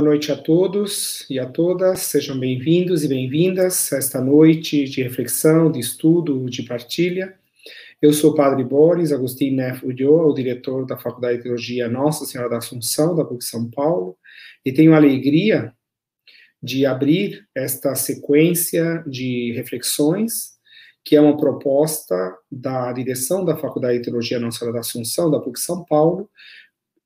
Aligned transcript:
Boa 0.00 0.12
noite 0.12 0.32
a 0.32 0.36
todos 0.36 1.26
e 1.28 1.38
a 1.38 1.44
todas, 1.44 2.00
sejam 2.00 2.38
bem-vindos 2.38 3.04
e 3.04 3.08
bem-vindas 3.08 3.92
a 3.92 3.98
esta 3.98 4.18
noite 4.18 4.84
de 4.84 5.02
reflexão, 5.02 5.70
de 5.70 5.78
estudo, 5.78 6.48
de 6.48 6.62
partilha. 6.62 7.34
Eu 8.00 8.10
sou 8.14 8.30
o 8.30 8.34
Padre 8.34 8.64
Boris 8.64 9.12
Agostinho 9.12 9.56
Neff 9.56 9.84
Ulloa, 9.84 10.24
o 10.24 10.32
diretor 10.32 10.86
da 10.86 10.96
Faculdade 10.96 11.36
de 11.36 11.42
Teologia 11.42 11.86
Nossa 11.86 12.24
Senhora 12.24 12.48
da 12.48 12.56
Assunção, 12.56 13.14
da 13.14 13.26
PUC 13.26 13.44
São 13.44 13.68
Paulo, 13.70 14.16
e 14.64 14.72
tenho 14.72 14.94
a 14.94 14.96
alegria 14.96 15.70
de 16.62 16.86
abrir 16.86 17.46
esta 17.54 17.94
sequência 17.94 19.04
de 19.06 19.52
reflexões, 19.52 20.52
que 21.04 21.14
é 21.14 21.20
uma 21.20 21.36
proposta 21.36 22.38
da 22.50 22.90
direção 22.94 23.44
da 23.44 23.54
Faculdade 23.54 23.98
de 23.98 24.04
Teologia 24.04 24.40
Nossa 24.40 24.60
Senhora 24.60 24.76
da 24.76 24.80
Assunção, 24.80 25.30
da 25.30 25.40
PUC 25.40 25.60
São 25.60 25.84
Paulo, 25.84 26.30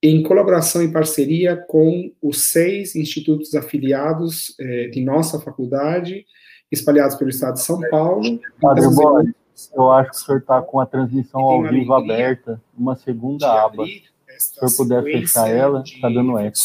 em 0.05 0.23
colaboração 0.23 0.83
e 0.83 0.93
parceria 0.93 1.57
com 1.57 2.13
os 2.21 2.51
seis 2.51 2.95
institutos 2.95 3.55
afiliados 3.55 4.55
eh, 4.61 4.89
de 4.89 5.03
nossa 5.03 5.41
faculdade, 5.41 6.27
espalhados 6.71 7.17
pelo 7.17 7.31
estado 7.31 7.55
de 7.55 7.63
São 7.63 7.81
Paulo. 7.89 8.39
Padre 8.61 8.87
Boris, 8.95 9.33
eu 9.75 9.91
acho 9.91 10.11
que 10.11 10.17
o 10.17 10.21
senhor 10.21 10.39
está 10.41 10.61
com 10.61 10.79
a 10.79 10.85
transmissão 10.85 11.41
ao 11.41 11.63
vivo 11.63 11.95
aberta, 11.95 12.61
uma 12.77 12.95
segunda 12.97 13.51
aba. 13.65 13.87
Se 14.37 14.63
o 14.63 14.69
senhor 14.69 14.77
puder 14.77 15.03
fechar 15.05 15.49
ela, 15.49 15.83
está 15.83 16.11
dando 16.11 16.39
eco. 16.39 16.59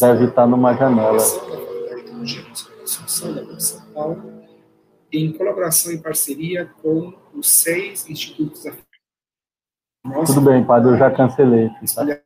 Deve 0.00 0.24
estar 0.24 0.30
tá 0.32 0.46
numa 0.46 0.72
janela. 0.72 1.18
Em 5.12 5.32
colaboração 5.32 5.92
e 5.92 5.98
parceria 5.98 6.70
com 6.80 7.12
os 7.34 7.46
seis 7.46 8.08
institutos 8.08 8.60
afiliados 8.64 8.85
nossa. 10.06 10.34
Tudo 10.34 10.50
bem, 10.50 10.64
padre, 10.64 10.90
eu 10.90 10.96
já 10.96 11.10
cancelei. 11.10 11.70
Tá? 11.94 12.20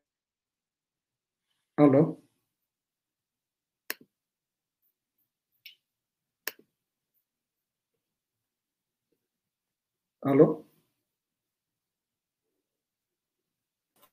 Alô? 1.77 2.21
Alô? 10.23 10.65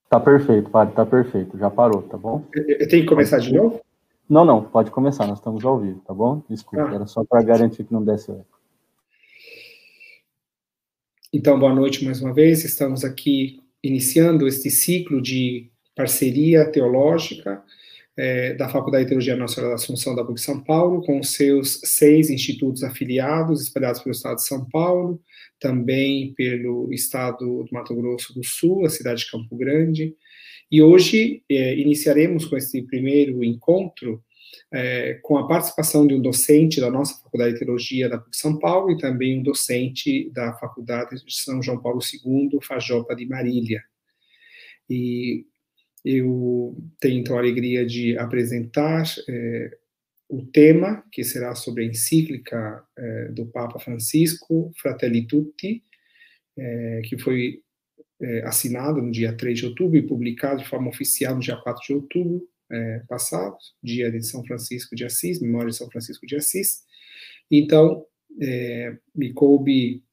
Tá 0.09 0.19
perfeito, 0.19 0.69
padre, 0.69 0.95
tá 0.95 1.05
perfeito. 1.05 1.57
Já 1.57 1.69
parou, 1.69 2.01
tá 2.03 2.17
bom? 2.17 2.47
Eu 2.53 2.87
tenho 2.87 3.03
que 3.03 3.09
começar 3.09 3.39
de 3.39 3.53
novo? 3.53 3.81
Não, 4.29 4.45
não, 4.45 4.63
pode 4.63 4.89
começar, 4.91 5.27
nós 5.27 5.39
estamos 5.39 5.63
ao 5.65 5.79
vivo, 5.79 5.99
tá 6.01 6.13
bom? 6.13 6.41
Desculpa, 6.49 6.89
ah. 6.89 6.95
era 6.95 7.07
só 7.07 7.23
para 7.25 7.41
garantir 7.43 7.83
que 7.83 7.93
não 7.93 8.03
desse 8.03 8.31
eco. 8.31 8.56
Então, 11.39 11.59
boa 11.59 11.71
noite 11.71 12.03
mais 12.03 12.19
uma 12.19 12.33
vez. 12.33 12.65
Estamos 12.65 13.05
aqui 13.05 13.59
iniciando 13.83 14.47
este 14.47 14.71
ciclo 14.71 15.21
de 15.21 15.69
parceria 15.95 16.65
teológica 16.65 17.63
é, 18.17 18.55
da 18.55 18.67
Faculdade 18.67 19.03
de 19.03 19.09
Teologia 19.09 19.35
Nossa 19.35 19.53
Senhora 19.53 19.69
da 19.69 19.75
Assunção 19.75 20.15
da 20.15 20.23
PUC 20.23 20.41
São 20.41 20.63
Paulo, 20.63 21.03
com 21.03 21.21
seus 21.21 21.79
seis 21.83 22.31
institutos 22.31 22.83
afiliados, 22.83 23.61
espalhados 23.61 24.01
pelo 24.01 24.15
estado 24.15 24.37
de 24.37 24.47
São 24.47 24.67
Paulo, 24.67 25.21
também 25.59 26.33
pelo 26.33 26.91
estado 26.91 27.37
do 27.37 27.71
Mato 27.71 27.93
Grosso 27.93 28.33
do 28.33 28.43
Sul, 28.43 28.83
a 28.83 28.89
cidade 28.89 29.19
de 29.19 29.29
Campo 29.29 29.55
Grande. 29.55 30.15
E 30.71 30.81
hoje 30.81 31.43
é, 31.47 31.77
iniciaremos 31.77 32.45
com 32.45 32.57
este 32.57 32.81
primeiro 32.81 33.43
encontro 33.43 34.23
é, 34.71 35.15
com 35.23 35.37
a 35.37 35.47
participação 35.47 36.05
de 36.05 36.13
um 36.13 36.21
docente 36.21 36.81
da 36.81 36.91
nossa 36.91 37.21
Faculdade 37.21 37.53
de 37.53 37.59
Teologia 37.59 38.09
da 38.09 38.17
PUC 38.17 38.37
São 38.37 38.59
Paulo 38.59 38.91
e 38.91 38.97
também 38.97 39.39
um 39.39 39.43
docente 39.43 40.29
da 40.31 40.53
Faculdade 40.53 41.23
de 41.23 41.35
São 41.35 41.61
João 41.61 41.81
Paulo 41.81 41.99
II, 42.01 42.59
Fajopa 42.61 43.15
de 43.15 43.25
Marília. 43.25 43.83
E 44.89 45.45
eu 46.03 46.77
tenho 46.99 47.19
então 47.19 47.35
a 47.35 47.39
alegria 47.39 47.85
de 47.85 48.17
apresentar 48.17 49.03
é, 49.27 49.77
o 50.29 50.45
tema, 50.45 51.03
que 51.11 51.23
será 51.23 51.55
sobre 51.55 51.83
a 51.83 51.87
encíclica 51.87 52.83
é, 52.97 53.25
do 53.29 53.45
Papa 53.45 53.79
Francisco, 53.79 54.71
Fratelli 54.77 55.25
Tutti, 55.25 55.83
é, 56.57 57.01
que 57.05 57.17
foi 57.17 57.61
é, 58.21 58.43
assinado 58.43 59.01
no 59.01 59.11
dia 59.11 59.31
3 59.31 59.59
de 59.59 59.65
outubro 59.65 59.97
e 59.97 60.01
publicado 60.01 60.61
de 60.61 60.67
forma 60.67 60.89
oficial 60.89 61.35
no 61.35 61.41
dia 61.41 61.55
4 61.55 61.85
de 61.85 61.93
outubro 61.93 62.47
é, 62.71 63.01
passados, 63.07 63.75
dia 63.81 64.11
de 64.11 64.23
São 64.23 64.43
Francisco 64.45 64.95
de 64.95 65.05
Assis, 65.05 65.41
memória 65.41 65.69
de 65.69 65.77
São 65.77 65.89
Francisco 65.89 66.25
de 66.25 66.35
Assis. 66.35 66.83
Então, 67.49 68.05
é, 68.41 68.97
me 69.15 69.33
coube 69.33 70.03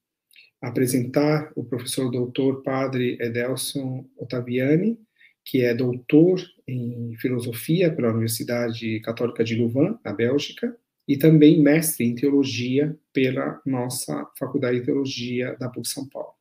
apresentar 0.60 1.52
o 1.54 1.64
professor 1.64 2.10
doutor 2.10 2.62
padre 2.62 3.18
Edelson 3.20 4.08
Ottaviani, 4.16 4.98
que 5.44 5.60
é 5.60 5.74
doutor 5.74 6.40
em 6.66 7.14
filosofia 7.18 7.94
pela 7.94 8.10
Universidade 8.10 9.00
Católica 9.00 9.44
de 9.44 9.54
Louvain, 9.56 9.98
na 10.02 10.12
Bélgica, 10.12 10.74
e 11.06 11.18
também 11.18 11.60
mestre 11.60 12.06
em 12.06 12.14
teologia 12.14 12.96
pela 13.12 13.60
nossa 13.66 14.26
Faculdade 14.38 14.80
de 14.80 14.86
Teologia 14.86 15.54
da 15.60 15.68
PUC 15.68 15.86
São 15.86 16.08
Paulo. 16.08 16.32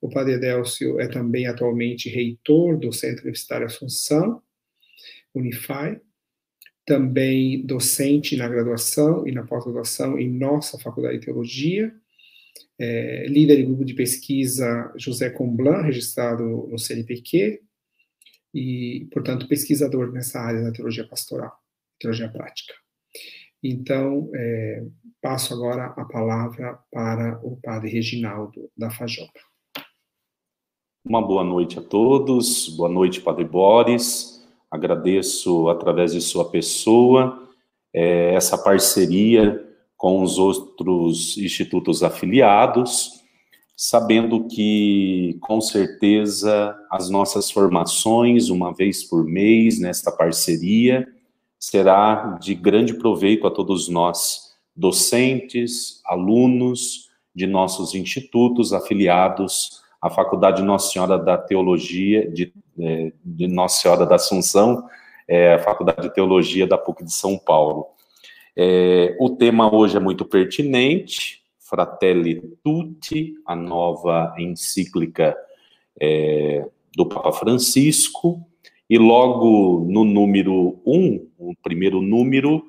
O 0.00 0.08
padre 0.08 0.34
Edélcio 0.34 1.00
é 1.00 1.08
também 1.08 1.46
atualmente 1.46 2.08
reitor 2.08 2.78
do 2.78 2.92
Centro 2.92 3.24
Universitário 3.24 3.66
Assunção, 3.66 4.40
Unify, 5.34 6.00
também 6.84 7.64
docente 7.64 8.36
na 8.36 8.48
graduação 8.48 9.26
e 9.26 9.32
na 9.32 9.44
pós-graduação 9.44 10.18
em 10.18 10.28
nossa 10.28 10.78
Faculdade 10.78 11.18
de 11.18 11.26
Teologia, 11.26 11.94
é, 12.78 13.26
líder 13.28 13.56
de 13.56 13.64
grupo 13.64 13.84
de 13.84 13.94
pesquisa 13.94 14.92
José 14.96 15.30
Comblan, 15.30 15.82
registrado 15.82 16.44
no 16.68 16.78
CNPq, 16.78 17.60
e, 18.52 19.08
portanto, 19.12 19.46
pesquisador 19.46 20.10
nessa 20.12 20.40
área 20.40 20.62
da 20.62 20.72
teologia 20.72 21.06
pastoral, 21.06 21.52
teologia 21.98 22.28
prática. 22.28 22.74
Então, 23.62 24.30
é, 24.34 24.84
passo 25.20 25.52
agora 25.54 25.86
a 25.86 26.04
palavra 26.04 26.78
para 26.90 27.38
o 27.44 27.56
padre 27.60 27.90
Reginaldo 27.90 28.70
da 28.76 28.90
Fajopa. 28.90 29.38
Uma 31.04 31.26
boa 31.26 31.44
noite 31.44 31.78
a 31.78 31.82
todos, 31.82 32.68
boa 32.76 32.88
noite, 32.88 33.20
padre 33.20 33.44
Boris. 33.44 34.29
Agradeço, 34.70 35.68
através 35.68 36.12
de 36.12 36.20
sua 36.20 36.48
pessoa, 36.48 37.48
é, 37.92 38.34
essa 38.34 38.56
parceria 38.56 39.66
com 39.96 40.22
os 40.22 40.38
outros 40.38 41.36
institutos 41.36 42.02
afiliados, 42.02 43.20
sabendo 43.76 44.46
que, 44.46 45.36
com 45.40 45.60
certeza, 45.60 46.76
as 46.90 47.10
nossas 47.10 47.50
formações, 47.50 48.48
uma 48.48 48.72
vez 48.72 49.02
por 49.02 49.24
mês, 49.24 49.80
nesta 49.80 50.12
parceria, 50.12 51.06
será 51.58 52.38
de 52.40 52.54
grande 52.54 52.94
proveito 52.94 53.46
a 53.46 53.50
todos 53.50 53.88
nós, 53.88 54.54
docentes, 54.76 56.00
alunos 56.06 57.10
de 57.34 57.46
nossos 57.46 57.94
institutos 57.94 58.72
afiliados 58.72 59.80
à 60.00 60.10
Faculdade 60.10 60.62
Nossa 60.62 60.92
Senhora 60.92 61.18
da 61.18 61.36
Teologia, 61.36 62.30
de 62.30 62.52
é, 62.82 63.12
de 63.22 63.46
Nossa 63.46 63.82
Senhora 63.82 64.06
da 64.06 64.14
Assunção, 64.14 64.88
é, 65.28 65.54
a 65.54 65.58
Faculdade 65.58 66.02
de 66.02 66.14
Teologia 66.14 66.66
da 66.66 66.78
PUC 66.78 67.04
de 67.04 67.12
São 67.12 67.38
Paulo. 67.38 67.86
É, 68.56 69.16
o 69.20 69.30
tema 69.30 69.72
hoje 69.74 69.96
é 69.96 70.00
muito 70.00 70.24
pertinente, 70.24 71.42
Fratelli 71.58 72.40
Tutti, 72.64 73.34
a 73.46 73.54
nova 73.54 74.34
encíclica 74.38 75.36
é, 76.00 76.66
do 76.96 77.06
Papa 77.06 77.32
Francisco, 77.32 78.44
E 78.88 78.98
logo 78.98 79.86
no 79.88 80.04
número 80.04 80.80
1, 80.84 80.96
um, 80.96 81.28
o 81.38 81.54
primeiro 81.62 82.02
número, 82.02 82.64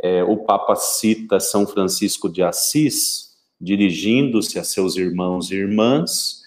é, 0.00 0.24
o 0.24 0.38
Papa 0.38 0.74
cita 0.76 1.38
São 1.40 1.66
Francisco 1.66 2.26
de 2.26 2.42
Assis, 2.42 3.36
dirigindo-se 3.60 4.58
a 4.58 4.64
seus 4.64 4.96
irmãos 4.96 5.50
e 5.50 5.56
irmãs, 5.56 6.37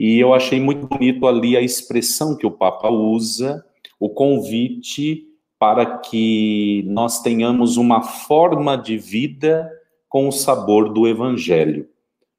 e 0.00 0.18
eu 0.18 0.32
achei 0.32 0.58
muito 0.58 0.86
bonito 0.86 1.26
ali 1.26 1.58
a 1.58 1.60
expressão 1.60 2.34
que 2.34 2.46
o 2.46 2.50
Papa 2.50 2.88
usa, 2.88 3.62
o 3.98 4.08
convite 4.08 5.26
para 5.58 5.98
que 5.98 6.82
nós 6.86 7.20
tenhamos 7.20 7.76
uma 7.76 8.00
forma 8.00 8.78
de 8.78 8.96
vida 8.96 9.70
com 10.08 10.26
o 10.26 10.32
sabor 10.32 10.90
do 10.90 11.06
Evangelho. 11.06 11.86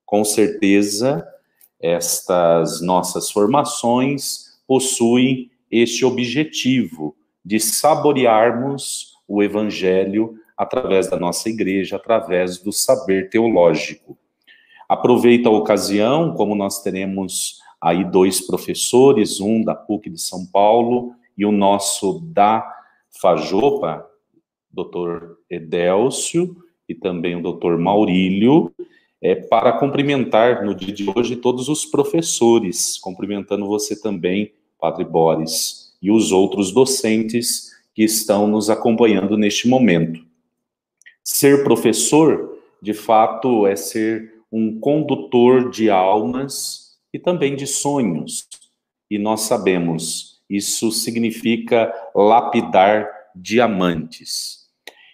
Com 0.04 0.24
certeza, 0.24 1.24
estas 1.80 2.82
nossas 2.82 3.30
formações 3.30 4.60
possuem 4.66 5.52
este 5.70 6.04
objetivo 6.04 7.16
de 7.46 7.60
saborearmos 7.60 9.14
o 9.28 9.44
Evangelho 9.44 10.34
através 10.58 11.08
da 11.12 11.20
nossa 11.20 11.48
igreja, 11.48 11.98
através 11.98 12.58
do 12.58 12.72
saber 12.72 13.30
teológico. 13.30 14.18
Aproveita 14.92 15.48
a 15.48 15.54
ocasião, 15.54 16.34
como 16.34 16.54
nós 16.54 16.84
teremos 16.84 17.62
aí 17.80 18.04
dois 18.04 18.46
professores, 18.46 19.40
um 19.40 19.64
da 19.64 19.74
PUC 19.74 20.10
de 20.10 20.20
São 20.20 20.46
Paulo 20.46 21.14
e 21.38 21.46
o 21.46 21.52
nosso 21.54 22.20
da 22.26 22.70
Fajopa, 23.22 24.06
doutor 24.70 25.38
Edélcio, 25.50 26.58
e 26.90 26.94
também 26.94 27.38
o 27.38 27.42
doutor 27.42 27.78
Maurílio, 27.78 28.70
é, 29.22 29.34
para 29.34 29.72
cumprimentar 29.72 30.66
no 30.66 30.76
dia 30.76 30.94
de 30.94 31.10
hoje 31.16 31.38
todos 31.38 31.70
os 31.70 31.86
professores, 31.86 32.98
cumprimentando 32.98 33.66
você 33.68 33.98
também, 33.98 34.52
Padre 34.78 35.06
Boris, 35.06 35.96
e 36.02 36.12
os 36.12 36.34
outros 36.34 36.70
docentes 36.70 37.72
que 37.96 38.04
estão 38.04 38.46
nos 38.46 38.70
acompanhando 38.70 39.38
neste 39.38 39.70
momento. 39.70 40.20
Ser 41.24 41.64
professor, 41.64 42.58
de 42.82 42.94
fato, 42.94 43.66
é 43.66 43.78
ser 43.78 44.41
um 44.52 44.80
condutor 44.80 45.70
de 45.70 45.90
almas 45.90 46.98
e 47.14 47.20
também 47.20 47.56
de 47.56 47.66
sonhos. 47.66 48.48
E 49.10 49.18
nós 49.18 49.42
sabemos, 49.42 50.42
isso 50.50 50.92
significa 50.92 51.94
lapidar 52.14 53.08
diamantes. 53.36 54.68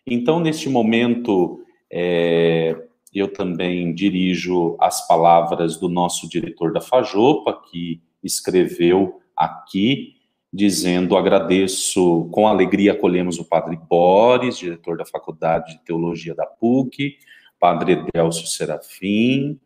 Então, 0.05 0.39
neste 0.39 0.69
momento, 0.69 1.63
é, 1.91 2.75
eu 3.13 3.31
também 3.31 3.93
dirijo 3.93 4.75
as 4.79 5.07
palavras 5.07 5.77
do 5.77 5.89
nosso 5.89 6.29
diretor 6.29 6.71
da 6.71 6.81
Fajopa, 6.81 7.61
que 7.69 8.01
escreveu 8.23 9.19
aqui, 9.35 10.15
dizendo: 10.51 11.17
agradeço, 11.17 12.29
com 12.31 12.47
alegria 12.47 12.93
acolhemos 12.93 13.37
o 13.39 13.45
Padre 13.45 13.77
Boris, 13.89 14.57
diretor 14.57 14.97
da 14.97 15.05
Faculdade 15.05 15.73
de 15.73 15.83
Teologia 15.83 16.33
da 16.33 16.45
PUC, 16.45 17.17
Padre 17.59 17.93
Edelcio 17.93 18.47
Serafim, 18.47 19.59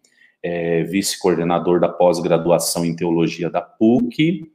é, 0.43 0.83
vice-coordenador 0.83 1.79
da 1.79 1.89
pós-graduação 1.89 2.85
em 2.85 2.95
Teologia 2.95 3.49
da 3.49 3.61
PUC, 3.61 4.51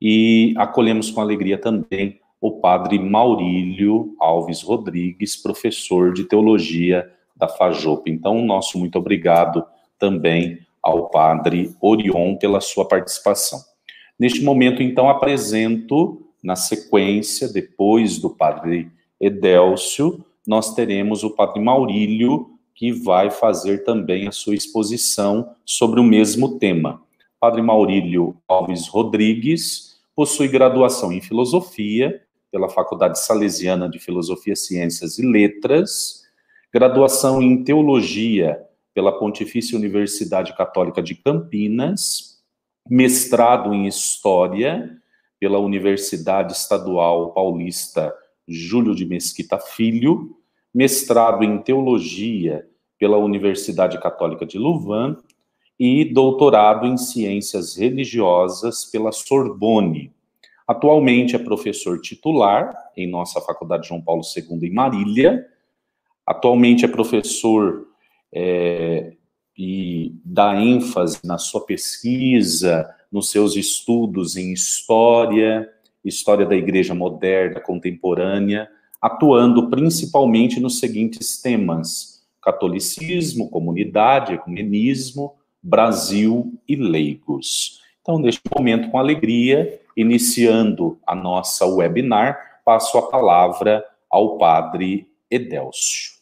e 0.00 0.54
acolhemos 0.56 1.10
com 1.10 1.20
alegria 1.20 1.58
também 1.58 2.20
o 2.40 2.52
padre 2.52 2.98
Maurílio 2.98 4.14
Alves 4.18 4.62
Rodrigues, 4.62 5.36
professor 5.36 6.12
de 6.12 6.24
teologia 6.24 7.10
da 7.36 7.46
FAJOP. 7.46 8.10
Então, 8.10 8.42
nosso 8.42 8.78
muito 8.78 8.98
obrigado 8.98 9.64
também 9.98 10.58
ao 10.82 11.10
padre 11.10 11.74
Orion 11.80 12.36
pela 12.36 12.60
sua 12.60 12.88
participação. 12.88 13.60
Neste 14.18 14.42
momento, 14.42 14.82
então, 14.82 15.10
apresento, 15.10 16.26
na 16.42 16.56
sequência, 16.56 17.52
depois 17.52 18.18
do 18.18 18.30
padre 18.30 18.90
Edélcio, 19.20 20.24
nós 20.46 20.74
teremos 20.74 21.22
o 21.22 21.30
padre 21.30 21.60
Maurílio, 21.60 22.58
que 22.80 22.92
vai 22.92 23.30
fazer 23.30 23.84
também 23.84 24.26
a 24.26 24.32
sua 24.32 24.54
exposição 24.54 25.54
sobre 25.66 26.00
o 26.00 26.02
mesmo 26.02 26.58
tema. 26.58 27.02
Padre 27.38 27.60
Maurílio 27.60 28.34
Alves 28.48 28.88
Rodrigues 28.88 30.00
possui 30.16 30.48
graduação 30.48 31.12
em 31.12 31.20
filosofia 31.20 32.22
pela 32.50 32.70
Faculdade 32.70 33.20
Salesiana 33.20 33.86
de 33.86 33.98
Filosofia, 33.98 34.56
Ciências 34.56 35.18
e 35.18 35.26
Letras, 35.26 36.22
graduação 36.72 37.42
em 37.42 37.62
Teologia 37.62 38.58
pela 38.94 39.12
Pontifícia 39.12 39.76
Universidade 39.76 40.56
Católica 40.56 41.02
de 41.02 41.14
Campinas, 41.14 42.42
mestrado 42.88 43.74
em 43.74 43.86
História 43.86 44.90
pela 45.38 45.58
Universidade 45.58 46.54
Estadual 46.54 47.34
Paulista 47.34 48.10
Júlio 48.48 48.94
de 48.94 49.04
Mesquita 49.04 49.58
Filho, 49.58 50.34
mestrado 50.72 51.44
em 51.44 51.58
Teologia 51.58 52.69
pela 53.00 53.16
Universidade 53.16 54.00
Católica 54.00 54.46
de 54.46 54.58
Louvain 54.58 55.16
e 55.76 56.04
doutorado 56.04 56.86
em 56.86 56.96
Ciências 56.96 57.76
Religiosas 57.76 58.84
pela 58.84 59.10
Sorbonne, 59.10 60.12
Atualmente 60.70 61.34
é 61.34 61.38
professor 61.40 62.00
titular 62.00 62.72
em 62.96 63.10
nossa 63.10 63.40
Faculdade 63.40 63.88
João 63.88 64.00
Paulo 64.00 64.22
II 64.22 64.68
em 64.68 64.72
Marília. 64.72 65.44
Atualmente 66.24 66.84
é 66.84 66.88
professor 66.88 67.88
é, 68.32 69.14
e 69.58 70.14
dá 70.24 70.54
ênfase 70.54 71.18
na 71.24 71.38
sua 71.38 71.66
pesquisa, 71.66 72.88
nos 73.10 73.32
seus 73.32 73.56
estudos 73.56 74.36
em 74.36 74.52
história, 74.52 75.68
história 76.04 76.46
da 76.46 76.54
Igreja 76.54 76.94
moderna, 76.94 77.58
contemporânea, 77.58 78.70
atuando 79.02 79.68
principalmente 79.70 80.60
nos 80.60 80.78
seguintes 80.78 81.42
temas: 81.42 82.19
catolicismo, 82.42 83.50
comunidade, 83.50 84.34
ecumenismo, 84.34 85.34
Brasil 85.62 86.58
e 86.66 86.74
leigos. 86.76 87.80
Então, 88.00 88.18
neste 88.18 88.42
momento, 88.56 88.90
com 88.90 88.98
alegria, 88.98 89.80
iniciando 89.96 90.98
a 91.06 91.14
nossa 91.14 91.66
webinar, 91.66 92.60
passo 92.64 92.96
a 92.98 93.08
palavra 93.10 93.84
ao 94.08 94.38
padre 94.38 95.08
Edélcio. 95.30 96.20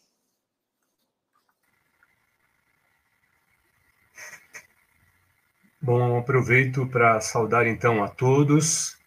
Bom, 5.81 6.19
aproveito 6.19 6.87
para 6.89 7.21
saudar 7.21 7.67
então 7.67 8.03
a 8.03 8.09
todos. 8.09 8.99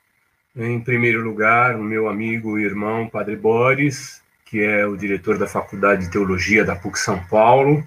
Em 0.55 0.79
primeiro 0.81 1.21
lugar, 1.21 1.75
o 1.75 1.83
meu 1.83 2.09
amigo 2.09 2.57
e 2.57 2.63
irmão 2.63 3.07
Padre 3.07 3.35
Boris, 3.35 4.20
que 4.51 4.61
é 4.61 4.85
o 4.85 4.97
diretor 4.97 5.39
da 5.39 5.47
Faculdade 5.47 6.05
de 6.05 6.11
Teologia 6.11 6.63
da 6.63 6.75
PUC 6.75 6.99
São 6.99 7.17
Paulo, 7.25 7.83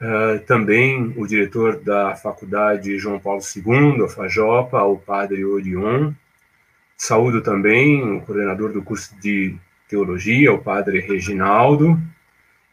Uh, 0.00 0.40
também 0.46 1.12
o 1.14 1.26
diretor 1.26 1.78
da 1.78 2.16
Faculdade 2.16 2.98
João 2.98 3.20
Paulo 3.20 3.42
II, 3.54 4.02
a 4.02 4.08
FAJOPA, 4.08 4.82
o 4.84 4.96
padre 4.96 5.44
Orion. 5.44 6.14
Saúdo 6.96 7.42
também 7.42 8.02
o 8.02 8.22
coordenador 8.22 8.72
do 8.72 8.82
curso 8.82 9.14
de 9.20 9.58
Teologia, 9.86 10.54
o 10.54 10.58
padre 10.58 11.00
Reginaldo. 11.00 12.00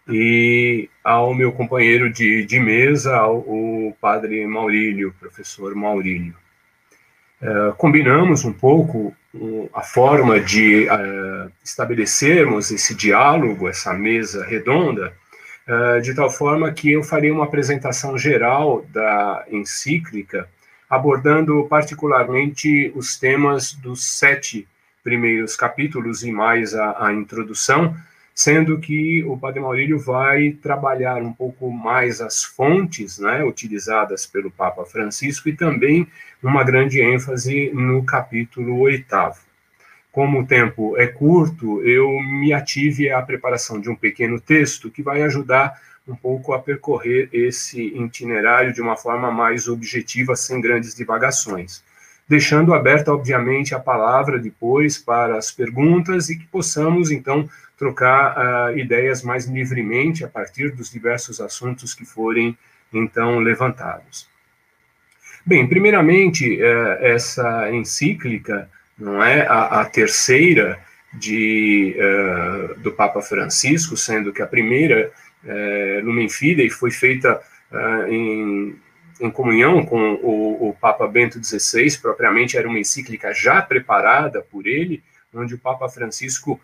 E 0.07 0.89
ao 1.03 1.33
meu 1.33 1.51
companheiro 1.51 2.09
de, 2.09 2.45
de 2.45 2.59
mesa, 2.61 3.27
o 3.27 3.93
padre 3.99 4.47
Maurílio, 4.47 5.13
professor 5.19 5.75
Maurílio. 5.75 6.33
Uh, 7.41 7.73
combinamos 7.75 8.43
um 8.45 8.51
pouco 8.51 9.13
a 9.73 9.81
forma 9.81 10.39
de 10.39 10.87
uh, 10.87 11.51
estabelecermos 11.63 12.71
esse 12.71 12.95
diálogo, 12.95 13.67
essa 13.67 13.93
mesa 13.93 14.43
redonda, 14.43 15.13
uh, 15.67 16.01
de 16.01 16.15
tal 16.15 16.31
forma 16.31 16.71
que 16.71 16.91
eu 16.91 17.03
farei 17.03 17.29
uma 17.29 17.43
apresentação 17.43 18.17
geral 18.17 18.83
da 18.91 19.45
encíclica, 19.51 20.49
abordando 20.89 21.67
particularmente 21.69 22.91
os 22.95 23.17
temas 23.17 23.73
dos 23.73 24.03
sete 24.03 24.67
primeiros 25.03 25.55
capítulos 25.55 26.23
e 26.23 26.31
mais 26.31 26.73
a, 26.73 27.05
a 27.07 27.13
introdução, 27.13 27.95
sendo 28.33 28.79
que 28.79 29.23
o 29.23 29.37
Padre 29.37 29.59
Maurílio 29.59 29.99
vai 29.99 30.51
trabalhar 30.51 31.21
um 31.21 31.33
pouco 31.33 31.71
mais 31.71 32.21
as 32.21 32.43
fontes 32.43 33.17
né, 33.17 33.43
utilizadas 33.43 34.25
pelo 34.25 34.51
Papa 34.51 34.85
Francisco 34.85 35.49
e 35.49 35.53
também 35.53 36.07
uma 36.41 36.63
grande 36.63 37.01
ênfase 37.01 37.71
no 37.73 38.03
capítulo 38.03 38.79
oitavo. 38.79 39.39
Como 40.11 40.41
o 40.41 40.45
tempo 40.45 40.97
é 40.97 41.07
curto, 41.07 41.81
eu 41.83 42.09
me 42.21 42.53
ative 42.53 43.11
à 43.11 43.21
preparação 43.21 43.79
de 43.79 43.89
um 43.89 43.95
pequeno 43.95 44.39
texto 44.39 44.89
que 44.89 45.03
vai 45.03 45.21
ajudar 45.21 45.79
um 46.07 46.15
pouco 46.15 46.53
a 46.53 46.59
percorrer 46.59 47.29
esse 47.33 47.81
itinerário 47.81 48.73
de 48.73 48.81
uma 48.81 48.95
forma 48.95 49.29
mais 49.29 49.67
objetiva, 49.67 50.35
sem 50.35 50.61
grandes 50.61 50.95
divagações. 50.95 51.83
Deixando 52.27 52.73
aberta, 52.73 53.13
obviamente, 53.13 53.75
a 53.75 53.79
palavra 53.79 54.39
depois 54.39 54.97
para 54.97 55.37
as 55.37 55.51
perguntas 55.51 56.29
e 56.29 56.37
que 56.37 56.45
possamos, 56.47 57.11
então, 57.11 57.49
trocar 57.77 58.35
uh, 58.71 58.77
ideias 58.77 59.21
mais 59.21 59.45
livremente 59.45 60.25
a 60.25 60.27
partir 60.27 60.71
dos 60.71 60.89
diversos 60.89 61.39
assuntos 61.39 61.93
que 61.93 62.05
forem, 62.05 62.57
então, 62.91 63.39
levantados. 63.39 64.27
Bem, 65.47 65.65
primeiramente, 65.65 66.61
uh, 66.61 66.97
essa 66.99 67.71
encíclica 67.71 68.69
não 68.97 69.23
é? 69.23 69.45
A, 69.47 69.81
a 69.81 69.85
terceira 69.85 70.79
de, 71.13 71.95
uh, 71.97 72.79
do 72.79 72.91
Papa 72.91 73.21
Francisco, 73.21 73.95
sendo 73.95 74.33
que 74.33 74.41
a 74.41 74.47
primeira, 74.47 75.11
uh, 75.43 76.05
Lumen 76.05 76.27
Fidei, 76.29 76.69
foi 76.69 76.91
feita 76.91 77.39
em, 78.07 78.77
em 79.19 79.29
comunhão 79.29 79.85
com 79.85 80.13
o, 80.23 80.69
o 80.69 80.73
Papa 80.79 81.05
Bento 81.05 81.37
XVI, 81.43 81.97
propriamente 82.01 82.57
era 82.57 82.67
uma 82.67 82.79
encíclica 82.79 83.33
já 83.33 83.61
preparada 83.61 84.41
por 84.41 84.65
ele, 84.65 85.03
onde 85.33 85.55
o 85.55 85.59
Papa 85.59 85.89
Francisco 85.89 86.59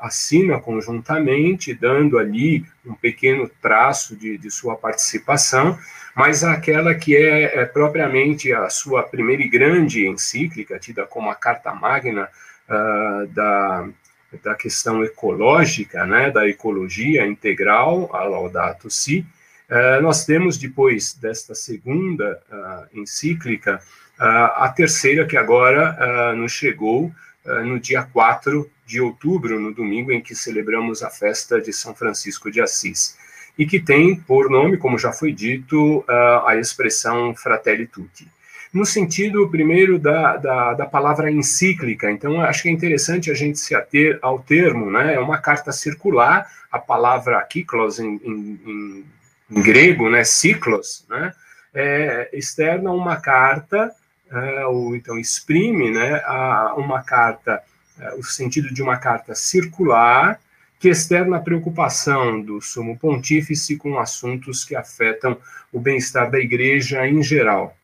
assina 0.00 0.58
conjuntamente, 0.58 1.74
dando 1.74 2.18
ali 2.18 2.64
um 2.84 2.94
pequeno 2.94 3.48
traço 3.60 4.16
de, 4.16 4.38
de 4.38 4.50
sua 4.50 4.74
participação, 4.74 5.78
mas 6.16 6.42
aquela 6.42 6.94
que 6.94 7.14
é, 7.14 7.60
é, 7.60 7.64
propriamente 7.66 8.50
a 8.50 8.70
sua 8.70 9.02
primeira 9.02 9.42
e 9.42 9.48
grande 9.48 10.06
encíclica, 10.06 10.78
tida 10.78 11.04
como 11.04 11.28
a 11.28 11.34
Carta 11.34 11.74
Magna 11.74 12.26
uh, 12.66 13.26
da, 13.26 13.86
da 14.42 14.54
questão 14.54 15.04
ecológica, 15.04 16.06
né, 16.06 16.30
da 16.30 16.48
ecologia 16.48 17.26
integral, 17.26 18.08
a 18.16 18.24
Laudato 18.24 18.88
Si, 18.88 19.26
uh, 19.68 20.00
nós 20.00 20.24
temos 20.24 20.56
depois 20.56 21.12
desta 21.12 21.54
segunda 21.54 22.40
uh, 22.50 22.98
encíclica, 22.98 23.82
a 24.18 24.72
terceira 24.74 25.26
que 25.26 25.36
agora 25.36 26.34
nos 26.34 26.50
chegou 26.50 27.12
no 27.64 27.78
dia 27.78 28.02
4 28.02 28.70
de 28.84 29.00
outubro, 29.00 29.58
no 29.58 29.72
domingo 29.72 30.12
em 30.12 30.20
que 30.20 30.34
celebramos 30.34 31.02
a 31.02 31.10
festa 31.10 31.60
de 31.60 31.72
São 31.72 31.94
Francisco 31.94 32.50
de 32.50 32.60
Assis, 32.60 33.16
e 33.58 33.66
que 33.66 33.80
tem 33.80 34.16
por 34.16 34.50
nome, 34.50 34.76
como 34.76 34.98
já 34.98 35.12
foi 35.12 35.32
dito, 35.32 36.04
a 36.44 36.56
expressão 36.56 37.34
Fratelli 37.34 37.86
Tutti. 37.86 38.28
No 38.72 38.84
sentido, 38.84 39.48
primeiro, 39.48 39.98
da, 39.98 40.36
da, 40.36 40.74
da 40.74 40.86
palavra 40.86 41.30
encíclica, 41.30 42.10
então 42.10 42.40
acho 42.42 42.62
que 42.62 42.68
é 42.68 42.72
interessante 42.72 43.30
a 43.30 43.34
gente 43.34 43.58
se 43.58 43.74
ater 43.74 44.18
ao 44.20 44.38
termo, 44.38 44.90
né? 44.90 45.14
É 45.14 45.18
uma 45.18 45.38
carta 45.38 45.72
circular, 45.72 46.46
a 46.70 46.78
palavra 46.78 47.42
kiklos 47.42 47.98
em, 47.98 48.20
em, 48.22 48.60
em, 48.66 49.04
em 49.50 49.62
grego, 49.62 50.10
né? 50.10 50.24
Ciclos, 50.24 51.06
né? 51.08 51.32
É, 51.72 52.28
externa 52.34 52.90
uma 52.90 53.16
carta, 53.16 53.90
é, 54.30 54.66
ou 54.66 54.96
então 54.96 55.18
exprime, 55.18 55.90
né? 55.90 56.22
A, 56.24 56.74
uma 56.76 57.02
carta 57.02 57.62
é, 57.98 58.14
o 58.14 58.22
sentido 58.22 58.72
de 58.72 58.82
uma 58.82 58.98
carta 58.98 59.34
circular 59.34 60.38
que 60.78 60.88
externa 60.88 61.38
a 61.38 61.40
preocupação 61.40 62.40
do 62.40 62.60
sumo 62.60 62.98
pontífice 62.98 63.76
com 63.78 63.98
assuntos 63.98 64.64
que 64.64 64.76
afetam 64.76 65.38
o 65.72 65.80
bem-estar 65.80 66.30
da 66.30 66.38
igreja 66.38 67.06
em 67.06 67.22
geral. 67.22 67.74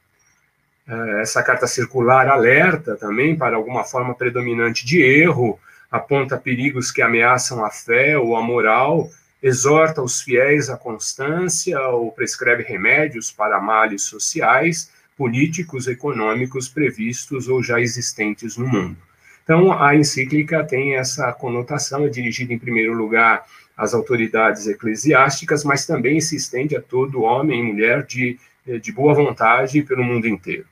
É, 0.86 1.22
essa 1.22 1.42
carta 1.42 1.66
circular 1.66 2.28
alerta 2.28 2.94
também 2.96 3.34
para 3.34 3.56
alguma 3.56 3.84
forma 3.84 4.14
predominante 4.14 4.84
de 4.84 5.02
erro, 5.02 5.58
aponta 5.90 6.36
perigos 6.36 6.90
que 6.90 7.00
ameaçam 7.00 7.64
a 7.64 7.70
fé 7.70 8.18
ou 8.18 8.36
a 8.36 8.42
moral, 8.42 9.10
exorta 9.42 10.02
os 10.02 10.20
fiéis 10.20 10.68
à 10.68 10.76
constância 10.76 11.80
ou 11.88 12.12
prescreve 12.12 12.62
remédios 12.62 13.30
para 13.30 13.60
males 13.60 14.02
sociais, 14.02 14.91
políticos, 15.16 15.86
econômicos 15.86 16.68
previstos 16.68 17.48
ou 17.48 17.62
já 17.62 17.80
existentes 17.80 18.56
no 18.56 18.66
mundo. 18.66 18.96
Então, 19.42 19.72
a 19.72 19.94
encíclica 19.96 20.64
tem 20.64 20.94
essa 20.96 21.32
conotação, 21.32 22.06
é 22.06 22.08
dirigida 22.08 22.52
em 22.52 22.58
primeiro 22.58 22.94
lugar 22.94 23.44
às 23.76 23.92
autoridades 23.94 24.66
eclesiásticas, 24.66 25.64
mas 25.64 25.86
também 25.86 26.20
se 26.20 26.36
estende 26.36 26.76
a 26.76 26.80
todo 26.80 27.22
homem 27.22 27.60
e 27.60 27.62
mulher 27.62 28.04
de, 28.04 28.38
de 28.80 28.92
boa 28.92 29.14
vontade 29.14 29.82
pelo 29.82 30.04
mundo 30.04 30.28
inteiro. 30.28 30.64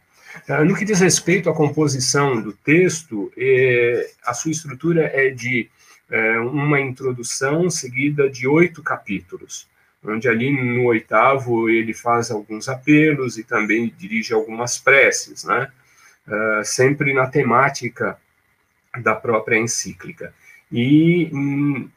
Ah, 0.49 0.65
no 0.65 0.77
que 0.77 0.85
diz 0.85 1.01
respeito 1.01 1.51
à 1.51 1.55
composição 1.55 2.41
do 2.41 2.53
texto, 2.53 3.33
é, 3.37 4.11
a 4.25 4.33
sua 4.33 4.53
estrutura 4.53 5.11
é 5.13 5.31
de 5.31 5.69
é, 6.09 6.39
uma 6.39 6.81
introdução 6.81 7.69
seguida 7.69 8.29
de 8.29 8.47
oito 8.47 8.83
capítulos, 8.83 9.69
onde 10.05 10.29
ali 10.29 10.51
no 10.51 10.85
oitavo 10.85 11.69
ele 11.69 11.93
faz 11.93 12.31
alguns 12.31 12.69
apelos 12.69 13.37
e 13.39 13.45
também 13.45 13.93
dirige 13.99 14.33
algumas 14.33 14.79
preces, 14.79 15.45
né? 15.45 15.71
Uh, 16.27 16.65
sempre 16.65 17.13
na 17.13 17.27
temática 17.27 18.17
da 19.03 19.15
própria 19.15 19.59
encíclica. 19.59 20.33
E 20.71 21.31
hum, 21.33 21.89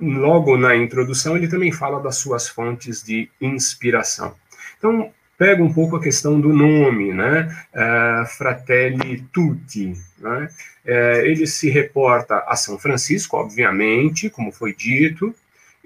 logo 0.00 0.56
na 0.56 0.76
introdução 0.76 1.36
ele 1.36 1.48
também 1.48 1.72
fala 1.72 2.00
das 2.00 2.16
suas 2.16 2.48
fontes 2.48 3.02
de 3.02 3.28
inspiração. 3.40 4.34
Então, 4.78 5.12
pega 5.38 5.62
um 5.62 5.72
pouco 5.72 5.96
a 5.96 6.02
questão 6.02 6.40
do 6.40 6.52
nome, 6.52 7.12
né? 7.12 7.48
Uh, 7.72 8.26
Fratelli 8.26 9.22
Tutti, 9.32 9.94
né? 10.18 10.48
Uh, 10.84 11.26
ele 11.26 11.46
se 11.46 11.68
reporta 11.68 12.44
a 12.46 12.56
São 12.56 12.78
Francisco, 12.78 13.36
obviamente, 13.36 14.30
como 14.30 14.52
foi 14.52 14.74
dito, 14.74 15.34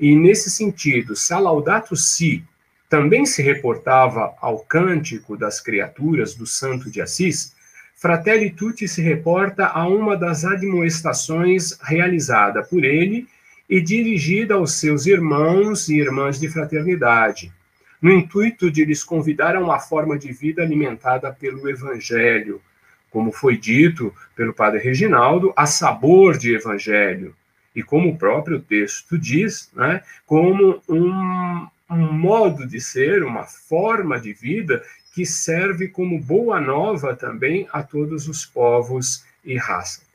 e 0.00 0.16
nesse 0.16 0.50
sentido, 0.50 1.14
se 1.14 1.35
a 1.35 1.38
Laudato 1.38 1.95
Si 1.95 2.42
também 2.88 3.26
se 3.26 3.42
reportava 3.42 4.35
ao 4.40 4.61
cântico 4.61 5.37
das 5.37 5.61
criaturas 5.61 6.35
do 6.35 6.47
Santo 6.47 6.90
de 6.90 7.02
Assis, 7.02 7.54
Fratelli 7.95 8.49
Tutti 8.49 8.88
se 8.88 9.02
reporta 9.02 9.66
a 9.66 9.87
uma 9.87 10.16
das 10.16 10.42
admoestações 10.42 11.78
realizada 11.83 12.62
por 12.62 12.83
ele 12.83 13.28
e 13.69 13.78
dirigida 13.78 14.54
aos 14.54 14.73
seus 14.73 15.04
irmãos 15.04 15.90
e 15.90 15.99
irmãs 15.99 16.40
de 16.40 16.49
fraternidade, 16.49 17.52
no 18.00 18.11
intuito 18.11 18.71
de 18.71 18.87
lhes 18.87 19.04
convidar 19.04 19.54
a 19.54 19.61
uma 19.61 19.78
forma 19.78 20.19
de 20.19 20.33
vida 20.33 20.62
alimentada 20.62 21.30
pelo 21.30 21.69
Evangelho, 21.69 22.62
como 23.11 23.30
foi 23.30 23.59
dito 23.59 24.14
pelo 24.35 24.54
Padre 24.54 24.80
Reginaldo, 24.80 25.52
a 25.54 25.66
sabor 25.66 26.38
de 26.38 26.54
Evangelho, 26.54 27.37
e 27.75 27.83
como 27.83 28.11
o 28.11 28.19
próprio 28.19 28.61
texto 28.61 29.19
diz, 29.19 29.71
né, 29.75 30.03
como 30.27 30.83
um, 30.89 31.67
um 31.91 32.12
modo 32.12 32.67
de 32.67 32.81
ser, 32.81 33.23
uma 33.23 33.45
forma 33.45 34.19
de 34.19 34.33
vida 34.33 34.83
que 35.15 35.27
serve 35.27 35.89
como 35.89 36.21
boa 36.21 36.61
nova 36.61 37.15
também 37.15 37.69
a 37.73 37.83
todos 37.83 38.29
os 38.29 38.45
povos 38.45 39.25
e 39.45 39.57
raças. 39.57 40.09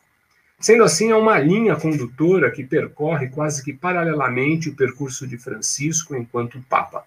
Sendo 0.59 0.83
assim, 0.83 1.11
é 1.11 1.15
uma 1.15 1.37
linha 1.37 1.75
condutora 1.75 2.49
que 2.49 2.63
percorre 2.63 3.27
quase 3.27 3.63
que 3.63 3.73
paralelamente 3.73 4.69
o 4.69 4.75
percurso 4.75 5.27
de 5.27 5.37
Francisco 5.37 6.15
enquanto 6.15 6.63
Papa. 6.69 7.03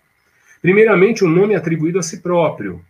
Primeiramente, 0.60 1.24
o 1.24 1.26
um 1.26 1.30
nome 1.30 1.54
atribuído 1.54 1.98
a 1.98 2.02
si 2.02 2.20
próprio, 2.20 2.84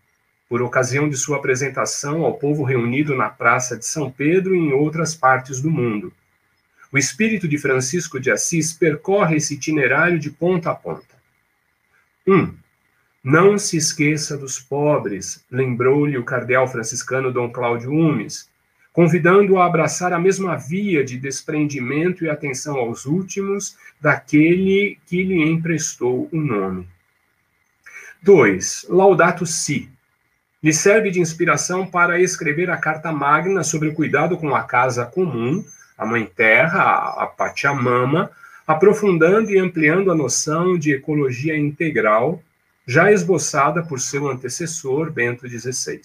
por 0.49 0.63
ocasião 0.63 1.09
de 1.09 1.17
sua 1.17 1.37
apresentação 1.37 2.25
ao 2.25 2.35
povo 2.35 2.65
reunido 2.65 3.15
na 3.15 3.29
Praça 3.29 3.77
de 3.77 3.87
São 3.87 4.11
Pedro 4.11 4.55
e 4.55 4.59
em 4.59 4.73
outras 4.73 5.15
partes 5.15 5.61
do 5.61 5.71
mundo. 5.71 6.13
O 6.93 6.97
espírito 6.97 7.47
de 7.47 7.59
Francisco 7.59 8.19
de 8.19 8.31
Assis 8.31 8.73
percorre 8.73 9.37
esse 9.37 9.55
itinerário 9.55 10.19
de 10.19 10.31
ponta 10.31 10.71
a 10.71 10.75
ponta. 10.75 11.17
1. 12.27 12.35
Um, 12.35 12.55
não 13.23 13.59
se 13.59 13.77
esqueça 13.77 14.39
dos 14.39 14.59
pobres, 14.59 15.45
lembrou-lhe 15.51 16.17
o 16.17 16.25
cardeal 16.25 16.67
franciscano 16.67 17.33
Dom 17.33 17.51
Cláudio 17.51 17.91
Umes, 17.91 18.49
convidando-o 18.93 19.59
a 19.59 19.67
abraçar 19.67 20.13
a 20.13 20.19
mesma 20.19 20.57
via 20.57 21.05
de 21.05 21.19
desprendimento 21.19 22.25
e 22.25 22.31
atenção 22.31 22.77
aos 22.77 23.05
últimos 23.05 23.77
daquele 24.01 24.99
que 25.07 25.23
lhe 25.23 25.43
emprestou 25.43 26.29
o 26.33 26.41
nome. 26.41 26.89
2. 28.23 28.87
Laudato 28.89 29.45
Si. 29.45 29.91
Lhe 30.63 30.73
serve 30.73 31.11
de 31.11 31.21
inspiração 31.21 31.87
para 31.87 32.21
escrever 32.21 32.71
a 32.71 32.77
carta 32.77 33.13
magna 33.13 33.63
sobre 33.63 33.89
o 33.89 33.95
cuidado 33.95 34.37
com 34.37 34.55
a 34.55 34.65
casa 34.65 35.07
comum, 35.07 35.65
a 35.99 36.07
Mãe 36.07 36.25
Terra, 36.25 37.15
a 37.19 37.27
Pachamama, 37.27 38.31
aprofundando 38.65 39.51
e 39.51 39.59
ampliando 39.59 40.13
a 40.13 40.15
noção 40.15 40.79
de 40.79 40.93
ecologia 40.93 41.57
integral 41.57 42.41
já 42.87 43.11
esboçada 43.11 43.83
por 43.83 44.01
seu 44.01 44.29
antecessor, 44.29 45.11
Bento 45.11 45.49
XVI. 45.49 46.01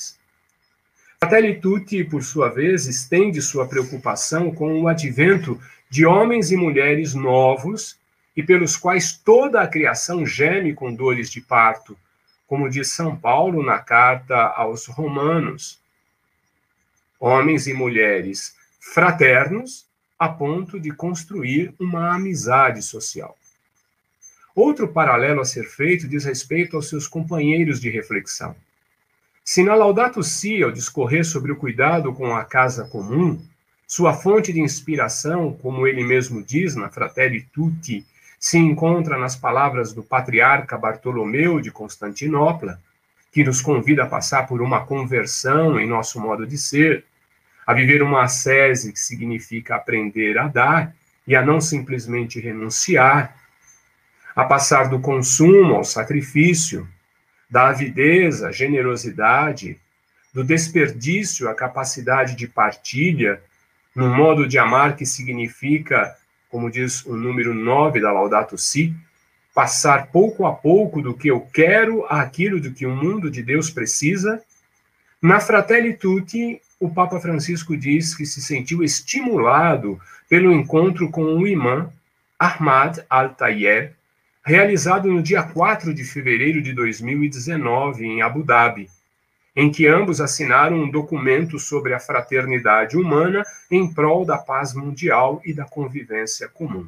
Fratelli 1.19 1.61
Tutti, 1.61 2.03
por 2.03 2.23
sua 2.23 2.49
vez, 2.49 2.87
estende 2.87 3.41
sua 3.41 3.67
preocupação 3.67 4.53
com 4.53 4.81
o 4.81 4.87
advento 4.89 5.57
de 5.89 6.05
homens 6.05 6.51
e 6.51 6.57
mulheres 6.57 7.13
novos 7.13 7.97
e 8.35 8.41
pelos 8.41 8.75
quais 8.75 9.15
toda 9.15 9.61
a 9.61 9.67
criação 9.67 10.25
geme 10.25 10.73
com 10.73 10.93
dores 10.93 11.29
de 11.29 11.39
parto, 11.39 11.95
como 12.47 12.69
diz 12.69 12.91
São 12.91 13.15
Paulo 13.15 13.63
na 13.63 13.79
carta 13.79 14.35
aos 14.35 14.87
Romanos. 14.87 15.79
Homens 17.19 17.67
e 17.67 17.73
mulheres 17.73 18.55
fraternos 18.91 19.87
a 20.19 20.27
ponto 20.27 20.79
de 20.79 20.91
construir 20.91 21.73
uma 21.79 22.15
amizade 22.15 22.81
social. 22.81 23.37
Outro 24.53 24.87
paralelo 24.87 25.41
a 25.41 25.45
ser 25.45 25.63
feito 25.65 26.07
diz 26.07 26.25
respeito 26.25 26.75
aos 26.75 26.89
seus 26.89 27.07
companheiros 27.07 27.79
de 27.79 27.89
reflexão. 27.89 28.55
Se 29.43 29.63
na 29.63 29.73
Laudato 29.73 30.21
Si, 30.21 30.61
ao 30.61 30.71
discorrer 30.71 31.25
sobre 31.25 31.51
o 31.51 31.55
cuidado 31.55 32.13
com 32.13 32.35
a 32.35 32.45
casa 32.45 32.85
comum, 32.85 33.41
sua 33.87 34.13
fonte 34.13 34.53
de 34.53 34.59
inspiração, 34.59 35.53
como 35.53 35.87
ele 35.87 36.03
mesmo 36.03 36.43
diz 36.43 36.75
na 36.75 36.89
Fratelli 36.89 37.41
Tutti, 37.53 38.05
se 38.39 38.57
encontra 38.57 39.17
nas 39.17 39.35
palavras 39.35 39.93
do 39.93 40.03
patriarca 40.03 40.77
Bartolomeu 40.77 41.59
de 41.59 41.71
Constantinopla, 41.71 42.79
que 43.31 43.43
nos 43.43 43.61
convida 43.61 44.03
a 44.03 44.07
passar 44.07 44.45
por 44.45 44.61
uma 44.61 44.85
conversão 44.85 45.79
em 45.79 45.87
nosso 45.87 46.19
modo 46.19 46.45
de 46.45 46.57
ser, 46.57 47.05
a 47.65 47.73
viver 47.73 48.01
uma 48.01 48.23
ascese 48.23 48.93
significa 48.95 49.75
aprender 49.75 50.37
a 50.37 50.47
dar 50.47 50.95
e 51.25 51.35
a 51.35 51.45
não 51.45 51.61
simplesmente 51.61 52.39
renunciar, 52.39 53.35
a 54.35 54.43
passar 54.43 54.89
do 54.89 54.99
consumo 54.99 55.75
ao 55.75 55.83
sacrifício, 55.83 56.87
da 57.49 57.69
avidez 57.69 58.43
à 58.43 58.51
generosidade, 58.51 59.79
do 60.33 60.43
desperdício 60.43 61.47
à 61.47 61.53
capacidade 61.53 62.35
de 62.35 62.47
partilha, 62.47 63.39
num 63.95 64.13
modo 64.13 64.47
de 64.47 64.57
amar 64.57 64.95
que 64.95 65.05
significa, 65.05 66.15
como 66.49 66.71
diz 66.71 67.05
o 67.05 67.15
número 67.15 67.53
9 67.53 68.01
da 68.01 68.11
Laudato 68.11 68.57
Si, 68.57 68.93
passar 69.53 70.07
pouco 70.07 70.47
a 70.47 70.53
pouco 70.53 71.01
do 71.01 71.13
que 71.13 71.27
eu 71.27 71.41
quero 71.41 72.05
àquilo 72.09 72.59
do 72.59 72.71
que 72.71 72.87
o 72.87 72.95
mundo 72.95 73.29
de 73.29 73.43
Deus 73.43 73.69
precisa, 73.69 74.41
na 75.21 75.39
Fratelli 75.39 75.93
Tutti, 75.95 76.59
o 76.83 76.89
Papa 76.89 77.17
Francisco 77.17 77.77
diz 77.77 78.13
que 78.13 78.25
se 78.25 78.41
sentiu 78.41 78.83
estimulado 78.83 79.97
pelo 80.27 80.51
encontro 80.51 81.09
com 81.09 81.23
o 81.23 81.47
imã 81.47 81.89
Ahmad 82.37 82.97
Al-Tayeb, 83.09 83.93
realizado 84.43 85.09
no 85.09 85.23
dia 85.23 85.43
4 85.43 85.93
de 85.93 86.03
fevereiro 86.03 86.61
de 86.61 86.73
2019 86.73 88.05
em 88.05 88.21
Abu 88.21 88.43
Dhabi, 88.43 88.89
em 89.55 89.71
que 89.71 89.87
ambos 89.87 90.19
assinaram 90.19 90.75
um 90.75 90.91
documento 90.91 91.57
sobre 91.57 91.93
a 91.93 92.01
fraternidade 92.01 92.97
humana 92.97 93.45
em 93.71 93.87
prol 93.87 94.25
da 94.25 94.37
paz 94.37 94.73
mundial 94.73 95.41
e 95.45 95.53
da 95.53 95.63
convivência 95.63 96.49
comum. 96.49 96.85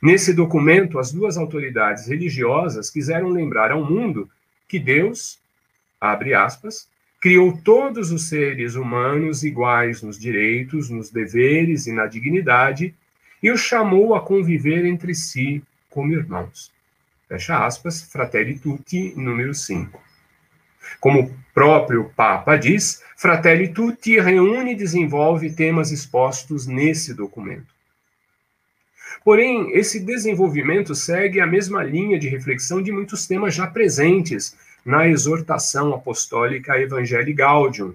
Nesse 0.00 0.32
documento, 0.32 1.00
as 1.00 1.10
duas 1.10 1.36
autoridades 1.36 2.06
religiosas 2.06 2.88
quiseram 2.88 3.30
lembrar 3.30 3.72
ao 3.72 3.84
mundo 3.84 4.30
que 4.68 4.78
Deus, 4.78 5.40
abre 6.00 6.34
aspas, 6.34 6.88
criou 7.20 7.56
todos 7.56 8.10
os 8.10 8.28
seres 8.28 8.74
humanos 8.74 9.42
iguais 9.42 10.02
nos 10.02 10.18
direitos, 10.18 10.90
nos 10.90 11.10
deveres 11.10 11.86
e 11.86 11.92
na 11.92 12.06
dignidade 12.06 12.94
e 13.42 13.50
os 13.50 13.60
chamou 13.60 14.14
a 14.14 14.20
conviver 14.20 14.84
entre 14.84 15.14
si 15.14 15.62
como 15.90 16.12
irmãos. 16.12 16.72
Fecha 17.28 17.64
aspas, 17.64 18.02
Fratelli 18.02 18.58
Tutti, 18.58 19.12
número 19.16 19.54
5. 19.54 20.00
Como 21.00 21.20
o 21.22 21.34
próprio 21.52 22.10
Papa 22.14 22.56
diz, 22.56 23.02
Fratelli 23.16 23.68
Tutti 23.68 24.20
reúne 24.20 24.72
e 24.72 24.76
desenvolve 24.76 25.50
temas 25.50 25.90
expostos 25.90 26.66
nesse 26.66 27.12
documento. 27.12 27.74
Porém, 29.24 29.72
esse 29.72 29.98
desenvolvimento 29.98 30.94
segue 30.94 31.40
a 31.40 31.46
mesma 31.46 31.82
linha 31.82 32.18
de 32.18 32.28
reflexão 32.28 32.80
de 32.80 32.92
muitos 32.92 33.26
temas 33.26 33.54
já 33.54 33.66
presentes 33.66 34.56
na 34.86 35.08
exortação 35.08 35.92
apostólica 35.92 36.80
Evangelii 36.80 37.34
Gaudium, 37.34 37.92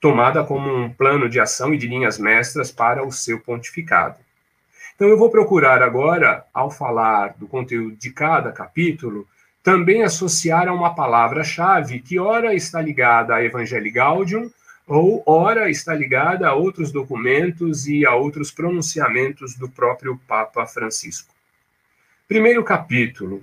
tomada 0.00 0.44
como 0.44 0.72
um 0.72 0.88
plano 0.88 1.28
de 1.28 1.40
ação 1.40 1.74
e 1.74 1.76
de 1.76 1.88
linhas 1.88 2.20
mestras 2.20 2.70
para 2.70 3.04
o 3.04 3.10
seu 3.10 3.40
pontificado. 3.40 4.16
Então, 4.94 5.08
eu 5.08 5.18
vou 5.18 5.28
procurar 5.28 5.82
agora, 5.82 6.44
ao 6.54 6.70
falar 6.70 7.34
do 7.36 7.48
conteúdo 7.48 7.96
de 7.96 8.12
cada 8.12 8.52
capítulo, 8.52 9.26
também 9.60 10.04
associar 10.04 10.68
a 10.68 10.72
uma 10.72 10.94
palavra-chave 10.94 11.98
que, 11.98 12.16
ora, 12.16 12.54
está 12.54 12.80
ligada 12.80 13.34
a 13.34 13.42
Evangelii 13.42 13.90
Gaudium, 13.90 14.48
ou 14.86 15.20
ora 15.26 15.68
está 15.68 15.94
ligada 15.94 16.46
a 16.46 16.54
outros 16.54 16.92
documentos 16.92 17.88
e 17.88 18.06
a 18.06 18.14
outros 18.14 18.52
pronunciamentos 18.52 19.56
do 19.56 19.68
próprio 19.68 20.20
Papa 20.28 20.64
Francisco. 20.64 21.34
Primeiro 22.28 22.62
capítulo. 22.62 23.42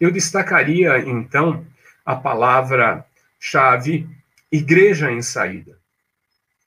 Eu 0.00 0.10
destacaria, 0.10 0.98
então, 1.00 1.62
a 2.04 2.16
palavra-chave 2.16 4.08
igreja 4.50 5.10
em 5.10 5.22
saída. 5.22 5.78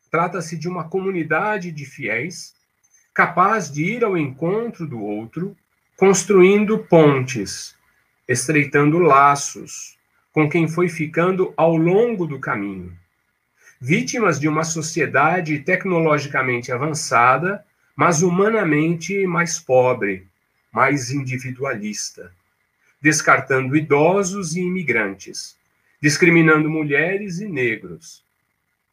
Trata-se 0.09 0.57
de 0.57 0.67
uma 0.67 0.83
comunidade 0.83 1.71
de 1.71 1.85
fiéis 1.85 2.53
capaz 3.13 3.71
de 3.71 3.83
ir 3.83 4.03
ao 4.03 4.17
encontro 4.17 4.87
do 4.87 4.99
outro, 5.01 5.55
construindo 5.97 6.79
pontes, 6.79 7.75
estreitando 8.27 8.99
laços 8.99 9.97
com 10.31 10.49
quem 10.49 10.67
foi 10.67 10.89
ficando 10.89 11.53
ao 11.55 11.75
longo 11.75 12.25
do 12.25 12.39
caminho 12.39 12.97
vítimas 13.83 14.39
de 14.39 14.47
uma 14.47 14.63
sociedade 14.63 15.59
tecnologicamente 15.59 16.71
avançada, 16.71 17.65
mas 17.93 18.21
humanamente 18.21 19.27
mais 19.27 19.59
pobre, 19.59 20.25
mais 20.71 21.11
individualista, 21.11 22.31
descartando 23.03 23.75
idosos 23.75 24.55
e 24.55 24.61
imigrantes, 24.61 25.57
discriminando 26.01 26.69
mulheres 26.69 27.41
e 27.41 27.47
negros, 27.49 28.23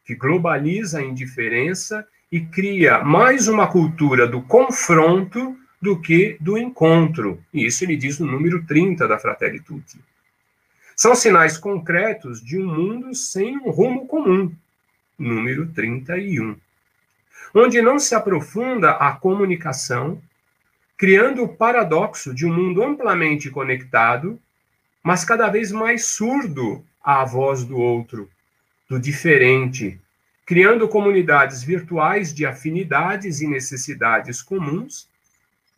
que 0.03 0.13
globaliza 0.13 0.99
a 0.99 1.01
indiferença 1.01 2.05
e 2.29 2.41
cria 2.41 2.99
mais 2.99 3.47
uma 3.47 3.67
cultura 3.67 4.27
do 4.27 4.41
confronto 4.41 5.57
do 5.81 5.97
que 5.97 6.35
do 6.41 6.57
encontro. 6.57 7.41
E 7.53 7.65
isso 7.65 7.85
ele 7.85 7.95
diz 7.95 8.19
no 8.19 8.29
número 8.29 8.65
30 8.65 9.07
da 9.07 9.17
Fratelli 9.17 9.61
Tutti. 9.61 9.97
São 10.93 11.15
sinais 11.15 11.57
concretos 11.57 12.43
de 12.43 12.59
um 12.59 12.65
mundo 12.65 13.15
sem 13.15 13.57
um 13.59 13.69
rumo 13.69 14.05
comum, 14.07 14.53
número 15.17 15.67
31, 15.67 16.57
onde 17.55 17.81
não 17.81 17.97
se 17.97 18.13
aprofunda 18.13 18.91
a 18.91 19.13
comunicação, 19.13 20.21
criando 21.01 21.41
o 21.41 21.47
paradoxo 21.49 22.31
de 22.31 22.45
um 22.45 22.53
mundo 22.53 22.83
amplamente 22.83 23.49
conectado, 23.49 24.39
mas 25.01 25.25
cada 25.25 25.49
vez 25.49 25.71
mais 25.71 26.05
surdo 26.05 26.85
à 27.03 27.25
voz 27.25 27.63
do 27.63 27.75
outro, 27.75 28.29
do 28.87 28.99
diferente, 28.99 29.99
criando 30.45 30.87
comunidades 30.87 31.63
virtuais 31.63 32.31
de 32.31 32.45
afinidades 32.45 33.41
e 33.41 33.47
necessidades 33.47 34.43
comuns, 34.43 35.09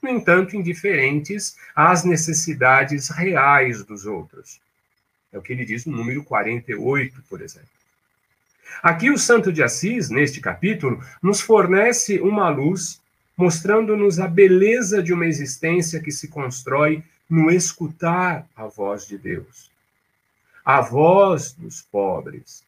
no 0.02 0.10
entanto, 0.10 0.58
indiferentes 0.58 1.56
às 1.74 2.04
necessidades 2.04 3.08
reais 3.08 3.82
dos 3.86 4.06
outros. 4.06 4.60
É 5.32 5.38
o 5.38 5.42
que 5.42 5.54
ele 5.54 5.64
diz 5.64 5.86
no 5.86 5.96
número 5.96 6.22
48, 6.26 7.24
por 7.30 7.42
exemplo. 7.42 7.70
Aqui 8.82 9.10
o 9.10 9.18
Santo 9.18 9.54
de 9.54 9.64
Assis, 9.64 10.10
neste 10.10 10.42
capítulo, 10.42 11.02
nos 11.22 11.40
fornece 11.40 12.20
uma 12.20 12.50
luz 12.50 13.02
mostrando-nos 13.36 14.20
a 14.20 14.28
beleza 14.28 15.02
de 15.02 15.14
uma 15.14 15.26
existência 15.26 16.00
que 16.00 16.12
se 16.12 16.28
constrói 16.28 17.04
no 17.30 17.50
escutar 17.50 18.48
a 18.56 18.68
voz 18.68 19.08
de 19.08 19.18
Deus. 19.18 19.72
A 20.64 20.82
voz 20.82 21.54
dos 21.54 21.82
pobres, 21.82 22.64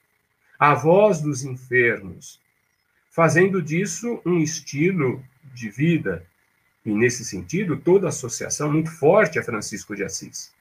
a 0.59 0.73
voz 0.73 1.21
dos 1.21 1.43
enfermos, 1.43 2.39
fazendo 3.11 3.61
disso 3.61 4.19
um 4.25 4.39
estilo 4.39 5.23
de 5.53 5.69
vida. 5.69 6.25
E, 6.85 6.91
nesse 6.91 7.23
sentido, 7.23 7.77
toda 7.77 8.09
associação 8.09 8.71
muito 8.71 8.91
forte 8.91 9.39
a 9.39 9.43
Francisco 9.43 9.95
de 9.95 10.03
Assis, 10.03 10.51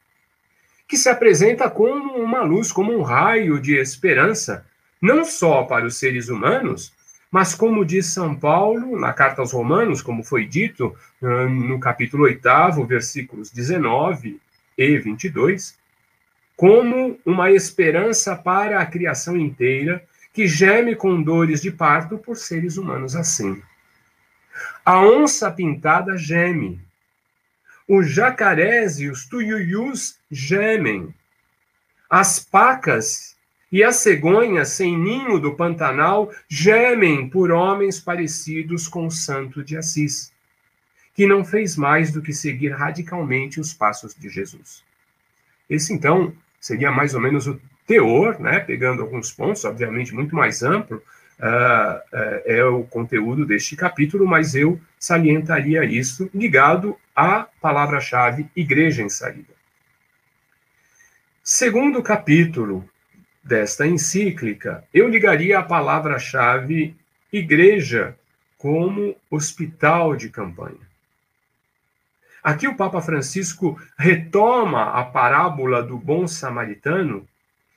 que 0.86 0.96
se 0.96 1.08
apresenta 1.08 1.68
como 1.70 2.14
uma 2.14 2.42
luz, 2.42 2.70
como 2.70 2.92
um 2.92 3.02
raio 3.02 3.60
de 3.60 3.76
esperança 3.76 4.64
não 5.00 5.22
só 5.22 5.64
para 5.64 5.84
os 5.84 5.96
seres 5.96 6.30
humanos, 6.30 6.92
mas 7.34 7.52
como 7.52 7.84
diz 7.84 8.06
São 8.06 8.32
Paulo 8.32 8.96
na 8.96 9.12
carta 9.12 9.42
aos 9.42 9.52
Romanos, 9.52 10.00
como 10.00 10.22
foi 10.22 10.46
dito 10.46 10.94
ah, 11.20 11.46
no 11.46 11.80
capítulo 11.80 12.22
8, 12.22 12.86
versículos 12.86 13.50
19 13.50 14.40
e 14.78 14.98
22, 14.98 15.76
como 16.56 17.18
uma 17.26 17.50
esperança 17.50 18.36
para 18.36 18.80
a 18.80 18.86
criação 18.86 19.36
inteira 19.36 20.04
que 20.32 20.46
geme 20.46 20.94
com 20.94 21.20
dores 21.20 21.60
de 21.60 21.72
parto 21.72 22.18
por 22.18 22.36
seres 22.36 22.76
humanos 22.76 23.16
assim. 23.16 23.60
A 24.84 25.00
onça 25.00 25.50
pintada 25.50 26.16
geme. 26.16 26.80
Os 27.88 28.12
jacarés 28.12 29.00
e 29.00 29.08
os 29.08 29.26
tuiuius 29.26 30.20
gemem. 30.30 31.12
As 32.08 32.38
pacas 32.38 33.33
e 33.74 33.82
as 33.82 33.96
cegonhas 33.96 34.68
sem 34.68 34.96
ninho 34.96 35.36
do 35.36 35.56
Pantanal 35.56 36.32
gemem 36.48 37.28
por 37.28 37.50
homens 37.50 37.98
parecidos 37.98 38.86
com 38.86 39.08
o 39.08 39.10
santo 39.10 39.64
de 39.64 39.76
Assis, 39.76 40.32
que 41.12 41.26
não 41.26 41.44
fez 41.44 41.76
mais 41.76 42.12
do 42.12 42.22
que 42.22 42.32
seguir 42.32 42.68
radicalmente 42.68 43.58
os 43.58 43.74
passos 43.74 44.14
de 44.14 44.28
Jesus. 44.28 44.84
Esse, 45.68 45.92
então, 45.92 46.32
seria 46.60 46.92
mais 46.92 47.16
ou 47.16 47.20
menos 47.20 47.48
o 47.48 47.60
teor, 47.84 48.38
né, 48.38 48.60
pegando 48.60 49.02
alguns 49.02 49.32
pontos, 49.32 49.64
obviamente 49.64 50.14
muito 50.14 50.36
mais 50.36 50.62
amplo, 50.62 50.98
uh, 51.40 51.96
uh, 52.16 52.42
é 52.44 52.64
o 52.64 52.84
conteúdo 52.84 53.44
deste 53.44 53.74
capítulo, 53.74 54.24
mas 54.24 54.54
eu 54.54 54.80
salientaria 55.00 55.84
isso 55.84 56.30
ligado 56.32 56.96
à 57.12 57.48
palavra-chave 57.60 58.48
igreja 58.54 59.02
em 59.02 59.08
saída. 59.08 59.52
Segundo 61.42 62.00
capítulo, 62.04 62.88
desta 63.44 63.86
encíclica, 63.86 64.84
eu 64.92 65.08
ligaria 65.08 65.58
a 65.58 65.62
palavra-chave 65.62 66.96
igreja 67.30 68.16
como 68.56 69.14
hospital 69.30 70.16
de 70.16 70.30
campanha. 70.30 70.80
Aqui 72.42 72.66
o 72.66 72.76
Papa 72.76 73.02
Francisco 73.02 73.78
retoma 73.98 74.92
a 74.92 75.04
parábola 75.04 75.82
do 75.82 75.98
bom 75.98 76.26
samaritano 76.26 77.26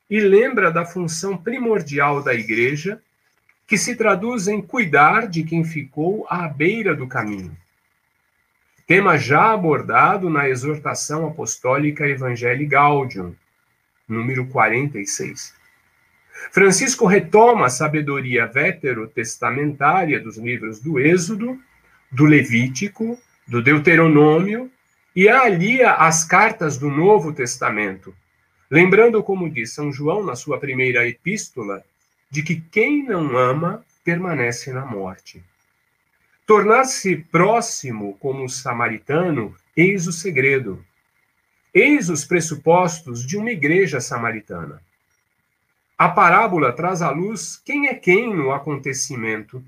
e 0.09 0.19
lembra 0.19 0.71
da 0.71 0.85
função 0.85 1.37
primordial 1.37 2.23
da 2.23 2.33
igreja 2.33 3.01
que 3.65 3.77
se 3.77 3.95
traduz 3.95 4.47
em 4.47 4.61
cuidar 4.61 5.27
de 5.27 5.43
quem 5.43 5.65
ficou 5.65 6.25
à 6.29 6.47
beira 6.47 6.95
do 6.95 7.07
caminho. 7.07 7.55
Tema 8.85 9.17
já 9.17 9.51
abordado 9.51 10.29
na 10.29 10.47
exortação 10.47 11.27
apostólica 11.27 12.07
Evangelii 12.07 12.67
Gaudium, 12.67 13.35
número 14.07 14.47
46. 14.47 15.56
Francisco 16.51 17.05
retoma 17.05 17.65
a 17.65 17.69
sabedoria 17.69 18.45
veterotestamentária 18.45 20.19
dos 20.19 20.37
livros 20.37 20.79
do 20.79 20.99
Êxodo, 20.99 21.59
do 22.11 22.25
Levítico, 22.25 23.19
do 23.47 23.61
Deuteronômio 23.61 24.71
e 25.15 25.27
alia 25.27 25.93
as 25.93 26.23
cartas 26.23 26.77
do 26.77 26.89
Novo 26.89 27.33
Testamento, 27.33 28.13
lembrando, 28.69 29.23
como 29.23 29.49
diz 29.49 29.73
São 29.73 29.91
João 29.91 30.23
na 30.23 30.35
sua 30.35 30.59
primeira 30.59 31.07
epístola, 31.07 31.83
de 32.29 32.43
que 32.43 32.59
quem 32.59 33.03
não 33.03 33.37
ama 33.37 33.83
permanece 34.03 34.71
na 34.71 34.85
morte. 34.85 35.43
Tornar-se 36.45 37.17
próximo 37.31 38.15
como 38.19 38.45
o 38.45 38.49
samaritano, 38.49 39.55
eis 39.75 40.07
o 40.07 40.13
segredo. 40.13 40.83
Eis 41.73 42.09
os 42.09 42.23
pressupostos 42.23 43.25
de 43.25 43.37
uma 43.37 43.51
igreja 43.51 43.99
samaritana. 43.99 44.81
A 45.97 46.09
parábola 46.09 46.71
traz 46.71 47.01
à 47.01 47.09
luz 47.09 47.59
quem 47.65 47.87
é 47.87 47.95
quem 47.95 48.31
no 48.31 48.51
acontecimento 48.51 49.63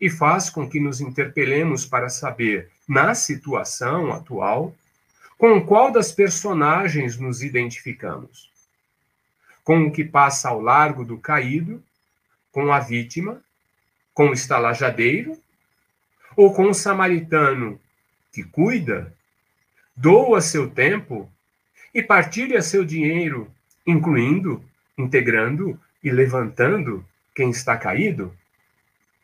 e 0.00 0.08
faz 0.08 0.48
com 0.48 0.66
que 0.66 0.80
nos 0.80 1.00
interpelemos 1.00 1.84
para 1.84 2.08
saber, 2.08 2.70
na 2.88 3.14
situação 3.14 4.10
atual, 4.10 4.74
com 5.36 5.60
qual 5.64 5.92
das 5.92 6.10
personagens 6.10 7.18
nos 7.18 7.42
identificamos. 7.42 8.50
Com 9.62 9.84
o 9.84 9.92
que 9.92 10.04
passa 10.04 10.48
ao 10.48 10.60
largo 10.60 11.04
do 11.04 11.18
caído 11.18 11.82
com 12.50 12.72
a 12.72 12.80
vítima, 12.80 13.42
com 14.14 14.30
o 14.30 14.32
estalajadeiro, 14.32 15.38
ou 16.34 16.54
com 16.54 16.70
o 16.70 16.74
samaritano 16.74 17.78
que 18.32 18.42
cuida, 18.42 19.12
doa 19.94 20.40
seu 20.40 20.70
tempo 20.70 21.30
e 21.92 22.02
partilha 22.02 22.62
seu 22.62 22.84
dinheiro, 22.84 23.52
incluindo, 23.86 24.64
integrando 24.98 25.80
e 26.04 26.10
levantando 26.10 27.04
quem 27.34 27.50
está 27.50 27.76
caído? 27.76 28.34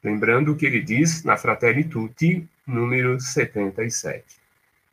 Lembrando 0.02 0.52
o 0.52 0.56
que 0.56 0.64
ele 0.64 0.80
diz 0.80 1.24
na 1.24 1.37
Fratelli 1.37 1.84
Tutti, 1.84 2.48
número 2.66 3.20
77. 3.20 4.24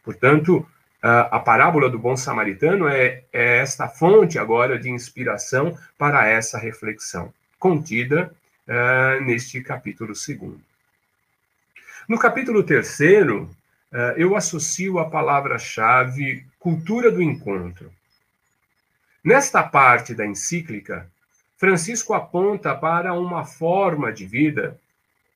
Portanto, 0.04 0.68
a 1.02 1.40
parábola 1.40 1.90
do 1.90 1.98
bom 1.98 2.16
samaritano 2.16 2.88
é, 2.88 3.24
é 3.34 3.58
esta 3.58 3.88
fonte 3.88 4.38
agora 4.38 4.78
de 4.78 4.90
inspiração 4.90 5.78
para 5.98 6.28
essa 6.28 6.60
reflexão 6.60 7.34
contida 7.58 8.32
uh, 8.68 9.24
neste 9.24 9.62
capítulo 9.62 10.16
segundo. 10.16 10.62
No 12.08 12.18
capítulo 12.18 12.64
terceiro, 12.64 13.50
uh, 13.92 14.18
eu 14.18 14.36
associo 14.36 15.00
a 15.00 15.10
palavra-chave 15.10 16.46
cultura 16.60 17.12
do 17.12 17.22
encontro. 17.22 17.92
Nesta 19.24 19.62
parte 19.62 20.16
da 20.16 20.26
encíclica, 20.26 21.08
Francisco 21.56 22.16
aponta 22.16 22.74
para 22.74 23.14
uma 23.14 23.46
forma 23.46 24.12
de 24.12 24.26
vida 24.26 24.80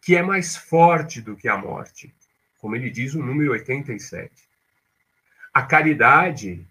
que 0.01 0.15
é 0.15 0.23
mais 0.23 0.55
forte 0.55 1.21
do 1.21 1.35
que 1.35 1.47
a 1.47 1.55
morte, 1.55 2.11
como 2.59 2.75
ele 2.75 2.89
diz 2.89 3.13
no 3.13 3.23
número 3.23 3.51
87. 3.51 4.31
A 5.53 5.61
caridade, 5.61 6.65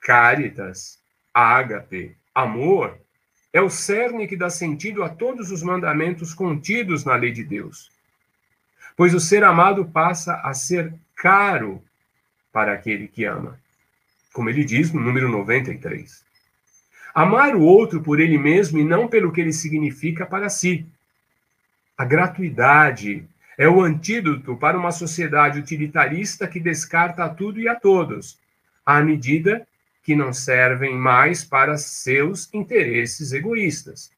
caritas, 0.00 1.00
ágape, 1.34 2.16
amor, 2.32 2.96
é 3.52 3.60
o 3.60 3.68
cerne 3.68 4.28
que 4.28 4.36
dá 4.36 4.48
sentido 4.48 5.02
a 5.02 5.08
todos 5.08 5.50
os 5.50 5.62
mandamentos 5.62 6.32
contidos 6.32 7.04
na 7.04 7.16
lei 7.16 7.32
de 7.32 7.42
Deus. 7.42 7.90
Pois 8.96 9.14
o 9.14 9.20
ser 9.20 9.42
amado 9.42 9.84
passa 9.86 10.40
a 10.42 10.54
ser 10.54 10.94
caro 11.16 11.82
para 12.52 12.72
aquele 12.72 13.08
que 13.08 13.24
ama. 13.24 13.58
Como 14.32 14.48
ele 14.48 14.64
diz 14.64 14.92
no 14.92 15.00
número 15.00 15.28
93. 15.28 16.25
Amar 17.16 17.56
o 17.56 17.62
outro 17.62 18.02
por 18.02 18.20
ele 18.20 18.36
mesmo 18.36 18.78
e 18.78 18.84
não 18.84 19.08
pelo 19.08 19.32
que 19.32 19.40
ele 19.40 19.50
significa 19.50 20.26
para 20.26 20.50
si. 20.50 20.84
A 21.96 22.04
gratuidade 22.04 23.26
é 23.56 23.66
o 23.66 23.80
antídoto 23.80 24.54
para 24.54 24.76
uma 24.76 24.92
sociedade 24.92 25.58
utilitarista 25.58 26.46
que 26.46 26.60
descarta 26.60 27.26
tudo 27.30 27.58
e 27.58 27.66
a 27.66 27.74
todos, 27.74 28.38
à 28.84 29.00
medida 29.00 29.66
que 30.02 30.14
não 30.14 30.30
servem 30.30 30.94
mais 30.94 31.42
para 31.42 31.78
seus 31.78 32.52
interesses 32.52 33.32
egoístas. 33.32 34.12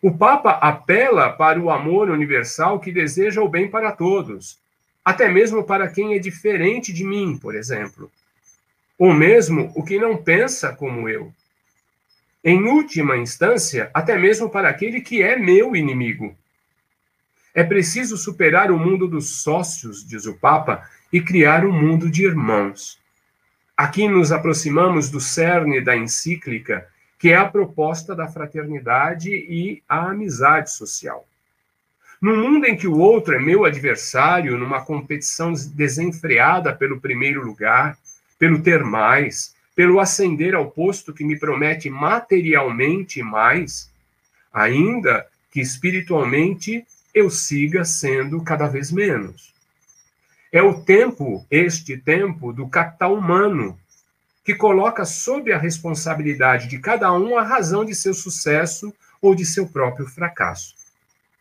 O 0.00 0.16
Papa 0.16 0.52
apela 0.52 1.30
para 1.30 1.60
o 1.60 1.70
amor 1.70 2.08
universal 2.08 2.80
que 2.80 2.90
deseja 2.90 3.42
o 3.42 3.50
bem 3.50 3.68
para 3.68 3.92
todos, 3.92 4.58
até 5.04 5.28
mesmo 5.28 5.62
para 5.62 5.88
quem 5.88 6.14
é 6.14 6.18
diferente 6.18 6.90
de 6.90 7.04
mim, 7.04 7.36
por 7.36 7.54
exemplo, 7.54 8.10
ou 8.98 9.12
mesmo 9.12 9.70
o 9.76 9.84
que 9.84 9.98
não 9.98 10.16
pensa 10.16 10.74
como 10.74 11.06
eu. 11.06 11.34
Em 12.48 12.62
última 12.62 13.16
instância, 13.16 13.90
até 13.92 14.16
mesmo 14.16 14.48
para 14.48 14.68
aquele 14.68 15.00
que 15.00 15.20
é 15.20 15.36
meu 15.36 15.74
inimigo. 15.74 16.32
É 17.52 17.64
preciso 17.64 18.16
superar 18.16 18.70
o 18.70 18.78
mundo 18.78 19.08
dos 19.08 19.42
sócios, 19.42 20.06
diz 20.06 20.26
o 20.26 20.34
Papa, 20.34 20.88
e 21.12 21.20
criar 21.20 21.66
um 21.66 21.72
mundo 21.72 22.08
de 22.08 22.24
irmãos. 22.24 23.00
Aqui 23.76 24.06
nos 24.06 24.30
aproximamos 24.30 25.10
do 25.10 25.20
cerne 25.20 25.80
da 25.80 25.96
encíclica, 25.96 26.86
que 27.18 27.30
é 27.30 27.36
a 27.36 27.48
proposta 27.48 28.14
da 28.14 28.28
fraternidade 28.28 29.32
e 29.32 29.82
a 29.88 30.10
amizade 30.10 30.70
social. 30.70 31.26
No 32.22 32.36
mundo 32.36 32.66
em 32.66 32.76
que 32.76 32.86
o 32.86 32.96
outro 32.96 33.34
é 33.34 33.40
meu 33.40 33.64
adversário, 33.64 34.56
numa 34.56 34.84
competição 34.84 35.52
desenfreada 35.74 36.72
pelo 36.72 37.00
primeiro 37.00 37.44
lugar, 37.44 37.98
pelo 38.38 38.62
ter 38.62 38.84
mais, 38.84 39.55
pelo 39.76 40.00
ascender 40.00 40.54
ao 40.54 40.70
posto 40.70 41.12
que 41.12 41.22
me 41.22 41.38
promete 41.38 41.90
materialmente 41.90 43.22
mais, 43.22 43.92
ainda 44.50 45.26
que 45.52 45.60
espiritualmente 45.60 46.84
eu 47.14 47.28
siga 47.28 47.84
sendo 47.84 48.42
cada 48.42 48.66
vez 48.66 48.90
menos. 48.90 49.54
É 50.50 50.62
o 50.62 50.80
tempo, 50.80 51.46
este 51.50 51.98
tempo, 51.98 52.54
do 52.54 52.66
capital 52.66 53.14
humano, 53.14 53.78
que 54.42 54.54
coloca 54.54 55.04
sob 55.04 55.52
a 55.52 55.58
responsabilidade 55.58 56.68
de 56.68 56.78
cada 56.78 57.12
um 57.12 57.36
a 57.36 57.42
razão 57.42 57.84
de 57.84 57.94
seu 57.94 58.14
sucesso 58.14 58.94
ou 59.20 59.34
de 59.34 59.44
seu 59.44 59.66
próprio 59.66 60.06
fracasso. 60.06 60.74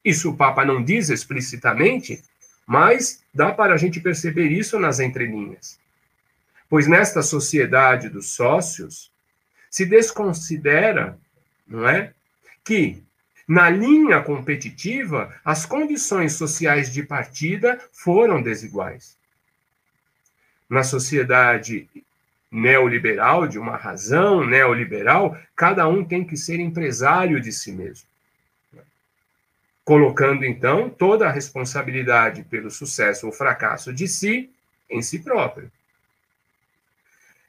Isso 0.04 0.32
o 0.32 0.36
Papa 0.36 0.66
não 0.66 0.84
diz 0.84 1.10
explicitamente, 1.10 2.22
mas 2.68 3.24
dá 3.34 3.52
para 3.54 3.76
a 3.76 3.78
gente 3.78 4.02
perceber 4.02 4.50
isso 4.50 4.78
nas 4.78 5.00
entrelinhas. 5.00 5.80
Pois 6.76 6.88
nesta 6.88 7.22
sociedade 7.22 8.10
dos 8.10 8.32
sócios, 8.32 9.10
se 9.72 9.86
desconsidera, 9.86 11.18
não 11.66 11.88
é, 11.88 12.12
que 12.66 13.02
na 13.48 13.70
linha 13.70 14.22
competitiva, 14.22 15.34
as 15.46 15.66
condições 15.66 16.34
sociais 16.34 16.92
de 16.92 17.02
partida 17.02 17.80
foram 17.94 18.42
desiguais. 18.42 19.18
Na 20.70 20.84
sociedade 20.84 21.88
neoliberal, 22.52 23.48
de 23.48 23.58
uma 23.58 23.78
razão 23.78 24.46
neoliberal, 24.46 25.40
cada 25.56 25.88
um 25.88 26.04
tem 26.04 26.26
que 26.26 26.36
ser 26.36 26.60
empresário 26.60 27.40
de 27.40 27.54
si 27.54 27.72
mesmo. 27.72 28.06
Colocando, 29.86 30.44
então, 30.44 30.90
toda 30.90 31.26
a 31.26 31.32
responsabilidade 31.32 32.44
pelo 32.44 32.70
sucesso 32.70 33.28
ou 33.28 33.32
fracasso 33.32 33.94
de 33.94 34.10
si 34.10 34.50
em 34.90 35.02
si 35.02 35.20
próprio. 35.20 35.72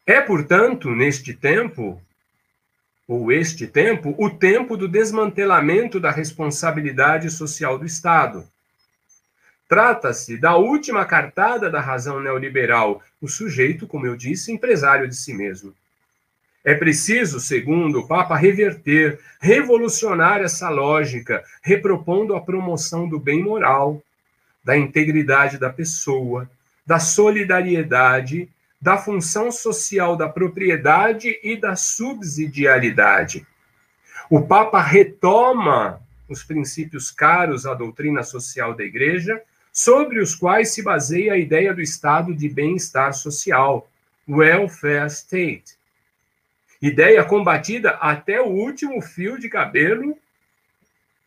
É, 0.06 0.20
portanto, 0.20 0.94
neste 0.94 1.34
tempo, 1.34 2.00
ou 3.08 3.32
este 3.32 3.66
tempo, 3.66 4.14
o 4.16 4.30
tempo 4.30 4.76
do 4.76 4.86
desmantelamento 4.86 5.98
da 5.98 6.12
responsabilidade 6.12 7.28
social 7.28 7.76
do 7.76 7.84
Estado. 7.84 8.46
Trata-se 9.68 10.38
da 10.38 10.56
última 10.56 11.04
cartada 11.04 11.68
da 11.68 11.80
razão 11.80 12.20
neoliberal, 12.20 13.02
o 13.20 13.26
sujeito, 13.26 13.84
como 13.84 14.06
eu 14.06 14.14
disse, 14.14 14.52
empresário 14.52 15.08
de 15.08 15.16
si 15.16 15.34
mesmo. 15.34 15.74
É 16.64 16.74
preciso, 16.74 17.40
segundo 17.40 18.00
o 18.00 18.06
Papa, 18.06 18.36
reverter, 18.36 19.20
revolucionar 19.40 20.40
essa 20.40 20.68
lógica, 20.68 21.44
repropondo 21.62 22.34
a 22.36 22.40
promoção 22.40 23.08
do 23.08 23.18
bem 23.18 23.42
moral, 23.42 24.00
da 24.64 24.76
integridade 24.76 25.58
da 25.58 25.70
pessoa, 25.70 26.48
da 26.84 27.00
solidariedade 27.00 28.48
da 28.80 28.98
função 28.98 29.50
social 29.50 30.16
da 30.16 30.28
propriedade 30.28 31.38
e 31.42 31.56
da 31.56 31.76
subsidiariedade. 31.76 33.46
O 34.28 34.42
Papa 34.42 34.80
retoma 34.80 36.00
os 36.28 36.42
princípios 36.42 37.10
caros 37.10 37.66
à 37.66 37.74
doutrina 37.74 38.22
social 38.22 38.74
da 38.74 38.84
Igreja, 38.84 39.42
sobre 39.72 40.20
os 40.20 40.34
quais 40.34 40.70
se 40.70 40.82
baseia 40.82 41.34
a 41.34 41.38
ideia 41.38 41.74
do 41.74 41.80
estado 41.80 42.34
de 42.34 42.48
bem-estar 42.48 43.12
social, 43.12 43.88
welfare 44.28 45.06
state. 45.06 45.76
Ideia 46.80 47.24
combatida 47.24 47.90
até 47.90 48.40
o 48.40 48.46
último 48.46 49.00
fio 49.00 49.38
de 49.38 49.48
cabelo 49.48 50.16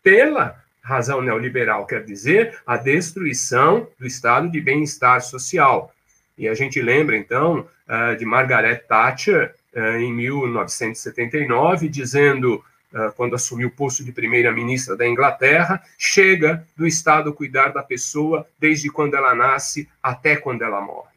pela 0.04 0.64
razão 0.82 1.22
neoliberal 1.22 1.86
quer 1.86 2.04
dizer 2.04 2.60
a 2.66 2.76
destruição 2.76 3.88
do 4.00 4.08
estado 4.08 4.50
de 4.50 4.60
bem-estar 4.60 5.22
social. 5.22 5.94
E 6.40 6.48
a 6.48 6.54
gente 6.54 6.82
lembra, 6.82 7.18
então, 7.18 7.68
uh, 7.86 8.16
de 8.18 8.24
Margaret 8.24 8.78
Thatcher, 8.88 9.54
uh, 9.76 9.98
em 9.98 10.14
1979, 10.14 11.90
dizendo, 11.90 12.64
uh, 12.94 13.12
quando 13.18 13.36
assumiu 13.36 13.68
o 13.68 13.72
posto 13.72 14.06
de 14.06 14.14
primeira-ministra 14.14 14.96
da 14.96 15.06
Inglaterra, 15.06 15.84
chega 15.98 16.66
do 16.78 16.88
Estado 16.88 17.34
cuidar 17.34 17.74
da 17.74 17.84
pessoa 17.84 18.48
desde 18.58 18.90
quando 18.90 19.16
ela 19.16 19.36
nasce 19.36 19.90
até 20.02 20.38
quando 20.38 20.62
ela 20.62 20.80
morre. 20.80 21.12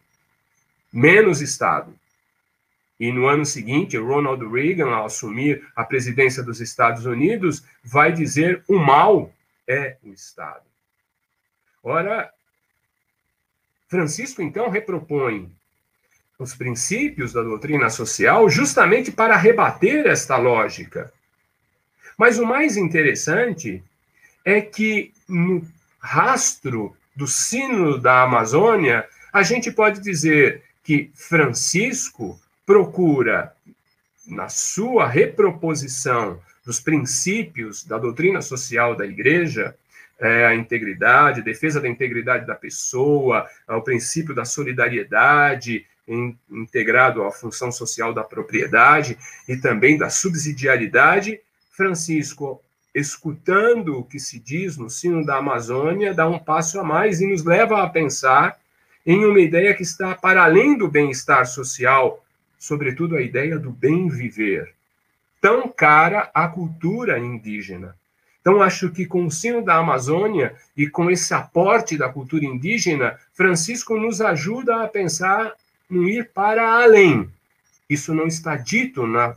Menos 0.92 1.40
Estado. 1.40 1.94
E 2.98 3.12
no 3.12 3.28
ano 3.28 3.46
seguinte, 3.46 3.96
Ronald 3.96 4.44
Reagan, 4.52 4.90
ao 4.90 5.06
assumir 5.06 5.64
a 5.76 5.84
presidência 5.84 6.42
dos 6.42 6.60
Estados 6.60 7.06
Unidos, 7.06 7.62
vai 7.84 8.10
dizer 8.10 8.64
o 8.66 8.76
mal 8.76 9.32
é 9.68 9.98
o 10.02 10.08
Estado. 10.08 10.64
Ora, 11.80 12.28
Francisco, 13.92 14.40
então, 14.40 14.70
repropõe 14.70 15.52
os 16.38 16.54
princípios 16.54 17.34
da 17.34 17.42
doutrina 17.42 17.90
social 17.90 18.48
justamente 18.48 19.12
para 19.12 19.36
rebater 19.36 20.06
esta 20.06 20.38
lógica. 20.38 21.12
Mas 22.16 22.38
o 22.38 22.46
mais 22.46 22.78
interessante 22.78 23.84
é 24.46 24.62
que 24.62 25.12
no 25.28 25.62
rastro 26.00 26.96
do 27.14 27.26
sino 27.26 27.98
da 27.98 28.22
Amazônia, 28.22 29.06
a 29.30 29.42
gente 29.42 29.70
pode 29.70 30.00
dizer 30.00 30.62
que 30.82 31.10
Francisco 31.14 32.40
procura, 32.64 33.54
na 34.26 34.48
sua 34.48 35.06
reproposição 35.06 36.40
dos 36.64 36.80
princípios 36.80 37.84
da 37.84 37.98
doutrina 37.98 38.40
social 38.40 38.96
da 38.96 39.04
igreja, 39.04 39.76
é, 40.18 40.46
a 40.46 40.54
integridade, 40.54 41.42
defesa 41.42 41.80
da 41.80 41.88
integridade 41.88 42.46
da 42.46 42.54
pessoa, 42.54 43.46
o 43.68 43.80
princípio 43.80 44.34
da 44.34 44.44
solidariedade, 44.44 45.86
in, 46.06 46.36
integrado 46.50 47.22
à 47.24 47.30
função 47.30 47.72
social 47.72 48.12
da 48.12 48.22
propriedade 48.22 49.18
e 49.48 49.56
também 49.56 49.98
da 49.98 50.10
subsidiariedade, 50.10 51.40
Francisco, 51.70 52.62
escutando 52.94 53.98
o 53.98 54.04
que 54.04 54.20
se 54.20 54.38
diz 54.38 54.76
no 54.76 54.90
sino 54.90 55.24
da 55.24 55.36
Amazônia, 55.36 56.12
dá 56.12 56.28
um 56.28 56.38
passo 56.38 56.78
a 56.78 56.84
mais 56.84 57.20
e 57.20 57.26
nos 57.26 57.44
leva 57.44 57.82
a 57.82 57.88
pensar 57.88 58.58
em 59.04 59.24
uma 59.24 59.40
ideia 59.40 59.74
que 59.74 59.82
está 59.82 60.14
para 60.14 60.44
além 60.44 60.76
do 60.76 60.88
bem-estar 60.88 61.46
social, 61.46 62.24
sobretudo 62.58 63.16
a 63.16 63.22
ideia 63.22 63.58
do 63.58 63.70
bem 63.70 64.08
viver 64.08 64.72
tão 65.42 65.68
cara 65.68 66.30
à 66.32 66.46
cultura 66.46 67.18
indígena. 67.18 67.96
Então, 68.42 68.60
acho 68.60 68.90
que 68.90 69.06
com 69.06 69.24
o 69.24 69.30
sino 69.30 69.64
da 69.64 69.76
Amazônia 69.76 70.54
e 70.76 70.88
com 70.88 71.08
esse 71.08 71.32
aporte 71.32 71.96
da 71.96 72.08
cultura 72.08 72.44
indígena, 72.44 73.16
Francisco 73.32 73.96
nos 73.96 74.20
ajuda 74.20 74.82
a 74.82 74.88
pensar 74.88 75.52
no 75.88 76.08
ir 76.08 76.28
para 76.34 76.82
além. 76.82 77.30
Isso 77.88 78.12
não 78.12 78.26
está 78.26 78.56
dito 78.56 79.06
na 79.06 79.36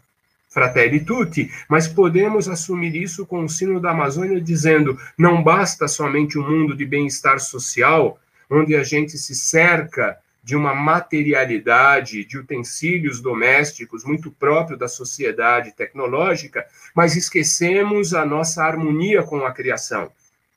Fratelli 0.50 1.02
Tutti, 1.02 1.52
mas 1.70 1.88
podemos 1.88 2.50
assumir 2.50 2.96
isso 2.96 3.26
com 3.28 3.44
o 3.44 3.50
sino 3.50 3.80
da 3.80 3.92
Amazônia 3.92 4.42
dizendo: 4.42 4.98
não 5.16 5.44
basta 5.44 5.88
somente 5.88 6.40
um 6.40 6.50
mundo 6.50 6.76
de 6.76 6.86
bem-estar 6.86 7.40
social, 7.40 8.18
onde 8.50 8.76
a 8.76 8.82
gente 8.82 9.18
se 9.18 9.36
cerca 9.36 10.18
de 10.46 10.56
uma 10.56 10.76
materialidade, 10.76 12.24
de 12.24 12.38
utensílios 12.38 13.20
domésticos 13.20 14.06
muito 14.06 14.30
próprio 14.30 14.78
da 14.78 14.88
sociedade 14.88 15.72
tecnológica, 15.72 16.64
mas 16.94 17.16
esquecemos 17.16 18.14
a 18.14 18.24
nossa 18.24 18.64
harmonia 18.64 19.24
com 19.24 19.44
a 19.44 19.52
criação. 19.52 20.12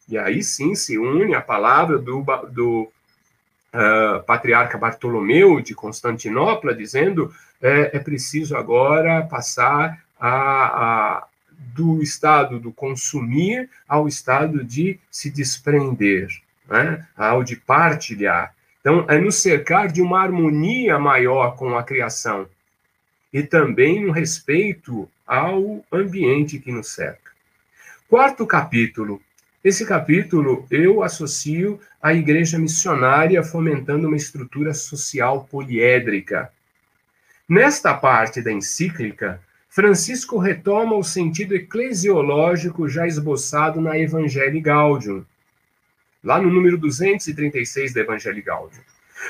E 0.06 0.18
aí 0.18 0.42
sim 0.42 0.74
se 0.74 0.98
une 0.98 1.34
a 1.34 1.40
palavra 1.40 1.96
do, 1.98 2.22
do 2.50 2.82
uh, 3.72 4.22
patriarca 4.26 4.76
Bartolomeu 4.76 5.58
de 5.58 5.74
Constantinopla, 5.74 6.74
dizendo 6.74 7.34
é, 7.58 7.96
é 7.96 7.98
preciso 7.98 8.58
agora 8.58 9.22
passar 9.22 10.04
a, 10.20 10.28
a, 10.28 11.26
do 11.74 12.02
estado 12.02 12.60
do 12.60 12.70
consumir 12.74 13.70
ao 13.88 14.06
estado 14.06 14.62
de 14.62 15.00
se 15.10 15.30
desprender, 15.30 16.28
né? 16.68 17.06
ao 17.16 17.42
de 17.42 17.56
partilhar. 17.56 18.54
Então, 18.80 19.04
é 19.08 19.18
nos 19.18 19.36
cercar 19.36 19.88
de 19.88 20.00
uma 20.00 20.20
harmonia 20.22 20.98
maior 20.98 21.56
com 21.56 21.76
a 21.76 21.82
criação 21.82 22.48
e 23.32 23.42
também 23.42 24.04
no 24.04 24.12
respeito 24.12 25.08
ao 25.26 25.84
ambiente 25.92 26.58
que 26.58 26.72
nos 26.72 26.94
cerca. 26.94 27.32
Quarto 28.08 28.46
capítulo. 28.46 29.20
Esse 29.62 29.84
capítulo 29.84 30.64
eu 30.70 31.02
associo 31.02 31.80
à 32.00 32.14
igreja 32.14 32.58
missionária 32.58 33.42
fomentando 33.42 34.06
uma 34.06 34.16
estrutura 34.16 34.72
social 34.72 35.44
poliédrica. 35.50 36.50
Nesta 37.48 37.92
parte 37.92 38.40
da 38.40 38.52
encíclica, 38.52 39.40
Francisco 39.68 40.38
retoma 40.38 40.96
o 40.96 41.02
sentido 41.02 41.54
eclesiológico 41.54 42.88
já 42.88 43.06
esboçado 43.06 43.80
na 43.80 43.98
Evangelii 43.98 44.60
Gaudium, 44.60 45.24
lá 46.22 46.40
no 46.40 46.50
número 46.50 46.76
236 46.78 47.92
da 47.94 48.00
Evangelho 48.00 48.42
Gaudium, 48.42 48.82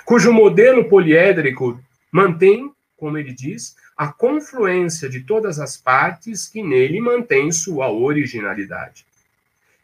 cujo 0.04 0.32
modelo 0.32 0.88
poliédrico 0.88 1.80
mantém, 2.10 2.72
como 2.96 3.18
ele 3.18 3.32
diz, 3.32 3.76
a 3.96 4.08
confluência 4.08 5.08
de 5.08 5.20
todas 5.20 5.58
as 5.58 5.76
partes 5.76 6.48
que 6.48 6.62
nele 6.62 7.00
mantém 7.00 7.50
sua 7.50 7.90
originalidade. 7.90 9.06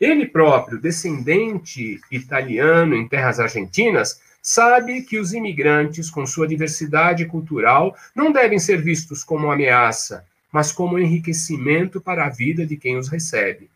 Ele 0.01 0.27
próprio, 0.27 0.81
descendente 0.81 2.01
italiano 2.11 2.95
em 2.95 3.09
terras 3.09 3.41
argentinas, 3.41 4.21
sabe 4.43 5.03
que 5.03 5.19
os 5.19 5.33
imigrantes, 5.33 6.11
com 6.11 6.27
sua 6.27 6.47
diversidade 6.47 7.25
cultural, 7.25 7.97
não 8.15 8.31
devem 8.31 8.59
ser 8.59 8.83
vistos 8.83 9.25
como 9.25 9.51
ameaça, 9.51 10.25
mas 10.53 10.71
como 10.71 10.99
enriquecimento 10.99 12.01
para 12.01 12.27
a 12.27 12.29
vida 12.29 12.67
de 12.67 12.77
quem 12.77 12.97
os 12.97 13.09
recebe. 13.09 13.71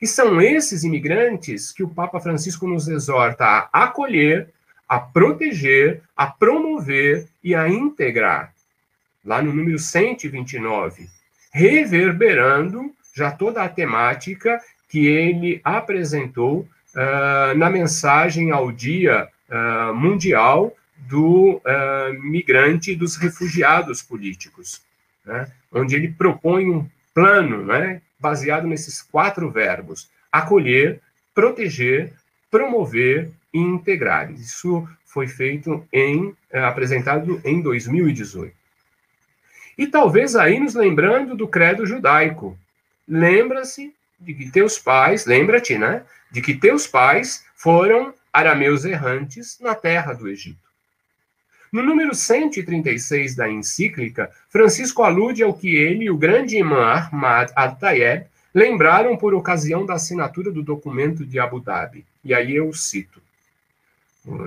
E 0.00 0.06
são 0.06 0.40
esses 0.40 0.84
imigrantes 0.84 1.72
que 1.72 1.82
o 1.82 1.88
Papa 1.88 2.20
Francisco 2.20 2.66
nos 2.66 2.88
exorta 2.88 3.44
a 3.72 3.84
acolher, 3.84 4.48
a 4.88 4.98
proteger, 4.98 6.02
a 6.16 6.26
promover 6.26 7.26
e 7.42 7.54
a 7.54 7.68
integrar. 7.68 8.52
Lá 9.24 9.42
no 9.42 9.52
número 9.52 9.78
129, 9.78 11.08
reverberando 11.52 12.92
já 13.14 13.30
toda 13.30 13.62
a 13.62 13.68
temática 13.68 14.60
que 14.88 15.06
ele 15.06 15.60
apresentou 15.64 16.60
uh, 16.60 17.56
na 17.56 17.70
mensagem 17.70 18.50
ao 18.50 18.70
Dia 18.70 19.28
uh, 19.48 19.94
Mundial 19.94 20.76
do 20.96 21.56
uh, 21.56 22.22
Migrante 22.22 22.92
e 22.92 22.96
dos 22.96 23.16
Refugiados 23.16 24.02
Políticos, 24.02 24.82
né? 25.24 25.50
onde 25.72 25.96
ele 25.96 26.08
propõe 26.08 26.70
um 26.70 26.88
plano 27.16 27.64
né, 27.64 28.02
baseado 28.20 28.66
nesses 28.66 29.00
quatro 29.00 29.50
verbos: 29.50 30.10
acolher, 30.30 31.00
proteger, 31.34 32.12
promover 32.50 33.30
e 33.54 33.58
integrar. 33.58 34.30
Isso 34.30 34.86
foi 35.06 35.26
feito 35.26 35.82
em 35.90 36.36
é, 36.50 36.60
apresentado 36.60 37.40
em 37.42 37.62
2018. 37.62 38.54
E 39.78 39.86
talvez 39.86 40.36
aí 40.36 40.60
nos 40.60 40.74
lembrando 40.74 41.34
do 41.34 41.48
credo 41.48 41.86
judaico. 41.86 42.58
Lembra-se 43.08 43.94
de 44.20 44.34
que 44.34 44.50
teus 44.50 44.78
pais, 44.78 45.24
lembra-te, 45.24 45.78
né? 45.78 46.02
De 46.30 46.42
que 46.42 46.54
teus 46.54 46.86
pais 46.86 47.46
foram 47.54 48.12
arameus 48.30 48.84
errantes 48.84 49.58
na 49.58 49.74
terra 49.74 50.12
do 50.12 50.28
Egito. 50.28 50.65
No 51.72 51.82
número 51.82 52.14
136 52.14 53.34
da 53.34 53.48
encíclica, 53.48 54.30
Francisco 54.48 55.02
alude 55.02 55.42
ao 55.42 55.54
que 55.54 55.74
ele 55.76 56.04
e 56.04 56.10
o 56.10 56.16
grande 56.16 56.56
imã 56.56 56.92
Ahmad 56.92 57.50
al-Tayeb 57.54 58.26
lembraram 58.54 59.16
por 59.16 59.34
ocasião 59.34 59.84
da 59.84 59.94
assinatura 59.94 60.50
do 60.50 60.62
documento 60.62 61.26
de 61.26 61.38
Abu 61.38 61.60
Dhabi. 61.60 62.04
E 62.24 62.32
aí 62.32 62.56
eu 62.56 62.72
cito. 62.72 63.20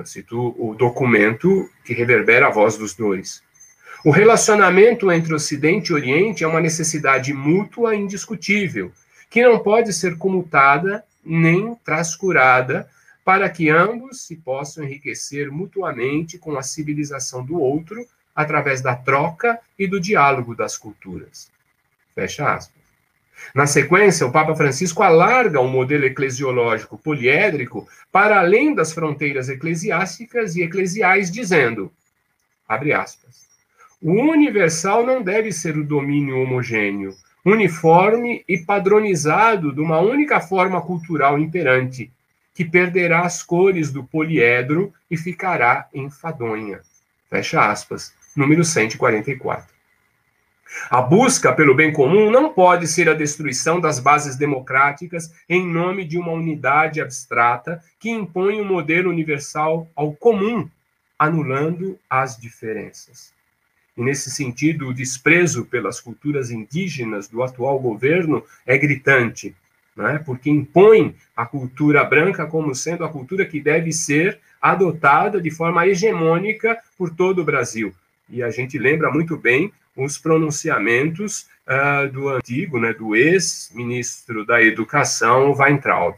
Cito 0.04 0.56
o 0.58 0.74
documento 0.76 1.70
que 1.86 1.94
reverbera 1.94 2.48
a 2.48 2.52
voz 2.52 2.78
dos 2.78 2.94
dois. 2.94 3.42
O 4.04 4.12
relacionamento 4.12 5.12
entre 5.12 5.34
Ocidente 5.34 5.92
e 5.92 5.94
Oriente 5.94 6.44
é 6.44 6.48
uma 6.48 6.62
necessidade 6.62 7.34
mútua 7.34 7.96
e 7.96 8.00
indiscutível, 8.00 8.92
que 9.30 9.44
não 9.44 9.60
pode 9.60 9.94
ser 9.94 10.18
comutada 10.18 11.04
nem 11.24 11.76
trascurada 11.84 12.90
para 13.30 13.48
que 13.48 13.70
ambos 13.70 14.24
se 14.24 14.38
possam 14.38 14.84
enriquecer 14.84 15.52
mutuamente 15.52 16.40
com 16.40 16.58
a 16.58 16.64
civilização 16.64 17.46
do 17.46 17.62
outro 17.62 18.04
através 18.36 18.82
da 18.82 18.96
troca 18.96 19.60
e 19.78 19.86
do 19.86 20.00
diálogo 20.00 20.56
das 20.56 20.76
culturas. 20.76 21.52
Fecha 22.16 22.52
aspas. 22.52 22.82
Na 23.54 23.68
sequência, 23.68 24.26
o 24.26 24.32
Papa 24.32 24.56
Francisco 24.56 25.04
alarga 25.04 25.62
o 25.62 25.68
modelo 25.68 26.06
eclesiológico 26.06 26.98
poliédrico 26.98 27.88
para 28.12 28.40
além 28.40 28.74
das 28.74 28.94
fronteiras 28.94 29.48
eclesiásticas 29.48 30.56
e 30.56 30.64
eclesiais, 30.64 31.30
dizendo, 31.30 31.94
abre 32.68 32.94
aspas, 32.94 33.46
o 34.02 34.12
universal 34.12 35.06
não 35.06 35.22
deve 35.22 35.52
ser 35.52 35.78
o 35.78 35.86
domínio 35.86 36.42
homogêneo, 36.42 37.16
uniforme 37.46 38.44
e 38.48 38.58
padronizado 38.58 39.72
de 39.72 39.82
uma 39.82 40.00
única 40.00 40.42
forma 40.42 40.82
cultural 40.82 41.38
imperante, 41.38 42.12
que 42.60 42.66
perderá 42.66 43.22
as 43.22 43.42
cores 43.42 43.90
do 43.90 44.04
poliedro 44.04 44.94
e 45.10 45.16
ficará 45.16 45.88
enfadonha. 45.94 46.82
Fecha 47.30 47.72
aspas. 47.72 48.14
Número 48.36 48.66
144. 48.66 49.74
A 50.90 51.02
busca 51.02 51.54
pelo 51.54 51.74
bem 51.74 51.94
comum 51.94 52.30
não 52.30 52.52
pode 52.52 52.86
ser 52.86 53.08
a 53.08 53.14
destruição 53.14 53.80
das 53.80 53.98
bases 53.98 54.36
democráticas 54.36 55.34
em 55.48 55.66
nome 55.66 56.04
de 56.04 56.18
uma 56.18 56.34
unidade 56.34 57.00
abstrata 57.00 57.82
que 57.98 58.10
impõe 58.10 58.60
um 58.60 58.66
modelo 58.66 59.10
universal 59.10 59.88
ao 59.96 60.12
comum, 60.12 60.70
anulando 61.18 61.98
as 62.10 62.36
diferenças. 62.36 63.34
E, 63.96 64.02
nesse 64.02 64.30
sentido, 64.30 64.90
o 64.90 64.94
desprezo 64.94 65.64
pelas 65.64 66.02
culturas 66.02 66.52
indígenas 66.52 67.30
do 67.30 67.42
atual 67.42 67.80
governo 67.80 68.44
é 68.68 68.78
gritante, 68.78 69.56
né? 70.00 70.22
porque 70.26 70.50
impõe 70.50 71.14
a 71.36 71.46
cultura 71.46 72.04
branca 72.06 72.48
como 72.48 72.74
sendo 72.74 73.04
a 73.04 73.10
cultura 73.10 73.46
que 73.46 73.60
deve 73.60 73.92
ser 73.92 74.40
adotada 74.62 75.42
de 75.42 75.52
forma 75.52 75.86
hegemônica 75.86 76.78
por 76.98 77.14
todo 77.14 77.42
o 77.42 77.46
Brasil. 77.46 77.94
E 78.30 78.42
a 78.42 78.50
gente 78.50 78.78
lembra 78.78 79.12
muito 79.12 79.36
bem 79.36 79.72
os 79.96 80.18
pronunciamentos 80.18 81.48
uh, 81.68 82.10
do 82.12 82.30
antigo, 82.30 82.80
né, 82.80 82.94
do 82.94 83.14
ex-ministro 83.14 84.46
da 84.46 84.62
Educação, 84.62 85.54
Weintraub, 85.54 86.16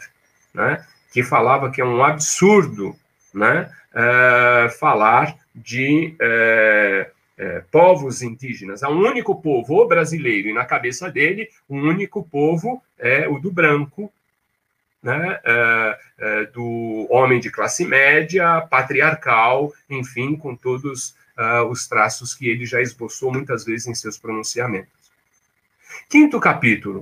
né, 0.53 0.85
que 1.11 1.23
falava 1.23 1.71
que 1.71 1.81
é 1.81 1.85
um 1.85 2.03
absurdo 2.03 2.95
né, 3.33 3.71
uh, 3.93 4.69
falar 4.77 5.35
de 5.55 6.15
uh, 6.21 7.11
povos 7.71 8.21
indígenas. 8.21 8.83
Há 8.83 8.89
um 8.89 8.99
único 8.99 9.41
povo, 9.41 9.81
o 9.81 9.87
brasileiro, 9.87 10.49
e 10.49 10.53
na 10.53 10.65
cabeça 10.65 11.09
dele, 11.09 11.49
um 11.69 11.79
único 11.79 12.23
povo 12.23 12.83
é 12.99 13.27
o 13.27 13.39
do 13.39 13.51
branco, 13.51 14.11
né, 15.01 15.39
do 16.53 17.07
homem 17.09 17.39
de 17.39 17.49
classe 17.49 17.83
média, 17.83 18.61
patriarcal, 18.69 19.73
enfim, 19.89 20.35
com 20.35 20.55
todos 20.55 21.15
uh, 21.37 21.65
os 21.69 21.87
traços 21.87 22.33
que 22.33 22.47
ele 22.47 22.65
já 22.65 22.81
esboçou 22.81 23.31
muitas 23.31 23.65
vezes 23.65 23.87
em 23.87 23.95
seus 23.95 24.17
pronunciamentos. 24.17 24.91
Quinto 26.09 26.39
capítulo, 26.39 27.01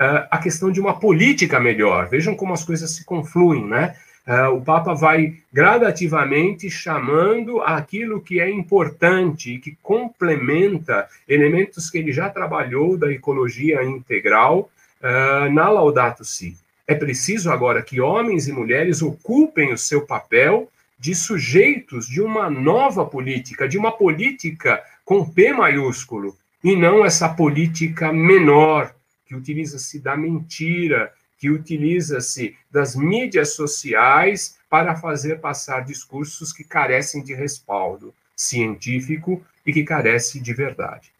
uh, 0.00 0.26
a 0.30 0.38
questão 0.38 0.70
de 0.70 0.80
uma 0.80 0.98
política 0.98 1.58
melhor. 1.58 2.08
Vejam 2.08 2.34
como 2.34 2.52
as 2.52 2.64
coisas 2.64 2.90
se 2.90 3.04
confluem, 3.04 3.66
né? 3.66 3.96
Uh, 4.26 4.56
o 4.56 4.60
Papa 4.60 4.92
vai 4.92 5.36
gradativamente 5.52 6.68
chamando 6.68 7.60
aquilo 7.60 8.20
que 8.20 8.40
é 8.40 8.50
importante 8.50 9.52
e 9.52 9.58
que 9.58 9.78
complementa 9.80 11.08
elementos 11.28 11.88
que 11.88 11.98
ele 11.98 12.12
já 12.12 12.28
trabalhou 12.28 12.98
da 12.98 13.12
ecologia 13.12 13.84
integral 13.84 14.68
uh, 15.00 15.48
na 15.52 15.68
Laudato 15.68 16.24
Si. 16.24 16.56
É 16.88 16.94
preciso 16.94 17.52
agora 17.52 17.82
que 17.82 18.00
homens 18.00 18.48
e 18.48 18.52
mulheres 18.52 19.00
ocupem 19.00 19.72
o 19.72 19.78
seu 19.78 20.04
papel 20.04 20.68
de 20.98 21.14
sujeitos 21.14 22.08
de 22.08 22.20
uma 22.20 22.50
nova 22.50 23.04
política, 23.04 23.68
de 23.68 23.78
uma 23.78 23.92
política 23.92 24.82
com 25.04 25.24
P 25.24 25.52
maiúsculo, 25.52 26.36
e 26.64 26.74
não 26.74 27.04
essa 27.04 27.28
política 27.28 28.12
menor, 28.12 28.92
que 29.26 29.36
utiliza-se 29.36 30.00
da 30.00 30.16
mentira, 30.16 31.12
que 31.38 31.50
utiliza-se 31.50 32.56
das 32.70 32.96
mídias 32.96 33.54
sociais 33.54 34.58
para 34.68 34.96
fazer 34.96 35.40
passar 35.40 35.84
discursos 35.84 36.52
que 36.52 36.64
carecem 36.64 37.22
de 37.22 37.34
respaldo 37.34 38.14
científico 38.34 39.44
e 39.64 39.72
que 39.72 39.84
carecem 39.84 40.42
de 40.42 40.52
verdade. 40.52 41.12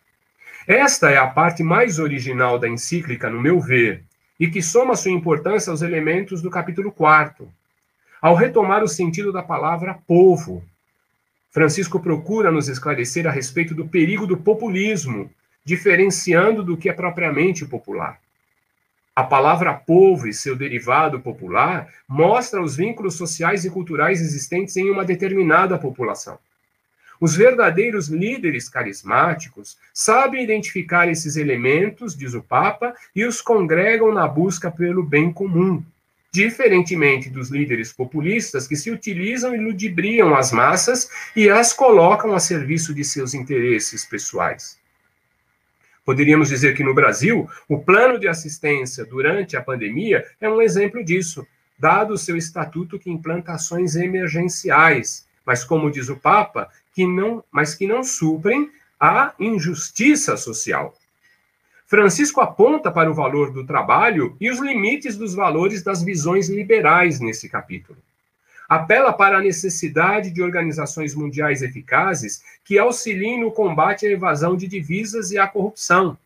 Esta 0.66 1.10
é 1.10 1.16
a 1.16 1.26
parte 1.26 1.62
mais 1.62 1.98
original 1.98 2.58
da 2.58 2.68
encíclica, 2.68 3.30
no 3.30 3.40
meu 3.40 3.60
ver, 3.60 4.02
e 4.38 4.48
que 4.48 4.62
soma 4.62 4.96
sua 4.96 5.12
importância 5.12 5.70
aos 5.70 5.82
elementos 5.82 6.42
do 6.42 6.50
capítulo 6.50 6.90
4, 6.90 7.48
ao 8.20 8.34
retomar 8.34 8.82
o 8.82 8.88
sentido 8.88 9.32
da 9.32 9.42
palavra 9.42 9.98
povo, 10.06 10.64
Francisco 11.50 12.00
procura 12.00 12.50
nos 12.50 12.68
esclarecer 12.68 13.26
a 13.26 13.30
respeito 13.30 13.74
do 13.74 13.88
perigo 13.88 14.26
do 14.26 14.36
populismo, 14.36 15.30
diferenciando 15.64 16.62
do 16.62 16.76
que 16.76 16.88
é 16.88 16.92
propriamente 16.92 17.64
popular. 17.64 18.20
A 19.16 19.24
palavra 19.24 19.72
povo 19.72 20.28
e 20.28 20.34
seu 20.34 20.54
derivado 20.54 21.18
popular 21.20 21.88
mostra 22.06 22.60
os 22.60 22.76
vínculos 22.76 23.14
sociais 23.14 23.64
e 23.64 23.70
culturais 23.70 24.20
existentes 24.20 24.76
em 24.76 24.90
uma 24.90 25.06
determinada 25.06 25.78
população. 25.78 26.38
Os 27.18 27.34
verdadeiros 27.34 28.08
líderes 28.08 28.68
carismáticos 28.68 29.78
sabem 29.94 30.44
identificar 30.44 31.08
esses 31.08 31.36
elementos, 31.36 32.14
diz 32.14 32.34
o 32.34 32.42
Papa, 32.42 32.94
e 33.14 33.24
os 33.24 33.40
congregam 33.40 34.12
na 34.12 34.28
busca 34.28 34.70
pelo 34.70 35.02
bem 35.02 35.32
comum, 35.32 35.82
diferentemente 36.30 37.30
dos 37.30 37.48
líderes 37.48 37.90
populistas 37.94 38.68
que 38.68 38.76
se 38.76 38.90
utilizam 38.90 39.54
e 39.54 39.58
ludibriam 39.58 40.34
as 40.34 40.52
massas 40.52 41.08
e 41.34 41.48
as 41.48 41.72
colocam 41.72 42.34
a 42.34 42.38
serviço 42.38 42.92
de 42.92 43.02
seus 43.02 43.32
interesses 43.32 44.04
pessoais. 44.04 44.76
Poderíamos 46.06 46.50
dizer 46.50 46.76
que 46.76 46.84
no 46.84 46.94
Brasil, 46.94 47.50
o 47.68 47.80
plano 47.80 48.16
de 48.16 48.28
assistência 48.28 49.04
durante 49.04 49.56
a 49.56 49.60
pandemia 49.60 50.24
é 50.40 50.48
um 50.48 50.62
exemplo 50.62 51.04
disso, 51.04 51.44
dado 51.76 52.16
seu 52.16 52.36
estatuto 52.36 52.96
que 52.96 53.10
implanta 53.10 53.50
ações 53.50 53.96
emergenciais, 53.96 55.26
mas 55.44 55.64
como 55.64 55.90
diz 55.90 56.08
o 56.08 56.16
Papa, 56.16 56.70
que 56.94 57.04
não, 57.04 57.42
mas 57.50 57.74
que 57.74 57.88
não 57.88 58.04
suprem 58.04 58.70
a 59.00 59.34
injustiça 59.40 60.36
social. 60.36 60.94
Francisco 61.88 62.40
aponta 62.40 62.88
para 62.88 63.10
o 63.10 63.14
valor 63.14 63.52
do 63.52 63.66
trabalho 63.66 64.36
e 64.40 64.48
os 64.48 64.60
limites 64.60 65.16
dos 65.16 65.34
valores 65.34 65.82
das 65.82 66.04
visões 66.04 66.48
liberais 66.48 67.18
nesse 67.18 67.48
capítulo. 67.48 67.98
Apela 68.68 69.12
para 69.12 69.38
a 69.38 69.42
necessidade 69.42 70.30
de 70.30 70.42
organizações 70.42 71.14
mundiais 71.14 71.62
eficazes 71.62 72.42
que 72.64 72.78
auxiliem 72.78 73.40
no 73.40 73.52
combate 73.52 74.06
à 74.06 74.10
evasão 74.10 74.56
de 74.56 74.66
divisas 74.66 75.30
e 75.30 75.38
à 75.38 75.46
corrupção. 75.46 76.18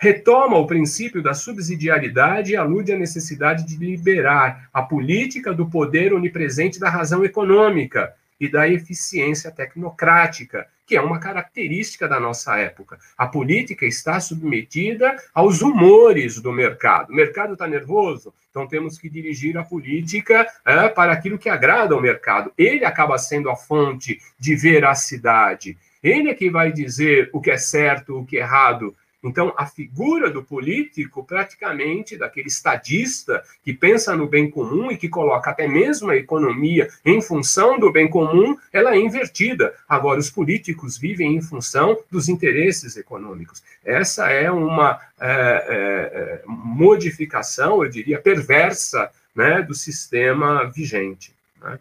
Retoma 0.00 0.56
o 0.56 0.66
princípio 0.66 1.22
da 1.22 1.34
subsidiariedade 1.34 2.52
e 2.52 2.56
alude 2.56 2.92
à 2.92 2.98
necessidade 2.98 3.64
de 3.64 3.76
liberar 3.76 4.68
a 4.72 4.80
política 4.80 5.52
do 5.52 5.68
poder 5.68 6.12
onipresente 6.12 6.78
da 6.78 6.88
razão 6.88 7.24
econômica 7.24 8.14
e 8.40 8.48
da 8.48 8.68
eficiência 8.68 9.50
tecnocrática, 9.50 10.68
que 10.88 10.96
é 10.96 11.00
uma 11.02 11.20
característica 11.20 12.08
da 12.08 12.18
nossa 12.18 12.56
época. 12.56 12.98
A 13.16 13.26
política 13.26 13.84
está 13.84 14.18
submetida 14.18 15.14
aos 15.34 15.60
humores 15.60 16.40
do 16.40 16.50
mercado. 16.50 17.10
O 17.10 17.14
mercado 17.14 17.52
está 17.52 17.68
nervoso, 17.68 18.32
então 18.48 18.66
temos 18.66 18.96
que 18.96 19.10
dirigir 19.10 19.58
a 19.58 19.62
política 19.62 20.46
é, 20.64 20.88
para 20.88 21.12
aquilo 21.12 21.38
que 21.38 21.50
agrada 21.50 21.94
ao 21.94 22.00
mercado. 22.00 22.50
Ele 22.56 22.86
acaba 22.86 23.18
sendo 23.18 23.50
a 23.50 23.56
fonte 23.56 24.18
de 24.40 24.56
veracidade. 24.56 25.76
Ele 26.02 26.30
é 26.30 26.34
que 26.34 26.48
vai 26.48 26.72
dizer 26.72 27.28
o 27.34 27.40
que 27.40 27.50
é 27.50 27.58
certo, 27.58 28.18
o 28.18 28.24
que 28.24 28.38
é 28.38 28.40
errado. 28.40 28.96
Então, 29.22 29.52
a 29.56 29.66
figura 29.66 30.30
do 30.30 30.44
político, 30.44 31.24
praticamente, 31.24 32.16
daquele 32.16 32.46
estadista 32.46 33.42
que 33.64 33.72
pensa 33.72 34.16
no 34.16 34.28
bem 34.28 34.48
comum 34.48 34.92
e 34.92 34.96
que 34.96 35.08
coloca 35.08 35.50
até 35.50 35.66
mesmo 35.66 36.10
a 36.10 36.16
economia 36.16 36.88
em 37.04 37.20
função 37.20 37.78
do 37.78 37.90
bem 37.90 38.08
comum, 38.08 38.56
ela 38.72 38.94
é 38.94 38.98
invertida. 38.98 39.74
Agora, 39.88 40.20
os 40.20 40.30
políticos 40.30 40.96
vivem 40.96 41.34
em 41.34 41.42
função 41.42 41.98
dos 42.10 42.28
interesses 42.28 42.96
econômicos. 42.96 43.62
Essa 43.84 44.30
é 44.30 44.50
uma 44.50 45.00
é, 45.20 45.30
é, 45.30 45.30
é 45.30 46.42
modificação, 46.46 47.82
eu 47.82 47.90
diria, 47.90 48.20
perversa 48.20 49.10
né, 49.34 49.62
do 49.62 49.74
sistema 49.74 50.64
vigente. 50.70 51.34
Né? 51.60 51.78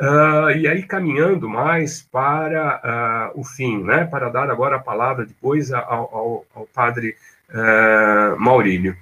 Uh, 0.00 0.50
e 0.56 0.66
aí, 0.66 0.82
caminhando 0.82 1.46
mais 1.46 2.00
para 2.00 3.32
uh, 3.34 3.38
o 3.38 3.44
fim, 3.44 3.84
né, 3.84 4.06
para 4.06 4.30
dar 4.30 4.50
agora 4.50 4.76
a 4.76 4.80
palavra 4.80 5.26
depois 5.26 5.70
ao, 5.70 5.84
ao, 5.84 6.46
ao 6.54 6.66
padre 6.72 7.14
uh, 7.50 8.40
Maurílio. 8.40 8.96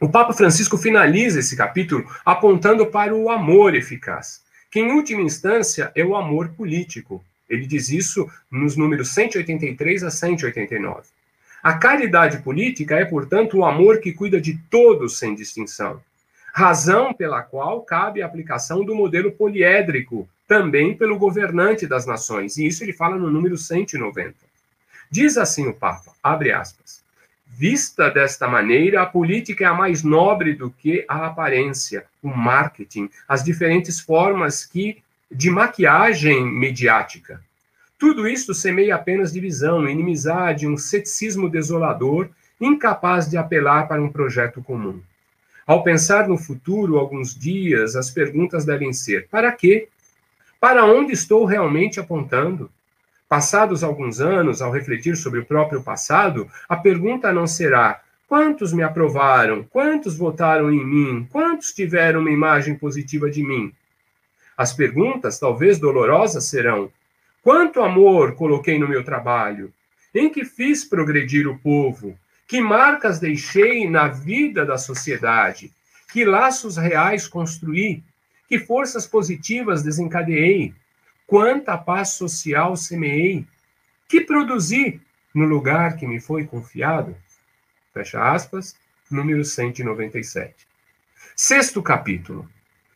O 0.00 0.08
Papa 0.08 0.32
Francisco 0.32 0.78
finaliza 0.78 1.40
esse 1.40 1.54
capítulo 1.54 2.10
apontando 2.24 2.86
para 2.86 3.14
o 3.14 3.28
amor 3.28 3.74
eficaz, 3.74 4.42
que 4.70 4.80
em 4.80 4.92
última 4.92 5.20
instância 5.20 5.92
é 5.94 6.02
o 6.02 6.16
amor 6.16 6.48
político. 6.48 7.22
Ele 7.46 7.66
diz 7.66 7.90
isso 7.90 8.26
nos 8.50 8.74
números 8.74 9.10
183 9.10 10.02
a 10.02 10.10
189. 10.10 11.02
A 11.62 11.74
caridade 11.74 12.38
política 12.38 12.96
é, 12.96 13.04
portanto, 13.04 13.58
o 13.58 13.66
amor 13.66 14.00
que 14.00 14.14
cuida 14.14 14.40
de 14.40 14.58
todos 14.70 15.18
sem 15.18 15.34
distinção 15.34 16.00
razão 16.52 17.14
pela 17.14 17.42
qual 17.42 17.80
cabe 17.80 18.22
a 18.22 18.26
aplicação 18.26 18.84
do 18.84 18.94
modelo 18.94 19.32
poliédrico, 19.32 20.28
também 20.46 20.94
pelo 20.94 21.18
governante 21.18 21.86
das 21.86 22.06
nações. 22.06 22.58
E 22.58 22.66
isso 22.66 22.84
ele 22.84 22.92
fala 22.92 23.16
no 23.16 23.30
número 23.30 23.56
190. 23.56 24.34
Diz 25.10 25.36
assim 25.38 25.66
o 25.66 25.74
Papa, 25.74 26.12
abre 26.22 26.52
aspas, 26.52 27.02
Vista 27.54 28.10
desta 28.10 28.48
maneira, 28.48 29.02
a 29.02 29.06
política 29.06 29.64
é 29.64 29.66
a 29.66 29.74
mais 29.74 30.02
nobre 30.02 30.54
do 30.54 30.70
que 30.70 31.04
a 31.06 31.26
aparência, 31.26 32.06
o 32.22 32.28
marketing, 32.28 33.10
as 33.28 33.44
diferentes 33.44 34.00
formas 34.00 34.64
que 34.64 35.02
de 35.30 35.50
maquiagem 35.50 36.44
mediática. 36.44 37.42
Tudo 37.98 38.26
isto 38.26 38.54
semeia 38.54 38.96
apenas 38.96 39.32
divisão, 39.32 39.86
inimizade, 39.88 40.66
um 40.66 40.78
ceticismo 40.78 41.48
desolador 41.48 42.30
incapaz 42.60 43.28
de 43.28 43.36
apelar 43.36 43.86
para 43.86 44.02
um 44.02 44.10
projeto 44.10 44.62
comum. 44.62 45.02
Ao 45.72 45.82
pensar 45.82 46.28
no 46.28 46.36
futuro, 46.36 46.98
alguns 46.98 47.34
dias, 47.34 47.96
as 47.96 48.10
perguntas 48.10 48.66
devem 48.66 48.92
ser: 48.92 49.26
para 49.30 49.50
quê? 49.50 49.88
Para 50.60 50.84
onde 50.84 51.14
estou 51.14 51.46
realmente 51.46 51.98
apontando? 51.98 52.70
Passados 53.26 53.82
alguns 53.82 54.20
anos, 54.20 54.60
ao 54.60 54.70
refletir 54.70 55.16
sobre 55.16 55.40
o 55.40 55.46
próprio 55.46 55.82
passado, 55.82 56.46
a 56.68 56.76
pergunta 56.76 57.32
não 57.32 57.46
será: 57.46 58.02
quantos 58.28 58.70
me 58.70 58.82
aprovaram? 58.82 59.62
Quantos 59.62 60.14
votaram 60.14 60.70
em 60.70 60.84
mim? 60.84 61.26
Quantos 61.32 61.72
tiveram 61.72 62.20
uma 62.20 62.30
imagem 62.30 62.74
positiva 62.74 63.30
de 63.30 63.42
mim? 63.42 63.72
As 64.54 64.74
perguntas, 64.74 65.38
talvez 65.38 65.78
dolorosas, 65.78 66.44
serão: 66.44 66.92
quanto 67.42 67.80
amor 67.80 68.34
coloquei 68.34 68.78
no 68.78 68.86
meu 68.86 69.02
trabalho? 69.02 69.72
Em 70.14 70.28
que 70.28 70.44
fiz 70.44 70.84
progredir 70.84 71.48
o 71.48 71.58
povo? 71.58 72.14
Que 72.52 72.60
marcas 72.60 73.18
deixei 73.18 73.88
na 73.88 74.08
vida 74.08 74.66
da 74.66 74.76
sociedade? 74.76 75.72
Que 76.12 76.22
laços 76.22 76.76
reais 76.76 77.26
construí? 77.26 78.04
Que 78.46 78.58
forças 78.58 79.06
positivas 79.06 79.82
desencadeei? 79.82 80.74
Quanta 81.26 81.78
paz 81.78 82.10
social 82.10 82.76
semeei? 82.76 83.46
Que 84.06 84.20
produzi 84.20 85.00
no 85.34 85.46
lugar 85.46 85.96
que 85.96 86.06
me 86.06 86.20
foi 86.20 86.44
confiado? 86.44 87.16
Fecha 87.94 88.22
aspas, 88.22 88.76
número 89.10 89.46
197. 89.46 90.54
Sexto 91.34 91.82
capítulo. 91.82 92.46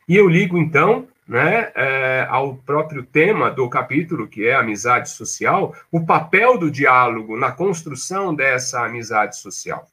E 0.07 0.15
eu 0.15 0.29
ligo, 0.29 0.59
então, 0.59 1.07
né, 1.27 1.71
é, 1.75 2.25
ao 2.29 2.55
próprio 2.55 3.03
tema 3.03 3.51
do 3.51 3.69
capítulo, 3.69 4.27
que 4.27 4.47
é 4.47 4.55
amizade 4.55 5.09
social, 5.09 5.75
o 5.91 6.05
papel 6.05 6.57
do 6.57 6.71
diálogo 6.71 7.37
na 7.37 7.51
construção 7.51 8.33
dessa 8.33 8.85
amizade 8.85 9.37
social. 9.37 9.87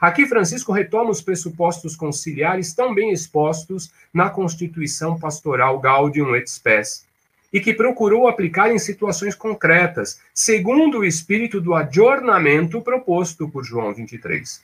Aqui, 0.00 0.26
Francisco 0.26 0.72
retoma 0.72 1.10
os 1.10 1.20
pressupostos 1.20 1.94
conciliares 1.94 2.72
tão 2.72 2.94
bem 2.94 3.12
expostos 3.12 3.92
na 4.12 4.30
Constituição 4.30 5.18
Pastoral 5.18 5.78
Gaudium 5.78 6.34
et 6.34 6.48
Spes, 6.48 7.04
e 7.52 7.60
que 7.60 7.74
procurou 7.74 8.28
aplicar 8.28 8.70
em 8.70 8.78
situações 8.78 9.34
concretas, 9.34 10.20
segundo 10.32 10.98
o 10.98 11.04
espírito 11.04 11.60
do 11.60 11.74
adornamento 11.74 12.80
proposto 12.80 13.48
por 13.48 13.64
João 13.64 13.92
23. 13.92 14.62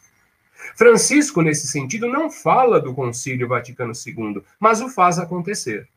Francisco, 0.75 1.43
nesse 1.43 1.67
sentido, 1.69 2.09
não 2.09 2.31
fala 2.31 2.81
do 2.81 2.95
Concílio 2.95 3.49
Vaticano 3.49 3.93
II, 3.95 4.43
mas 4.59 4.81
o 4.81 4.89
faz 4.89 5.19
acontecer. 5.19 5.89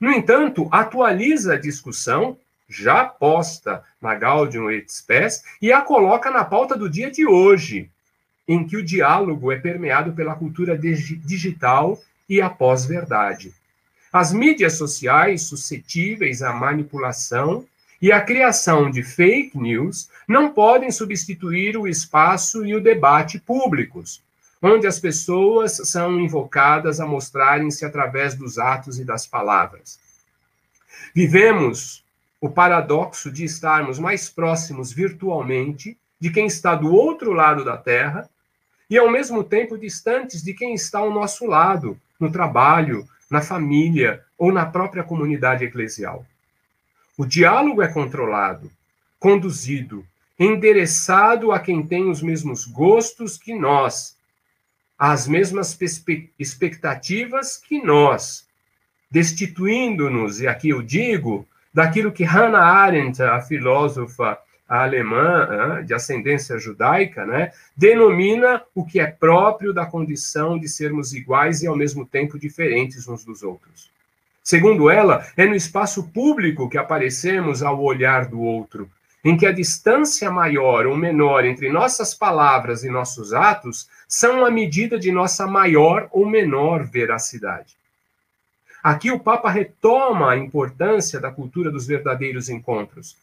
No 0.00 0.10
entanto, 0.10 0.68
atualiza 0.70 1.54
a 1.54 1.58
discussão, 1.58 2.36
já 2.68 3.04
posta 3.04 3.82
na 4.00 4.14
Gaudium 4.14 4.70
et 4.70 4.90
Spes, 4.90 5.42
e 5.62 5.72
a 5.72 5.80
coloca 5.80 6.30
na 6.30 6.44
pauta 6.44 6.76
do 6.76 6.90
dia 6.90 7.10
de 7.10 7.26
hoje, 7.26 7.90
em 8.46 8.66
que 8.66 8.76
o 8.76 8.84
diálogo 8.84 9.50
é 9.50 9.56
permeado 9.56 10.12
pela 10.12 10.34
cultura 10.34 10.76
digital 10.76 12.00
e 12.28 12.40
a 12.40 12.50
pós-verdade. 12.50 13.54
As 14.12 14.32
mídias 14.32 14.74
sociais 14.74 15.42
suscetíveis 15.42 16.42
à 16.42 16.52
manipulação 16.52 17.66
e 18.00 18.12
a 18.12 18.20
criação 18.20 18.90
de 18.90 19.02
fake 19.02 19.56
news 19.58 20.08
não 20.28 20.52
podem 20.52 20.90
substituir 20.90 21.76
o 21.76 21.88
espaço 21.88 22.64
e 22.64 22.74
o 22.74 22.80
debate 22.80 23.38
públicos, 23.38 24.22
onde 24.60 24.86
as 24.86 24.98
pessoas 24.98 25.76
são 25.84 26.18
invocadas 26.20 27.00
a 27.00 27.06
mostrarem-se 27.06 27.84
através 27.84 28.34
dos 28.34 28.58
atos 28.58 28.98
e 28.98 29.04
das 29.04 29.26
palavras. 29.26 29.98
Vivemos 31.14 32.04
o 32.40 32.50
paradoxo 32.50 33.30
de 33.30 33.44
estarmos 33.44 33.98
mais 33.98 34.28
próximos 34.28 34.92
virtualmente 34.92 35.96
de 36.20 36.30
quem 36.30 36.46
está 36.46 36.74
do 36.74 36.94
outro 36.94 37.32
lado 37.32 37.64
da 37.64 37.76
Terra 37.76 38.28
e, 38.88 38.96
ao 38.96 39.10
mesmo 39.10 39.42
tempo, 39.42 39.78
distantes 39.78 40.42
de 40.42 40.54
quem 40.54 40.74
está 40.74 40.98
ao 40.98 41.10
nosso 41.10 41.46
lado, 41.46 41.98
no 42.18 42.30
trabalho, 42.30 43.06
na 43.30 43.42
família 43.42 44.22
ou 44.38 44.52
na 44.52 44.64
própria 44.66 45.02
comunidade 45.02 45.64
eclesial. 45.64 46.24
O 47.18 47.24
diálogo 47.24 47.80
é 47.80 47.88
controlado, 47.88 48.70
conduzido, 49.18 50.04
endereçado 50.38 51.50
a 51.50 51.58
quem 51.58 51.86
tem 51.86 52.10
os 52.10 52.20
mesmos 52.20 52.66
gostos 52.66 53.38
que 53.38 53.54
nós, 53.54 54.16
as 54.98 55.26
mesmas 55.26 55.78
expectativas 56.38 57.56
que 57.56 57.82
nós, 57.82 58.46
destituindo-nos, 59.10 60.42
e 60.42 60.46
aqui 60.46 60.68
eu 60.68 60.82
digo, 60.82 61.48
daquilo 61.72 62.12
que 62.12 62.22
Hannah 62.22 62.62
Arendt, 62.62 63.22
a 63.22 63.40
filósofa 63.40 64.38
alemã 64.68 65.82
de 65.86 65.94
ascendência 65.94 66.58
judaica, 66.58 67.24
né, 67.24 67.50
denomina 67.74 68.62
o 68.74 68.84
que 68.84 69.00
é 69.00 69.06
próprio 69.06 69.72
da 69.72 69.86
condição 69.86 70.58
de 70.58 70.68
sermos 70.68 71.14
iguais 71.14 71.62
e 71.62 71.66
ao 71.66 71.76
mesmo 71.76 72.04
tempo 72.04 72.38
diferentes 72.38 73.08
uns 73.08 73.24
dos 73.24 73.42
outros. 73.42 73.95
Segundo 74.46 74.88
ela, 74.88 75.26
é 75.36 75.44
no 75.44 75.56
espaço 75.56 76.04
público 76.12 76.68
que 76.68 76.78
aparecemos 76.78 77.64
ao 77.64 77.82
olhar 77.82 78.26
do 78.26 78.40
outro, 78.40 78.88
em 79.24 79.36
que 79.36 79.44
a 79.44 79.50
distância 79.50 80.30
maior 80.30 80.86
ou 80.86 80.96
menor 80.96 81.44
entre 81.44 81.68
nossas 81.68 82.14
palavras 82.14 82.84
e 82.84 82.88
nossos 82.88 83.34
atos 83.34 83.88
são 84.06 84.44
a 84.44 84.50
medida 84.52 85.00
de 85.00 85.10
nossa 85.10 85.48
maior 85.48 86.08
ou 86.12 86.24
menor 86.24 86.84
veracidade. 86.84 87.76
Aqui 88.84 89.10
o 89.10 89.18
Papa 89.18 89.50
retoma 89.50 90.30
a 90.30 90.36
importância 90.36 91.18
da 91.18 91.32
cultura 91.32 91.68
dos 91.68 91.84
verdadeiros 91.84 92.48
encontros. 92.48 93.16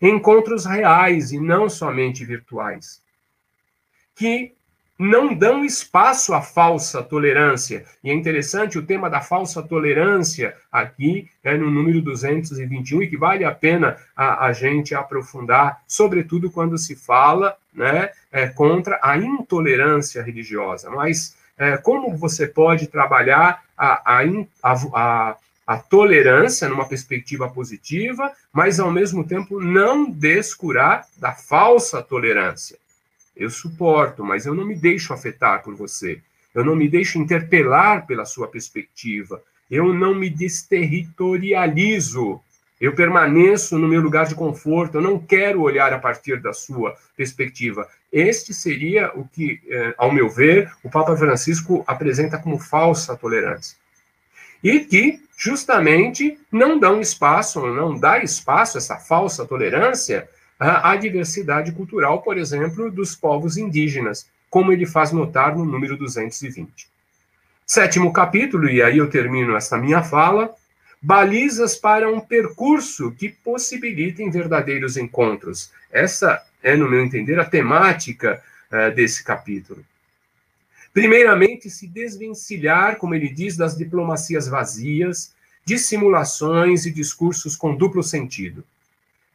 Encontros 0.00 0.66
reais 0.66 1.32
e 1.32 1.40
não 1.40 1.68
somente 1.68 2.24
virtuais. 2.24 3.02
Que 4.14 4.54
não 5.00 5.34
dão 5.34 5.64
espaço 5.64 6.34
à 6.34 6.42
falsa 6.42 7.02
tolerância. 7.02 7.86
E 8.04 8.10
é 8.10 8.12
interessante 8.12 8.78
o 8.78 8.84
tema 8.84 9.08
da 9.08 9.22
falsa 9.22 9.62
tolerância 9.62 10.54
aqui, 10.70 11.26
é 11.42 11.56
no 11.56 11.70
número 11.70 12.02
221, 12.02 13.02
e 13.02 13.06
que 13.08 13.16
vale 13.16 13.42
a 13.42 13.50
pena 13.50 13.96
a, 14.14 14.44
a 14.44 14.52
gente 14.52 14.94
aprofundar, 14.94 15.80
sobretudo 15.88 16.50
quando 16.50 16.76
se 16.76 16.94
fala 16.94 17.56
né, 17.72 18.10
é, 18.30 18.48
contra 18.48 19.00
a 19.02 19.16
intolerância 19.16 20.22
religiosa. 20.22 20.90
Mas 20.90 21.34
é, 21.56 21.78
como 21.78 22.14
você 22.14 22.46
pode 22.46 22.86
trabalhar 22.86 23.62
a, 23.78 24.18
a, 24.18 24.24
a, 24.92 25.36
a 25.66 25.78
tolerância 25.78 26.68
numa 26.68 26.84
perspectiva 26.84 27.48
positiva, 27.48 28.30
mas 28.52 28.78
ao 28.78 28.90
mesmo 28.90 29.26
tempo 29.26 29.58
não 29.58 30.10
descurar 30.10 31.06
da 31.16 31.32
falsa 31.32 32.02
tolerância? 32.02 32.76
Eu 33.40 33.48
suporto, 33.48 34.22
mas 34.22 34.44
eu 34.44 34.54
não 34.54 34.66
me 34.66 34.76
deixo 34.76 35.14
afetar 35.14 35.62
por 35.62 35.74
você. 35.74 36.20
Eu 36.54 36.62
não 36.62 36.76
me 36.76 36.86
deixo 36.86 37.18
interpelar 37.18 38.06
pela 38.06 38.26
sua 38.26 38.46
perspectiva. 38.46 39.42
Eu 39.70 39.94
não 39.94 40.14
me 40.14 40.28
desterritorializo. 40.28 42.38
Eu 42.78 42.94
permaneço 42.94 43.78
no 43.78 43.88
meu 43.88 44.02
lugar 44.02 44.26
de 44.26 44.34
conforto. 44.34 44.98
Eu 44.98 45.00
não 45.00 45.18
quero 45.18 45.62
olhar 45.62 45.90
a 45.90 45.98
partir 45.98 46.38
da 46.38 46.52
sua 46.52 46.94
perspectiva. 47.16 47.88
Este 48.12 48.52
seria 48.52 49.10
o 49.14 49.26
que, 49.26 49.58
eh, 49.70 49.94
ao 49.96 50.12
meu 50.12 50.28
ver, 50.28 50.70
o 50.84 50.90
Papa 50.90 51.16
Francisco 51.16 51.82
apresenta 51.86 52.36
como 52.36 52.58
falsa 52.58 53.16
tolerância. 53.16 53.78
E 54.62 54.80
que, 54.80 55.18
justamente, 55.38 56.38
não 56.52 56.78
dão 56.78 57.00
espaço, 57.00 57.66
não 57.68 57.98
dá 57.98 58.22
espaço, 58.22 58.76
essa 58.76 58.96
falsa 58.96 59.46
tolerância, 59.46 60.28
a 60.60 60.94
diversidade 60.94 61.72
cultural, 61.72 62.20
por 62.20 62.36
exemplo, 62.36 62.90
dos 62.90 63.16
povos 63.16 63.56
indígenas, 63.56 64.28
como 64.50 64.70
ele 64.70 64.84
faz 64.84 65.10
notar 65.10 65.56
no 65.56 65.64
número 65.64 65.96
220. 65.96 66.86
Sétimo 67.64 68.12
capítulo, 68.12 68.68
e 68.68 68.82
aí 68.82 68.98
eu 68.98 69.08
termino 69.08 69.56
esta 69.56 69.78
minha 69.78 70.02
fala, 70.02 70.54
balizas 71.00 71.76
para 71.76 72.10
um 72.12 72.20
percurso 72.20 73.10
que 73.12 73.30
possibilitem 73.30 74.30
verdadeiros 74.30 74.98
encontros. 74.98 75.72
Essa 75.90 76.44
é, 76.62 76.76
no 76.76 76.90
meu 76.90 77.02
entender, 77.02 77.40
a 77.40 77.44
temática 77.46 78.42
uh, 78.70 78.94
desse 78.94 79.24
capítulo. 79.24 79.82
Primeiramente, 80.92 81.70
se 81.70 81.86
desvencilhar, 81.86 82.96
como 82.96 83.14
ele 83.14 83.30
diz, 83.30 83.56
das 83.56 83.78
diplomacias 83.78 84.46
vazias, 84.46 85.32
dissimulações 85.64 86.84
e 86.84 86.90
discursos 86.90 87.56
com 87.56 87.74
duplo 87.74 88.02
sentido 88.02 88.62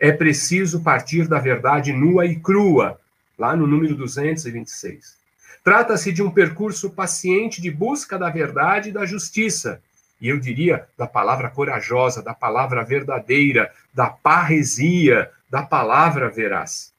é 0.05 0.11
preciso 0.11 0.83
partir 0.83 1.27
da 1.27 1.39
verdade 1.39 1.91
nua 1.91 2.27
e 2.27 2.35
crua, 2.35 3.01
lá 3.35 3.55
no 3.55 3.65
número 3.65 3.95
226. 3.95 5.17
Trata-se 5.63 6.11
de 6.11 6.21
um 6.21 6.29
percurso 6.29 6.91
paciente 6.91 7.59
de 7.59 7.71
busca 7.71 8.15
da 8.15 8.29
verdade 8.29 8.89
e 8.89 8.91
da 8.91 9.03
justiça, 9.03 9.81
e 10.21 10.29
eu 10.29 10.39
diria 10.39 10.87
da 10.95 11.07
palavra 11.07 11.49
corajosa, 11.49 12.21
da 12.21 12.35
palavra 12.35 12.83
verdadeira, 12.83 13.71
da 13.91 14.07
parresia, 14.07 15.31
da 15.49 15.63
palavra 15.63 16.29
veraz. 16.29 16.93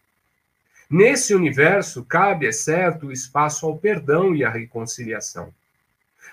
Nesse 0.90 1.32
universo, 1.32 2.04
cabe, 2.04 2.48
é 2.48 2.52
certo, 2.52 3.07
o 3.07 3.12
espaço 3.12 3.66
ao 3.66 3.78
perdão 3.78 4.34
e 4.34 4.44
à 4.44 4.50
reconciliação. 4.50 5.54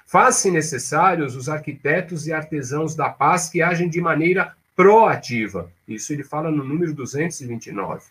Faz-se 0.08 0.50
necessários 0.50 1.36
os 1.36 1.48
arquitetos 1.48 2.26
e 2.26 2.34
artesãos 2.34 2.96
da 2.96 3.10
paz 3.10 3.48
que 3.48 3.62
agem 3.62 3.88
de 3.88 4.02
maneira 4.02 4.56
proativa. 4.76 5.72
Isso 5.88 6.14
ele 6.14 6.24
fala 6.24 6.50
no 6.50 6.64
número 6.64 6.94
229. 6.94 8.04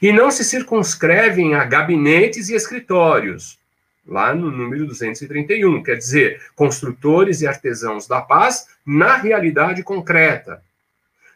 E 0.00 0.12
não 0.12 0.30
se 0.30 0.44
circunscrevem 0.44 1.54
a 1.54 1.64
gabinetes 1.64 2.48
e 2.48 2.54
escritórios, 2.54 3.58
lá 4.06 4.34
no 4.34 4.50
número 4.50 4.86
231, 4.86 5.82
quer 5.82 5.96
dizer, 5.96 6.42
construtores 6.54 7.40
e 7.40 7.46
artesãos 7.46 8.06
da 8.06 8.20
paz 8.20 8.68
na 8.84 9.16
realidade 9.16 9.82
concreta. 9.82 10.62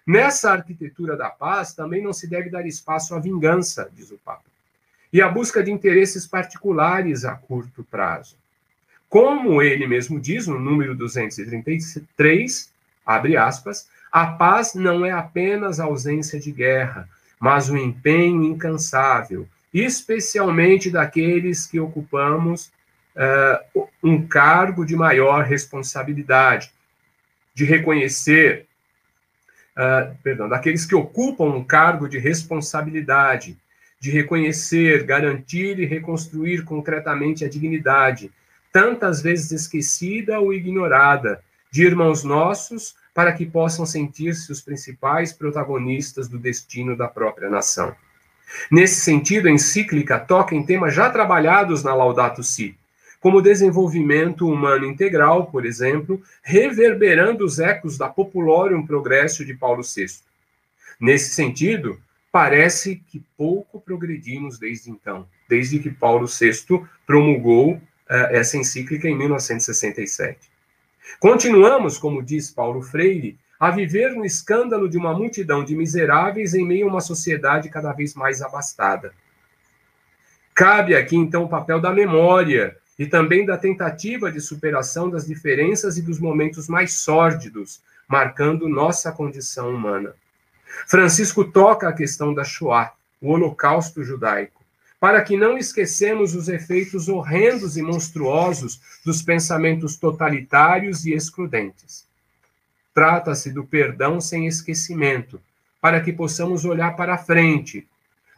Nessa 0.07 0.53
arquitetura 0.53 1.17
da 1.17 1.29
paz 1.29 1.75
também 1.75 2.03
não 2.03 2.13
se 2.13 2.27
deve 2.27 2.51
dar 2.51 2.67
espaço 2.67 3.15
à 3.15 3.21
vingança, 3.21 3.91
diz 3.95 4.11
o 4.11 4.19
Papa, 4.19 4.45
e 5.13 5.21
à 5.21 5.29
busca 5.29 5.63
de 5.63 5.71
interesses 5.71 6.27
particulares 6.27 7.25
a 7.25 7.35
curto 7.35 7.85
prazo. 7.85 8.37
Como 9.09 9.61
ele 9.61 9.87
mesmo 9.87 10.21
diz 10.21 10.47
no 10.47 10.59
número 10.59 10.95
233, 10.95 12.73
abre 13.05 13.37
aspas, 13.37 13.89
a 14.11 14.27
paz 14.27 14.75
não 14.75 15.05
é 15.05 15.11
apenas 15.11 15.81
ausência 15.81 16.39
de 16.39 16.51
guerra, 16.51 17.09
mas 17.39 17.69
o 17.69 17.77
empenho 17.77 18.45
incansável 18.45 19.49
especialmente 19.73 20.91
daqueles 20.91 21.67
que 21.67 21.79
ocupamos 21.79 22.73
uh, 23.17 23.89
um 24.03 24.27
cargo 24.27 24.85
de 24.85 24.97
maior 24.97 25.45
responsabilidade, 25.45 26.73
de 27.55 27.65
reconhecer, 27.65 28.67
uh, 29.77 30.15
perdão, 30.23 30.49
daqueles 30.49 30.85
que 30.85 30.95
ocupam 30.95 31.45
um 31.45 31.65
cargo 31.65 32.09
de 32.09 32.19
responsabilidade, 32.19 33.57
de 34.01 34.11
reconhecer, 34.11 35.05
garantir 35.05 35.79
e 35.79 35.85
reconstruir 35.85 36.65
concretamente 36.65 37.45
a 37.45 37.49
dignidade, 37.49 38.33
tantas 38.73 39.21
vezes 39.21 39.53
esquecida 39.53 40.41
ou 40.41 40.53
ignorada, 40.53 41.43
de 41.71 41.85
irmãos 41.85 42.25
nossos, 42.25 42.97
para 43.15 43.33
que 43.33 43.45
possam 43.47 43.85
sentir-se 43.85 44.51
os 44.51 44.61
principais 44.61 45.33
protagonistas 45.33 46.29
do 46.29 46.39
destino 46.39 46.97
da 46.97 47.09
própria 47.09 47.51
nação. 47.51 47.95
Nesse 48.71 49.01
sentido, 49.01 49.49
a 49.49 49.51
encíclica 49.51 50.19
toca 50.19 50.55
em 50.55 50.65
temas 50.65 50.95
já 50.95 51.11
trabalhados 51.11 51.83
na 51.83 51.95
Laudato 51.95 52.43
Si, 52.43 52.77
como 53.21 53.43
desenvolvimento 53.43 54.49
humano 54.49 54.87
integral, 54.87 55.47
por 55.47 55.67
exemplo, 55.67 56.21
reverberando 56.43 57.45
os 57.45 57.59
ecos 57.59 57.99
da 57.99 58.09
Populorium 58.09 58.87
Progresso 58.87 59.45
de 59.45 59.55
Paulo 59.55 59.83
VI. 59.83 60.07
Nesse 60.99 61.35
sentido, 61.35 62.01
parece 62.33 62.97
que 62.97 63.23
pouco 63.37 63.81
progredimos 63.81 64.59
desde 64.59 64.91
então, 64.91 65.27
desde 65.49 65.79
que 65.79 65.91
Paulo 65.91 66.27
VI 66.27 66.87
promulgou 67.07 67.75
uh, 67.75 67.81
essa 68.31 68.57
encíclica 68.57 69.09
em 69.09 69.17
1967. 69.17 70.50
Continuamos, 71.19 71.99
como 71.99 72.23
diz 72.23 72.51
Paulo 72.51 72.83
Freire, 72.83 73.39
a 73.59 73.71
viver 73.71 74.13
no 74.13 74.25
escândalo 74.25 74.89
de 74.89 74.97
uma 74.97 75.13
multidão 75.13 75.63
de 75.63 75.77
miseráveis 75.77 76.55
em 76.55 76.67
meio 76.67 76.87
a 76.87 76.91
uma 76.91 77.01
sociedade 77.01 77.69
cada 77.69 77.93
vez 77.93 78.15
mais 78.15 78.41
abastada. 78.41 79.13
Cabe 80.55 80.95
aqui, 80.95 81.17
então, 81.17 81.45
o 81.45 81.49
papel 81.49 81.81
da 81.81 81.93
memória 81.93 82.77
e 82.99 83.07
também 83.07 83.47
da 83.47 83.57
tentativa 83.57 84.31
de 84.31 84.41
superação 84.41 85.09
das 85.09 85.27
diferenças 85.27 85.97
e 85.97 86.03
dos 86.03 86.19
momentos 86.19 86.69
mais 86.69 86.95
sórdidos, 86.95 87.83
marcando 88.07 88.69
nossa 88.69 89.11
condição 89.11 89.75
humana. 89.75 90.15
Francisco 90.87 91.45
toca 91.45 91.89
a 91.89 91.93
questão 91.93 92.33
da 92.35 92.45
Shoah, 92.45 92.93
o 93.21 93.31
Holocausto 93.31 94.03
judaico, 94.03 94.60
para 95.01 95.23
que 95.23 95.35
não 95.35 95.57
esquecemos 95.57 96.35
os 96.35 96.47
efeitos 96.51 97.09
horrendos 97.09 97.79
e 97.79 97.83
monstruosos 97.83 98.79
dos 99.03 99.23
pensamentos 99.23 99.97
totalitários 99.97 101.07
e 101.07 101.15
excludentes. 101.15 102.07
Trata-se 102.93 103.51
do 103.51 103.65
perdão 103.65 104.21
sem 104.21 104.47
esquecimento, 104.47 105.41
para 105.81 106.03
que 106.03 106.13
possamos 106.13 106.67
olhar 106.67 106.95
para 106.97 107.17
frente, 107.17 107.89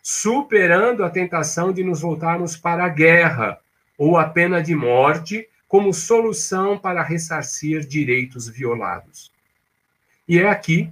superando 0.00 1.04
a 1.04 1.10
tentação 1.10 1.72
de 1.72 1.82
nos 1.82 2.00
voltarmos 2.00 2.56
para 2.56 2.84
a 2.84 2.88
guerra 2.88 3.58
ou 3.98 4.16
a 4.16 4.24
pena 4.28 4.62
de 4.62 4.74
morte 4.74 5.48
como 5.66 5.92
solução 5.92 6.78
para 6.78 7.02
ressarcir 7.02 7.80
direitos 7.80 8.48
violados. 8.48 9.32
E 10.28 10.38
é 10.38 10.48
aqui 10.48 10.88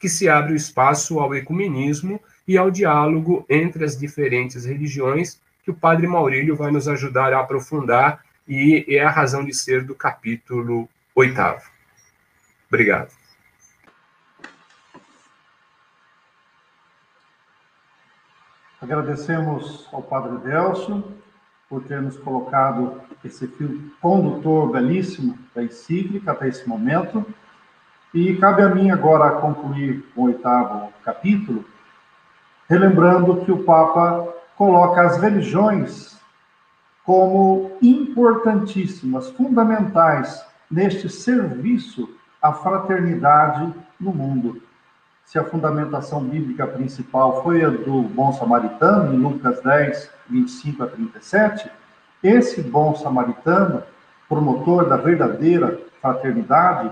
que 0.00 0.08
se 0.08 0.28
abre 0.28 0.52
o 0.52 0.56
espaço 0.56 1.20
ao 1.20 1.32
ecumenismo 1.32 2.20
e 2.46 2.58
ao 2.58 2.70
diálogo 2.70 3.44
entre 3.48 3.84
as 3.84 3.96
diferentes 3.98 4.64
religiões, 4.64 5.40
que 5.62 5.70
o 5.70 5.74
padre 5.74 6.06
Maurílio 6.06 6.56
vai 6.56 6.70
nos 6.70 6.88
ajudar 6.88 7.32
a 7.32 7.40
aprofundar 7.40 8.24
e 8.46 8.84
é 8.88 9.02
a 9.02 9.10
razão 9.10 9.44
de 9.44 9.54
ser 9.54 9.84
do 9.84 9.94
capítulo 9.94 10.88
oitavo. 11.14 11.62
Obrigado. 12.68 13.12
Agradecemos 18.80 19.88
ao 19.92 20.02
Padre 20.02 20.38
Delcio 20.38 21.04
por 21.68 21.84
ter 21.84 22.02
nos 22.02 22.16
colocado 22.16 23.00
esse 23.24 23.46
fio 23.46 23.92
condutor 24.00 24.72
belíssimo 24.72 25.38
da 25.54 25.62
encíclica 25.62 26.32
até 26.32 26.48
esse 26.48 26.68
momento. 26.68 27.24
E 28.12 28.36
cabe 28.36 28.62
a 28.62 28.68
mim 28.68 28.90
agora 28.90 29.40
concluir 29.40 30.04
o 30.16 30.24
oitavo 30.24 30.92
capítulo, 31.04 31.64
relembrando 32.72 33.44
que 33.44 33.52
o 33.52 33.64
Papa 33.64 34.32
coloca 34.56 35.02
as 35.02 35.18
religiões 35.18 36.18
como 37.04 37.76
importantíssimas, 37.82 39.28
fundamentais 39.28 40.42
neste 40.70 41.06
serviço 41.10 42.08
a 42.40 42.50
fraternidade 42.50 43.74
no 44.00 44.10
mundo. 44.14 44.62
Se 45.26 45.38
a 45.38 45.44
fundamentação 45.44 46.24
bíblica 46.24 46.66
principal 46.66 47.42
foi 47.42 47.62
a 47.62 47.68
do 47.68 48.04
bom 48.04 48.32
samaritano, 48.32 49.12
em 49.12 49.18
Lucas 49.18 49.60
10, 49.60 50.10
25 50.30 50.82
a 50.82 50.86
37, 50.86 51.70
esse 52.22 52.62
bom 52.62 52.94
samaritano, 52.94 53.82
promotor 54.30 54.88
da 54.88 54.96
verdadeira 54.96 55.78
fraternidade, 56.00 56.90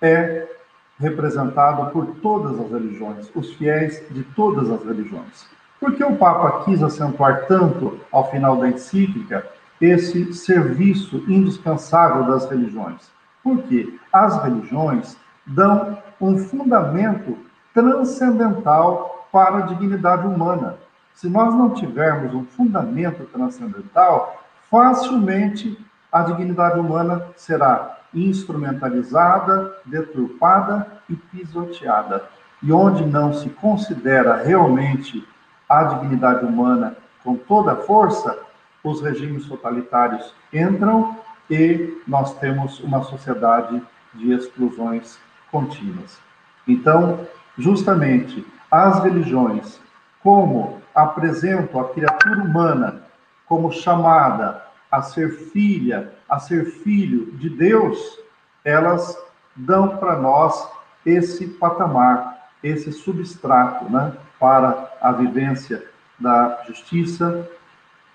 é 0.00 0.59
representado 1.00 1.90
por 1.90 2.06
todas 2.22 2.60
as 2.60 2.70
religiões, 2.70 3.30
os 3.34 3.52
fiéis 3.54 4.04
de 4.10 4.22
todas 4.22 4.70
as 4.70 4.84
religiões. 4.84 5.48
Por 5.80 5.94
que 5.94 6.04
o 6.04 6.16
Papa 6.16 6.64
quis 6.64 6.82
acentuar 6.82 7.46
tanto, 7.46 7.98
ao 8.12 8.30
final 8.30 8.56
da 8.56 8.68
encíclica, 8.68 9.46
esse 9.80 10.34
serviço 10.34 11.24
indispensável 11.26 12.24
das 12.24 12.48
religiões? 12.48 13.10
Porque 13.42 13.98
as 14.12 14.42
religiões 14.42 15.16
dão 15.46 15.98
um 16.20 16.36
fundamento 16.36 17.38
transcendental 17.72 19.26
para 19.32 19.58
a 19.58 19.60
dignidade 19.62 20.26
humana. 20.26 20.76
Se 21.14 21.30
nós 21.30 21.54
não 21.54 21.70
tivermos 21.70 22.34
um 22.34 22.44
fundamento 22.44 23.24
transcendental, 23.24 24.42
facilmente 24.70 25.78
a 26.12 26.22
dignidade 26.22 26.78
humana 26.78 27.26
será 27.36 27.99
instrumentalizada, 28.14 29.76
deturpada 29.84 30.86
e 31.08 31.14
pisoteada. 31.14 32.24
E 32.62 32.72
onde 32.72 33.04
não 33.04 33.32
se 33.32 33.48
considera 33.50 34.42
realmente 34.42 35.26
a 35.68 35.84
dignidade 35.84 36.44
humana 36.44 36.96
com 37.22 37.36
toda 37.36 37.72
a 37.72 37.76
força, 37.76 38.38
os 38.82 39.00
regimes 39.00 39.46
totalitários 39.46 40.34
entram 40.52 41.16
e 41.48 42.02
nós 42.06 42.34
temos 42.38 42.80
uma 42.80 43.02
sociedade 43.02 43.80
de 44.14 44.32
exclusões 44.32 45.18
contínuas. 45.50 46.18
Então, 46.66 47.26
justamente, 47.56 48.46
as 48.70 49.02
religiões, 49.02 49.80
como 50.22 50.80
apresentam 50.94 51.80
a 51.80 51.88
criatura 51.88 52.42
humana 52.42 53.02
como 53.46 53.72
chamada 53.72 54.62
a 54.90 55.02
ser 55.02 55.30
filha, 55.52 56.12
a 56.28 56.38
ser 56.38 56.64
filho 56.66 57.32
de 57.32 57.48
Deus, 57.48 58.18
elas 58.64 59.16
dão 59.54 59.96
para 59.96 60.16
nós 60.16 60.68
esse 61.04 61.46
patamar, 61.46 62.50
esse 62.62 62.92
substrato, 62.92 63.90
né, 63.90 64.12
para 64.38 64.92
a 65.00 65.12
vivência 65.12 65.84
da 66.18 66.62
justiça 66.66 67.48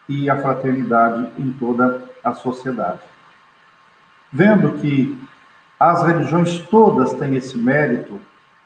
e 0.07 0.29
a 0.29 0.39
fraternidade 0.39 1.31
em 1.37 1.51
toda 1.53 2.03
a 2.23 2.33
sociedade. 2.33 3.01
Vendo 4.31 4.73
que 4.79 5.17
as 5.79 6.03
religiões 6.03 6.59
todas 6.59 7.13
têm 7.13 7.35
esse 7.35 7.57
mérito 7.57 8.19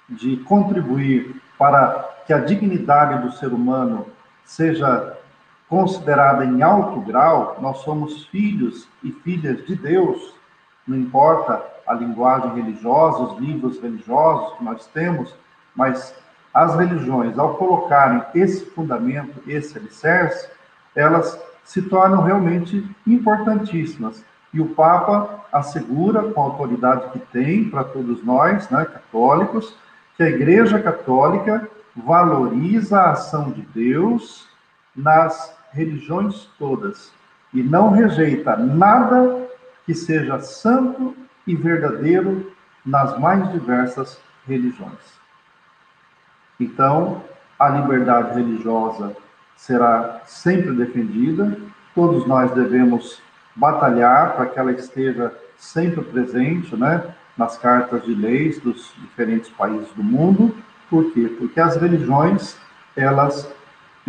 de 0.07 0.37
contribuir 0.37 1.41
para 1.57 2.09
que 2.25 2.33
a 2.33 2.39
dignidade 2.39 3.21
do 3.21 3.31
ser 3.33 3.47
humano 3.47 4.07
seja 4.43 5.17
considerada 5.69 6.43
em 6.43 6.61
alto 6.61 6.99
grau. 7.01 7.57
Nós 7.61 7.77
somos 7.79 8.25
filhos 8.25 8.87
e 9.03 9.11
filhas 9.11 9.65
de 9.65 9.75
Deus, 9.75 10.33
não 10.87 10.97
importa 10.97 11.63
a 11.85 11.93
linguagem 11.93 12.53
religiosa, 12.55 13.23
os 13.23 13.39
livros 13.39 13.79
religiosos 13.79 14.57
que 14.57 14.63
nós 14.63 14.87
temos, 14.87 15.33
mas 15.75 16.15
as 16.53 16.75
religiões, 16.75 17.37
ao 17.37 17.55
colocarem 17.55 18.23
esse 18.33 18.65
fundamento, 18.71 19.41
esse 19.47 19.77
alicerce, 19.77 20.49
elas 20.95 21.39
se 21.63 21.83
tornam 21.83 22.23
realmente 22.23 22.83
importantíssimas. 23.05 24.25
E 24.51 24.59
o 24.59 24.69
Papa 24.69 25.45
assegura, 25.51 26.23
com 26.23 26.41
a 26.41 26.45
autoridade 26.45 27.11
que 27.11 27.19
tem 27.19 27.69
para 27.69 27.83
todos 27.83 28.23
nós, 28.23 28.67
né, 28.69 28.85
católicos, 28.85 29.75
que 30.17 30.23
a 30.23 30.29
Igreja 30.29 30.81
Católica 30.81 31.69
valoriza 31.95 32.99
a 32.99 33.11
ação 33.11 33.51
de 33.51 33.61
Deus 33.61 34.47
nas 34.95 35.58
religiões 35.71 36.49
todas 36.57 37.11
e 37.53 37.63
não 37.63 37.91
rejeita 37.91 38.55
nada 38.57 39.47
que 39.85 39.93
seja 39.93 40.39
santo 40.39 41.15
e 41.45 41.55
verdadeiro 41.55 42.51
nas 42.85 43.17
mais 43.19 43.51
diversas 43.51 44.19
religiões. 44.47 45.19
Então, 46.59 47.23
a 47.57 47.69
liberdade 47.69 48.35
religiosa 48.35 49.15
será 49.55 50.21
sempre 50.25 50.71
defendida, 50.71 51.57
todos 51.93 52.25
nós 52.27 52.51
devemos 52.51 53.21
batalhar 53.55 54.35
para 54.35 54.45
que 54.45 54.59
ela 54.59 54.71
esteja 54.71 55.33
sempre 55.57 56.01
presente, 56.03 56.75
né, 56.75 57.03
nas 57.37 57.57
cartas 57.57 58.03
de 58.03 58.13
leis 58.13 58.59
dos 58.59 58.93
diferentes 58.97 59.49
países 59.49 59.89
do 59.93 60.03
mundo. 60.03 60.55
Por 60.89 61.11
quê? 61.11 61.33
Porque 61.37 61.59
as 61.59 61.75
religiões, 61.75 62.57
elas 62.95 63.51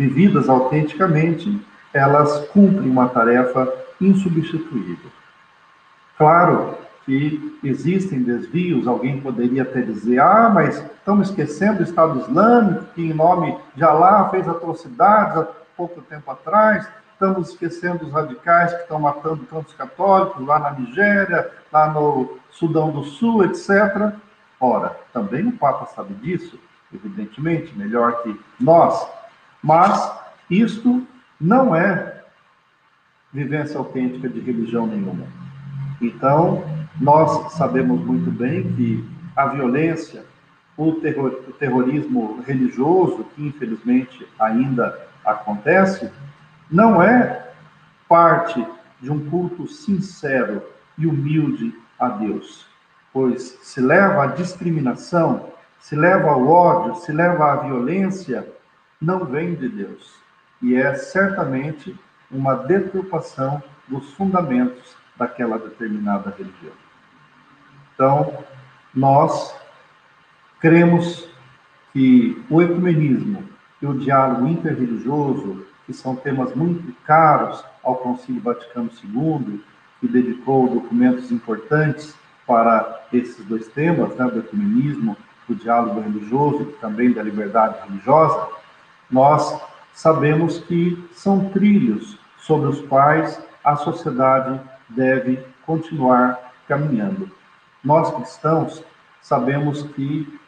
vividas 0.01 0.49
autenticamente, 0.49 1.61
elas 1.93 2.47
cumprem 2.47 2.89
uma 2.89 3.07
tarefa 3.09 3.71
insubstituível. 3.99 5.11
Claro 6.17 6.75
que 7.05 7.59
existem 7.63 8.23
desvios, 8.23 8.87
alguém 8.87 9.21
poderia 9.21 9.61
até 9.61 9.81
dizer, 9.81 10.19
ah, 10.19 10.49
mas 10.51 10.77
estamos 10.77 11.29
esquecendo 11.29 11.81
o 11.81 11.83
Estado 11.83 12.19
Islâmico, 12.19 12.85
que 12.95 13.01
em 13.03 13.13
nome 13.13 13.55
de 13.75 13.83
Alá 13.83 14.29
fez 14.29 14.47
atrocidades 14.47 15.37
há 15.37 15.47
pouco 15.77 16.01
tempo 16.01 16.31
atrás, 16.31 16.87
estamos 17.13 17.49
esquecendo 17.49 18.05
os 18.05 18.11
radicais 18.11 18.73
que 18.73 18.81
estão 18.81 18.99
matando 18.99 19.45
tantos 19.45 19.73
católicos 19.73 20.45
lá 20.45 20.57
na 20.57 20.71
Nigéria, 20.71 21.51
lá 21.71 21.91
no 21.91 22.39
Sudão 22.49 22.91
do 22.91 23.03
Sul, 23.03 23.43
etc. 23.45 24.13
Ora, 24.59 24.95
também 25.13 25.47
o 25.47 25.57
Papa 25.57 25.85
sabe 25.87 26.13
disso, 26.15 26.59
evidentemente, 26.93 27.77
melhor 27.77 28.23
que 28.23 28.39
nós, 28.59 29.07
mas 29.61 30.11
isto 30.49 31.05
não 31.39 31.75
é 31.75 32.23
vivência 33.33 33.77
autêntica 33.77 34.27
de 34.27 34.39
religião 34.39 34.85
nenhuma. 34.85 35.25
Então, 36.01 36.63
nós 36.99 37.53
sabemos 37.53 38.01
muito 38.01 38.29
bem 38.31 38.73
que 38.73 39.07
a 39.35 39.47
violência, 39.47 40.25
o, 40.75 40.93
terror, 40.93 41.39
o 41.47 41.53
terrorismo 41.53 42.41
religioso, 42.45 43.25
que 43.35 43.45
infelizmente 43.47 44.27
ainda 44.39 45.07
acontece, 45.23 46.11
não 46.69 47.01
é 47.01 47.49
parte 48.09 48.65
de 48.99 49.09
um 49.09 49.29
culto 49.29 49.67
sincero 49.67 50.61
e 50.97 51.07
humilde 51.07 51.73
a 51.97 52.09
Deus, 52.09 52.65
pois 53.13 53.57
se 53.61 53.79
leva 53.79 54.23
à 54.23 54.27
discriminação, 54.27 55.47
se 55.79 55.95
leva 55.95 56.29
ao 56.29 56.47
ódio, 56.47 56.95
se 56.95 57.11
leva 57.11 57.53
à 57.53 57.55
violência, 57.57 58.47
não 59.01 59.25
vem 59.25 59.55
de 59.55 59.67
Deus. 59.67 60.13
E 60.61 60.75
é 60.75 60.93
certamente 60.93 61.97
uma 62.29 62.55
deturpação 62.55 63.61
dos 63.87 64.13
fundamentos 64.13 64.95
daquela 65.17 65.57
determinada 65.57 66.33
religião. 66.37 66.73
Então, 67.93 68.43
nós 68.93 69.55
cremos 70.59 71.27
que 71.91 72.41
o 72.49 72.61
ecumenismo 72.61 73.43
e 73.81 73.85
o 73.85 73.97
diálogo 73.97 74.47
interreligioso, 74.47 75.65
que 75.85 75.93
são 75.93 76.15
temas 76.15 76.55
muito 76.55 76.93
caros 77.03 77.63
ao 77.83 77.95
Concílio 77.95 78.41
Vaticano 78.41 78.89
II, 79.03 79.63
que 79.99 80.07
dedicou 80.07 80.69
documentos 80.69 81.31
importantes 81.31 82.15
para 82.45 83.03
esses 83.11 83.43
dois 83.45 83.67
temas, 83.67 84.15
né, 84.15 84.25
do 84.25 84.39
ecumenismo, 84.39 85.17
do 85.47 85.55
diálogo 85.55 85.99
religioso 85.99 86.63
e 86.63 86.73
também 86.79 87.11
da 87.11 87.23
liberdade 87.23 87.77
religiosa, 87.87 88.47
nós 89.11 89.61
sabemos 89.93 90.59
que 90.59 91.07
são 91.13 91.49
trilhos 91.49 92.17
sobre 92.37 92.69
os 92.69 92.81
quais 92.81 93.41
a 93.63 93.75
sociedade 93.75 94.59
deve 94.89 95.43
continuar 95.65 96.53
caminhando. 96.67 97.29
Nós 97.83 98.11
cristãos 98.15 98.83
sabemos 99.21 99.83
que 99.83 100.39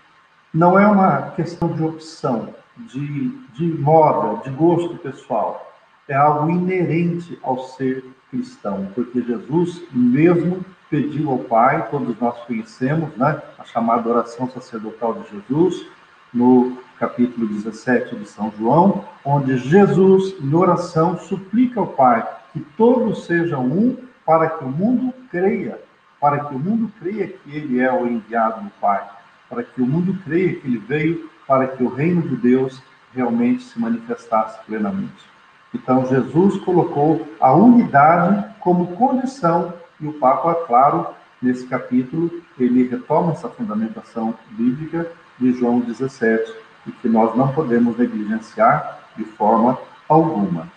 não 0.53 0.77
é 0.79 0.85
uma 0.87 1.31
questão 1.31 1.71
de 1.73 1.83
opção, 1.83 2.53
de, 2.77 3.29
de 3.53 3.65
moda, 3.65 4.41
de 4.43 4.49
gosto 4.51 4.95
pessoal. 4.97 5.71
É 6.07 6.15
algo 6.15 6.49
inerente 6.49 7.39
ao 7.43 7.59
ser 7.59 8.03
cristão, 8.29 8.89
porque 8.93 9.21
Jesus 9.21 9.81
mesmo 9.91 10.63
pediu 10.89 11.31
ao 11.31 11.39
Pai, 11.39 11.87
todos 11.89 12.19
nós 12.19 12.37
conhecemos, 12.45 13.15
né, 13.15 13.41
a 13.57 13.63
chamada 13.63 14.09
oração 14.09 14.49
sacerdotal 14.49 15.15
de 15.15 15.29
Jesus, 15.31 15.87
no 16.33 16.77
capítulo 17.03 17.45
17 17.47 18.15
de 18.15 18.25
São 18.29 18.49
João, 18.57 19.03
onde 19.25 19.57
Jesus, 19.57 20.35
em 20.39 20.53
oração, 20.53 21.17
suplica 21.17 21.81
ao 21.81 21.87
Pai 21.87 22.25
que 22.53 22.61
todos 22.77 23.25
sejam 23.25 23.65
um 23.65 23.97
para 24.25 24.49
que 24.51 24.63
o 24.63 24.69
mundo 24.69 25.13
creia, 25.29 25.81
para 26.21 26.45
que 26.45 26.55
o 26.55 26.59
mundo 26.59 26.89
creia 27.01 27.27
que 27.27 27.53
ele 27.53 27.81
é 27.81 27.91
o 27.91 28.07
enviado 28.07 28.61
do 28.61 28.69
Pai, 28.79 29.05
para 29.49 29.63
que 29.63 29.81
o 29.81 29.85
mundo 29.85 30.17
creia 30.23 30.55
que 30.55 30.65
ele 30.65 30.77
veio 30.77 31.29
para 31.45 31.67
que 31.67 31.83
o 31.83 31.93
reino 31.93 32.21
de 32.21 32.37
Deus 32.37 32.81
realmente 33.13 33.63
se 33.63 33.77
manifestasse 33.77 34.63
plenamente. 34.65 35.29
Então, 35.75 36.05
Jesus 36.05 36.57
colocou 36.63 37.27
a 37.41 37.51
unidade 37.53 38.45
como 38.61 38.95
condição, 38.95 39.73
e 39.99 40.07
o 40.07 40.13
Papa, 40.13 40.55
claro, 40.67 41.07
nesse 41.41 41.67
capítulo, 41.67 42.31
ele 42.57 42.87
retoma 42.87 43.33
essa 43.33 43.49
fundamentação 43.49 44.33
bíblica 44.51 45.11
de 45.37 45.51
João 45.51 45.81
17, 45.81 46.63
e 46.85 46.91
que 46.91 47.07
nós 47.07 47.35
não 47.35 47.51
podemos 47.51 47.97
negligenciar 47.97 48.99
de 49.15 49.23
forma 49.23 49.77
alguma. 50.07 50.67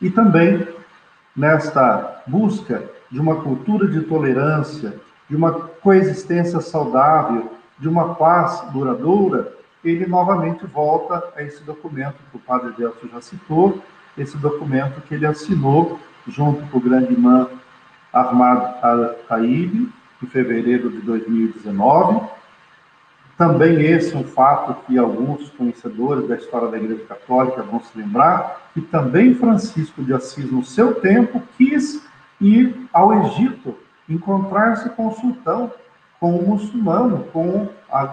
E 0.00 0.10
também 0.10 0.66
nesta 1.36 2.22
busca 2.26 2.82
de 3.10 3.20
uma 3.20 3.36
cultura 3.36 3.86
de 3.88 4.00
tolerância, 4.02 4.94
de 5.28 5.36
uma 5.36 5.52
coexistência 5.52 6.60
saudável, 6.60 7.52
de 7.78 7.88
uma 7.88 8.14
paz 8.14 8.62
duradoura, 8.72 9.52
ele 9.84 10.06
novamente 10.06 10.66
volta 10.66 11.22
a 11.36 11.42
esse 11.42 11.62
documento 11.62 12.16
que 12.30 12.36
o 12.36 12.40
padre 12.40 12.72
Delcio 12.76 13.08
já 13.10 13.20
citou, 13.20 13.82
esse 14.16 14.36
documento 14.36 15.00
que 15.02 15.14
ele 15.14 15.26
assinou 15.26 15.98
junto 16.26 16.66
com 16.70 16.78
o 16.78 16.80
grande 16.80 17.14
imã 17.14 17.48
Ahmad 18.12 18.82
al-Taib, 18.82 19.88
em 20.20 20.26
fevereiro 20.26 20.90
de 20.90 21.00
2019, 21.02 22.28
também 23.38 23.80
esse 23.82 24.14
é 24.14 24.18
um 24.18 24.24
fato 24.24 24.84
que 24.84 24.98
alguns 24.98 25.48
conhecedores 25.50 26.26
da 26.26 26.34
história 26.34 26.66
da 26.66 26.76
Igreja 26.76 27.04
Católica 27.04 27.62
vão 27.62 27.80
se 27.80 27.96
lembrar, 27.96 28.70
que 28.74 28.80
também 28.80 29.32
Francisco 29.36 30.02
de 30.02 30.12
Assis, 30.12 30.50
no 30.50 30.64
seu 30.64 30.96
tempo, 30.96 31.40
quis 31.56 32.04
ir 32.40 32.88
ao 32.92 33.14
Egito, 33.26 33.76
encontrar-se 34.08 34.90
com 34.90 35.06
o 35.06 35.14
sultão, 35.14 35.72
com 36.18 36.36
o 36.36 36.48
muçulmano, 36.48 37.28
com 37.32 37.68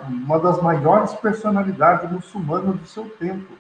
uma 0.08 0.40
das 0.40 0.62
maiores 0.62 1.12
personalidades 1.16 2.12
muçulmanas 2.12 2.76
do 2.76 2.86
seu 2.86 3.06
tempo. 3.10 3.52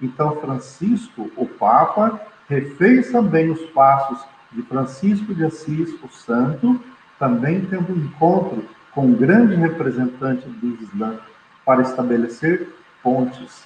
Então, 0.00 0.40
Francisco, 0.40 1.30
o 1.36 1.44
Papa, 1.44 2.18
refez 2.48 3.12
também 3.12 3.50
os 3.50 3.60
passos 3.72 4.18
de 4.52 4.62
Francisco 4.62 5.34
de 5.34 5.44
Assis, 5.44 5.94
o 6.02 6.08
santo, 6.08 6.80
também 7.18 7.60
tendo 7.66 7.92
um 7.92 7.96
encontro 7.96 8.64
com 8.94 9.12
grande 9.12 9.54
representante 9.54 10.48
do 10.48 10.82
Islã 10.82 11.18
para 11.64 11.82
estabelecer 11.82 12.68
pontes. 13.02 13.64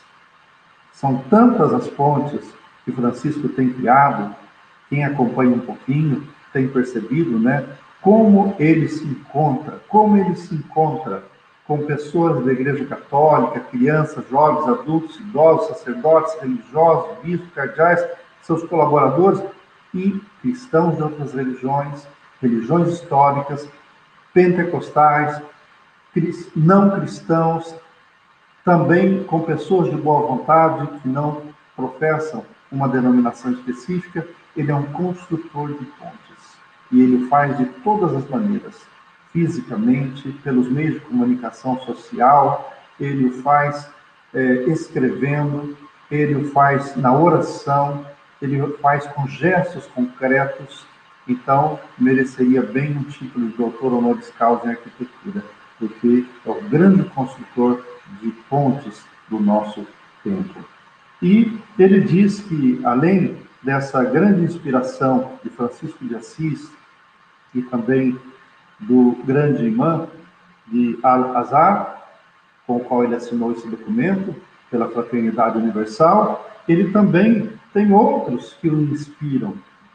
São 0.93 1.18
tantas 1.31 1.72
as 1.72 1.89
pontes 1.89 2.45
que 2.85 2.93
Francisco 2.93 3.49
tem 3.49 3.70
criado, 3.72 4.35
quem 4.89 5.05
acompanha 5.05 5.55
um 5.55 5.61
pouquinho 5.61 6.27
tem 6.53 6.68
percebido, 6.68 7.39
né? 7.39 7.66
Como 8.01 8.55
ele 8.59 8.87
se 8.89 9.05
encontra, 9.05 9.81
como 9.89 10.16
ele 10.16 10.37
se 10.37 10.55
encontra 10.55 11.25
com 11.66 11.87
pessoas 11.87 12.45
da 12.45 12.53
Igreja 12.53 12.85
Católica, 12.85 13.61
crianças, 13.61 14.29
jovens, 14.29 14.68
adultos, 14.68 15.18
idosos, 15.18 15.68
sacerdotes, 15.68 16.35
religiosos, 16.41 17.18
bispos, 17.22 17.51
cardeais, 17.55 18.07
seus 18.43 18.62
colaboradores 18.64 19.43
e 19.95 20.20
cristãos 20.43 20.97
de 20.97 21.03
outras 21.03 21.33
religiões, 21.33 22.07
religiões 22.43 22.89
históricas, 22.89 23.66
pentecostais, 24.35 25.41
não 26.55 26.91
cristãos, 26.91 27.74
também 28.64 29.22
com 29.24 29.41
pessoas 29.41 29.89
de 29.89 29.97
boa 29.97 30.26
vontade 30.26 30.87
que 31.01 31.09
não 31.09 31.43
professam 31.76 32.45
uma 32.70 32.89
denominação 32.89 33.53
específica, 33.53 34.26
ele 34.57 34.70
é 34.70 34.74
um 34.74 34.87
construtor 34.87 35.68
de 35.68 35.85
pontes. 35.85 36.59
E 36.91 37.01
ele 37.01 37.28
faz 37.28 37.57
de 37.57 37.66
todas 37.82 38.14
as 38.14 38.28
maneiras, 38.28 38.82
fisicamente, 39.32 40.30
pelos 40.45 40.68
meios 40.68 40.95
de 40.95 41.01
comunicação 41.01 41.78
social, 41.80 42.72
ele 42.99 43.26
o 43.26 43.43
faz 43.43 43.89
é, 44.32 44.41
escrevendo, 44.64 45.76
ele 46.11 46.35
o 46.35 46.51
faz 46.51 46.95
na 46.97 47.12
oração, 47.12 48.07
ele 48.41 48.61
o 48.61 48.78
faz 48.78 49.07
com 49.09 49.26
gestos 49.26 49.87
concretos 49.87 50.87
então 51.27 51.79
mereceria 51.99 52.62
bem 52.62 52.97
um 52.97 53.05
título 53.05 53.49
de 53.49 53.57
doutor 53.57 53.93
honoris 53.93 54.31
causa 54.39 54.66
em 54.66 54.70
arquitetura, 54.70 55.45
porque 55.79 56.27
é 56.45 56.51
o 56.51 56.62
grande 56.68 57.03
construtor 57.11 57.83
de 58.20 58.31
pontes 58.49 59.05
do 59.29 59.41
nosso 59.41 59.87
tempo. 60.22 60.64
E 61.22 61.59
ele 61.79 62.01
diz 62.01 62.41
que, 62.41 62.81
além 62.85 63.39
dessa 63.62 64.05
grande 64.05 64.43
inspiração 64.43 65.39
de 65.43 65.51
Francisco 65.51 66.05
de 66.05 66.14
Assis 66.14 66.70
e 67.55 67.62
também 67.62 68.18
do 68.79 69.16
grande 69.25 69.64
imã 69.64 70.07
de 70.66 70.99
Al-Azhar, 71.03 72.03
com 72.66 72.77
o 72.77 72.81
qual 72.81 73.05
ele 73.05 73.14
assinou 73.14 73.53
esse 73.53 73.66
documento, 73.68 74.35
pela 74.70 74.89
Fraternidade 74.89 75.59
Universal, 75.59 76.51
ele 76.68 76.91
também 76.91 77.51
tem 77.72 77.93
outros 77.93 78.57
que 78.61 78.68
o 78.68 78.81
inspiram. 78.81 79.55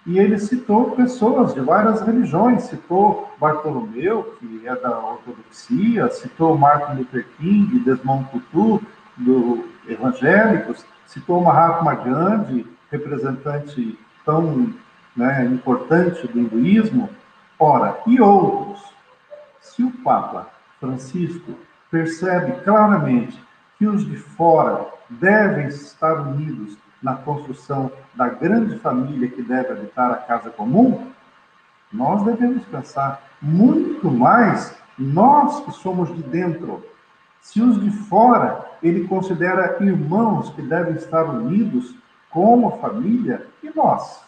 E 0.10 0.18
ele 0.18 0.40
citou 0.40 0.96
pessoas 0.96 1.54
de 1.54 1.60
várias 1.60 2.02
religiões, 2.02 2.64
citou 2.64 3.32
Bartolomeu, 3.40 4.36
que 4.40 4.68
é 4.68 4.76
da 4.76 4.98
ortodoxia, 4.98 6.10
citou 6.10 6.58
Martin 6.58 6.98
Luther 6.98 7.28
King, 7.38 7.78
Desmond 7.82 8.28
Tutu, 8.32 8.82
do 9.16 9.70
evangélicos, 9.88 10.84
citou 11.06 11.40
Mahatma 11.44 11.94
Gandhi, 11.94 12.66
representante 12.90 14.00
tão 14.26 14.74
né, 15.16 15.46
importante 15.46 16.28
do 16.28 16.40
hinduísmo. 16.40 17.08
Ora, 17.60 18.00
e 18.08 18.20
outros? 18.20 18.84
Se 19.62 19.84
o 19.84 19.92
Papa 19.92 20.50
Francisco 20.80 21.54
percebe 21.92 22.64
claramente 22.64 23.40
que 23.78 23.86
os 23.86 24.04
de 24.04 24.18
fora 24.18 24.88
devem 25.08 25.68
estar 25.68 26.16
unidos 26.16 26.76
na 27.02 27.16
construção 27.16 27.92
da 28.14 28.28
grande 28.28 28.78
família 28.80 29.30
que 29.30 29.42
deve 29.42 29.72
habitar 29.72 30.12
a 30.12 30.18
casa 30.18 30.50
comum, 30.50 31.08
nós 31.92 32.24
devemos 32.24 32.64
pensar 32.66 33.22
muito 33.42 34.12
mais 34.12 34.76
nós 34.98 35.64
que 35.64 35.72
somos 35.72 36.14
de 36.16 36.22
dentro. 36.24 36.84
Se 37.42 37.62
os 37.62 37.80
de 37.82 37.90
fora 37.90 38.66
ele 38.84 39.08
considera 39.08 39.78
irmãos 39.80 40.50
que 40.52 40.62
devem 40.62 40.96
estar 40.96 41.24
unidos 41.24 41.96
como 42.30 42.78
família, 42.80 43.48
e 43.64 43.72
nós? 43.76 44.24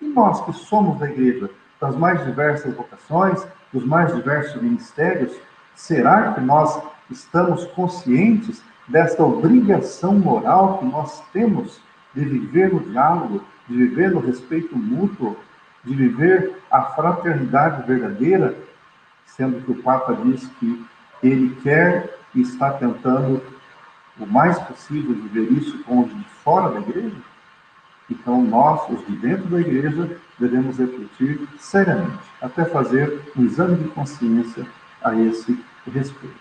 E 0.00 0.06
nós 0.06 0.40
que 0.44 0.52
somos 0.52 0.98
da 0.98 1.08
igreja, 1.08 1.48
das 1.80 1.96
mais 1.96 2.22
diversas 2.24 2.74
vocações, 2.74 3.46
dos 3.72 3.86
mais 3.86 4.14
diversos 4.14 4.60
ministérios, 4.60 5.32
será 5.74 6.32
que 6.32 6.40
nós 6.40 6.80
estamos 7.10 7.64
conscientes 7.66 8.62
desta 8.86 9.24
obrigação 9.24 10.14
moral 10.14 10.78
que 10.78 10.84
nós 10.84 11.22
temos 11.32 11.80
de 12.14 12.24
viver 12.24 12.72
no 12.72 12.80
diálogo, 12.80 13.42
de 13.68 13.76
viver 13.76 14.10
no 14.10 14.20
respeito 14.20 14.76
mútuo, 14.76 15.36
de 15.84 15.94
viver 15.94 16.62
a 16.70 16.82
fraternidade 16.82 17.86
verdadeira, 17.86 18.54
sendo 19.26 19.60
que 19.64 19.72
o 19.72 19.82
Papa 19.82 20.14
diz 20.24 20.46
que 20.60 20.84
ele 21.22 21.56
quer 21.62 22.18
e 22.34 22.42
está 22.42 22.72
tentando 22.72 23.42
o 24.18 24.26
mais 24.26 24.58
possível 24.60 25.14
viver 25.14 25.52
isso 25.52 25.82
com 25.84 26.02
os 26.02 26.14
de 26.14 26.24
fora 26.44 26.74
da 26.74 26.80
igreja? 26.80 27.16
Então, 28.10 28.42
nós, 28.42 28.88
os 28.90 29.06
de 29.06 29.16
dentro 29.16 29.48
da 29.48 29.60
igreja, 29.60 30.16
devemos 30.38 30.78
refletir 30.78 31.48
seriamente, 31.58 32.18
até 32.40 32.64
fazer 32.64 33.22
um 33.36 33.44
exame 33.44 33.76
de 33.76 33.88
consciência 33.88 34.66
a 35.02 35.14
esse 35.14 35.58
respeito. 35.90 36.36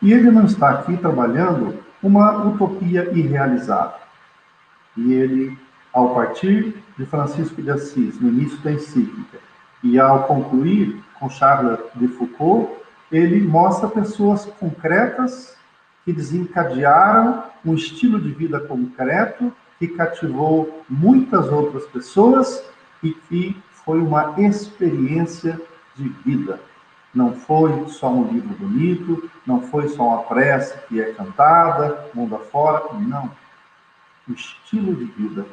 E 0.00 0.12
ele 0.12 0.30
não 0.30 0.44
está 0.44 0.70
aqui 0.70 0.96
trabalhando 0.96 1.78
uma 2.02 2.44
utopia 2.44 3.10
irrealizável. 3.12 4.05
E 4.96 5.12
ele, 5.12 5.58
ao 5.92 6.14
partir 6.14 6.74
de 6.98 7.06
Francisco 7.06 7.60
de 7.60 7.70
Assis, 7.70 8.20
no 8.20 8.28
início 8.28 8.58
da 8.58 8.72
encíclica, 8.72 9.38
e 9.82 9.98
ao 9.98 10.24
concluir 10.24 11.02
com 11.18 11.28
Charles 11.28 11.78
de 11.94 12.08
Foucault, 12.08 12.70
ele 13.10 13.40
mostra 13.40 13.88
pessoas 13.88 14.44
concretas 14.58 15.56
que 16.04 16.12
desencadearam 16.12 17.44
um 17.64 17.74
estilo 17.74 18.20
de 18.20 18.30
vida 18.30 18.60
concreto 18.60 19.52
que 19.78 19.88
cativou 19.88 20.84
muitas 20.88 21.48
outras 21.48 21.84
pessoas 21.86 22.64
e 23.02 23.12
que 23.12 23.56
foi 23.84 24.00
uma 24.00 24.34
experiência 24.38 25.60
de 25.94 26.08
vida. 26.24 26.60
Não 27.14 27.32
foi 27.32 27.88
só 27.88 28.12
um 28.12 28.30
livro 28.32 28.54
bonito, 28.56 29.30
não 29.46 29.62
foi 29.62 29.88
só 29.88 30.02
uma 30.08 30.22
prece 30.24 30.76
que 30.86 31.00
é 31.00 31.12
cantada, 31.12 32.06
mundo 32.14 32.36
afora, 32.36 32.92
não. 32.94 33.30
Estilo 34.28 34.94
de 34.94 35.04
vida, 35.04 35.46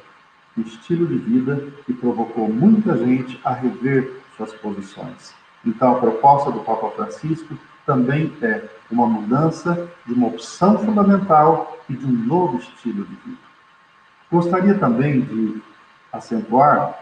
estilo 0.58 1.08
de 1.08 1.18
vida 1.18 1.72
que 1.86 1.94
provocou 1.94 2.50
muita 2.50 2.98
gente 2.98 3.40
a 3.44 3.54
rever 3.54 4.22
suas 4.36 4.54
posições. 4.54 5.34
Então, 5.66 5.96
a 5.96 6.00
proposta 6.00 6.52
do 6.52 6.60
Papa 6.60 6.90
Francisco 6.92 7.58
também 7.86 8.36
é 8.42 8.68
uma 8.90 9.08
mudança 9.08 9.90
de 10.06 10.14
uma 10.14 10.28
opção 10.28 10.78
fundamental 10.78 11.78
e 11.90 11.94
de 11.94 12.06
um 12.06 12.12
novo 12.12 12.58
estilo 12.58 13.06
de 13.06 13.16
vida. 13.16 13.38
Gostaria 14.32 14.78
também 14.78 15.22
de 15.22 15.62
acentuar 16.12 16.98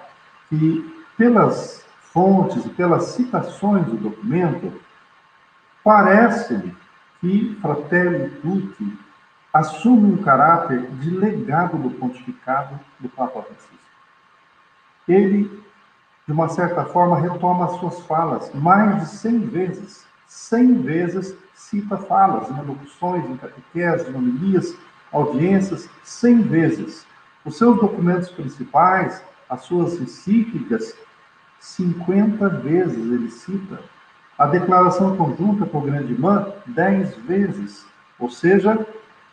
que, 0.49 1.05
pelas 1.17 1.85
fontes 2.13 2.65
e 2.65 2.69
pelas 2.69 3.03
citações 3.05 3.85
do 3.85 3.95
documento, 3.95 4.73
parece-me 5.83 6.75
que 7.19 7.57
Fratelli 7.61 8.29
Tutti 8.41 8.97
assume 9.53 10.13
um 10.13 10.23
caráter 10.23 10.87
de 10.91 11.09
legado 11.09 11.77
do 11.77 11.89
pontificado 11.91 12.79
do 12.99 13.09
Papa 13.09 13.41
Francisco. 13.41 13.75
Ele, 15.07 15.63
de 16.25 16.33
uma 16.33 16.47
certa 16.49 16.85
forma, 16.85 17.19
retoma 17.19 17.65
as 17.65 17.73
suas 17.73 17.99
falas 18.05 18.53
mais 18.53 19.01
de 19.01 19.09
100 19.17 19.39
vezes. 19.47 20.05
100 20.27 20.81
vezes 20.81 21.35
cita 21.53 21.97
falas 21.97 22.49
em 22.49 22.61
locuções, 22.65 23.25
em 23.25 23.37
catequeses, 23.37 24.07
em 24.07 24.15
homilias, 24.15 24.75
audiências, 25.11 25.89
100 26.03 26.41
vezes. 26.43 27.05
Os 27.43 27.57
seus 27.57 27.79
documentos 27.79 28.29
principais, 28.29 29.21
as 29.49 29.61
suas 29.61 29.99
encíclicas, 29.99 30.95
50 31.59 32.47
vezes 32.49 32.97
ele 32.97 33.29
cita. 33.29 33.79
A 34.37 34.45
declaração 34.45 35.15
conjunta 35.17 35.65
com 35.65 35.79
o 35.79 35.81
grande 35.81 36.13
irmã, 36.13 36.53
10 36.67 37.15
vezes. 37.17 37.85
Ou 38.17 38.29
seja, 38.29 38.87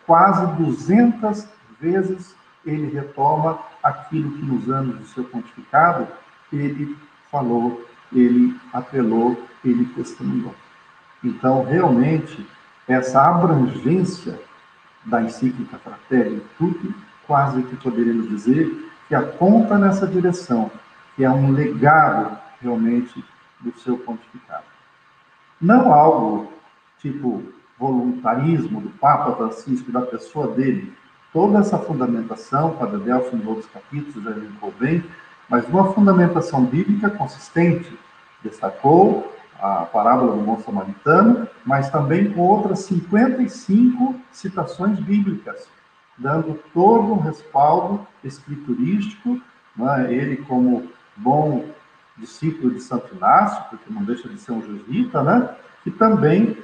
quase 0.08 0.46
200 0.56 1.46
vezes 1.78 2.34
ele 2.64 2.86
retoma 2.86 3.58
aquilo 3.82 4.30
que 4.32 4.42
nos 4.42 4.68
anos 4.70 4.98
do 4.98 5.06
seu 5.08 5.22
pontificado 5.24 6.08
ele 6.50 6.96
falou, 7.30 7.86
ele 8.10 8.58
apelou, 8.72 9.46
ele 9.62 9.84
testemunhou. 9.94 10.54
Então, 11.22 11.62
realmente, 11.62 12.48
essa 12.88 13.20
abrangência 13.20 14.40
da 15.04 15.22
encíclica 15.22 15.76
Fratelli 15.76 16.42
Tutti, 16.56 16.94
quase 17.26 17.62
que 17.64 17.76
poderíamos 17.76 18.30
dizer 18.30 18.90
que 19.08 19.14
aponta 19.14 19.76
nessa 19.76 20.06
direção, 20.06 20.70
que 21.16 21.24
é 21.24 21.30
um 21.30 21.52
legado 21.52 22.38
realmente 22.62 23.22
do 23.60 23.78
seu 23.78 23.98
pontificado. 23.98 24.64
Não 25.60 25.92
algo 25.92 26.50
tipo 26.98 27.42
voluntarismo 27.78 28.80
do 28.80 28.90
Papa 28.90 29.36
Francisco, 29.36 29.92
da 29.92 30.02
pessoa 30.02 30.48
dele. 30.48 30.92
Toda 31.32 31.58
essa 31.58 31.78
fundamentação, 31.78 32.76
Padre 32.76 33.00
Delfo, 33.00 33.36
em 33.36 33.46
outros 33.46 33.66
capítulos, 33.66 34.24
já 34.24 34.30
elencou 34.30 34.72
bem, 34.78 35.04
mas 35.48 35.66
uma 35.68 35.92
fundamentação 35.92 36.64
bíblica 36.64 37.10
consistente. 37.10 37.96
Destacou 38.42 39.32
a 39.60 39.84
parábola 39.84 40.36
do 40.36 40.42
bom 40.42 40.58
samaritano, 40.60 41.48
mas 41.64 41.90
também 41.90 42.32
com 42.32 42.40
outras 42.40 42.80
55 42.80 44.14
citações 44.30 44.98
bíblicas, 45.00 45.68
dando 46.16 46.58
todo 46.72 47.12
um 47.12 47.20
respaldo 47.20 48.06
escriturístico, 48.22 49.40
né? 49.76 50.12
ele 50.12 50.36
como 50.36 50.90
bom 51.16 51.64
discípulo 52.16 52.72
de 52.72 52.80
Santo 52.80 53.14
Inácio, 53.14 53.64
porque 53.70 53.92
não 53.92 54.04
deixa 54.04 54.28
de 54.28 54.38
ser 54.38 54.52
um 54.52 54.62
jesuíta, 54.62 55.22
né? 55.22 55.54
que 55.82 55.90
também 55.90 56.56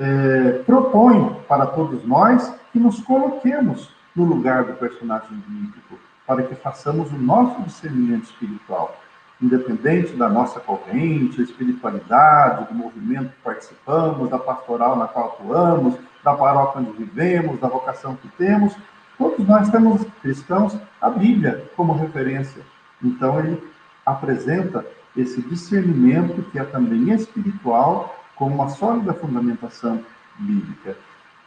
é, 0.00 0.62
propõe 0.64 1.36
para 1.46 1.66
todos 1.66 2.02
nós 2.06 2.52
que 2.72 2.78
nos 2.78 3.00
coloquemos 3.00 3.94
no 4.16 4.24
lugar 4.24 4.64
do 4.64 4.72
personagem 4.72 5.36
bíblico, 5.46 5.98
para 6.26 6.42
que 6.42 6.54
façamos 6.54 7.12
o 7.12 7.18
nosso 7.18 7.60
discernimento 7.62 8.24
espiritual, 8.24 8.98
independente 9.40 10.14
da 10.14 10.28
nossa 10.28 10.58
corrente, 10.58 11.42
espiritualidade, 11.42 12.68
do 12.68 12.74
movimento 12.74 13.30
que 13.30 13.42
participamos, 13.44 14.30
da 14.30 14.38
pastoral 14.38 14.96
na 14.96 15.06
qual 15.06 15.26
atuamos, 15.26 15.94
da 16.24 16.34
paróquia 16.34 16.80
onde 16.80 16.92
vivemos, 16.92 17.60
da 17.60 17.68
vocação 17.68 18.16
que 18.16 18.28
temos, 18.38 18.74
todos 19.18 19.46
nós 19.46 19.68
temos 19.68 20.02
cristãos 20.22 20.78
a 21.00 21.10
Bíblia 21.10 21.64
como 21.76 21.92
referência. 21.92 22.62
Então 23.02 23.38
ele 23.38 23.62
apresenta 24.04 24.84
esse 25.16 25.42
discernimento 25.42 26.42
que 26.50 26.58
é 26.58 26.64
também 26.64 27.12
espiritual, 27.12 28.19
com 28.40 28.46
uma 28.46 28.70
sólida 28.70 29.12
fundamentação 29.12 30.02
bíblica. 30.38 30.96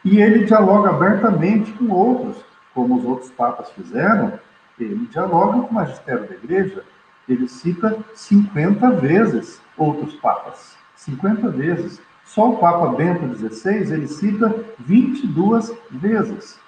E 0.04 0.20
ele 0.20 0.44
dialoga 0.44 0.90
abertamente 0.90 1.72
com 1.72 1.90
outros, 1.90 2.36
como 2.72 2.96
os 2.96 3.04
outros 3.04 3.32
papas 3.32 3.68
fizeram, 3.70 4.38
ele 4.78 5.04
dialoga 5.06 5.62
com 5.62 5.70
o 5.70 5.74
magistério 5.74 6.28
da 6.28 6.36
igreja, 6.36 6.84
ele 7.28 7.48
cita 7.48 7.98
50 8.14 8.92
vezes 8.92 9.60
outros 9.76 10.14
papas, 10.14 10.76
50 10.94 11.48
vezes. 11.50 12.00
Só 12.24 12.50
o 12.50 12.58
Papa 12.58 12.86
Bento 12.96 13.36
XVI 13.36 13.92
ele 13.92 14.06
cita 14.06 14.54
22 14.78 15.76
vezes. 15.90 16.60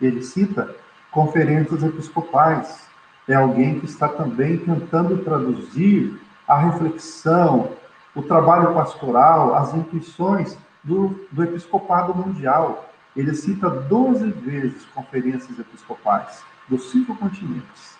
Ele 0.00 0.22
cita 0.22 0.74
conferências 1.12 1.84
episcopais. 1.84 2.84
É 3.28 3.34
alguém 3.34 3.78
que 3.78 3.86
está 3.86 4.08
também 4.08 4.58
tentando 4.58 5.18
traduzir 5.18 6.20
a 6.48 6.58
reflexão, 6.58 7.70
o 8.16 8.22
trabalho 8.22 8.72
pastoral, 8.72 9.54
as 9.54 9.74
intuições 9.74 10.56
do, 10.82 11.28
do 11.30 11.44
episcopado 11.44 12.14
mundial. 12.14 12.90
Ele 13.14 13.34
cita 13.34 13.68
12 13.68 14.30
vezes 14.30 14.84
conferências 14.86 15.58
episcopais 15.58 16.42
dos 16.66 16.90
cinco 16.90 17.14
continentes. 17.14 17.96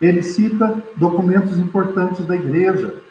Ele 0.00 0.22
cita 0.22 0.82
documentos 0.96 1.58
importantes 1.58 2.24
da 2.26 2.36
igreja, 2.36 3.02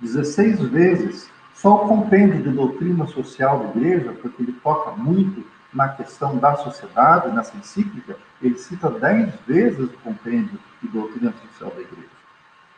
16 0.00 0.60
vezes. 0.62 1.30
Só 1.54 1.84
o 1.84 1.88
compêndio 1.88 2.42
de 2.42 2.50
doutrina 2.50 3.06
social 3.06 3.60
da 3.60 3.68
igreja, 3.68 4.12
porque 4.20 4.42
ele 4.42 4.52
toca 4.52 4.92
muito 4.92 5.44
na 5.72 5.88
questão 5.90 6.36
da 6.38 6.56
sociedade, 6.56 7.34
nessa 7.34 7.56
encíclica, 7.56 8.16
ele 8.40 8.58
cita 8.58 8.90
10 8.90 9.34
vezes 9.46 9.78
o 9.78 9.98
compêndio 9.98 10.58
de 10.82 10.88
doutrina 10.88 11.32
social 11.48 11.70
da 11.70 11.80
igreja. 11.80 12.11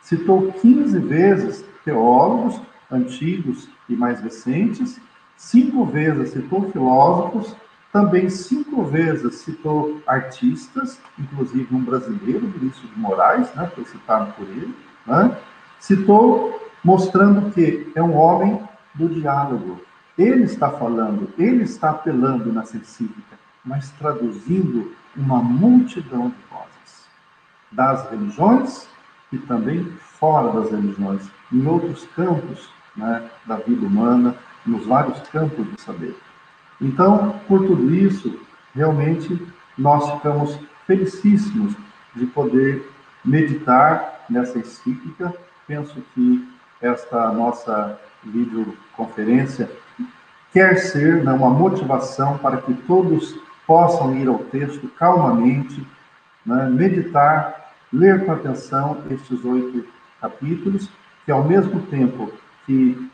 Citou 0.05 0.51
15 0.51 0.99
vezes 0.99 1.65
teólogos 1.83 2.61
antigos 2.91 3.67
e 3.89 3.95
mais 3.95 4.21
recentes, 4.21 5.01
cinco 5.35 5.83
vezes 5.83 6.29
citou 6.29 6.71
filósofos, 6.71 7.55
também 7.91 8.29
cinco 8.29 8.83
vezes 8.83 9.37
citou 9.37 9.99
artistas, 10.05 11.01
inclusive 11.17 11.73
um 11.73 11.83
brasileiro, 11.83 12.45
Vinícius 12.45 12.87
de 12.87 12.99
Moraes, 12.99 13.51
né, 13.55 13.65
foi 13.73 13.83
citado 13.85 14.31
por 14.33 14.47
ele, 14.47 14.75
né, 15.07 15.35
citou 15.79 16.61
mostrando 16.83 17.49
que 17.49 17.91
é 17.95 18.03
um 18.03 18.15
homem 18.15 18.61
do 18.93 19.09
diálogo. 19.09 19.81
Ele 20.15 20.43
está 20.43 20.69
falando, 20.69 21.33
ele 21.35 21.63
está 21.63 21.89
apelando 21.89 22.53
na 22.53 22.61
encíclica, 22.61 23.39
mas 23.65 23.89
traduzindo 23.97 24.93
uma 25.17 25.41
multidão 25.41 26.29
de 26.29 26.35
vozes 26.47 27.07
das 27.71 28.07
religiões 28.11 28.87
e 29.35 29.39
também 29.39 29.83
fora 30.19 30.51
das 30.59 30.71
religiões, 30.71 31.29
em 31.51 31.65
outros 31.67 32.05
campos 32.15 32.69
né, 32.95 33.29
da 33.45 33.57
vida 33.57 33.85
humana, 33.85 34.35
nos 34.65 34.85
vários 34.85 35.19
campos 35.29 35.65
do 35.67 35.79
saber. 35.79 36.15
Então, 36.81 37.39
por 37.47 37.65
tudo 37.65 37.93
isso, 37.93 38.39
realmente 38.73 39.45
nós 39.77 40.09
ficamos 40.11 40.57
felicíssimos 40.87 41.73
de 42.15 42.25
poder 42.27 42.89
meditar 43.23 44.25
nessa 44.29 44.57
encíclica. 44.57 45.33
Penso 45.67 46.01
que 46.13 46.47
esta 46.81 47.31
nossa 47.31 47.99
videoconferência 48.23 49.69
quer 50.51 50.77
ser 50.77 51.23
né, 51.23 51.31
uma 51.31 51.49
motivação 51.49 52.37
para 52.37 52.57
que 52.57 52.73
todos 52.73 53.37
possam 53.67 54.15
ir 54.15 54.27
ao 54.27 54.39
texto 54.39 54.87
calmamente, 54.89 55.85
né, 56.45 56.69
meditar, 56.69 57.64
ler 57.95 58.25
com 58.25 58.33
atenção 58.33 59.03
estes 59.09 59.43
oito 59.45 59.85
capítulos, 60.19 60.89
que 61.23 61.31
ao 61.31 61.43
mesmo 61.43 61.81
tempo 61.83 62.31
que 62.65 63.09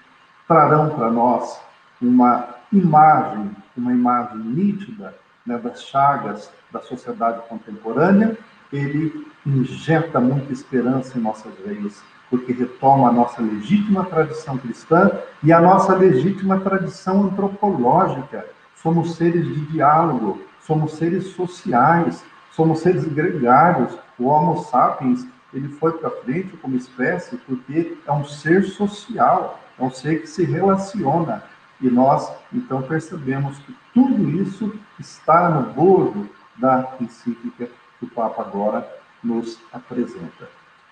trarão 0.47 0.89
para 0.89 1.11
nós 1.11 1.61
uma 2.01 2.55
imagem, 2.73 3.51
uma 3.77 3.91
imagem 3.91 4.37
nítida 4.37 5.15
né, 5.45 5.57
das 5.57 5.83
chagas 5.83 6.51
da 6.71 6.79
sociedade 6.81 7.41
contemporânea, 7.47 8.37
ele 8.73 9.27
injeta 9.45 10.19
muita 10.19 10.51
esperança 10.51 11.17
em 11.17 11.21
nossas 11.21 11.53
veias, 11.65 12.01
porque 12.29 12.53
retoma 12.53 13.09
a 13.09 13.11
nossa 13.11 13.41
legítima 13.41 14.05
tradição 14.05 14.57
cristã 14.57 15.11
e 15.43 15.51
a 15.51 15.59
nossa 15.59 15.93
legítima 15.93 16.59
tradição 16.59 17.25
antropológica. 17.25 18.45
Somos 18.75 19.15
seres 19.15 19.45
de 19.45 19.65
diálogo, 19.67 20.41
somos 20.61 20.93
seres 20.93 21.27
sociais, 21.27 22.23
somos 22.51 22.79
seres 22.79 23.05
gregários. 23.05 23.97
O 24.17 24.25
Homo 24.25 24.63
sapiens 24.65 25.25
ele 25.53 25.67
foi 25.67 25.91
para 25.93 26.09
frente 26.09 26.55
como 26.57 26.75
espécie 26.75 27.37
porque 27.37 27.97
é 28.05 28.11
um 28.11 28.23
ser 28.23 28.63
social, 28.63 29.59
é 29.77 29.83
um 29.83 29.91
ser 29.91 30.21
que 30.21 30.27
se 30.27 30.43
relaciona. 30.45 31.43
E 31.81 31.89
nós, 31.89 32.31
então, 32.53 32.81
percebemos 32.83 33.57
que 33.59 33.75
tudo 33.93 34.29
isso 34.29 34.73
está 34.99 35.49
no 35.49 35.73
bordo 35.73 36.29
da 36.57 36.93
encíclica 37.01 37.67
que 37.99 38.05
o 38.05 38.09
Papa 38.09 38.43
agora 38.43 38.87
nos 39.23 39.59
apresenta. 39.73 40.47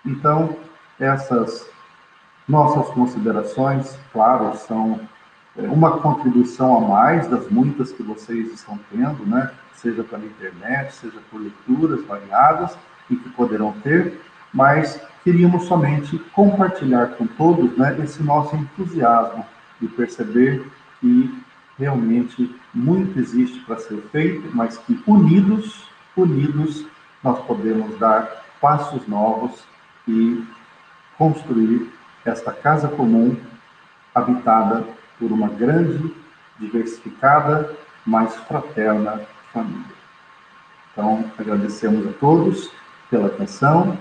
Então, 0.05 0.55
essas 0.99 1.70
nossas 2.47 2.88
considerações, 2.93 3.97
claro, 4.12 4.57
são 4.57 4.99
é, 5.55 5.62
uma 5.62 5.99
contribuição 5.99 6.78
a 6.78 6.82
mais 6.82 7.28
das 7.28 7.47
muitas 7.49 7.91
que 7.91 8.01
vocês 8.01 8.51
estão 8.51 8.80
tendo, 8.91 9.26
né? 9.26 9.51
Seja 9.82 10.03
pela 10.03 10.25
internet, 10.25 10.93
seja 10.93 11.19
por 11.32 11.41
leituras 11.41 12.05
variadas 12.05 12.77
e 13.09 13.15
que 13.15 13.30
poderão 13.30 13.73
ter, 13.82 14.19
mas 14.53 15.01
queríamos 15.23 15.65
somente 15.65 16.17
compartilhar 16.34 17.07
com 17.15 17.25
todos 17.25 17.75
né, 17.77 17.97
esse 18.03 18.21
nosso 18.21 18.55
entusiasmo 18.55 19.45
de 19.80 19.88
perceber 19.88 20.65
que 20.99 21.43
realmente 21.77 22.53
muito 22.73 23.17
existe 23.17 23.59
para 23.61 23.77
ser 23.77 24.01
feito, 24.11 24.49
mas 24.53 24.77
que 24.77 25.01
unidos, 25.07 25.88
unidos, 26.15 26.86
nós 27.23 27.39
podemos 27.45 27.97
dar 27.97 28.43
passos 28.59 29.07
novos 29.07 29.63
e 30.07 30.43
construir 31.17 31.89
esta 32.25 32.51
casa 32.51 32.88
comum 32.89 33.38
habitada 34.13 34.86
por 35.17 35.32
uma 35.32 35.47
grande, 35.47 36.13
diversificada, 36.59 37.75
mas 38.05 38.36
fraterna 38.36 39.21
família. 39.54 40.00
Então, 40.91 41.32
agradecemos 41.38 42.08
a 42.08 42.12
todos 42.14 42.72
pela 43.10 43.28
atenção 43.28 43.97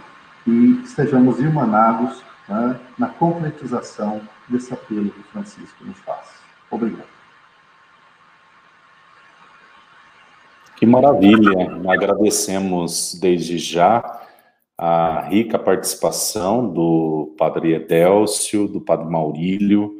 e 0.47 0.81
estejamos 0.85 1.39
irmanados 1.39 2.23
né, 2.49 2.81
na 2.99 3.09
concretização 3.09 4.21
desse 4.49 4.73
apelo 4.73 5.11
que 5.11 5.23
Francisco 5.25 5.85
nos 5.85 5.99
faz. 5.99 6.27
Obrigado. 6.71 7.19
Que 10.77 10.87
maravilha! 10.87 11.81
Agradecemos 11.89 13.19
desde 13.21 13.59
já 13.59 14.03
a 14.79 15.23
rica 15.23 15.59
participação 15.59 16.73
do 16.73 17.35
Padre 17.37 17.75
Edélcio, 17.75 18.69
do 18.69 18.81
Padre 18.81 19.11
Maurílio, 19.11 19.93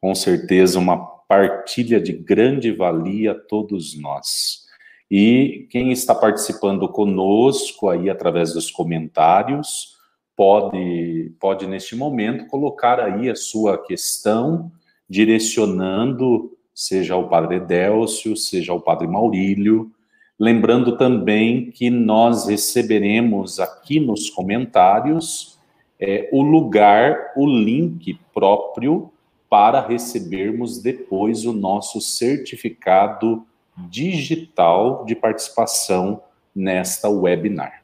com 0.00 0.12
certeza 0.12 0.78
uma 0.78 0.96
partilha 1.28 2.00
de 2.00 2.12
grande 2.12 2.72
valia 2.72 3.30
a 3.30 3.34
todos 3.34 3.96
nós. 4.00 4.63
E 5.10 5.66
quem 5.70 5.92
está 5.92 6.14
participando 6.14 6.88
conosco 6.88 7.88
aí 7.88 8.08
através 8.08 8.52
dos 8.52 8.70
comentários, 8.70 9.94
pode, 10.36 11.32
pode 11.38 11.66
neste 11.66 11.94
momento, 11.94 12.46
colocar 12.46 12.98
aí 13.00 13.30
a 13.30 13.36
sua 13.36 13.78
questão, 13.78 14.72
direcionando, 15.08 16.52
seja 16.74 17.14
ao 17.14 17.28
Padre 17.28 17.60
Délcio, 17.60 18.36
seja 18.36 18.72
ao 18.72 18.80
Padre 18.80 19.06
Maurílio, 19.06 19.92
lembrando 20.38 20.96
também 20.96 21.70
que 21.70 21.88
nós 21.90 22.48
receberemos 22.48 23.60
aqui 23.60 24.00
nos 24.00 24.28
comentários 24.28 25.58
é, 26.00 26.28
o 26.32 26.42
lugar, 26.42 27.32
o 27.36 27.46
link 27.46 28.18
próprio 28.32 29.12
para 29.48 29.80
recebermos 29.80 30.82
depois 30.82 31.44
o 31.46 31.52
nosso 31.52 32.00
certificado 32.00 33.46
digital 33.76 35.04
de 35.04 35.14
participação 35.14 36.22
nesta 36.54 37.08
webinar. 37.08 37.82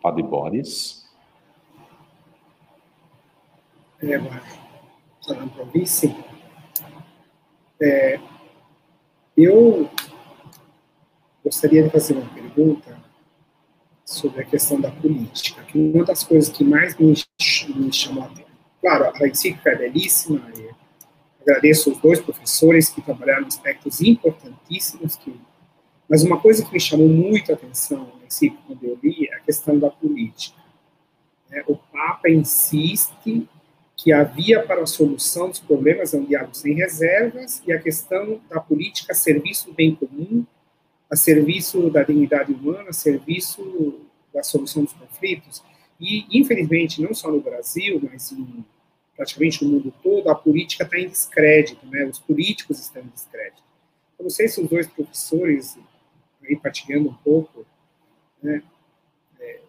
Padre 0.00 0.22
Boris. 0.22 1.06
É, 4.02 4.18
falando 5.26 5.50
para. 5.50 6.16
É, 7.80 8.20
eu 9.36 9.88
gostaria 11.44 11.82
de 11.82 11.90
fazer 11.90 12.14
uma 12.14 12.28
pergunta 12.30 12.98
sobre 14.04 14.42
a 14.42 14.44
questão 14.44 14.80
da 14.80 14.90
política, 14.90 15.62
que 15.64 15.78
uma 15.78 16.04
das 16.04 16.24
coisas 16.24 16.48
que 16.48 16.64
mais 16.64 16.96
me, 16.96 17.14
me 17.76 17.92
chamou 17.92 18.24
a 18.24 18.26
atenção, 18.26 18.46
claro, 18.80 19.12
a 19.14 19.28
encíclica 19.28 19.70
é 19.70 19.76
belíssima, 19.76 20.40
agradeço 21.48 21.90
os 21.90 21.98
dois 21.98 22.20
professores 22.20 22.88
que 22.88 23.00
trabalharam 23.00 23.46
aspectos 23.46 24.00
importantíssimos 24.00 25.16
que 25.16 25.34
mas 26.08 26.22
uma 26.22 26.40
coisa 26.40 26.64
que 26.64 26.72
me 26.72 26.80
chamou 26.80 27.08
muito 27.08 27.52
a 27.52 27.54
atenção 27.54 28.10
nesse 28.22 28.50
quando 28.50 28.82
eu 28.82 28.98
li 29.02 29.28
é 29.28 29.34
a 29.34 29.40
questão 29.40 29.78
da 29.78 29.90
política. 29.90 30.56
É, 31.50 31.62
o 31.66 31.76
Papa 31.76 32.30
insiste 32.30 33.46
que 33.94 34.12
a 34.12 34.24
via 34.24 34.62
para 34.62 34.82
a 34.82 34.86
solução 34.86 35.50
dos 35.50 35.60
problemas 35.60 36.14
é 36.14 36.16
um 36.16 36.24
diálogo 36.24 36.54
sem 36.54 36.74
reservas 36.74 37.62
e 37.66 37.72
a 37.72 37.78
questão 37.78 38.40
da 38.48 38.58
política 38.58 39.12
a 39.12 39.14
serviço 39.14 39.66
do 39.66 39.74
bem 39.74 39.94
comum, 39.94 40.46
a 41.10 41.16
serviço 41.16 41.90
da 41.90 42.02
dignidade 42.02 42.52
humana, 42.52 42.88
a 42.88 42.92
serviço 42.92 44.00
da 44.32 44.42
solução 44.42 44.84
dos 44.84 44.94
conflitos. 44.94 45.62
E, 46.00 46.24
infelizmente, 46.32 47.02
não 47.02 47.12
só 47.12 47.30
no 47.30 47.40
Brasil, 47.40 48.00
mas 48.10 48.32
em 48.32 48.64
praticamente 49.18 49.64
no 49.64 49.72
mundo 49.72 49.92
todo, 50.00 50.30
a 50.30 50.34
política 50.34 50.84
está 50.84 50.96
em 50.96 51.08
descrédito, 51.08 51.84
né? 51.88 52.04
Os 52.04 52.20
políticos 52.20 52.78
estão 52.78 53.02
em 53.02 53.08
descrédito. 53.08 53.64
Eu 54.16 54.22
não 54.22 54.30
sei 54.30 54.46
se 54.46 54.60
os 54.60 54.70
dois 54.70 54.86
professores, 54.86 55.76
aí 56.40 56.56
partilhando 56.56 57.08
um 57.08 57.14
pouco, 57.14 57.66
né, 58.40 58.62
é, 59.40 59.60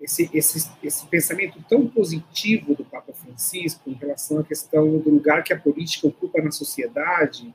esse, 0.00 0.30
esse, 0.32 0.70
esse 0.80 1.06
pensamento 1.08 1.60
tão 1.68 1.88
positivo 1.88 2.76
do 2.76 2.84
Papa 2.84 3.12
Francisco 3.12 3.90
em 3.90 3.94
relação 3.94 4.38
à 4.38 4.44
questão 4.44 4.96
do 4.98 5.10
lugar 5.10 5.42
que 5.42 5.52
a 5.52 5.58
política 5.58 6.06
ocupa 6.06 6.40
na 6.40 6.52
sociedade 6.52 7.52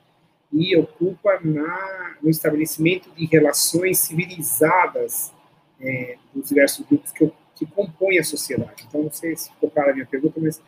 e 0.51 0.75
ocupa 0.75 1.39
na, 1.41 2.17
no 2.21 2.29
estabelecimento 2.29 3.09
de 3.11 3.25
relações 3.25 3.99
civilizadas 3.99 5.31
é, 5.79 6.17
dos 6.33 6.49
diversos 6.49 6.85
grupos 6.85 7.13
que, 7.13 7.31
que 7.55 7.65
compõem 7.65 8.19
a 8.19 8.23
sociedade. 8.25 8.85
Então, 8.89 9.03
não 9.03 9.11
sei 9.11 9.37
se 9.37 9.49
ficou 9.51 9.71
clara 9.71 9.91
a 9.91 9.93
minha 9.93 10.05
pergunta, 10.05 10.37
mas 10.41 10.61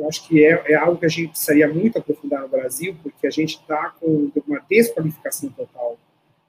eu 0.00 0.08
acho 0.08 0.26
que 0.26 0.42
é, 0.42 0.72
é, 0.72 0.74
algo 0.76 0.98
que 0.98 1.04
a 1.04 1.08
gente 1.08 1.28
precisaria 1.28 1.68
muito 1.68 1.98
aprofundar 1.98 2.40
no 2.40 2.48
Brasil, 2.48 2.96
porque 3.02 3.26
a 3.26 3.30
gente 3.30 3.60
está 3.60 3.90
com 4.00 4.30
uma 4.46 4.58
desqualificação 4.60 5.50
total 5.50 5.98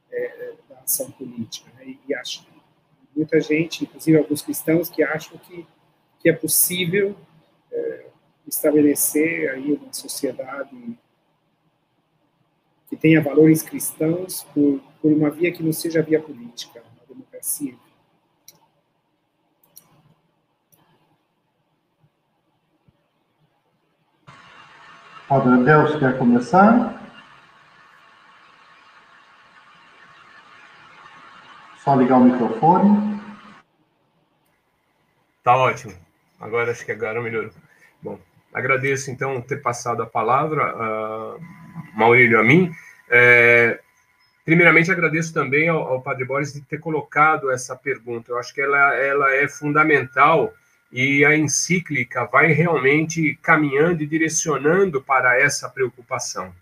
é, 0.09 0.53
da 0.69 0.79
ação 0.79 1.11
política. 1.11 1.69
Né? 1.75 1.97
E, 2.07 2.15
acho 2.15 2.45
que 2.45 2.51
muita 3.13 3.41
gente, 3.41 3.83
inclusive 3.83 4.17
alguns 4.17 4.41
cristãos, 4.41 4.89
que 4.89 5.03
acham 5.03 5.37
que, 5.37 5.67
que 6.19 6.29
é 6.29 6.33
possível 6.33 7.13
é, 7.69 8.05
estabelecer 8.47 9.49
aí 9.51 9.73
uma 9.73 9.91
sociedade 9.91 10.97
que 12.89 12.95
tenha 12.95 13.21
valores 13.21 13.61
cristãos 13.61 14.43
por, 14.53 14.81
por 15.01 15.11
uma 15.11 15.29
via 15.29 15.51
que 15.51 15.61
não 15.61 15.73
seja 15.73 16.01
via 16.01 16.21
política, 16.21 16.81
a 17.01 17.13
democracia. 17.13 17.75
Padre 25.31 25.63
Deus 25.63 25.95
quer 25.95 26.17
começar? 26.17 26.93
Só 31.77 31.95
ligar 31.95 32.17
o 32.17 32.25
microfone. 32.25 33.17
Tá 35.41 35.55
ótimo. 35.55 35.93
Agora 36.37 36.71
acho 36.71 36.85
que 36.85 36.91
agora 36.91 37.21
melhorou. 37.21 37.49
Bom, 38.01 38.19
agradeço 38.53 39.09
então 39.09 39.39
ter 39.39 39.61
passado 39.61 40.03
a 40.03 40.05
palavra, 40.05 40.75
uh, 40.75 41.39
Maurílio, 41.93 42.37
a 42.37 42.43
mim. 42.43 42.69
É, 43.09 43.79
primeiramente, 44.43 44.91
agradeço 44.91 45.33
também 45.33 45.69
ao, 45.69 45.79
ao, 45.93 46.01
Padre 46.01 46.25
Boris 46.25 46.51
de 46.51 46.59
ter 46.59 46.79
colocado 46.79 47.49
essa 47.49 47.73
pergunta. 47.73 48.33
Eu 48.33 48.37
acho 48.37 48.53
que 48.53 48.59
ela, 48.59 48.95
ela 48.95 49.33
é 49.33 49.47
fundamental 49.47 50.53
e 50.91 51.23
a 51.23 51.35
encíclica 51.35 52.25
vai 52.25 52.51
realmente 52.51 53.37
caminhando 53.41 54.03
e 54.03 54.07
direcionando 54.07 55.01
para 55.01 55.39
essa 55.39 55.69
preocupação. 55.69 56.53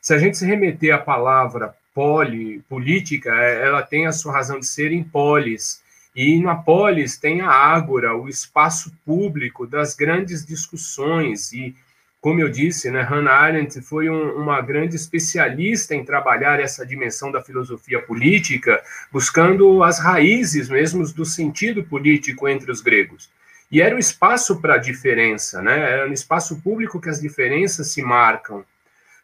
Se 0.00 0.14
a 0.14 0.18
gente 0.18 0.38
se 0.38 0.46
remeter 0.46 0.94
à 0.94 0.98
palavra 0.98 1.74
poli, 1.94 2.60
política, 2.68 3.30
é, 3.34 3.66
ela 3.66 3.82
tem 3.82 4.06
a 4.06 4.12
sua 4.12 4.32
razão 4.32 4.58
de 4.58 4.66
ser 4.66 4.92
em 4.92 5.04
polis, 5.04 5.82
e 6.14 6.38
na 6.40 6.54
polis 6.54 7.16
tem 7.16 7.40
a 7.40 7.50
ágora, 7.50 8.16
o 8.16 8.28
espaço 8.28 8.92
público 9.04 9.66
das 9.66 9.94
grandes 9.94 10.44
discussões, 10.44 11.52
e 11.52 11.74
como 12.20 12.40
eu 12.40 12.48
disse, 12.48 12.90
né, 12.90 13.02
Hannah 13.02 13.32
Arendt 13.32 13.82
foi 13.82 14.08
um, 14.08 14.36
uma 14.36 14.60
grande 14.62 14.96
especialista 14.96 15.94
em 15.94 16.04
trabalhar 16.04 16.58
essa 16.58 16.86
dimensão 16.86 17.30
da 17.30 17.42
filosofia 17.42 18.00
política, 18.00 18.82
buscando 19.12 19.82
as 19.82 19.98
raízes 19.98 20.70
mesmo 20.70 21.04
do 21.12 21.24
sentido 21.26 21.84
político 21.84 22.48
entre 22.48 22.72
os 22.72 22.80
gregos. 22.80 23.28
E 23.74 23.80
era 23.82 23.96
o 23.96 23.98
espaço 23.98 24.60
para 24.60 24.74
a 24.76 24.78
diferença, 24.78 25.60
né? 25.60 25.76
Era 25.94 26.06
no 26.06 26.14
espaço 26.14 26.60
público 26.62 27.00
que 27.00 27.08
as 27.08 27.20
diferenças 27.20 27.88
se 27.88 28.00
marcam. 28.02 28.60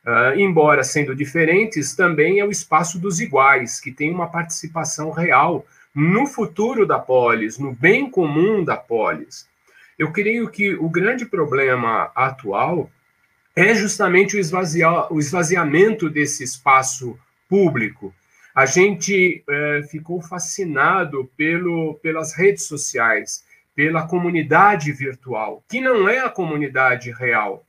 Uh, 0.04 0.34
embora 0.36 0.82
sendo 0.82 1.14
diferentes, 1.14 1.94
também 1.94 2.40
é 2.40 2.44
o 2.44 2.50
espaço 2.50 2.98
dos 2.98 3.20
iguais, 3.20 3.78
que 3.78 3.92
tem 3.92 4.10
uma 4.10 4.26
participação 4.26 5.12
real 5.12 5.64
no 5.94 6.26
futuro 6.26 6.84
da 6.84 6.98
polis, 6.98 7.58
no 7.58 7.72
bem 7.72 8.10
comum 8.10 8.64
da 8.64 8.76
polis. 8.76 9.48
Eu 9.96 10.10
creio 10.10 10.50
que 10.50 10.74
o 10.74 10.88
grande 10.88 11.24
problema 11.26 12.10
atual 12.12 12.90
é 13.54 13.72
justamente 13.72 14.36
o, 14.36 14.40
esvaziar, 14.40 15.12
o 15.12 15.20
esvaziamento 15.20 16.10
desse 16.10 16.42
espaço 16.42 17.16
público. 17.48 18.12
A 18.52 18.66
gente 18.66 19.44
eh, 19.48 19.82
ficou 19.88 20.20
fascinado 20.20 21.30
pelo, 21.36 22.00
pelas 22.02 22.34
redes 22.34 22.64
sociais 22.64 23.48
pela 23.74 24.06
comunidade 24.06 24.92
virtual, 24.92 25.62
que 25.68 25.80
não 25.80 26.08
é 26.08 26.20
a 26.20 26.28
comunidade 26.28 27.10
real. 27.12 27.64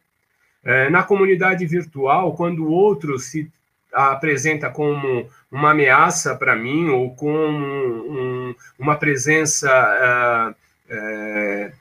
É, 0.63 0.89
na 0.89 1.03
comunidade 1.03 1.65
virtual, 1.65 2.33
quando 2.33 2.65
o 2.65 2.71
outro 2.71 3.17
se 3.17 3.51
apresenta 3.91 4.69
como 4.69 5.27
uma 5.51 5.71
ameaça 5.71 6.35
para 6.35 6.55
mim 6.55 6.89
ou 6.89 7.13
como 7.15 7.37
um, 7.37 8.55
uma 8.79 8.95
presença, 8.95 9.69
uh, 9.69 10.95
uh, 10.95 11.71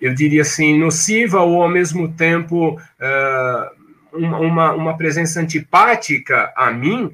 eu 0.00 0.14
diria 0.14 0.42
assim, 0.42 0.78
nociva 0.78 1.40
ou 1.40 1.62
ao 1.62 1.68
mesmo 1.68 2.12
tempo 2.12 2.74
uh, 2.76 3.78
uma, 4.12 4.72
uma 4.72 4.96
presença 4.96 5.40
antipática 5.40 6.52
a 6.56 6.70
mim, 6.70 7.12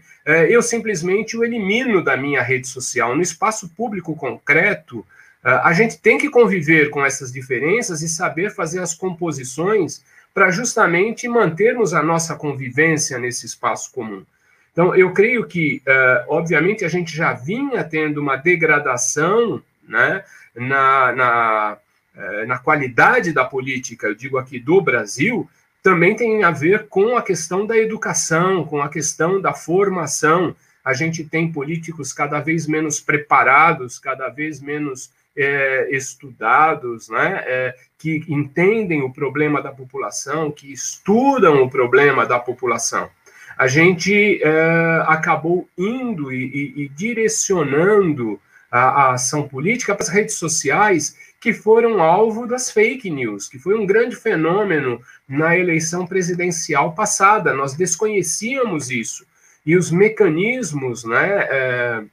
eu 0.49 0.63
simplesmente 0.63 1.37
o 1.37 1.45
elimino 1.45 2.03
da 2.03 2.17
minha 2.17 2.41
rede 2.41 2.67
social. 2.67 3.15
No 3.15 3.21
espaço 3.21 3.69
público 3.77 4.17
concreto, 4.17 5.05
ah, 5.05 5.24
a 5.45 5.73
gente 5.75 5.99
tem 5.99 6.17
que 6.17 6.31
conviver 6.31 6.89
com 6.89 7.05
essas 7.05 7.31
diferenças 7.31 8.01
e 8.01 8.09
saber 8.09 8.51
fazer 8.51 8.81
as 8.81 8.95
composições 8.95 10.03
para 10.33 10.51
justamente 10.51 11.29
mantermos 11.29 11.95
a 11.95 12.03
nossa 12.03 12.35
convivência 12.35 13.19
nesse 13.19 13.47
espaço 13.47 13.93
comum. 13.93 14.25
Então, 14.73 14.93
eu 14.97 15.13
creio 15.13 15.47
que, 15.47 15.81
uh, 15.87 16.25
obviamente, 16.27 16.85
a 16.85 16.89
gente 16.89 17.17
já 17.17 17.33
vinha 17.33 17.85
tendo 17.85 18.21
uma 18.21 18.35
degradação 18.35 19.63
né, 19.89 20.25
na, 20.53 21.13
na, 21.13 21.77
uh, 22.17 22.47
na 22.49 22.59
qualidade 22.59 23.33
da 23.33 23.45
política, 23.45 24.09
eu 24.09 24.15
digo 24.17 24.37
aqui 24.37 24.59
do 24.59 24.81
Brasil, 24.81 25.49
também 25.81 26.17
tem 26.17 26.43
a 26.43 26.51
ver 26.51 26.89
com 26.89 27.17
a 27.17 27.23
questão 27.23 27.65
da 27.65 27.77
educação, 27.77 28.65
com 28.65 28.83
a 28.83 28.89
questão 28.89 29.41
da 29.41 29.53
formação. 29.53 30.57
A 30.85 30.93
gente 30.93 31.23
tem 31.23 31.53
políticos 31.53 32.13
cada 32.13 32.41
vez 32.41 32.67
menos 32.67 33.01
preparados, 33.01 34.01
cada 34.01 34.29
vez 34.29 34.61
menos 34.61 35.11
é, 35.37 35.89
estudados, 35.91 37.09
né, 37.09 37.43
é, 37.47 37.75
que 37.99 38.25
entendem 38.29 39.03
o 39.03 39.13
problema 39.13 39.61
da 39.61 39.73
população, 39.73 40.51
que 40.51 40.73
estudam 40.73 41.63
o 41.63 41.71
problema 41.71 42.27
da 42.27 42.39
população. 42.39 43.09
A 43.57 43.67
gente 43.67 44.41
é, 44.43 45.05
acabou 45.07 45.69
indo 45.79 46.33
e, 46.33 46.45
e, 46.45 46.83
e 46.85 46.89
direcionando 46.89 48.41
a, 48.71 48.81
a, 48.81 49.13
ação 49.13 49.47
política 49.47 49.95
para 49.95 50.03
as 50.03 50.09
redes 50.09 50.35
sociais, 50.35 51.17
que 51.41 51.53
foram 51.53 52.03
alvo 52.03 52.47
das 52.47 52.71
fake 52.71 53.09
news, 53.11 53.49
que 53.49 53.59
foi 53.59 53.79
um 53.79 53.87
grande 53.87 54.17
fenômeno 54.17 55.01
na 55.29 55.57
eleição 55.57 56.07
presidencial 56.07 56.95
passada. 56.95 57.55
Nós 57.55 57.75
desconhecíamos 57.75 58.91
isso. 58.91 59.25
E 59.65 59.77
os 59.77 59.91
mecanismos 59.91 61.05
né, 61.05 61.47
é, 61.49 62.05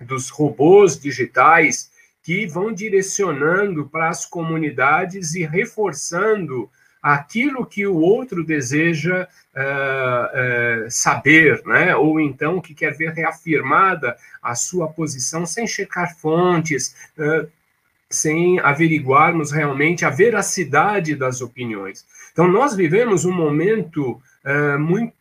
dos 0.00 0.30
robôs 0.30 0.98
digitais 0.98 1.90
que 2.22 2.46
vão 2.46 2.72
direcionando 2.72 3.88
para 3.88 4.08
as 4.08 4.26
comunidades 4.26 5.34
e 5.34 5.44
reforçando 5.44 6.70
aquilo 7.02 7.64
que 7.64 7.86
o 7.86 7.96
outro 7.96 8.44
deseja 8.44 9.26
uh, 9.56 10.86
uh, 10.86 10.90
saber, 10.90 11.62
né? 11.64 11.96
ou 11.96 12.20
então 12.20 12.60
que 12.60 12.74
quer 12.74 12.94
ver 12.94 13.12
reafirmada 13.12 14.16
a 14.42 14.54
sua 14.54 14.88
posição 14.88 15.46
sem 15.46 15.66
checar 15.66 16.14
fontes, 16.16 16.94
uh, 17.18 17.48
sem 18.10 18.58
averiguarmos 18.60 19.50
realmente 19.50 20.04
a 20.04 20.10
veracidade 20.10 21.14
das 21.14 21.40
opiniões. 21.40 22.04
Então, 22.32 22.46
nós 22.48 22.74
vivemos 22.74 23.24
um 23.24 23.32
momento 23.32 24.20
é, 24.44 24.76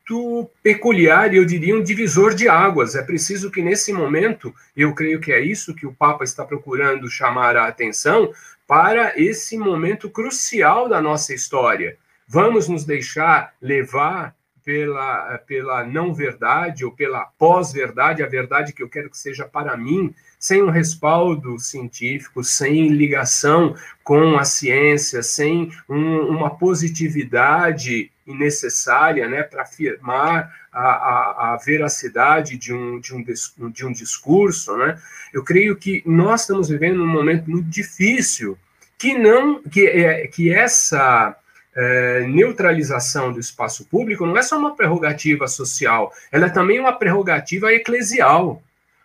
muito 0.09 0.49
peculiar 0.63 1.33
e 1.33 1.37
eu 1.37 1.45
diria 1.45 1.75
um 1.75 1.83
divisor 1.83 2.33
de 2.33 2.49
águas. 2.49 2.95
É 2.95 3.03
preciso 3.03 3.51
que 3.51 3.61
nesse 3.61 3.93
momento, 3.93 4.53
eu 4.75 4.93
creio 4.93 5.19
que 5.19 5.31
é 5.31 5.39
isso 5.39 5.75
que 5.75 5.85
o 5.85 5.93
Papa 5.93 6.23
está 6.23 6.43
procurando 6.43 7.09
chamar 7.09 7.55
a 7.55 7.67
atenção 7.67 8.31
para 8.67 9.13
esse 9.19 9.57
momento 9.57 10.09
crucial 10.09 10.89
da 10.89 11.01
nossa 11.01 11.33
história. 11.33 11.97
Vamos 12.27 12.67
nos 12.67 12.85
deixar 12.85 13.53
levar 13.61 14.35
pela, 14.63 15.37
pela 15.47 15.83
não 15.83 16.13
verdade 16.13 16.85
ou 16.85 16.91
pela 16.91 17.25
pós-verdade, 17.37 18.21
a 18.21 18.27
verdade 18.27 18.73
que 18.73 18.83
eu 18.83 18.89
quero 18.89 19.09
que 19.09 19.17
seja 19.17 19.45
para 19.45 19.75
mim, 19.75 20.13
sem 20.37 20.61
um 20.61 20.69
respaldo 20.69 21.57
científico, 21.57 22.43
sem 22.43 22.89
ligação 22.89 23.75
com 24.03 24.37
a 24.37 24.43
ciência, 24.43 25.23
sem 25.23 25.71
um, 25.89 26.19
uma 26.27 26.51
positividade 26.51 28.11
necessária 28.33 29.27
né, 29.27 29.43
para 29.43 29.63
afirmar 29.63 30.53
a, 30.71 30.81
a, 30.81 31.53
a, 31.53 31.57
veracidade 31.57 32.57
de 32.57 32.73
um, 32.73 32.99
de, 32.99 33.13
um, 33.13 33.69
de 33.69 33.85
um 33.85 33.91
discurso, 33.91 34.77
né, 34.77 34.99
eu 35.33 35.43
creio 35.43 35.75
que 35.75 36.03
nós 36.05 36.41
estamos 36.41 36.69
vivendo 36.69 37.03
um 37.03 37.07
momento 37.07 37.49
muito 37.49 37.69
difícil 37.69 38.57
que 38.97 39.17
não 39.17 39.61
que, 39.63 39.87
é, 39.87 40.27
que 40.27 40.53
essa 40.53 41.35
é, 41.75 42.27
neutralização 42.27 43.31
do 43.31 43.39
espaço 43.39 43.85
público 43.85 44.25
não 44.25 44.37
é 44.37 44.41
só 44.41 44.57
uma 44.57 44.75
prerrogativa 44.75 45.47
social, 45.47 46.11
ela 46.31 46.47
é 46.47 46.49
também 46.49 46.79
uma 46.79 46.93
prerrogativa 46.93 47.71
eclesial. 47.71 48.61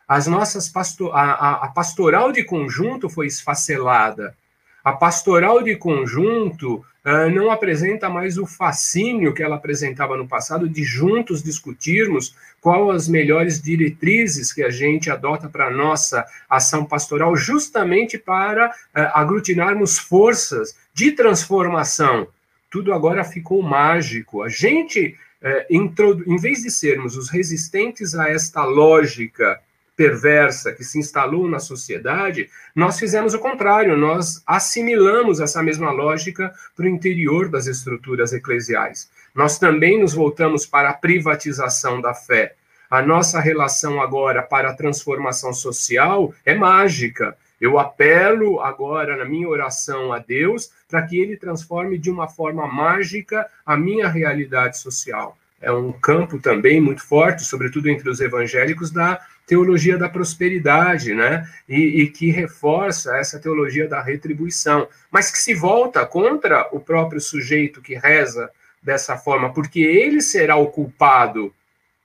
As 0.07 0.27
nossas 0.27 0.69
pasto 0.69 1.11
a, 1.13 1.65
a 1.65 1.69
pastoral 1.69 2.31
de 2.33 2.45
conjunto 2.45 3.09
foi 3.09 3.27
esfacelada. 3.27 4.37
A 4.85 4.93
pastoral 4.93 5.63
de 5.63 5.77
conjunto 5.77 6.75
uh, 6.75 7.31
não 7.35 7.51
apresenta 7.51 8.11
mais 8.11 8.37
o 8.37 8.45
fascínio 8.45 9.33
que 9.33 9.43
ela 9.43 9.57
apresentava 9.57 10.15
no 10.15 10.29
passado 10.29 10.69
de 10.69 10.85
juntos 10.85 11.43
discutirmos 11.43 12.37
qual 12.61 12.91
as 12.91 13.09
melhores 13.09 13.63
diretrizes 13.63 14.53
que 14.53 14.63
a 14.63 14.69
gente 14.69 15.11
adota 15.11 15.49
para 15.49 15.69
a 15.69 15.71
nossa 15.71 16.27
ação 16.51 16.85
pastoral, 16.85 17.35
justamente 17.35 18.19
para 18.19 18.69
uh, 18.69 18.73
aglutinarmos 19.15 19.99
forças 19.99 20.77
de 20.93 21.13
transformação. 21.13 22.29
Tudo 22.71 22.93
agora 22.93 23.25
ficou 23.25 23.63
mágico. 23.63 24.43
A 24.43 24.51
gente, 24.51 25.17
uh, 25.43 26.27
em 26.27 26.37
vez 26.37 26.63
de 26.63 26.71
sermos 26.71 27.17
os 27.17 27.31
resistentes 27.31 28.15
a 28.15 28.29
esta 28.29 28.63
lógica 28.65 29.59
perversa 29.97 30.73
que 30.73 30.85
se 30.85 30.99
instalou 30.99 31.49
na 31.49 31.59
sociedade, 31.59 32.49
nós 32.75 32.99
fizemos 32.99 33.35
o 33.35 33.39
contrário, 33.39 33.97
nós 33.97 34.43
assimilamos 34.47 35.41
essa 35.41 35.63
mesma 35.63 35.91
lógica 35.91 36.53
para 36.77 36.85
o 36.85 36.89
interior 36.89 37.49
das 37.49 37.67
estruturas 37.67 38.33
eclesiais. 38.33 39.09
Nós 39.35 39.59
também 39.59 40.01
nos 40.01 40.15
voltamos 40.15 40.67
para 40.67 40.91
a 40.91 40.95
privatização 40.95 42.01
da 42.01 42.15
fé. 42.15 42.55
A 42.91 43.03
nossa 43.03 43.41
relação 43.41 44.01
agora 44.01 44.43
para 44.43 44.71
a 44.71 44.75
transformação 44.75 45.53
social 45.53 46.33
é 46.45 46.55
mágica. 46.55 47.37
Eu 47.61 47.79
apelo 47.79 48.61
agora 48.61 49.17
na 49.17 49.25
minha 49.25 49.49
oração 49.49 50.13
a 50.13 50.19
Deus 50.19 50.71
para 50.89 51.03
que 51.03 51.19
ele 51.19 51.37
transforme 51.37 51.99
de 51.99 52.11
uma 52.11 52.29
forma 52.29 52.67
mágica 52.67 53.47
a 53.65 53.77
minha 53.77 54.09
realidade 54.09 54.79
social. 54.79 55.37
É 55.61 55.73
um 55.73 55.93
campo 55.93 56.39
também 56.39 56.79
muito 56.79 57.03
forte, 57.03 57.43
sobretudo 57.43 57.89
entre 57.89 58.11
os 58.11 58.21
evangélicos, 58.21 58.91
da 58.91 59.19
teologia 59.47 59.99
da 59.99 60.09
prosperidade, 60.09 61.15
né? 61.15 61.49
E, 61.69 62.03
e, 62.03 62.11
que 62.11 62.31
reforça 62.31 63.17
essa 63.17 63.39
teologia 63.39 63.87
da 63.87 64.03
retribuição, 64.03 64.89
mas 65.11 65.31
que 65.31 65.39
se 65.39 65.55
volta 65.55 66.07
contra 66.07 66.69
o 66.73 66.81
próprio 66.81 67.21
sujeito 67.21 67.83
que 67.83 67.95
reza 67.95 68.51
dessa 68.83 69.17
forma, 69.17 69.53
porque 69.53 69.81
ele 69.81 70.21
será 70.21 70.57
o 70.57 70.69
culpado 70.69 71.53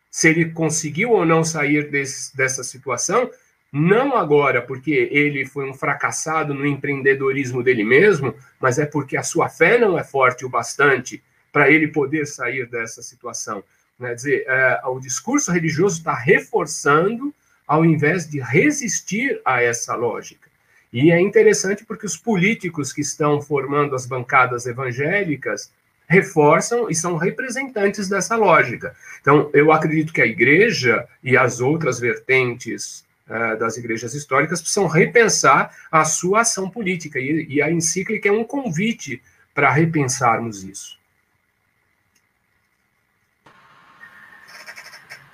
se 0.10 0.28
ele 0.30 0.52
conseguiu 0.52 1.12
ou 1.12 1.26
não 1.26 1.44
sair 1.44 1.90
desse, 1.90 2.36
dessa 2.36 2.64
situação, 2.64 3.30
não 3.72 4.18
agora 4.18 4.62
porque 4.62 5.08
ele 5.12 5.46
foi 5.46 5.70
um 5.70 5.74
fracassado 5.74 6.54
no 6.54 6.66
empreendedorismo 6.66 7.62
dele 7.62 7.84
mesmo, 7.84 8.34
mas 8.60 8.80
é 8.80 8.86
porque 8.86 9.16
a 9.16 9.24
sua 9.24 9.48
fé 9.48 9.78
não 9.78 9.98
é 9.98 10.04
forte 10.04 10.46
o 10.46 10.50
bastante 10.50 11.22
para 11.52 11.70
ele 11.70 11.88
poder 11.88 12.26
sair 12.26 12.66
dessa 12.68 13.02
situação. 13.02 13.64
Quer 14.00 14.16
dizer, 14.16 14.46
é, 14.48 14.82
o 14.86 15.00
discurso 15.00 15.52
religioso 15.52 15.98
está 15.98 16.14
reforçando 16.14 17.34
ao 17.68 17.86
invés 17.86 18.28
de 18.28 18.40
resistir 18.40 19.40
a 19.46 19.62
essa 19.62 19.94
lógica. 19.94 20.50
E 20.92 21.12
é 21.12 21.20
interessante 21.20 21.86
porque 21.86 22.06
os 22.06 22.18
políticos 22.18 22.92
que 22.92 23.02
estão 23.02 23.40
formando 23.42 23.94
as 23.94 24.08
bancadas 24.08 24.66
evangélicas 24.66 25.72
reforçam 26.08 26.90
e 26.90 26.96
são 26.96 27.16
representantes 27.16 28.10
dessa 28.10 28.36
lógica. 28.36 28.96
Então, 29.22 29.52
eu 29.54 29.72
acredito 29.72 30.12
que 30.12 30.22
a 30.22 30.26
igreja 30.26 31.08
e 31.24 31.38
as 31.38 31.60
outras 31.60 32.00
vertentes 32.00 33.06
uh, 33.28 33.60
das 33.60 33.78
igrejas 33.78 34.16
históricas 34.16 34.60
precisam 34.60 34.88
repensar 34.88 35.72
a 35.92 36.04
sua 36.04 36.42
ação 36.42 36.68
política, 36.68 37.20
e, 37.20 37.46
e 37.48 37.62
a 37.62 37.70
encíclica 37.70 38.30
é 38.30 38.32
um 38.32 38.44
convite 38.44 39.22
para 39.54 39.72
repensarmos 39.72 40.64
isso. 40.64 40.99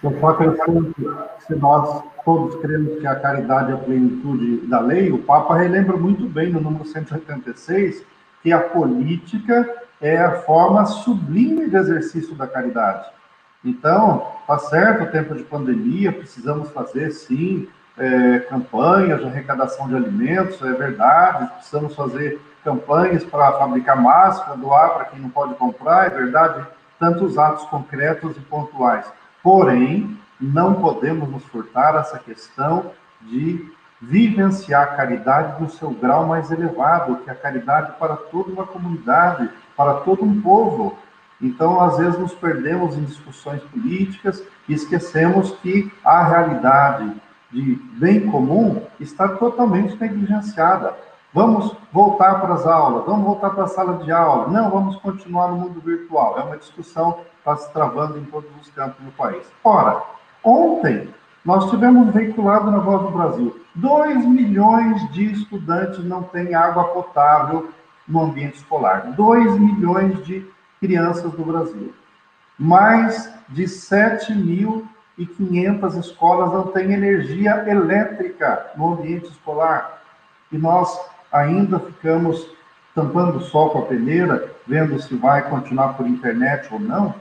O 0.06 0.12
fato 0.20 0.44
é 0.44 0.52
que, 0.52 1.46
se 1.48 1.56
nós 1.56 2.04
todos 2.24 2.62
cremos 2.62 3.00
que 3.00 3.08
a 3.08 3.16
caridade 3.16 3.72
é 3.72 3.74
a 3.74 3.78
plenitude 3.78 4.68
da 4.68 4.80
lei, 4.80 5.12
o 5.12 5.18
Papa 5.18 5.56
relembra 5.56 5.98
muito 5.98 6.28
bem 6.28 6.52
no 6.52 6.62
número 6.62 6.86
186 6.86 8.06
que 8.44 8.54
a 8.54 8.60
política 8.60 9.68
é 10.00 10.18
a 10.18 10.42
forma 10.42 10.86
sublime 10.86 11.68
de 11.68 11.76
exercício 11.76 12.36
da 12.36 12.46
caridade. 12.46 13.10
Então, 13.64 14.28
tá 14.46 14.60
certo, 14.60 15.06
o 15.06 15.12
tempo 15.12 15.34
de 15.34 15.42
pandemia, 15.42 16.12
precisamos 16.12 16.70
fazer, 16.70 17.10
sim, 17.10 17.68
é, 17.98 18.40
campanhas 18.42 19.22
de 19.22 19.26
arrecadação 19.26 19.88
de 19.88 19.96
alimentos, 19.96 20.62
é 20.62 20.72
verdade, 20.74 21.52
precisamos 21.56 21.96
fazer 21.96 22.40
campanhas 22.64 23.24
para 23.24 23.54
fabricar 23.54 24.00
máscara, 24.00 24.56
doar 24.56 24.94
para 24.94 25.06
quem 25.06 25.20
não 25.20 25.32
pode 25.32 25.56
comprar, 25.56 26.06
é 26.06 26.10
verdade, 26.12 26.64
tantos 27.00 27.40
atos 27.40 27.66
concretos 27.66 28.38
e 28.38 28.40
pontuais. 28.42 29.12
Porém, 29.46 30.18
não 30.42 30.74
podemos 30.74 31.30
nos 31.30 31.46
furtar 31.46 31.94
essa 31.98 32.18
questão 32.18 32.90
de 33.22 33.72
vivenciar 34.02 34.82
a 34.82 34.96
caridade 34.96 35.62
no 35.62 35.70
seu 35.70 35.92
grau 35.92 36.26
mais 36.26 36.50
elevado, 36.50 37.18
que 37.18 37.30
é 37.30 37.34
a 37.34 37.36
caridade 37.36 37.92
para 38.00 38.16
toda 38.16 38.52
uma 38.52 38.66
comunidade, 38.66 39.48
para 39.78 39.94
todo 40.00 40.24
um 40.26 40.42
povo. 40.42 40.98
Então, 41.40 41.80
às 41.80 41.96
vezes, 42.00 42.18
nos 42.18 42.34
perdemos 42.34 42.98
em 42.98 43.04
discussões 43.04 43.62
políticas 43.66 44.42
e 44.68 44.74
esquecemos 44.74 45.52
que 45.62 45.94
a 46.04 46.24
realidade 46.24 47.14
de 47.52 47.76
bem 48.00 48.26
comum 48.26 48.82
está 49.00 49.28
totalmente 49.28 49.96
negligenciada. 49.96 50.96
Vamos 51.32 51.72
voltar 51.94 52.42
para 52.42 52.56
as 52.56 52.66
aulas, 52.66 53.06
vamos 53.06 53.24
voltar 53.24 53.52
para 53.52 53.66
a 53.66 53.68
sala 53.68 54.04
de 54.04 54.12
aula. 54.12 54.48
Não, 54.48 54.72
vamos 54.72 54.96
continuar 54.96 55.50
no 55.50 55.58
mundo 55.58 55.80
virtual. 55.82 56.40
É 56.40 56.42
uma 56.42 56.58
discussão 56.58 57.20
está 57.46 57.56
se 57.58 57.72
travando 57.72 58.18
em 58.18 58.24
todos 58.26 58.50
os 58.60 58.72
campos 58.72 59.06
do 59.06 59.12
país. 59.12 59.46
Ora, 59.64 60.02
ontem 60.44 61.14
nós 61.46 61.70
tivemos 61.70 62.12
veiculado 62.12 62.72
na 62.72 62.80
Voz 62.80 63.04
do 63.04 63.12
Brasil 63.12 63.62
2 63.76 64.26
milhões 64.26 65.08
de 65.12 65.34
estudantes 65.34 66.04
não 66.04 66.24
têm 66.24 66.56
água 66.56 66.86
potável 66.86 67.70
no 68.08 68.24
ambiente 68.24 68.56
escolar. 68.56 69.12
2 69.12 69.60
milhões 69.60 70.26
de 70.26 70.44
crianças 70.80 71.32
do 71.34 71.44
Brasil. 71.44 71.94
Mais 72.58 73.30
de 73.50 73.66
7.500 73.66 76.00
escolas 76.00 76.54
não 76.54 76.68
têm 76.68 76.94
energia 76.94 77.70
elétrica 77.70 78.68
no 78.78 78.94
ambiente 78.94 79.30
escolar. 79.30 80.02
E 80.52 80.58
nós 80.58 80.98
ainda 81.32 81.80
ficamos 81.80 82.48
tampando 82.96 83.40
o 83.40 83.42
sol 83.42 83.72
com 83.72 83.80
a 83.80 83.86
peneira, 83.86 84.50
vendo 84.66 85.02
se 85.02 85.14
vai 85.16 85.50
continuar 85.50 85.96
por 85.96 86.08
internet 86.08 86.74
ou 86.74 86.80
não, 86.80 87.14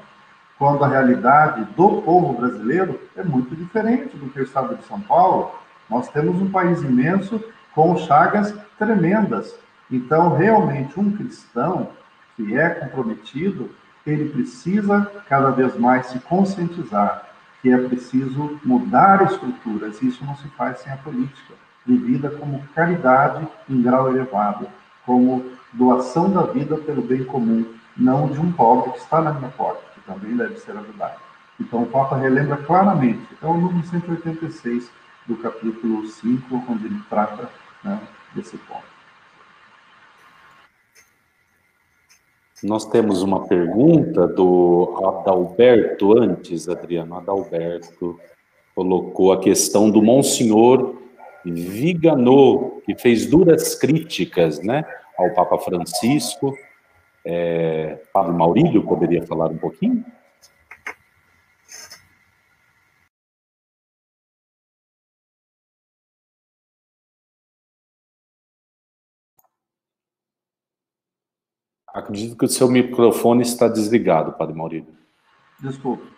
quando 0.59 0.85
a 0.85 0.89
realidade 0.89 1.65
do 1.77 2.03
povo 2.03 2.35
brasileiro 2.35 3.01
é 3.17 3.23
muito 3.23 3.55
diferente 3.57 4.17
do 4.17 4.29
que 4.31 4.41
o 4.41 4.43
estado 4.43 4.77
de 4.77 4.85
São 4.85 5.01
Paulo. 5.01 5.53
Nós 5.89 6.09
temos 6.09 6.41
um 6.41 6.51
país 6.51 6.83
imenso 6.83 7.43
com 7.75 7.97
chagas 7.97 8.55
tremendas. 8.79 9.55
Então, 9.91 10.35
realmente, 10.35 10.99
um 10.99 11.11
cristão 11.17 11.91
que 12.37 12.57
é 12.57 12.71
comprometido, 12.71 13.71
ele 14.07 14.29
precisa 14.31 15.11
cada 15.29 15.51
vez 15.51 15.77
mais 15.77 16.07
se 16.07 16.19
conscientizar 16.21 17.25
que 17.65 17.73
é 17.73 17.79
preciso 17.79 18.61
mudar 18.63 19.25
estruturas. 19.25 20.03
Isso 20.03 20.23
não 20.23 20.37
se 20.37 20.47
faz 20.49 20.81
sem 20.81 20.93
a 20.93 20.99
política 20.99 21.55
vivida 21.87 22.29
como 22.29 22.63
caridade 22.75 23.49
em 23.69 23.81
grau 23.81 24.11
elevado, 24.11 24.67
como 25.07 25.51
doação 25.73 26.31
da 26.31 26.43
vida 26.43 26.77
pelo 26.77 27.01
bem 27.01 27.25
comum, 27.25 27.65
não 27.97 28.29
de 28.29 28.39
um 28.39 28.53
pobre 28.53 28.93
que 28.93 28.99
está 28.99 29.23
na 29.23 29.33
minha 29.33 29.51
porta, 29.51 29.83
também 30.07 30.37
deve 30.37 30.59
ser 30.59 30.77
ajudado. 30.77 31.21
Então, 31.61 31.83
o 31.83 31.87
Papa 31.87 32.17
relembra 32.17 32.57
claramente, 32.57 33.27
é 33.41 33.47
o 33.47 33.55
número 33.55 33.87
186 33.87 34.91
do 35.27 35.37
capítulo 35.37 36.07
5, 36.07 36.65
onde 36.69 36.87
ele 36.87 37.01
trata 37.09 37.49
né, 37.83 38.01
desse 38.35 38.57
ponto. 38.59 38.95
Nós 42.63 42.87
temos 42.87 43.23
uma 43.23 43.47
pergunta 43.47 44.27
do 44.27 44.99
Adalberto 45.05 46.19
antes, 46.19 46.69
Adriano. 46.69 47.17
Adalberto 47.17 48.19
colocou 48.75 49.33
a 49.33 49.41
questão 49.41 49.91
do 49.91 50.03
Monsenhor 50.03 50.97
Viganò, 51.45 52.81
que 52.87 52.97
fez 52.97 53.27
duras 53.27 53.75
críticas 53.75 54.61
né, 54.61 54.83
ao 55.19 55.31
Papa 55.35 55.59
Francisco. 55.59 56.57
É, 57.27 58.03
Padre 58.13 58.33
Maurílio 58.33 58.85
poderia 58.85 59.27
falar 59.27 59.51
um 59.51 59.57
pouquinho? 59.57 60.05
Acredito 71.89 72.37
que 72.37 72.45
o 72.45 72.49
seu 72.49 72.69
microfone 72.69 73.43
está 73.43 73.69
desligado, 73.69 74.33
Padre 74.33 74.55
Maurílio. 74.55 74.93
Desculpe. 75.61 76.13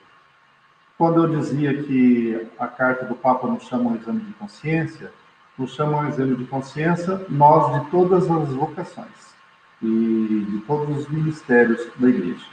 Quando 0.96 1.22
eu 1.22 1.38
dizia 1.38 1.82
que 1.82 2.48
a 2.58 2.66
carta 2.66 3.04
do 3.04 3.14
Papa 3.14 3.46
nos 3.46 3.64
chama 3.64 3.90
um 3.90 3.96
exame 3.96 4.20
de 4.20 4.32
consciência, 4.32 5.12
nos 5.56 5.74
chama 5.74 5.98
um 5.98 6.08
exame 6.08 6.34
de 6.34 6.46
consciência, 6.46 7.20
nós 7.28 7.84
de 7.84 7.90
todas 7.90 8.28
as 8.30 8.48
vocações 8.48 9.35
e 9.82 10.46
de 10.50 10.58
todos 10.66 10.98
os 10.98 11.08
ministérios 11.08 11.86
da 11.96 12.08
igreja. 12.08 12.44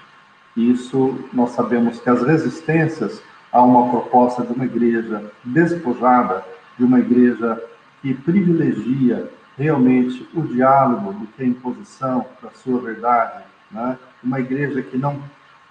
Isso 0.56 1.18
nós 1.32 1.52
sabemos 1.52 2.00
que 2.00 2.10
as 2.10 2.22
resistências 2.22 3.22
a 3.52 3.62
uma 3.62 3.90
proposta 3.90 4.44
de 4.44 4.52
uma 4.52 4.66
igreja 4.66 5.24
despojada, 5.44 6.44
de 6.78 6.84
uma 6.84 7.00
igreja 7.00 7.64
que 8.02 8.14
privilegia 8.14 9.30
realmente 9.58 10.28
o 10.34 10.42
diálogo 10.42 11.14
do 11.14 11.28
que 11.28 11.44
a 11.44 11.46
imposição 11.46 12.26
da 12.42 12.50
sua 12.52 12.82
verdade, 12.82 13.44
né? 13.72 13.98
uma 14.24 14.40
igreja 14.40 14.82
que 14.82 14.98
não, 14.98 15.22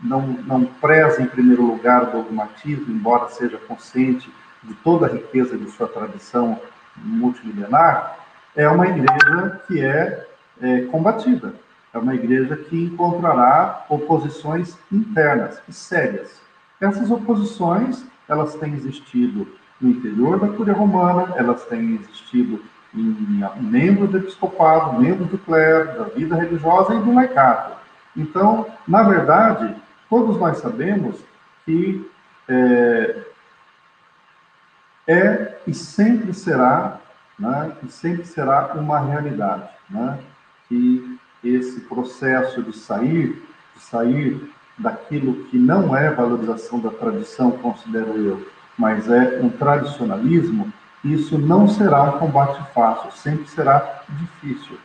não, 0.00 0.20
não 0.46 0.64
preza 0.64 1.20
em 1.20 1.26
primeiro 1.26 1.64
lugar 1.64 2.04
o 2.04 2.22
dogmatismo, 2.22 2.94
embora 2.94 3.28
seja 3.28 3.58
consciente 3.58 4.32
de 4.62 4.74
toda 4.74 5.06
a 5.06 5.10
riqueza 5.10 5.58
de 5.58 5.68
sua 5.70 5.88
tradição 5.88 6.60
multimilenar, 6.96 8.16
é 8.54 8.68
uma 8.68 8.86
igreja 8.86 9.60
que 9.66 9.80
é, 9.80 10.28
é 10.62 10.82
combatida, 10.82 11.55
é 11.93 11.98
uma 11.98 12.14
igreja 12.14 12.56
que 12.56 12.84
encontrará 12.84 13.84
oposições 13.89 14.78
internas 14.90 15.60
e 15.68 15.72
sérias. 15.72 16.40
Essas 16.80 17.10
oposições, 17.10 18.05
elas 18.28 18.55
têm 18.55 18.72
existido 18.72 19.47
no 19.80 19.90
interior 19.90 20.39
da 20.39 20.48
Cúria 20.48 20.72
Romana, 20.72 21.34
elas 21.36 21.64
têm 21.66 21.97
existido 21.97 22.62
em 22.94 23.36
membros 23.60 24.10
do 24.10 24.18
episcopado, 24.18 25.01
membros 25.01 25.28
do 25.28 25.39
clero, 25.39 25.98
da 25.98 26.05
vida 26.05 26.36
religiosa 26.36 26.94
e 26.94 27.01
do 27.01 27.12
laicato. 27.12 27.76
Então, 28.16 28.66
na 28.86 29.02
verdade, 29.02 29.74
todos 30.09 30.39
nós 30.39 30.59
sabemos 30.59 31.16
que 31.64 32.09
é, 32.48 33.22
é 35.06 35.59
e 35.66 35.74
sempre 35.74 36.34
será, 36.34 36.98
né, 37.39 37.72
e 37.82 37.90
sempre 37.90 38.24
será 38.24 38.72
uma 38.74 39.01
realidade, 39.01 39.68
né, 39.89 40.18
que 40.72 41.18
esse 41.44 41.80
processo 41.82 42.62
de 42.62 42.74
sair, 42.74 43.46
de 43.76 43.82
sair 43.82 44.50
daquilo 44.78 45.44
que 45.44 45.58
não 45.58 45.94
é 45.94 46.10
valorização 46.10 46.80
da 46.80 46.88
tradição, 46.90 47.50
considero 47.50 48.16
eu, 48.16 48.48
mas 48.78 49.10
é 49.10 49.38
um 49.42 49.50
tradicionalismo, 49.50 50.72
isso 51.04 51.36
não 51.36 51.68
será 51.68 52.04
um 52.04 52.18
combate 52.18 52.62
fácil, 52.72 53.12
sempre 53.12 53.46
será 53.48 54.02
difícil. 54.08 54.78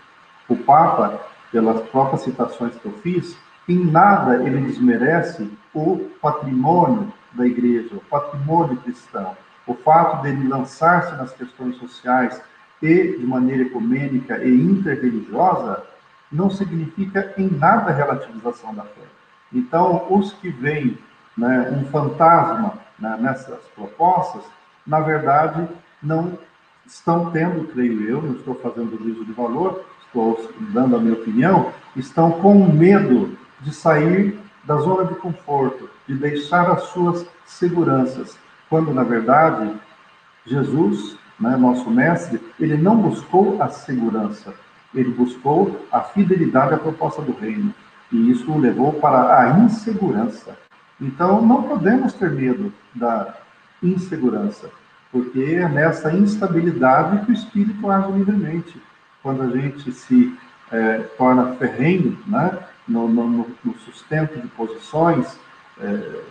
O 0.49 0.57
Papa, 0.57 1.21
pelas 1.51 1.81
próprias 1.89 2.23
citações 2.23 2.75
que 2.75 2.85
eu 2.85 2.93
fiz, 3.01 3.37
em 3.69 3.85
nada 3.85 4.43
ele 4.43 4.61
desmerece 4.61 5.49
o 5.73 6.09
patrimônio 6.21 7.13
da 7.31 7.45
igreja, 7.45 7.95
o 7.95 8.01
patrimônio 8.09 8.75
cristão. 8.77 9.37
O 9.65 9.73
fato 9.73 10.21
dele 10.21 10.47
lançar-se 10.47 11.15
nas 11.15 11.31
questões 11.31 11.77
sociais 11.77 12.41
e 12.81 13.17
de 13.17 13.25
maneira 13.25 13.63
ecumênica 13.63 14.43
e 14.43 14.49
interreligiosa 14.49 15.83
não 16.31 16.49
significa 16.49 17.33
em 17.37 17.49
nada 17.49 17.91
relativização 17.91 18.73
da 18.73 18.83
fé. 18.83 19.07
Então, 19.53 20.05
os 20.09 20.33
que 20.33 20.49
veem 20.49 20.97
né, 21.37 21.71
um 21.71 21.85
fantasma 21.85 22.73
né, 22.99 23.17
nessas 23.19 23.59
propostas, 23.75 24.43
na 24.85 24.99
verdade, 24.99 25.67
não 26.01 26.37
estão 26.85 27.31
tendo, 27.31 27.67
creio 27.67 28.03
eu, 28.03 28.21
não 28.21 28.33
estou 28.33 28.55
fazendo 28.55 28.97
juízo 28.97 29.25
de 29.25 29.31
valor, 29.31 29.85
estou 30.05 30.51
dando 30.71 30.95
a 30.95 30.99
minha 30.99 31.13
opinião, 31.13 31.71
estão 31.95 32.31
com 32.31 32.65
medo 32.65 33.37
de 33.61 33.73
sair 33.73 34.39
da 34.63 34.77
zona 34.77 35.05
de 35.05 35.15
conforto, 35.15 35.89
de 36.07 36.15
deixar 36.15 36.69
as 36.69 36.83
suas 36.89 37.25
seguranças, 37.45 38.37
quando 38.69 38.93
na 38.93 39.03
verdade 39.03 39.73
Jesus, 40.45 41.17
né, 41.39 41.55
nosso 41.55 41.89
mestre, 41.89 42.41
ele 42.59 42.77
não 42.77 42.97
buscou 42.97 43.61
a 43.61 43.69
segurança, 43.69 44.53
ele 44.93 45.11
buscou 45.11 45.85
a 45.91 46.01
fidelidade 46.01 46.73
à 46.73 46.77
proposta 46.77 47.21
do 47.21 47.33
reino, 47.33 47.73
e 48.11 48.31
isso 48.31 48.51
o 48.51 48.57
levou 48.57 48.93
para 48.93 49.39
a 49.39 49.59
insegurança. 49.59 50.57
Então 50.99 51.41
não 51.45 51.63
podemos 51.63 52.13
ter 52.13 52.31
medo 52.31 52.73
da 52.95 53.35
insegurança, 53.83 54.69
porque 55.11 55.41
é 55.41 55.67
nessa 55.67 56.11
instabilidade 56.11 57.25
que 57.25 57.31
o 57.31 57.33
espírito 57.33 57.89
age 57.89 58.11
livremente. 58.11 58.81
Quando 59.21 59.43
a 59.43 59.49
gente 59.49 59.91
se 59.91 60.35
é, 60.71 60.99
torna 61.17 61.53
ferrenho, 61.55 62.17
né, 62.25 62.57
no, 62.87 63.07
no, 63.07 63.47
no, 63.63 63.77
sustento 63.79 64.39
de 64.39 64.47
posições 64.49 65.37
é, 65.79 66.21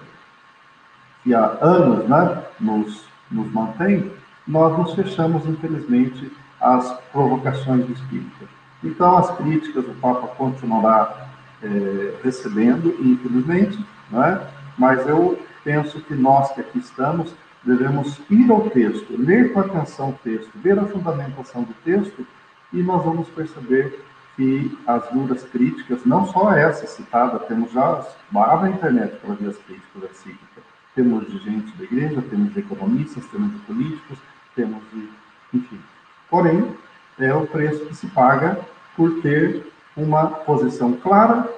que 1.22 1.34
há 1.34 1.58
anos 1.60 2.08
né, 2.08 2.42
nos, 2.58 3.04
nos 3.30 3.52
mantém, 3.52 4.10
nós 4.47 4.77
nos 4.78 4.94
fechamos, 4.94 5.47
infelizmente, 5.47 6.31
às 6.60 6.93
provocações 7.12 7.86
do. 7.86 8.48
Então, 8.85 9.16
as 9.16 9.31
críticas 9.36 9.85
o 9.86 9.94
Papa 9.94 10.28
continuará 10.28 11.28
é, 11.62 12.14
recebendo, 12.23 12.94
infelizmente, 13.01 13.85
não 14.10 14.23
é? 14.23 14.40
mas 14.78 15.06
eu 15.09 15.39
penso 15.64 16.01
que 16.01 16.14
nós 16.14 16.52
que 16.52 16.60
aqui 16.60 16.78
estamos 16.78 17.35
devemos 17.64 18.20
ir 18.31 18.51
ao 18.51 18.70
texto, 18.70 19.16
ler 19.18 19.52
com 19.52 19.59
atenção 19.59 20.10
o 20.10 20.18
texto, 20.23 20.51
ver 20.55 20.78
a 20.78 20.86
fundamentação 20.86 21.64
do 21.64 21.74
texto, 21.85 22.24
e 22.73 22.81
nós 22.82 23.05
vamos 23.05 23.28
perceber 23.31 24.05
que 24.36 24.78
as 24.86 25.09
duras 25.10 25.43
críticas, 25.44 26.05
não 26.05 26.27
só 26.27 26.52
essa 26.52 26.86
citada, 26.86 27.39
temos 27.40 27.73
já, 27.73 28.06
abra 28.35 28.68
a 28.68 28.70
internet 28.70 29.16
para 29.16 29.35
ver 29.35 29.48
as 29.48 29.56
críticas 29.56 30.02
da 30.02 30.09
cíclica, 30.09 30.62
temos 30.94 31.27
de 31.27 31.39
gente 31.39 31.77
da 31.77 31.85
igreja, 31.85 32.23
temos 32.31 32.52
de 32.52 32.60
economistas, 32.60 33.27
temos 33.27 33.51
de 33.52 33.59
políticos, 33.60 34.18
temos 34.56 34.82
de, 34.92 35.08
enfim. 35.54 35.78
Porém, 36.28 36.74
é 37.18 37.32
o 37.32 37.46
preço 37.46 37.86
que 37.86 37.94
se 37.94 38.08
paga 38.08 38.58
por 38.96 39.20
ter 39.20 39.64
uma 39.96 40.26
posição 40.26 40.92
clara, 40.94 41.48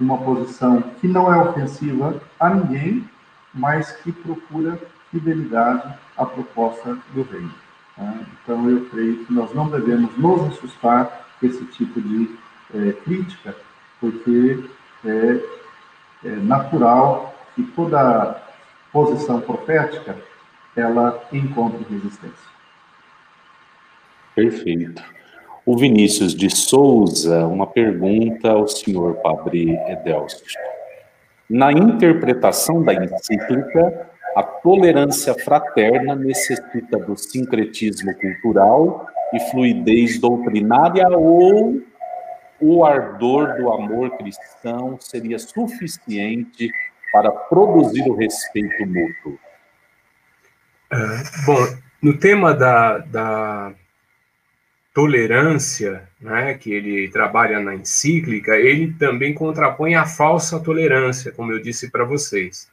uma 0.00 0.16
posição 0.18 0.80
que 1.00 1.06
não 1.06 1.32
é 1.32 1.36
ofensiva 1.36 2.20
a 2.40 2.50
ninguém, 2.50 3.08
mas 3.52 3.92
que 3.92 4.10
procura 4.10 4.78
fidelidade 5.10 5.94
à 6.16 6.24
proposta 6.24 6.96
do 7.12 7.22
reino. 7.22 7.54
Tá? 7.96 8.14
Então, 8.42 8.68
eu 8.68 8.86
creio 8.86 9.24
que 9.24 9.32
nós 9.32 9.52
não 9.54 9.68
devemos 9.68 10.16
nos 10.16 10.42
assustar 10.48 11.26
com 11.38 11.46
esse 11.46 11.64
tipo 11.66 12.00
de 12.00 12.36
é, 12.74 12.92
crítica, 12.92 13.54
porque 14.00 14.64
é, 15.04 15.40
é 16.24 16.30
natural 16.36 17.34
que 17.54 17.62
toda 17.62 18.42
posição 18.92 19.40
profética 19.40 20.16
ela 20.76 21.22
encontre 21.32 21.84
resistência. 21.88 22.54
Perfeito. 24.34 25.02
O 25.64 25.76
Vinícius 25.78 26.34
de 26.34 26.50
Souza, 26.50 27.46
uma 27.46 27.66
pergunta 27.66 28.50
ao 28.50 28.68
senhor 28.68 29.14
Padre 29.16 29.78
Edelcio. 29.88 30.44
Na 31.48 31.72
interpretação 31.72 32.82
da 32.82 32.92
encíclica, 32.94 34.10
a 34.34 34.42
tolerância 34.42 35.34
fraterna 35.34 36.14
necessita 36.14 36.98
do 36.98 37.16
sincretismo 37.16 38.12
cultural 38.16 39.06
e 39.32 39.40
fluidez 39.50 40.18
doutrinária 40.18 41.08
ou 41.08 41.80
o 42.60 42.84
ardor 42.84 43.56
do 43.56 43.72
amor 43.72 44.16
cristão 44.16 44.98
seria 45.00 45.38
suficiente 45.38 46.70
para 47.12 47.30
produzir 47.30 48.08
o 48.08 48.14
respeito 48.14 48.86
mútuo? 48.86 49.38
Bom, 51.44 51.76
no 52.02 52.16
tema 52.16 52.52
da, 52.54 52.98
da 52.98 53.74
tolerância, 54.94 56.08
né, 56.20 56.54
que 56.54 56.72
ele 56.72 57.08
trabalha 57.08 57.58
na 57.58 57.74
encíclica, 57.74 58.56
ele 58.56 58.92
também 58.92 59.34
contrapõe 59.34 59.96
a 59.96 60.06
falsa 60.06 60.60
tolerância, 60.60 61.32
como 61.32 61.50
eu 61.52 61.60
disse 61.60 61.90
para 61.90 62.04
vocês. 62.04 62.68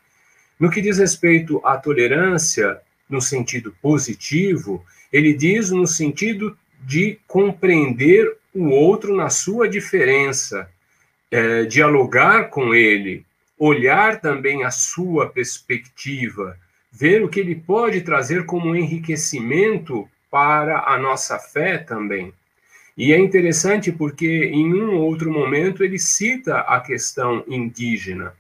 No 0.60 0.70
que 0.70 0.82
diz 0.82 1.00
respeito 1.00 1.60
à 1.66 1.78
tolerância, 1.78 2.80
no 3.10 3.20
sentido 3.20 3.76
positivo, 3.82 4.86
ele 5.12 5.34
diz 5.34 5.72
no 5.72 5.88
sentido 5.88 6.56
de 6.84 7.20
compreender 7.28 8.38
o 8.54 8.70
outro 8.70 9.16
na 9.16 9.30
sua 9.30 9.68
diferença, 9.68 10.70
é, 11.32 11.64
dialogar 11.64 12.50
com 12.50 12.76
ele, 12.76 13.26
olhar 13.58 14.20
também 14.22 14.64
a 14.64 14.72
sua 14.72 15.30
perspectiva, 15.30 16.58
ver 16.92 17.24
o 17.24 17.30
que 17.30 17.40
ele 17.40 17.56
pode 17.56 18.02
trazer 18.02 18.46
como 18.46 18.76
enriquecimento 18.76 20.08
para 20.30 20.84
a 20.86 20.98
nossa 20.98 21.40
fé 21.40 21.78
também. 21.78 22.34
E 22.98 23.14
é 23.14 23.20
interessante 23.20 23.92
porque 23.92 24.46
em 24.54 24.74
um 24.74 24.98
outro 24.98 25.32
momento 25.32 25.84
ele 25.84 25.98
cita 25.98 26.60
a 26.60 26.80
questão 26.80 27.44
indígena. 27.48 28.34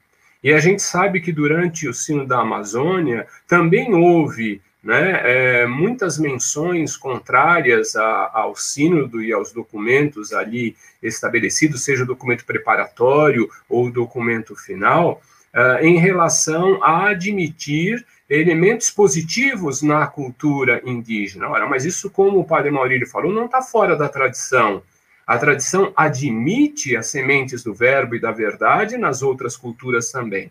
E 0.43 0.51
a 0.51 0.59
gente 0.59 0.81
sabe 0.81 1.21
que 1.21 1.31
durante 1.31 1.87
o 1.87 1.93
sino 1.93 2.25
da 2.25 2.39
Amazônia 2.39 3.27
também 3.47 3.93
houve 3.93 4.61
né, 4.83 5.21
é, 5.23 5.67
muitas 5.67 6.17
menções 6.17 6.97
contrárias 6.97 7.95
a, 7.95 8.31
ao 8.33 8.55
sínodo 8.55 9.21
e 9.21 9.31
aos 9.31 9.51
documentos 9.51 10.33
ali 10.33 10.75
estabelecidos, 11.01 11.83
seja 11.83 12.03
o 12.03 12.07
documento 12.07 12.45
preparatório 12.45 13.49
ou 13.69 13.85
o 13.85 13.91
documento 13.91 14.55
final, 14.55 15.21
uh, 15.53 15.83
em 15.83 15.97
relação 15.97 16.83
a 16.83 17.09
admitir 17.09 18.03
elementos 18.39 18.89
positivos 18.89 19.81
na 19.81 20.07
cultura 20.07 20.81
indígena. 20.85 21.49
Ora, 21.49 21.67
mas 21.67 21.83
isso, 21.83 22.09
como 22.09 22.39
o 22.39 22.45
padre 22.45 22.71
Maurílio 22.71 23.05
falou, 23.05 23.33
não 23.33 23.45
está 23.45 23.61
fora 23.61 23.93
da 23.93 24.07
tradição. 24.07 24.81
A 25.27 25.37
tradição 25.37 25.91
admite 25.95 26.95
as 26.95 27.07
sementes 27.07 27.61
do 27.61 27.73
verbo 27.73 28.15
e 28.15 28.21
da 28.21 28.31
verdade 28.31 28.97
nas 28.97 29.21
outras 29.21 29.57
culturas 29.57 30.11
também. 30.11 30.49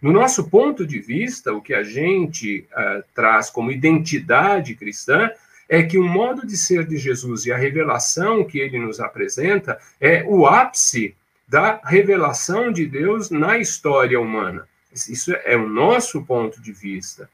No 0.00 0.12
nosso 0.12 0.48
ponto 0.48 0.86
de 0.86 1.00
vista, 1.00 1.52
o 1.52 1.60
que 1.60 1.74
a 1.74 1.82
gente 1.82 2.66
uh, 2.70 3.02
traz 3.12 3.50
como 3.50 3.72
identidade 3.72 4.76
cristã 4.76 5.28
é 5.68 5.82
que 5.82 5.98
o 5.98 6.04
modo 6.04 6.46
de 6.46 6.56
ser 6.56 6.86
de 6.86 6.96
Jesus 6.96 7.44
e 7.44 7.50
a 7.50 7.56
revelação 7.56 8.44
que 8.44 8.60
ele 8.60 8.78
nos 8.78 9.00
apresenta 9.00 9.78
é 10.00 10.22
o 10.24 10.46
ápice 10.46 11.16
da 11.48 11.80
revelação 11.84 12.70
de 12.70 12.86
Deus 12.86 13.30
na 13.30 13.58
história 13.58 14.20
humana. 14.20 14.68
Isso 15.08 15.34
é 15.44 15.56
o 15.56 15.68
nosso 15.68 16.24
ponto 16.24 16.60
de 16.60 16.72
vista. 16.72 17.28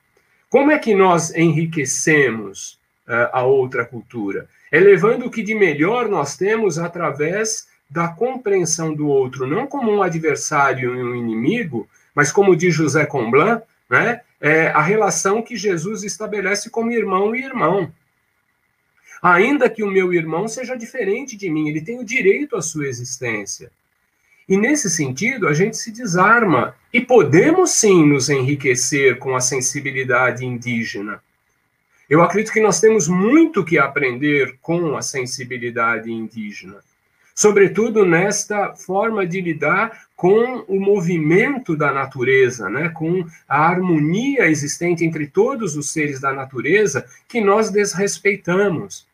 Como 0.50 0.70
é 0.70 0.78
que 0.78 0.94
nós 0.94 1.34
enriquecemos 1.34 2.78
uh, 3.08 3.30
a 3.32 3.42
outra 3.42 3.84
cultura? 3.84 4.48
É 4.70 4.78
levando 4.78 5.26
o 5.26 5.30
que 5.30 5.42
de 5.42 5.54
melhor 5.54 6.08
nós 6.08 6.36
temos 6.36 6.78
através 6.78 7.68
da 7.88 8.08
compreensão 8.08 8.94
do 8.94 9.06
outro, 9.06 9.46
não 9.46 9.66
como 9.66 9.92
um 9.92 10.02
adversário 10.02 10.94
e 10.94 11.02
um 11.02 11.14
inimigo, 11.14 11.88
mas 12.14 12.32
como 12.32 12.56
diz 12.56 12.74
José 12.74 13.04
Comblan, 13.04 13.60
né, 13.88 14.22
é 14.40 14.68
a 14.68 14.80
relação 14.80 15.42
que 15.42 15.56
Jesus 15.56 16.02
estabelece 16.02 16.70
como 16.70 16.90
irmão 16.90 17.36
e 17.36 17.44
irmão. 17.44 17.92
Ainda 19.22 19.70
que 19.70 19.82
o 19.82 19.90
meu 19.90 20.12
irmão 20.12 20.48
seja 20.48 20.74
diferente 20.74 21.36
de 21.36 21.48
mim, 21.48 21.68
ele 21.68 21.80
tem 21.80 22.00
o 22.00 22.04
direito 22.04 22.56
à 22.56 22.62
sua 22.62 22.88
existência. 22.88 23.70
E 24.48 24.56
nesse 24.56 24.90
sentido, 24.90 25.48
a 25.48 25.54
gente 25.54 25.76
se 25.76 25.92
desarma. 25.92 26.74
E 26.92 27.00
podemos 27.00 27.70
sim 27.70 28.06
nos 28.06 28.28
enriquecer 28.28 29.18
com 29.18 29.34
a 29.34 29.40
sensibilidade 29.40 30.44
indígena. 30.44 31.20
Eu 32.12 32.22
acredito 32.22 32.52
que 32.52 32.60
nós 32.60 32.78
temos 32.78 33.08
muito 33.08 33.64
que 33.64 33.78
aprender 33.78 34.58
com 34.60 34.96
a 34.96 35.00
sensibilidade 35.00 36.12
indígena, 36.12 36.76
sobretudo 37.34 38.04
nesta 38.04 38.74
forma 38.74 39.26
de 39.26 39.40
lidar 39.40 40.06
com 40.14 40.62
o 40.68 40.78
movimento 40.78 41.74
da 41.74 41.90
natureza, 41.90 42.68
né, 42.68 42.90
com 42.90 43.24
a 43.48 43.66
harmonia 43.66 44.46
existente 44.46 45.04
entre 45.06 45.26
todos 45.26 45.74
os 45.74 45.90
seres 45.90 46.20
da 46.20 46.34
natureza 46.34 47.06
que 47.26 47.40
nós 47.40 47.70
desrespeitamos. 47.70 49.06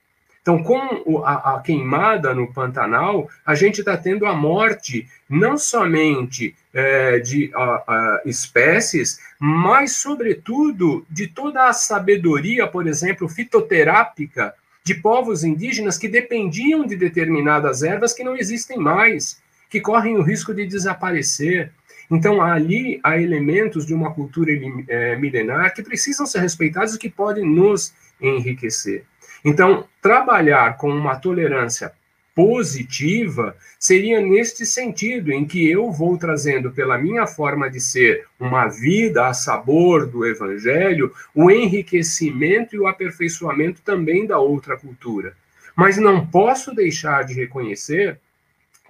Então, 0.48 0.62
com 0.62 1.22
a, 1.26 1.56
a 1.56 1.60
queimada 1.60 2.34
no 2.34 2.50
Pantanal, 2.50 3.28
a 3.44 3.54
gente 3.54 3.80
está 3.80 3.98
tendo 3.98 4.24
a 4.24 4.32
morte 4.32 5.06
não 5.28 5.58
somente 5.58 6.56
é, 6.72 7.18
de 7.18 7.50
a, 7.54 7.60
a, 7.86 8.22
espécies, 8.24 9.20
mas, 9.38 9.96
sobretudo, 9.96 11.04
de 11.10 11.26
toda 11.26 11.68
a 11.68 11.74
sabedoria, 11.74 12.66
por 12.66 12.86
exemplo, 12.86 13.28
fitoterápica 13.28 14.54
de 14.82 14.94
povos 14.94 15.44
indígenas 15.44 15.98
que 15.98 16.08
dependiam 16.08 16.86
de 16.86 16.96
determinadas 16.96 17.82
ervas 17.82 18.14
que 18.14 18.24
não 18.24 18.34
existem 18.34 18.78
mais, 18.78 19.42
que 19.68 19.82
correm 19.82 20.16
o 20.16 20.22
risco 20.22 20.54
de 20.54 20.66
desaparecer. 20.66 21.72
Então, 22.10 22.40
ali 22.40 22.98
há 23.04 23.20
elementos 23.20 23.84
de 23.84 23.92
uma 23.92 24.14
cultura 24.14 24.50
é, 24.88 25.14
milenar 25.16 25.74
que 25.74 25.82
precisam 25.82 26.24
ser 26.24 26.38
respeitados 26.38 26.94
e 26.94 26.98
que 26.98 27.10
podem 27.10 27.44
nos 27.44 27.92
enriquecer. 28.18 29.04
Então, 29.44 29.84
trabalhar 30.02 30.76
com 30.76 30.90
uma 30.90 31.16
tolerância 31.16 31.92
positiva 32.34 33.56
seria 33.80 34.20
neste 34.20 34.64
sentido, 34.64 35.32
em 35.32 35.44
que 35.44 35.68
eu 35.68 35.90
vou 35.90 36.16
trazendo 36.16 36.70
pela 36.70 36.96
minha 36.96 37.26
forma 37.26 37.68
de 37.68 37.80
ser 37.80 38.26
uma 38.38 38.68
vida 38.68 39.26
a 39.26 39.34
sabor 39.34 40.06
do 40.06 40.24
evangelho, 40.24 41.12
o 41.34 41.50
enriquecimento 41.50 42.76
e 42.76 42.78
o 42.78 42.86
aperfeiçoamento 42.86 43.82
também 43.82 44.24
da 44.24 44.38
outra 44.38 44.76
cultura. 44.76 45.34
Mas 45.74 45.96
não 45.96 46.24
posso 46.26 46.72
deixar 46.72 47.24
de 47.24 47.34
reconhecer 47.34 48.20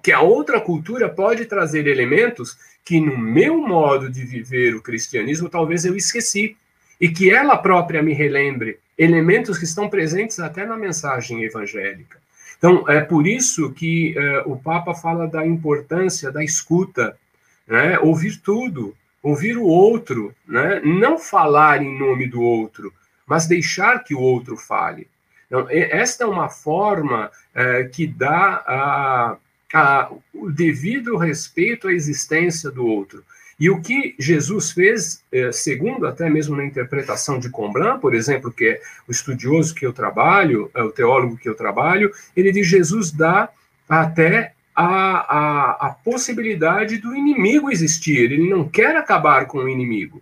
que 0.03 0.11
a 0.11 0.21
outra 0.21 0.61
cultura 0.61 1.09
pode 1.09 1.45
trazer 1.45 1.87
elementos 1.87 2.55
que 2.85 2.99
no 2.99 3.17
meu 3.17 3.57
modo 3.57 4.09
de 4.09 4.23
viver 4.25 4.75
o 4.75 4.81
cristianismo 4.81 5.49
talvez 5.49 5.85
eu 5.85 5.95
esqueci 5.95 6.55
e 7.01 7.09
que 7.09 7.31
ela 7.31 7.57
própria 7.57 8.01
me 8.01 8.13
relembre 8.13 8.77
elementos 8.99 9.57
que 9.57 9.63
estão 9.63 9.89
presentes 9.89 10.41
até 10.41 10.65
na 10.65 10.75
mensagem 10.75 11.41
evangélica. 11.41 12.19
Então, 12.57 12.83
é 12.89 12.99
por 12.99 13.25
isso 13.25 13.71
que 13.71 14.13
é, 14.17 14.43
o 14.45 14.57
Papa 14.57 14.93
fala 14.93 15.25
da 15.25 15.47
importância 15.47 16.29
da 16.29 16.43
escuta, 16.43 17.17
né? 17.65 17.97
ouvir 17.99 18.41
tudo, 18.41 18.93
ouvir 19.23 19.57
o 19.57 19.63
outro, 19.63 20.35
né? 20.45 20.81
não 20.83 21.17
falar 21.17 21.81
em 21.81 21.97
nome 21.97 22.27
do 22.27 22.41
outro, 22.41 22.93
mas 23.25 23.47
deixar 23.47 24.03
que 24.03 24.13
o 24.13 24.19
outro 24.19 24.57
fale. 24.57 25.07
Então, 25.47 25.65
esta 25.69 26.25
é 26.25 26.27
uma 26.27 26.49
forma 26.49 27.31
é, 27.55 27.85
que 27.85 28.05
dá 28.05 28.63
a, 28.67 29.37
a, 29.73 30.11
o 30.33 30.51
devido 30.51 31.15
respeito 31.15 31.87
à 31.87 31.93
existência 31.93 32.69
do 32.69 32.85
outro. 32.85 33.23
E 33.59 33.69
o 33.69 33.81
que 33.81 34.15
Jesus 34.17 34.71
fez, 34.71 35.21
é, 35.31 35.51
segundo 35.51 36.07
até 36.07 36.29
mesmo 36.29 36.55
na 36.55 36.63
interpretação 36.63 37.37
de 37.37 37.49
Comblan, 37.49 37.99
por 37.99 38.15
exemplo, 38.15 38.51
que 38.51 38.65
é 38.65 38.81
o 39.07 39.11
estudioso 39.11 39.75
que 39.75 39.85
eu 39.85 39.91
trabalho, 39.91 40.71
é 40.73 40.81
o 40.81 40.91
teólogo 40.91 41.37
que 41.37 41.49
eu 41.49 41.55
trabalho, 41.55 42.11
ele 42.35 42.53
diz 42.53 42.67
Jesus 42.67 43.11
dá 43.11 43.49
até 43.87 44.53
a, 44.73 44.85
a, 44.85 45.87
a 45.87 45.89
possibilidade 45.89 46.99
do 46.99 47.13
inimigo 47.13 47.69
existir. 47.69 48.31
Ele 48.31 48.49
não 48.49 48.67
quer 48.67 48.95
acabar 48.95 49.45
com 49.45 49.57
o 49.57 49.69
inimigo. 49.69 50.21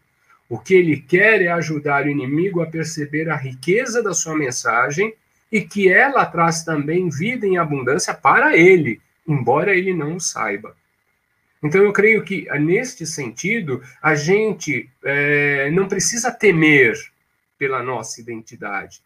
O 0.50 0.58
que 0.58 0.74
ele 0.74 0.98
quer 0.98 1.42
é 1.44 1.50
ajudar 1.50 2.06
o 2.06 2.10
inimigo 2.10 2.62
a 2.62 2.66
perceber 2.66 3.30
a 3.30 3.36
riqueza 3.36 4.02
da 4.02 4.16
sua 4.16 4.36
mensagem 4.36 5.14
e 5.52 5.62
que 5.62 5.90
ela 5.90 6.26
traz 6.26 6.64
também 6.64 7.10
vida 7.10 7.46
em 7.46 7.58
abundância 7.58 8.14
para 8.14 8.58
ele, 8.58 9.00
embora 9.28 9.76
ele 9.76 9.94
não 9.94 10.16
o 10.16 10.22
saiba. 10.22 10.76
Então, 11.64 11.82
eu 11.82 11.92
creio 11.92 12.24
que, 12.24 12.48
neste 12.60 13.06
sentido, 13.06 13.82
a 14.02 14.16
gente 14.16 14.90
é, 15.04 15.72
não 15.72 15.88
precisa 15.88 16.32
temer 16.32 16.96
pela 17.58 17.82
nossa 17.82 18.22
identidade. 18.22 19.02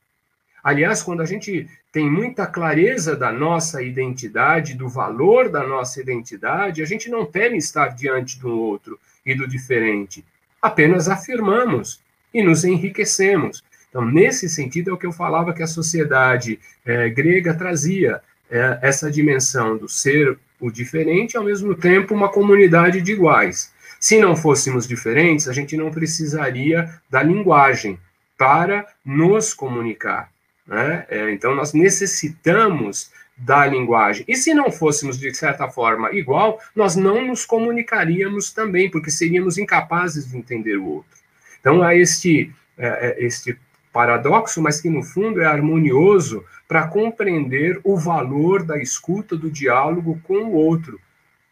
Aliás, 0.64 1.02
quando 1.02 1.22
a 1.22 1.26
gente 1.26 1.68
tem 1.92 2.10
muita 2.10 2.46
clareza 2.46 3.16
da 3.16 3.32
nossa 3.32 3.82
identidade, 3.82 4.76
do 4.76 4.88
valor 4.88 5.50
da 5.50 5.66
nossa 5.66 6.00
identidade, 6.00 6.82
a 6.82 6.86
gente 6.86 7.10
não 7.10 7.26
teme 7.26 7.58
estar 7.58 7.90
diante 7.90 8.40
do 8.40 8.50
outro 8.50 9.00
e 9.26 9.34
do 9.34 9.48
diferente. 9.48 10.24
Apenas 10.62 11.10
afirmamos 11.10 12.00
e 12.34 12.44
nos 12.44 12.64
enriquecemos. 12.64 13.64
Então, 13.90 14.06
nesse 14.06 14.48
sentido, 14.48 14.92
é 14.92 14.94
o 14.94 14.98
que 14.98 15.06
eu 15.06 15.12
falava 15.12 15.54
que 15.54 15.64
a 15.64 15.68
sociedade 15.68 16.60
é, 16.86 17.10
grega 17.10 17.54
trazia, 17.54 18.22
é, 18.50 18.80
essa 18.82 19.10
dimensão 19.10 19.78
do 19.78 19.90
ser 19.90 20.38
o 20.62 20.72
diferente, 20.72 21.36
ao 21.36 21.44
mesmo 21.44 21.76
tempo 21.76 22.14
uma 22.14 22.30
comunidade 22.30 23.02
de 23.02 23.12
iguais. 23.12 23.74
Se 24.00 24.20
não 24.20 24.36
fôssemos 24.36 24.88
diferentes, 24.88 25.48
a 25.48 25.54
gente 25.54 25.76
não 25.76 25.92
precisaria 25.92 26.90
da 27.10 27.22
linguagem 27.22 28.00
para 28.38 28.88
nos 29.04 29.54
comunicar. 29.54 30.32
Né? 30.66 31.06
É, 31.10 31.32
então, 31.32 31.54
nós 31.54 31.74
necessitamos 31.74 33.12
da 33.38 33.66
linguagem. 33.66 34.24
E 34.28 34.36
se 34.36 34.54
não 34.54 34.72
fôssemos, 34.72 35.18
de 35.18 35.34
certa 35.34 35.68
forma, 35.68 36.12
igual, 36.14 36.60
nós 36.76 36.96
não 36.96 37.26
nos 37.26 37.46
comunicaríamos 37.46 38.52
também, 38.52 38.90
porque 38.90 39.10
seríamos 39.10 39.58
incapazes 39.58 40.30
de 40.30 40.38
entender 40.38 40.78
o 40.78 40.86
outro. 40.86 41.20
Então, 41.60 41.82
há 41.82 41.96
este, 41.96 42.52
é, 42.78 42.88
é 43.20 43.26
este 43.26 43.58
paradoxo, 43.92 44.62
mas 44.62 44.80
que 44.80 44.90
no 44.90 45.04
fundo 45.04 45.42
é 45.42 45.46
harmonioso 45.46 46.44
para 46.72 46.88
compreender 46.88 47.82
o 47.84 47.98
valor 47.98 48.64
da 48.64 48.82
escuta, 48.82 49.36
do 49.36 49.52
diálogo 49.52 50.22
com 50.24 50.36
o 50.36 50.54
outro, 50.54 51.02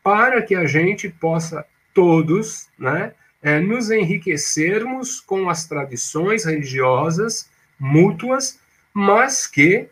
para 0.01 0.41
que 0.41 0.55
a 0.55 0.65
gente 0.65 1.09
possa 1.09 1.65
todos, 1.93 2.69
né, 2.79 3.11
é, 3.41 3.59
nos 3.59 3.91
enriquecermos 3.91 5.19
com 5.19 5.49
as 5.49 5.67
tradições 5.67 6.45
religiosas 6.45 7.49
mútuas, 7.77 8.61
mas 8.93 9.45
que 9.45 9.89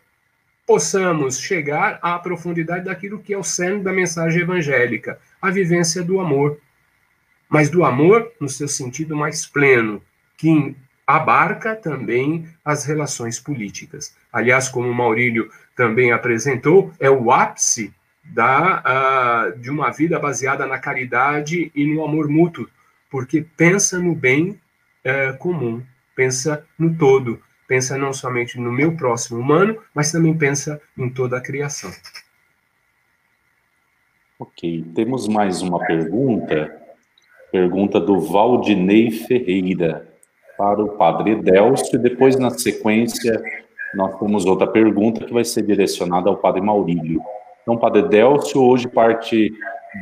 possamos 0.66 1.38
chegar 1.38 1.98
à 2.00 2.18
profundidade 2.18 2.86
daquilo 2.86 3.18
que 3.18 3.34
é 3.34 3.38
o 3.38 3.44
centro 3.44 3.82
da 3.82 3.92
mensagem 3.92 4.40
evangélica, 4.40 5.20
a 5.42 5.50
vivência 5.50 6.02
do 6.02 6.20
amor. 6.20 6.58
Mas 7.50 7.68
do 7.68 7.84
amor 7.84 8.32
no 8.40 8.48
seu 8.48 8.66
sentido 8.66 9.14
mais 9.14 9.44
pleno, 9.44 10.02
que 10.38 10.74
abarca 11.08 11.74
também 11.74 12.46
as 12.62 12.84
relações 12.84 13.40
políticas. 13.40 14.14
Aliás, 14.30 14.68
como 14.68 14.90
o 14.90 14.94
Maurílio 14.94 15.50
também 15.74 16.12
apresentou, 16.12 16.92
é 17.00 17.08
o 17.08 17.32
ápice 17.32 17.94
da, 18.22 18.82
uh, 19.54 19.58
de 19.58 19.70
uma 19.70 19.90
vida 19.90 20.18
baseada 20.18 20.66
na 20.66 20.78
caridade 20.78 21.72
e 21.74 21.86
no 21.86 22.04
amor 22.04 22.28
mútuo, 22.28 22.68
porque 23.10 23.42
pensa 23.56 23.98
no 23.98 24.14
bem 24.14 24.50
uh, 24.50 25.38
comum, 25.38 25.82
pensa 26.14 26.66
no 26.78 26.94
todo, 26.94 27.40
pensa 27.66 27.96
não 27.96 28.12
somente 28.12 28.60
no 28.60 28.70
meu 28.70 28.94
próximo 28.94 29.40
humano, 29.40 29.78
mas 29.94 30.12
também 30.12 30.36
pensa 30.36 30.78
em 30.94 31.08
toda 31.08 31.38
a 31.38 31.40
criação. 31.40 31.90
Ok, 34.38 34.84
temos 34.94 35.26
mais 35.26 35.62
uma 35.62 35.78
pergunta, 35.86 36.70
pergunta 37.50 37.98
do 37.98 38.20
Valdinei 38.20 39.10
Ferreira. 39.10 40.17
Para 40.58 40.82
o 40.82 40.88
Padre 40.96 41.36
Delcio, 41.36 41.94
e 41.94 42.02
depois, 42.02 42.36
na 42.36 42.50
sequência, 42.50 43.40
nós 43.94 44.18
temos 44.18 44.44
outra 44.44 44.66
pergunta 44.66 45.24
que 45.24 45.32
vai 45.32 45.44
ser 45.44 45.62
direcionada 45.62 46.28
ao 46.28 46.36
Padre 46.36 46.60
Maurílio. 46.60 47.22
Então, 47.62 47.78
Padre 47.78 48.02
Delcio 48.02 48.60
hoje 48.60 48.88
parte 48.88 49.52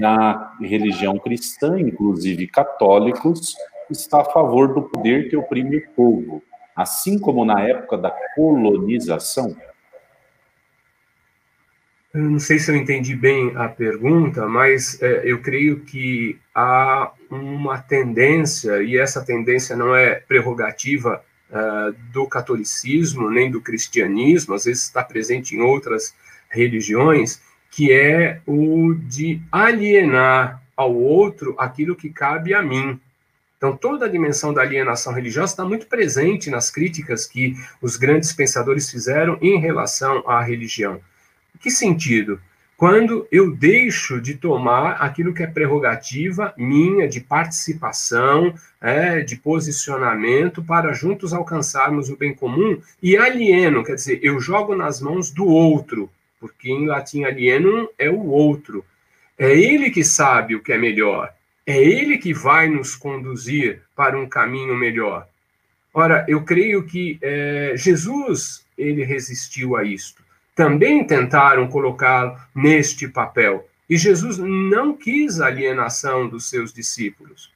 da 0.01 0.53
religião 0.61 1.19
cristã, 1.19 1.79
inclusive 1.79 2.47
católicos, 2.47 3.55
está 3.91 4.23
a 4.23 4.25
favor 4.25 4.75
do 4.75 4.83
poder 4.83 5.29
que 5.29 5.37
oprime 5.37 5.77
o 5.77 5.91
povo, 5.91 6.43
assim 6.75 7.19
como 7.19 7.45
na 7.45 7.61
época 7.63 7.99
da 7.99 8.11
colonização. 8.35 9.55
Eu 12.17 12.23
não 12.23 12.39
sei 12.39 12.59
se 12.59 12.71
eu 12.71 12.77
entendi 12.77 13.15
bem 13.15 13.53
a 13.57 13.69
pergunta, 13.69 14.49
mas 14.49 14.99
é, 15.03 15.21
eu 15.23 15.39
creio 15.43 15.81
que 15.81 16.39
há 16.55 17.13
uma 17.29 17.77
tendência, 17.77 18.83
e 18.83 18.97
essa 18.97 19.23
tendência 19.23 19.77
não 19.77 19.95
é 19.95 20.15
prerrogativa 20.15 21.23
uh, 21.51 21.95
do 22.15 22.27
catolicismo 22.27 23.31
nem 23.31 23.51
do 23.51 23.61
cristianismo, 23.61 24.55
às 24.55 24.65
vezes 24.65 24.85
está 24.85 25.05
presente 25.05 25.55
em 25.55 25.61
outras 25.61 26.15
religiões, 26.49 27.39
que 27.71 27.93
é 27.93 28.41
o 28.47 28.95
de 28.95 29.43
alienar 29.53 30.63
ao 30.75 30.95
outro 30.95 31.55
aquilo 31.59 31.95
que 31.95 32.09
cabe 32.09 32.55
a 32.55 32.63
mim. 32.63 32.99
Então, 33.59 33.77
toda 33.77 34.07
a 34.07 34.09
dimensão 34.09 34.55
da 34.55 34.63
alienação 34.63 35.13
religiosa 35.13 35.53
está 35.53 35.67
muito 35.67 35.87
presente 35.87 36.49
nas 36.49 36.71
críticas 36.71 37.27
que 37.27 37.55
os 37.83 37.99
grandes 37.99 38.33
pensadores 38.33 38.91
fizeram 38.91 39.37
em 39.43 39.61
relação 39.61 40.27
à 40.27 40.41
religião. 40.41 40.99
Que 41.61 41.71
sentido? 41.71 42.41
Quando 42.77 43.27
eu 43.33 43.57
deixo 43.57 44.21
de 44.21 44.35
tomar 44.35 44.97
aquilo 45.01 45.33
que 45.33 45.43
é 45.43 45.47
prerrogativa 45.47 46.53
minha 46.59 47.09
de 47.09 47.23
participação, 47.23 48.55
é, 48.79 49.21
de 49.21 49.37
posicionamento, 49.37 50.63
para 50.63 50.93
juntos 50.93 51.33
alcançarmos 51.33 52.11
o 52.11 52.17
bem 52.19 52.35
comum, 52.35 52.79
e 53.03 53.17
alieno, 53.17 53.83
quer 53.83 53.95
dizer, 53.95 54.21
eu 54.23 54.39
jogo 54.39 54.77
nas 54.77 55.01
mãos 55.01 55.31
do 55.31 55.47
outro, 55.47 56.11
porque 56.39 56.71
em 56.71 56.87
latim 56.87 57.25
alienum 57.25 57.89
é 57.99 58.11
o 58.11 58.27
outro. 58.27 58.85
É 59.39 59.51
ele 59.59 59.91
que 59.91 60.05
sabe 60.05 60.55
o 60.55 60.63
que 60.63 60.73
é 60.73 60.77
melhor, 60.79 61.33
é 61.67 61.83
ele 61.83 62.19
que 62.19 62.35
vai 62.35 62.69
nos 62.69 62.95
conduzir 62.95 63.81
para 63.95 64.19
um 64.19 64.29
caminho 64.29 64.77
melhor. 64.77 65.27
Ora, 65.95 66.27
eu 66.29 66.43
creio 66.43 66.83
que 66.83 67.19
é, 67.23 67.73
Jesus 67.75 68.67
ele 68.77 69.03
resistiu 69.03 69.77
a 69.77 69.83
isto 69.83 70.26
também 70.57 71.07
tentaram 71.07 71.69
colocá-lo 71.69 72.35
neste 72.55 73.07
papel. 73.07 73.69
E 73.89 73.97
Jesus 73.97 74.39
não 74.39 74.97
quis 74.97 75.39
alienação 75.39 76.27
dos 76.27 76.49
seus 76.49 76.73
discípulos. 76.73 77.53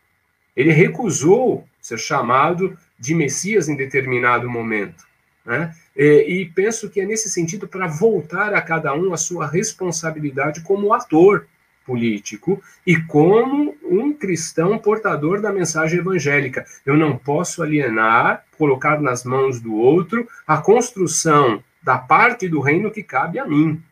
Ele 0.55 0.71
recusou 0.71 1.67
ser 1.81 1.99
chamado 1.99 2.77
de 2.99 3.15
Messias 3.15 3.71
em 3.71 3.75
determinado 3.75 4.49
momento. 4.49 5.03
Né? 5.45 5.75
E, 5.97 6.43
e 6.43 6.45
penso 6.51 6.91
que 6.91 7.01
é 7.01 7.07
nesse 7.07 7.31
sentido 7.31 7.67
para 7.67 7.87
voltar 7.87 8.53
a 8.53 8.61
cada 8.61 8.93
um 8.95 9.15
a 9.15 9.17
sua 9.17 9.47
responsabilidade 9.47 10.61
como 10.61 10.93
ator 10.93 11.47
político 11.87 12.63
e 12.87 12.97
como 13.05 13.75
um 13.83 14.13
cristão 14.13 14.79
portador 14.79 15.41
da 15.41 15.51
mensagem 15.51 16.01
evangélica. 16.01 16.67
Eu 16.85 16.99
não 16.99 17.17
posso 17.17 17.63
alienar, 17.63 18.45
colocar 18.59 19.01
nas 19.01 19.25
mãos 19.25 19.59
do 19.59 19.75
outro 19.75 20.29
a 20.47 20.59
construção 20.59 21.65
da 21.83 21.99
parte 21.99 22.49
do 22.49 22.61
reino 22.61 22.91
que 22.91 23.03
cabe 23.03 23.39
a 23.39 23.47
mim. 23.47 23.83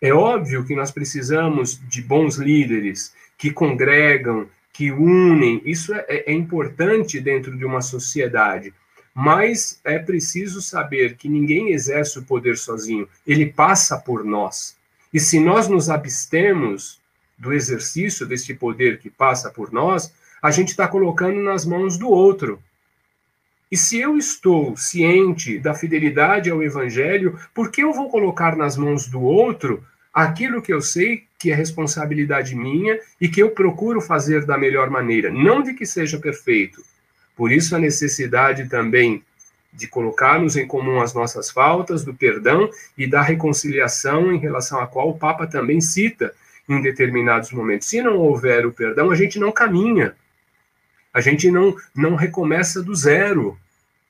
É 0.00 0.12
óbvio 0.12 0.64
que 0.64 0.74
nós 0.74 0.90
precisamos 0.90 1.80
de 1.88 2.02
bons 2.02 2.36
líderes 2.36 3.14
que 3.38 3.52
congregam, 3.52 4.48
que 4.72 4.90
unem, 4.90 5.60
isso 5.64 5.94
é, 5.94 6.04
é, 6.08 6.32
importante 6.32 7.20
dentro 7.20 7.56
de 7.56 7.64
uma 7.64 7.82
sociedade. 7.82 8.72
Mas 9.14 9.80
é 9.84 9.98
preciso 9.98 10.62
saber 10.62 11.16
que 11.16 11.28
ninguém 11.28 11.70
exerce 11.70 12.18
o 12.18 12.24
poder 12.24 12.56
sozinho, 12.56 13.06
ele 13.26 13.46
passa 13.46 13.98
por 13.98 14.24
nós. 14.24 14.76
E 15.12 15.20
se 15.20 15.38
nós 15.38 15.68
nos 15.68 15.90
abstemos 15.90 17.00
do 17.36 17.52
exercício 17.52 18.26
deste 18.26 18.54
poder 18.54 18.98
que 18.98 19.10
passa 19.10 19.50
por 19.50 19.70
nós, 19.70 20.12
a 20.42 20.50
gente 20.50 20.68
está 20.68 20.88
colocando 20.88 21.40
nas 21.42 21.66
mãos 21.66 21.98
do 21.98 22.08
outro. 22.08 22.62
E 23.72 23.76
se 23.78 23.98
eu 23.98 24.18
estou 24.18 24.76
ciente 24.76 25.58
da 25.58 25.72
fidelidade 25.72 26.50
ao 26.50 26.62
Evangelho, 26.62 27.40
por 27.54 27.70
que 27.70 27.82
eu 27.82 27.90
vou 27.90 28.10
colocar 28.10 28.54
nas 28.54 28.76
mãos 28.76 29.08
do 29.08 29.22
outro 29.22 29.82
aquilo 30.12 30.60
que 30.60 30.74
eu 30.74 30.82
sei 30.82 31.24
que 31.38 31.50
é 31.50 31.54
responsabilidade 31.54 32.54
minha 32.54 33.00
e 33.18 33.30
que 33.30 33.42
eu 33.42 33.52
procuro 33.52 34.02
fazer 34.02 34.44
da 34.44 34.58
melhor 34.58 34.90
maneira? 34.90 35.30
Não 35.30 35.62
de 35.62 35.72
que 35.72 35.86
seja 35.86 36.18
perfeito. 36.18 36.84
Por 37.34 37.50
isso, 37.50 37.74
a 37.74 37.78
necessidade 37.78 38.68
também 38.68 39.24
de 39.72 39.86
colocarmos 39.86 40.54
em 40.54 40.66
comum 40.66 41.00
as 41.00 41.14
nossas 41.14 41.50
faltas, 41.50 42.04
do 42.04 42.12
perdão 42.12 42.68
e 42.98 43.06
da 43.06 43.22
reconciliação, 43.22 44.30
em 44.34 44.38
relação 44.38 44.80
à 44.80 44.86
qual 44.86 45.08
o 45.08 45.18
Papa 45.18 45.46
também 45.46 45.80
cita 45.80 46.34
em 46.68 46.82
determinados 46.82 47.50
momentos. 47.50 47.88
Se 47.88 48.02
não 48.02 48.18
houver 48.18 48.66
o 48.66 48.72
perdão, 48.72 49.10
a 49.10 49.14
gente 49.14 49.38
não 49.38 49.50
caminha. 49.50 50.14
A 51.14 51.22
gente 51.22 51.50
não, 51.50 51.74
não 51.94 52.16
recomeça 52.16 52.82
do 52.82 52.94
zero 52.94 53.58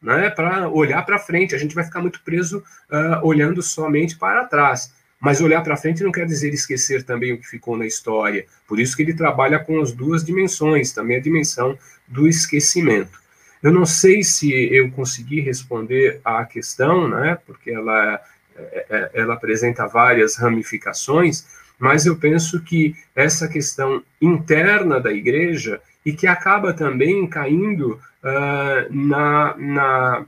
né, 0.03 0.29
para 0.31 0.69
olhar 0.69 1.03
para 1.07 1.19
frente. 1.19 1.55
A 1.55 1.59
gente 1.59 1.75
vai 1.75 1.85
ficar 1.85 2.01
muito 2.01 2.23
preso 2.23 2.59
uh, 2.91 3.25
olhando 3.27 3.63
somente 3.63 4.17
para 4.17 4.45
trás. 4.45 4.93
Mas 5.21 5.41
olhar 5.41 5.63
para 5.63 5.77
frente 5.77 6.03
não 6.03 6.11
quer 6.11 6.27
dizer 6.27 6.53
esquecer 6.53 7.05
também 7.05 7.33
o 7.33 7.39
que 7.39 7.47
ficou 7.47 7.77
na 7.77 7.87
história. 7.87 8.45
Por 8.67 8.81
isso 8.81 8.97
que 8.97 9.03
ele 9.03 9.15
trabalha 9.15 9.61
com 9.61 9.81
as 9.81 9.93
duas 9.93 10.25
dimensões, 10.25 10.93
também 10.93 11.17
a 11.17 11.21
dimensão 11.21 11.79
do 12.09 12.27
esquecimento. 12.27 13.23
Eu 13.63 13.73
não 13.73 13.87
sei 13.87 14.25
se 14.25 14.53
eu 14.75 14.91
consegui 14.91 15.41
responder 15.41 16.21
à 16.25 16.45
questão, 16.45 17.07
né, 17.07 17.39
porque 17.47 17.71
ela, 17.71 18.21
é, 18.57 18.87
é, 18.91 19.11
ela 19.15 19.35
apresenta 19.35 19.87
várias 19.87 20.35
ramificações, 20.35 21.47
mas 21.79 22.05
eu 22.05 22.17
penso 22.17 22.61
que 22.61 22.97
essa 23.15 23.47
questão 23.47 24.03
interna 24.21 24.99
da 24.99 25.13
igreja 25.13 25.81
e 26.05 26.13
que 26.13 26.27
acaba 26.27 26.73
também 26.73 27.27
caindo 27.27 28.01
uh, 28.23 28.95
na, 28.95 29.57
na, 29.57 30.27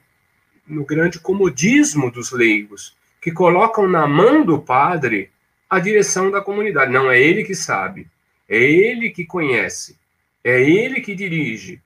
no 0.66 0.84
grande 0.84 1.18
comodismo 1.18 2.10
dos 2.10 2.32
leigos, 2.32 2.96
que 3.20 3.32
colocam 3.32 3.88
na 3.88 4.06
mão 4.06 4.44
do 4.44 4.60
padre 4.60 5.30
a 5.68 5.80
direção 5.80 6.30
da 6.30 6.40
comunidade. 6.40 6.92
Não 6.92 7.10
é 7.10 7.20
ele 7.20 7.44
que 7.44 7.54
sabe, 7.54 8.06
é 8.48 8.58
ele 8.58 9.10
que 9.10 9.24
conhece, 9.24 9.98
é 10.42 10.62
ele 10.62 11.00
que 11.00 11.14
dirige. 11.14 11.80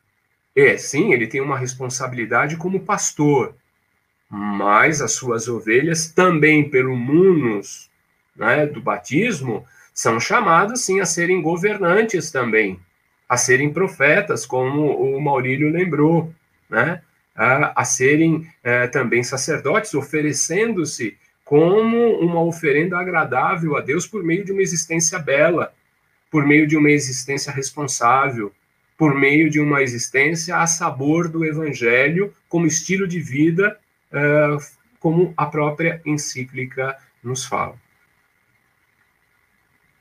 É, 0.54 0.76
sim, 0.76 1.12
ele 1.12 1.26
tem 1.26 1.40
uma 1.40 1.56
responsabilidade 1.56 2.56
como 2.56 2.80
pastor, 2.80 3.54
mas 4.28 5.00
as 5.00 5.12
suas 5.12 5.48
ovelhas, 5.48 6.10
também 6.10 6.68
pelo 6.68 6.96
munus 6.96 7.88
né, 8.36 8.66
do 8.66 8.80
batismo, 8.80 9.64
são 9.94 10.20
chamadas, 10.20 10.82
sim, 10.82 11.00
a 11.00 11.06
serem 11.06 11.40
governantes 11.40 12.30
também 12.30 12.78
a 13.28 13.36
serem 13.36 13.72
profetas, 13.72 14.46
como 14.46 14.90
o 14.90 15.20
Maurílio 15.20 15.70
lembrou, 15.70 16.32
né? 16.68 17.02
a, 17.34 17.82
a 17.82 17.84
serem 17.84 18.48
é, 18.64 18.86
também 18.88 19.22
sacerdotes, 19.22 19.94
oferecendo-se 19.94 21.16
como 21.44 22.18
uma 22.18 22.42
oferenda 22.42 22.98
agradável 22.98 23.76
a 23.76 23.80
Deus 23.80 24.06
por 24.06 24.22
meio 24.24 24.44
de 24.44 24.52
uma 24.52 24.60
existência 24.60 25.18
bela, 25.18 25.72
por 26.30 26.44
meio 26.44 26.66
de 26.66 26.76
uma 26.76 26.90
existência 26.90 27.52
responsável, 27.52 28.52
por 28.98 29.14
meio 29.14 29.48
de 29.48 29.60
uma 29.60 29.80
existência 29.82 30.56
a 30.56 30.66
sabor 30.66 31.28
do 31.28 31.44
Evangelho, 31.44 32.34
como 32.48 32.66
estilo 32.66 33.06
de 33.06 33.20
vida, 33.20 33.78
é, 34.12 34.56
como 34.98 35.32
a 35.36 35.46
própria 35.46 36.02
encíclica 36.04 36.96
nos 37.22 37.44
fala. 37.44 37.76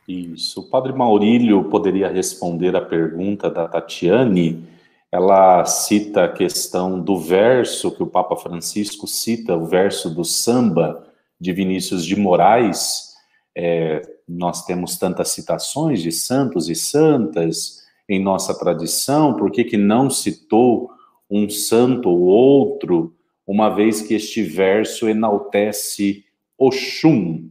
Isso. 0.07 0.61
O 0.61 0.69
padre 0.69 0.93
Maurílio 0.93 1.65
poderia 1.65 2.07
responder 2.07 2.75
a 2.75 2.81
pergunta 2.81 3.49
da 3.49 3.67
Tatiane. 3.67 4.63
Ela 5.11 5.65
cita 5.65 6.23
a 6.23 6.31
questão 6.31 6.99
do 7.01 7.17
verso 7.17 7.91
que 7.91 8.03
o 8.03 8.07
Papa 8.07 8.35
Francisco 8.37 9.05
cita, 9.05 9.55
o 9.55 9.65
verso 9.65 10.09
do 10.09 10.23
samba 10.23 11.05
de 11.39 11.51
Vinícius 11.51 12.05
de 12.05 12.15
Moraes. 12.15 13.15
É, 13.53 14.01
nós 14.27 14.65
temos 14.65 14.97
tantas 14.97 15.29
citações 15.29 16.01
de 16.01 16.11
santos 16.11 16.69
e 16.69 16.75
santas 16.75 17.85
em 18.07 18.21
nossa 18.21 18.57
tradição, 18.57 19.35
por 19.35 19.51
que, 19.51 19.65
que 19.65 19.75
não 19.75 20.09
citou 20.09 20.89
um 21.29 21.49
santo 21.49 22.09
ou 22.09 22.21
outro, 22.21 23.13
uma 23.45 23.69
vez 23.69 24.01
que 24.01 24.13
este 24.13 24.41
verso 24.41 25.09
enaltece 25.09 26.23
Oxum, 26.57 27.49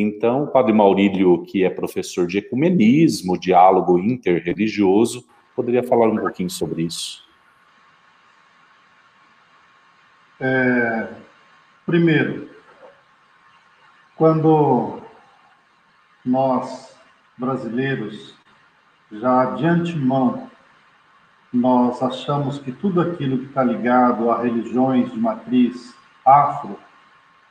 então, 0.00 0.44
o 0.44 0.46
Padre 0.48 0.72
Maurílio, 0.72 1.42
que 1.44 1.64
é 1.64 1.70
professor 1.70 2.26
de 2.26 2.38
ecumenismo, 2.38 3.38
diálogo 3.38 3.98
interreligioso, 3.98 5.26
poderia 5.54 5.82
falar 5.82 6.08
um 6.08 6.16
pouquinho 6.16 6.50
sobre 6.50 6.82
isso. 6.82 7.24
É, 10.38 11.08
primeiro, 11.86 12.50
quando 14.16 15.00
nós, 16.24 16.94
brasileiros, 17.38 18.34
já 19.10 19.46
de 19.54 19.64
antemão 19.64 20.50
nós 21.52 22.02
achamos 22.02 22.58
que 22.58 22.70
tudo 22.70 23.00
aquilo 23.00 23.38
que 23.38 23.46
está 23.46 23.62
ligado 23.62 24.30
a 24.30 24.42
religiões 24.42 25.10
de 25.10 25.18
matriz 25.18 25.94
afro 26.24 26.78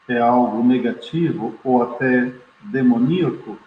é 0.07 0.19
algo 0.19 0.63
negativo 0.63 1.55
ou 1.63 1.83
até 1.83 2.31
demoníaco, 2.61 3.57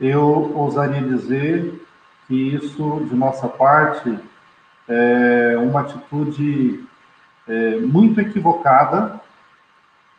eu 0.00 0.52
ousaria 0.54 1.02
dizer 1.02 1.86
que 2.26 2.34
isso, 2.34 3.06
de 3.08 3.14
nossa 3.14 3.48
parte, 3.48 4.18
é 4.88 5.56
uma 5.58 5.80
atitude 5.80 6.84
é, 7.46 7.76
muito 7.76 8.20
equivocada 8.20 9.20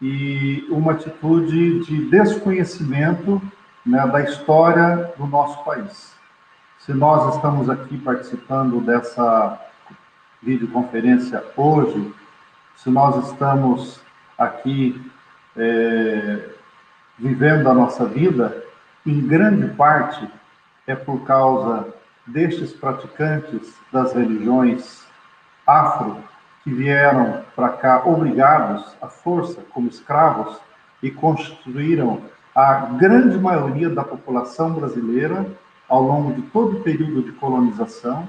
e 0.01 0.65
uma 0.69 0.93
atitude 0.93 1.83
de 1.83 2.05
desconhecimento 2.05 3.41
né, 3.85 4.05
da 4.07 4.21
história 4.21 5.11
do 5.17 5.25
nosso 5.25 5.63
país. 5.63 6.15
Se 6.79 6.93
nós 6.93 7.35
estamos 7.35 7.69
aqui 7.69 7.97
participando 7.97 8.81
dessa 8.81 9.59
videoconferência 10.41 11.43
hoje, 11.55 12.13
se 12.75 12.89
nós 12.89 13.29
estamos 13.29 14.01
aqui 14.37 15.10
é, 15.57 16.49
vivendo 17.17 17.67
a 17.69 17.73
nossa 17.73 18.05
vida, 18.05 18.63
em 19.05 19.25
grande 19.25 19.67
parte 19.75 20.27
é 20.87 20.95
por 20.95 21.21
causa 21.25 21.87
destes 22.25 22.71
praticantes 22.73 23.73
das 23.91 24.13
religiões 24.13 25.05
afro 25.65 26.17
que 26.63 26.71
vieram 26.71 27.43
para 27.55 27.69
cá 27.69 28.03
obrigados 28.05 28.95
à 29.01 29.07
força 29.07 29.61
como 29.71 29.87
escravos 29.87 30.57
e 31.01 31.09
constituíram 31.09 32.21
a 32.53 32.73
grande 32.97 33.37
maioria 33.37 33.89
da 33.89 34.03
população 34.03 34.73
brasileira 34.73 35.45
ao 35.87 36.03
longo 36.03 36.33
de 36.33 36.41
todo 36.43 36.77
o 36.77 36.83
período 36.83 37.23
de 37.23 37.31
colonização. 37.33 38.27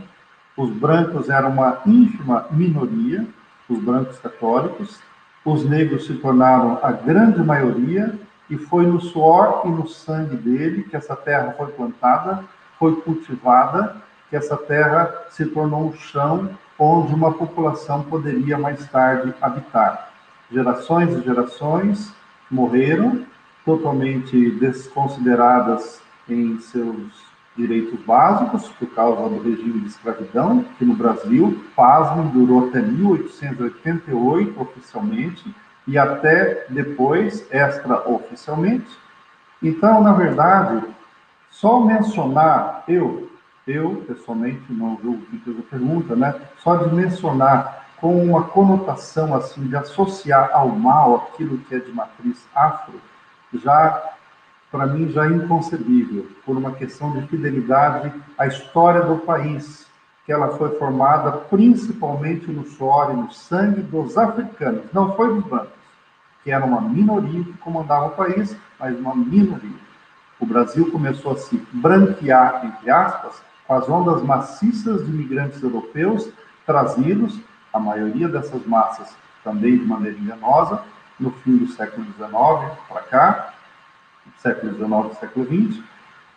Os 0.56 0.70
brancos 0.70 1.28
eram 1.28 1.50
uma 1.50 1.78
ínfima 1.86 2.46
minoria, 2.50 3.26
os 3.68 3.78
brancos 3.78 4.18
católicos, 4.18 5.00
os 5.44 5.64
negros 5.64 6.06
se 6.06 6.14
tornaram 6.14 6.78
a 6.82 6.92
grande 6.92 7.42
maioria, 7.42 8.14
e 8.48 8.56
foi 8.56 8.86
no 8.86 9.00
suor 9.00 9.62
e 9.64 9.68
no 9.68 9.88
sangue 9.88 10.36
dele 10.36 10.82
que 10.82 10.94
essa 10.94 11.16
terra 11.16 11.54
foi 11.56 11.68
plantada, 11.68 12.44
foi 12.78 12.96
cultivada, 12.96 13.96
que 14.28 14.36
essa 14.36 14.56
terra 14.56 15.10
se 15.30 15.46
tornou 15.46 15.88
um 15.88 15.94
chão 15.94 16.50
onde 16.78 17.14
uma 17.14 17.32
população 17.32 18.02
poderia 18.02 18.58
mais 18.58 18.86
tarde 18.88 19.32
habitar. 19.40 20.10
Gerações 20.50 21.16
e 21.16 21.22
gerações 21.22 22.12
morreram, 22.50 23.24
totalmente 23.64 24.50
desconsideradas 24.50 26.02
em 26.28 26.58
seus 26.58 27.31
direitos 27.56 28.00
básicos 28.04 28.68
por 28.68 28.88
causa 28.94 29.28
do 29.28 29.42
regime 29.42 29.80
de 29.80 29.88
escravidão, 29.88 30.64
que 30.78 30.84
no 30.84 30.94
Brasil, 30.94 31.62
pasmem, 31.76 32.28
durou 32.28 32.68
até 32.68 32.80
1888 32.80 34.60
oficialmente 34.60 35.54
e 35.86 35.98
até 35.98 36.66
depois 36.68 37.46
extraoficialmente. 37.50 38.86
Então, 39.62 40.02
na 40.02 40.12
verdade, 40.12 40.82
só 41.50 41.80
mencionar 41.80 42.84
eu, 42.88 43.30
eu 43.66 44.04
pessoalmente 44.06 44.64
não 44.70 44.98
julgo 45.02 45.22
que 45.26 45.38
fez 45.38 45.58
a 45.58 45.62
pergunta, 45.62 46.16
né? 46.16 46.34
Só 46.58 46.76
de 46.76 46.94
mencionar 46.94 47.86
com 48.00 48.20
uma 48.24 48.42
conotação 48.44 49.34
assim 49.34 49.68
de 49.68 49.76
associar 49.76 50.50
ao 50.52 50.68
mal 50.68 51.14
aquilo 51.16 51.58
que 51.58 51.74
é 51.74 51.78
de 51.78 51.92
matriz 51.92 52.44
afro, 52.52 53.00
já 53.54 54.02
para 54.72 54.86
mim 54.86 55.10
já 55.12 55.26
é 55.26 55.28
inconcebível, 55.28 56.26
por 56.46 56.56
uma 56.56 56.72
questão 56.72 57.12
de 57.12 57.26
fidelidade 57.28 58.10
à 58.38 58.46
história 58.46 59.02
do 59.02 59.18
país, 59.18 59.86
que 60.24 60.32
ela 60.32 60.56
foi 60.56 60.70
formada 60.78 61.30
principalmente 61.32 62.50
no 62.50 62.64
suor 62.64 63.10
e 63.12 63.16
no 63.16 63.30
sangue 63.30 63.82
dos 63.82 64.16
africanos, 64.16 64.84
não 64.90 65.14
foi 65.14 65.34
dos 65.34 65.44
brancos, 65.44 65.68
que 66.42 66.50
era 66.50 66.64
uma 66.64 66.80
minoria 66.80 67.44
que 67.44 67.52
comandava 67.58 68.06
o 68.06 68.10
país, 68.12 68.56
mas 68.80 68.98
uma 68.98 69.14
minoria. 69.14 69.82
O 70.40 70.46
Brasil 70.46 70.90
começou 70.90 71.32
a 71.32 71.36
se 71.36 71.56
branquear, 71.70 72.64
entre 72.64 72.90
aspas, 72.90 73.42
com 73.66 73.74
as 73.74 73.88
ondas 73.88 74.22
maciças 74.22 75.04
de 75.04 75.10
imigrantes 75.10 75.62
europeus 75.62 76.30
trazidos, 76.64 77.38
a 77.72 77.78
maioria 77.78 78.28
dessas 78.28 78.64
massas 78.66 79.14
também 79.44 79.76
de 79.76 79.84
maneira 79.84 80.18
enganosa, 80.18 80.82
no 81.20 81.30
fim 81.30 81.58
do 81.58 81.68
século 81.68 82.06
XIX 82.06 82.78
para 82.88 83.02
cá, 83.02 83.54
século 84.42 84.74
XIX 84.74 85.12
e 85.12 85.20
século 85.20 85.46
XX. 85.46 85.82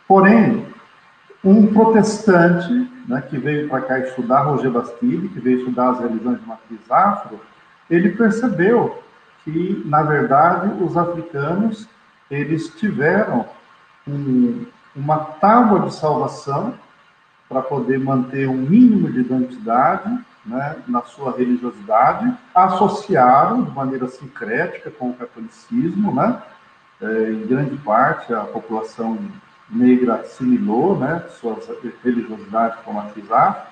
Porém, 0.08 0.66
um 1.44 1.68
protestante 1.68 2.90
né, 3.08 3.22
que 3.22 3.38
veio 3.38 3.68
para 3.68 3.82
cá 3.82 4.00
estudar 4.00 4.44
Roger 4.44 4.72
Bastille, 4.72 5.30
que 5.30 5.40
veio 5.40 5.60
estudar 5.60 5.92
as 5.92 6.00
religiões 6.00 6.40
de 6.40 6.48
matriz 6.48 6.80
afro, 6.90 7.40
ele 7.90 8.10
percebeu 8.12 9.04
que, 9.44 9.84
na 9.86 10.02
verdade, 10.02 10.72
os 10.84 10.98
africanos 10.98 11.88
eles 12.32 12.70
tiveram 12.76 13.46
um, 14.08 14.66
uma 14.96 15.18
tábua 15.18 15.82
de 15.82 15.94
salvação 15.94 16.74
para 17.48 17.62
poder 17.62 18.00
manter 18.00 18.50
um 18.50 18.58
mínimo 18.58 19.12
de 19.12 19.20
identidade 19.20 20.20
né, 20.44 20.78
na 20.88 21.02
sua 21.04 21.36
religiosidade, 21.36 22.32
associaram 22.54 23.64
de 23.64 23.72
maneira 23.72 24.08
sincrética 24.08 24.92
com 24.92 25.10
o 25.10 25.14
catolicismo, 25.14 26.14
né, 26.14 26.42
é, 27.02 27.32
em 27.32 27.46
grande 27.48 27.76
parte, 27.78 28.34
a 28.34 28.42
população 28.42 29.18
negra 29.70 30.16
assimilou 30.16 30.98
né, 30.98 31.24
suas 31.40 31.68
religiosidades 32.04 32.80
como 32.84 33.00
atizar, 33.00 33.72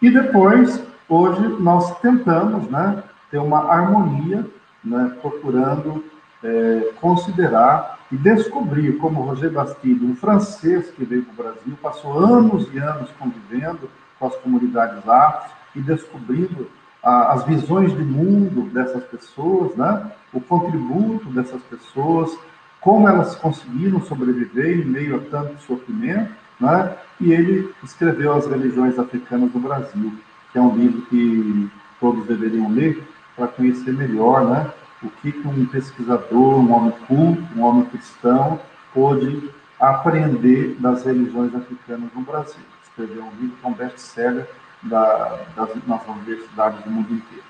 e 0.00 0.10
depois, 0.10 0.82
hoje, 1.08 1.48
nós 1.60 1.98
tentamos 2.00 2.68
né, 2.70 3.02
ter 3.30 3.38
uma 3.38 3.70
harmonia, 3.70 4.46
né, 4.84 5.16
procurando 5.20 6.04
é, 6.44 6.92
considerar 7.00 7.98
e 8.12 8.16
descobrir, 8.16 8.98
como 8.98 9.22
Roger 9.22 9.50
Bastide, 9.50 10.04
um 10.04 10.14
francês 10.14 10.90
que 10.90 11.04
veio 11.04 11.24
para 11.24 11.32
o 11.32 11.48
Brasil, 11.48 11.78
passou 11.82 12.18
anos 12.18 12.68
e 12.72 12.78
anos 12.78 13.10
convivendo 13.18 13.90
com 14.18 14.26
as 14.26 14.36
comunidades 14.36 15.08
afro 15.08 15.50
e 15.74 15.80
descobrindo 15.80 16.70
as 17.06 17.44
visões 17.44 17.96
de 17.96 18.02
mundo 18.02 18.68
dessas 18.70 19.04
pessoas, 19.04 19.76
né? 19.76 20.10
o 20.32 20.40
contributo 20.40 21.28
dessas 21.28 21.62
pessoas, 21.62 22.36
como 22.80 23.08
elas 23.08 23.36
conseguiram 23.36 24.02
sobreviver 24.02 24.80
em 24.80 24.84
meio 24.84 25.16
a 25.16 25.20
tanto 25.30 25.62
sofrimento, 25.62 26.32
né? 26.58 26.96
e 27.20 27.32
ele 27.32 27.72
escreveu 27.84 28.32
As 28.32 28.46
Religiões 28.48 28.98
Africanas 28.98 29.52
do 29.52 29.60
Brasil, 29.60 30.14
que 30.50 30.58
é 30.58 30.60
um 30.60 30.76
livro 30.76 31.02
que 31.02 31.70
todos 32.00 32.26
deveriam 32.26 32.68
ler 32.70 33.00
para 33.36 33.46
conhecer 33.46 33.92
melhor 33.92 34.44
né? 34.44 34.68
o 35.00 35.08
que 35.08 35.32
um 35.46 35.64
pesquisador, 35.66 36.58
um 36.58 36.72
homem 36.72 36.92
culto, 37.06 37.42
um 37.54 37.62
homem 37.62 37.84
cristão, 37.84 38.58
pôde 38.92 39.48
aprender 39.78 40.74
das 40.80 41.04
religiões 41.04 41.54
africanas 41.54 42.10
no 42.12 42.22
Brasil. 42.22 42.64
Escreveu 42.82 43.22
um 43.22 43.40
livro 43.40 43.56
que 43.60 43.64
é 43.64 43.68
um 43.68 43.74
best-seller 43.74 44.48
da, 44.82 45.40
das 45.56 45.70
nossas 45.86 46.08
universidades 46.08 46.82
do 46.84 46.90
mundo 46.90 47.14
inteiro. 47.14 47.44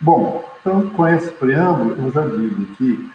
Bom, 0.00 0.44
então, 0.60 0.90
com 0.90 1.06
esse 1.06 1.30
preâmbulo, 1.32 1.96
eu 1.96 2.10
já 2.10 2.26
digo 2.26 2.66
que 2.74 3.10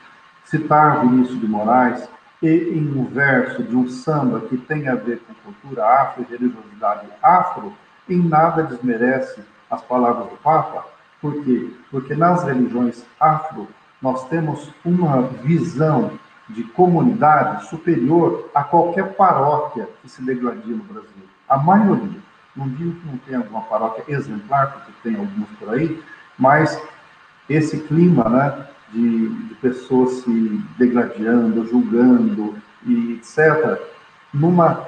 citar 0.45 1.01
Vinícius 1.01 1.39
de 1.39 1.47
Moraes 1.47 2.07
e 2.41 2.47
em 2.47 2.97
um 2.97 3.05
verso 3.05 3.63
de 3.63 3.75
um 3.75 3.87
samba 3.89 4.41
que 4.41 4.57
tem 4.57 4.87
a 4.87 4.95
ver 4.95 5.19
com 5.19 5.33
cultura 5.33 5.85
afro 5.85 6.23
e 6.23 6.31
religiosidade 6.31 7.07
afro, 7.21 7.73
em 8.07 8.21
nada 8.21 8.63
desmerece 8.63 9.41
as 9.69 9.81
palavras 9.81 10.29
do 10.29 10.37
Papa. 10.37 10.85
Por 11.21 11.43
quê? 11.43 11.69
Porque 11.91 12.15
nas 12.15 12.43
religiões 12.43 13.03
afro 13.19 13.67
nós 14.01 14.27
temos 14.29 14.71
uma 14.85 15.23
visão 15.23 16.11
de 16.49 16.63
comunidade 16.63 17.67
superior 17.67 18.49
a 18.53 18.63
qualquer 18.63 19.15
paróquia 19.15 19.89
que 20.01 20.09
se 20.09 20.23
degladia 20.23 20.75
no 20.75 20.83
Brasil. 20.83 21.23
A 21.49 21.57
maioria. 21.57 22.26
Não 22.57 22.67
digo 22.69 22.99
que 22.99 23.07
não 23.07 23.17
tem 23.19 23.35
alguma 23.35 23.61
paróquia 23.61 24.03
exemplar, 24.07 24.73
porque 24.73 24.91
tem 25.03 25.15
algumas 25.15 25.47
por 25.59 25.69
aí, 25.69 26.03
mas 26.39 26.81
esse 27.47 27.79
clima 27.81 28.27
né, 28.27 28.67
de, 28.91 29.29
de 29.29 29.55
pessoas 29.55 30.23
se 30.23 30.63
degradando, 30.77 31.67
julgando 31.67 32.57
e 32.83 33.13
etc., 33.13 33.79
numa, 34.33 34.87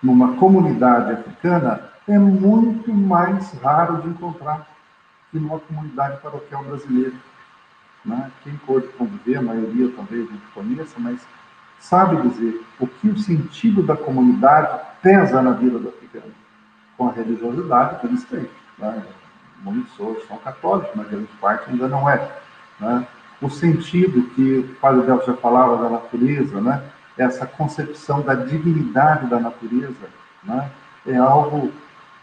numa 0.00 0.36
comunidade 0.36 1.12
africana, 1.12 1.90
é 2.06 2.18
muito 2.18 2.94
mais 2.94 3.52
raro 3.54 4.00
de 4.02 4.08
encontrar 4.08 4.66
que 5.30 5.38
numa 5.38 5.58
comunidade 5.58 6.20
paroquial 6.20 6.62
brasileira. 6.64 7.14
Né? 8.04 8.30
Quem 8.44 8.54
pôde 8.58 8.86
conviver, 8.88 9.38
a 9.38 9.42
maioria 9.42 9.92
talvez 9.96 10.28
não 10.30 10.38
conheça, 10.54 10.94
mas 10.98 11.20
sabe 11.80 12.28
dizer 12.28 12.64
o 12.78 12.86
que 12.86 13.08
o 13.08 13.18
sentido 13.18 13.82
da 13.82 13.96
comunidade 13.96 14.80
pesa 15.02 15.42
na 15.42 15.50
vida 15.52 15.78
do 15.78 15.88
africano 15.88 16.01
com 16.96 17.08
a 17.08 17.12
religiosidade 17.12 18.00
que 18.00 18.06
eles 18.06 18.24
têm. 18.24 18.48
Né? 18.78 19.02
Muitos 19.62 19.98
hoje 19.98 20.26
são 20.26 20.36
católicos, 20.38 20.90
mas 20.94 21.08
grande 21.08 21.28
parte 21.40 21.70
ainda 21.70 21.88
não 21.88 22.08
é. 22.08 22.30
Né? 22.80 23.06
O 23.40 23.50
sentido 23.50 24.22
que 24.34 24.58
o 24.58 24.74
Padre 24.76 25.02
Delcio 25.02 25.34
já 25.34 25.40
falava 25.40 25.82
da 25.82 25.90
natureza, 25.90 26.60
né? 26.60 26.82
essa 27.16 27.46
concepção 27.46 28.22
da 28.22 28.34
dignidade 28.34 29.26
da 29.26 29.38
natureza, 29.38 30.08
né? 30.42 30.70
é 31.06 31.16
algo 31.16 31.72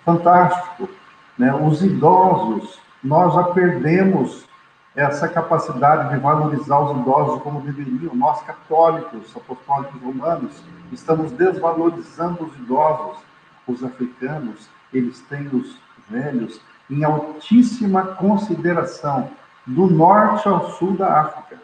fantástico. 0.06 0.90
Né? 1.38 1.54
Os 1.54 1.82
idosos, 1.84 2.80
nós 3.04 3.34
já 3.34 3.44
perdemos 3.44 4.48
essa 4.96 5.28
capacidade 5.28 6.10
de 6.10 6.20
valorizar 6.20 6.80
os 6.80 7.00
idosos 7.00 7.42
como 7.42 7.62
deveriam. 7.62 8.14
Nós, 8.16 8.42
católicos, 8.42 9.36
apostólicos 9.36 10.02
romanos, 10.02 10.64
estamos 10.92 11.32
desvalorizando 11.32 12.46
os 12.46 12.56
idosos. 12.56 13.29
Os 13.70 13.84
africanos, 13.84 14.68
eles 14.94 15.20
têm 15.30 15.48
os 15.48 15.78
velhos 16.10 16.60
em 16.90 17.04
altíssima 17.04 18.04
consideração, 18.16 19.30
do 19.66 19.86
norte 19.86 20.48
ao 20.48 20.72
sul 20.72 20.98
da 20.98 21.22
África. 21.22 21.62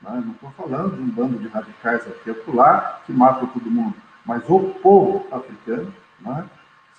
Não 0.00 0.32
estou 0.32 0.50
falando 0.56 0.96
de 0.96 1.02
um 1.02 1.08
bando 1.10 1.38
de 1.38 1.48
radicais 1.48 2.02
aqui 2.06 2.30
e 2.30 2.50
lá 2.50 3.00
que 3.04 3.12
matam 3.12 3.46
todo 3.48 3.70
mundo, 3.70 3.94
mas 4.24 4.42
o 4.48 4.60
povo 4.82 5.26
africano, 5.30 5.92
é? 6.26 6.44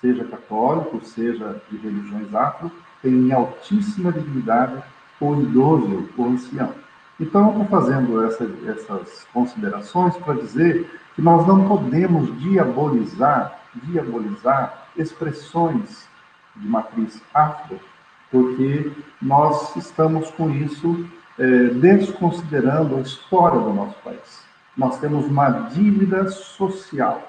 seja 0.00 0.24
católico, 0.24 1.04
seja 1.04 1.60
de 1.70 1.76
religiões 1.78 2.32
afro, 2.34 2.70
tem 3.02 3.12
em 3.12 3.32
altíssima 3.32 4.12
dignidade 4.12 4.82
o 5.20 5.34
idoso, 5.40 6.08
o 6.16 6.24
ancião. 6.26 6.72
Então, 7.18 7.46
eu 7.46 7.62
estou 7.62 7.80
fazendo 7.80 8.22
essa, 8.24 8.48
essas 8.66 9.26
considerações 9.32 10.16
para 10.18 10.34
dizer 10.34 10.90
que 11.14 11.22
nós 11.22 11.46
não 11.46 11.68
podemos 11.68 12.36
diabolizar, 12.40 13.60
diabolizar 13.82 14.88
expressões 14.96 16.08
de 16.56 16.66
matriz 16.68 17.20
afro, 17.32 17.80
porque 18.30 18.90
nós 19.20 19.74
estamos 19.76 20.30
com 20.32 20.50
isso 20.50 21.06
é, 21.38 21.46
desconsiderando 21.68 22.96
a 22.96 23.00
história 23.00 23.58
do 23.58 23.72
nosso 23.72 23.96
país. 24.02 24.44
Nós 24.76 24.98
temos 24.98 25.26
uma 25.26 25.50
dívida 25.70 26.28
social, 26.28 27.28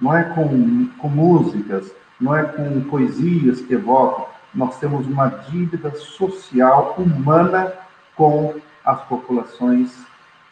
não 0.00 0.16
é 0.16 0.24
com, 0.24 0.88
com 0.98 1.08
músicas, 1.08 1.90
não 2.20 2.36
é 2.36 2.44
com 2.44 2.80
poesias 2.82 3.60
que 3.60 3.74
evocam, 3.74 4.26
nós 4.54 4.78
temos 4.78 5.06
uma 5.06 5.28
dívida 5.28 5.94
social 5.94 6.94
humana 6.98 7.72
com 8.16 8.54
as 8.84 9.00
populações 9.04 9.94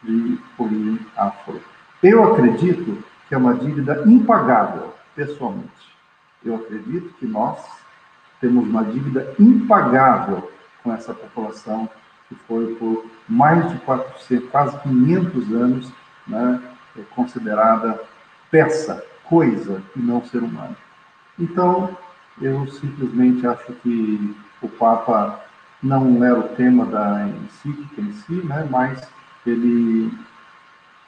de 0.03 0.39
origem 0.59 1.01
afro. 1.17 1.61
Eu 2.03 2.33
acredito 2.33 3.03
que 3.29 3.35
é 3.35 3.39
uma 3.39 3.55
dívida 3.55 4.03
impagável, 4.07 4.95
pessoalmente. 5.16 5.97
Eu 6.44 6.55
acredito 6.55 7.12
que 7.14 7.26
nós 7.26 7.59
temos 8.40 8.68
uma 8.68 8.84
dívida 8.84 9.34
impagável 9.38 10.52
com 10.82 10.93
essa 10.93 11.12
população 11.12 11.90
que 12.28 12.34
foi 12.47 12.74
por 12.74 13.06
mais 13.28 13.68
de 13.70 13.78
400, 13.78 14.51
quase 14.51 14.78
500 14.80 15.52
anos, 15.52 15.93
né, 16.26 16.60
é 16.97 17.02
considerada 17.14 18.01
peça, 18.51 19.05
coisa 19.24 19.82
e 19.94 20.01
não 20.01 20.24
ser 20.24 20.43
humano. 20.43 20.76
Então, 21.38 21.97
eu 22.40 22.66
simplesmente 22.68 23.47
acho 23.47 23.72
que 23.74 24.36
o 24.60 24.68
Papa 24.68 25.40
não 25.82 26.24
era 26.24 26.38
o 26.38 26.48
tema 26.51 26.84
da 26.86 27.28
encíclica 27.28 28.01
em 28.01 28.12
si, 28.12 28.32
né, 28.32 28.66
mas 28.70 29.09
ele, 29.47 30.12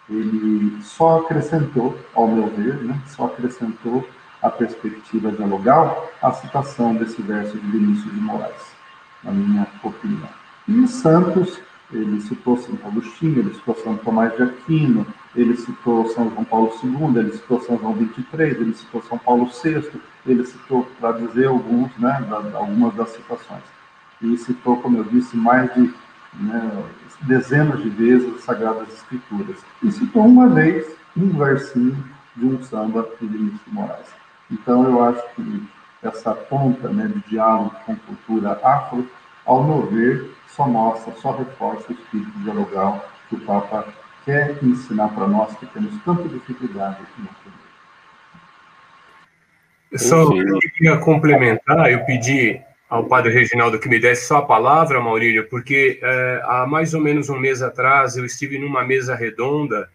ele 0.09 0.81
só 0.83 1.21
acrescentou, 1.21 1.97
ao 2.15 2.29
meu 2.29 2.49
ver, 2.49 2.77
né, 2.83 2.99
só 3.07 3.27
acrescentou 3.27 4.09
a 4.43 4.49
perspectiva 4.49 5.33
dialogal 5.33 6.11
a 6.23 6.33
citação 6.33 6.95
desse 6.95 7.21
verso 7.23 7.59
de 7.59 7.67
Vinícius 7.67 8.13
de 8.13 8.21
Moraes, 8.21 8.75
na 9.23 9.33
minha 9.33 9.67
opinião. 9.83 10.29
E 10.67 10.87
Santos, 10.87 11.61
ele 11.93 12.21
citou 12.21 12.57
Santo 12.57 12.87
Agostinho, 12.87 13.39
ele 13.39 13.55
citou 13.55 13.75
São 13.77 13.97
Tomás 13.97 14.35
de 14.37 14.43
Aquino, 14.43 15.07
ele 15.35 15.57
citou 15.57 16.09
São 16.11 16.31
João 16.31 16.45
Paulo 16.45 16.73
II, 16.83 17.19
ele 17.19 17.33
citou 17.33 17.61
São 17.61 17.79
João 17.79 17.95
XXIII, 17.97 18.25
ele 18.39 18.75
citou 18.75 19.03
São 19.03 19.19
Paulo 19.19 19.47
VI, 19.47 20.01
ele 20.27 20.45
citou, 20.45 20.87
para 21.01 21.13
dizer 21.13 21.47
alguns, 21.47 21.91
né, 21.99 22.27
algumas 22.55 22.95
das 22.95 23.11
citações. 23.11 23.63
E 24.21 24.37
citou, 24.37 24.77
como 24.79 24.99
eu 24.99 25.05
disse, 25.05 25.37
mais 25.37 25.73
de 25.75 25.93
né, 26.35 26.85
dezenas 27.23 27.83
de 27.83 27.89
vezes 27.91 28.35
as 28.35 28.43
Sagradas 28.43 28.89
Escrituras. 28.93 29.57
E 29.83 29.91
citou 29.91 30.25
uma 30.25 30.49
vez 30.49 30.87
um 31.17 31.31
versinho 31.37 32.05
de 32.37 32.47
um 32.47 32.63
samba 32.63 33.09
de 33.21 33.27
Vinícius 33.27 33.61
de 33.67 33.75
Moraes. 33.75 34.07
Então, 34.51 34.85
eu 34.85 35.03
acho 35.03 35.23
que 35.35 35.69
essa 36.03 36.33
ponta 36.33 36.89
né, 36.89 37.09
de 37.09 37.21
diálogo 37.29 37.75
com 37.85 37.97
cultura 37.97 38.59
afro, 38.63 39.09
ao 39.45 39.65
meu 39.65 39.87
ver, 39.87 40.31
só 40.49 40.67
mostra, 40.67 41.13
só 41.17 41.33
reforça 41.33 41.87
o 41.91 41.93
espírito 41.93 42.39
dialogal 42.41 43.05
que 43.29 43.35
o 43.37 43.41
Papa 43.41 43.87
quer 44.25 44.63
ensinar 44.63 45.09
para 45.09 45.27
nós 45.27 45.57
que 45.57 45.67
temos 45.67 45.93
tanta 46.05 46.29
dificuldade 46.29 46.99
aqui 47.03 47.23
no 47.23 47.29
Eu 49.91 49.99
só 49.99 50.31
queria 50.31 50.99
complementar, 50.99 51.91
eu 51.91 52.05
pedi 52.05 52.61
ao 52.89 53.05
padre 53.05 53.33
Reginaldo 53.33 53.79
que 53.79 53.89
me 53.89 54.01
desse 54.01 54.27
só 54.27 54.39
a 54.39 54.47
palavra, 54.47 55.01
Maurílio, 55.01 55.49
porque 55.49 55.99
é, 56.03 56.43
há 56.45 56.67
mais 56.67 56.95
ou 56.95 57.01
menos 57.01 57.29
um 57.29 57.39
mês 57.39 57.63
atrás 57.63 58.17
eu 58.17 58.25
estive 58.25 58.59
numa 58.59 58.85
mesa 58.85 59.15
redonda 59.15 59.89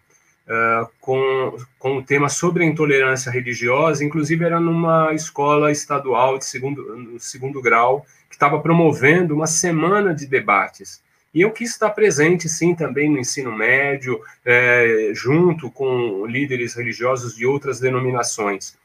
é, 0.46 0.86
com, 1.00 1.56
com 1.78 1.96
o 1.98 2.02
tema 2.02 2.28
sobre 2.28 2.62
a 2.62 2.66
intolerância 2.66 3.32
religiosa, 3.32 4.04
inclusive 4.04 4.44
era 4.44 4.60
numa 4.60 5.12
escola 5.12 5.72
estadual 5.72 6.38
de 6.38 6.44
segundo, 6.44 7.16
segundo 7.18 7.60
grau, 7.60 8.06
que 8.28 8.36
estava 8.36 8.60
promovendo 8.60 9.34
uma 9.34 9.46
semana 9.46 10.14
de 10.14 10.26
debates. 10.26 11.02
E 11.34 11.40
eu 11.40 11.50
quis 11.50 11.70
estar 11.70 11.90
presente, 11.90 12.48
sim, 12.48 12.76
também 12.76 13.10
no 13.10 13.18
ensino 13.18 13.50
médio, 13.50 14.20
é, 14.44 15.10
junto 15.14 15.68
com 15.68 16.24
líderes 16.26 16.74
religiosos 16.74 17.34
de 17.34 17.44
outras 17.44 17.80
denominações. 17.80 18.76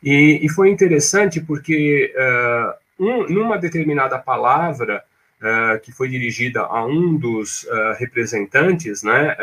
E, 0.00 0.38
e 0.40 0.48
foi 0.48 0.70
interessante 0.70 1.40
porque, 1.40 2.14
uh, 2.14 2.74
um, 2.98 3.26
numa 3.28 3.58
determinada 3.58 4.18
palavra, 4.18 5.02
uh, 5.40 5.80
que 5.80 5.92
foi 5.92 6.08
dirigida 6.08 6.62
a 6.62 6.84
um 6.84 7.16
dos 7.16 7.64
uh, 7.64 7.94
representantes, 7.98 9.02
né, 9.02 9.36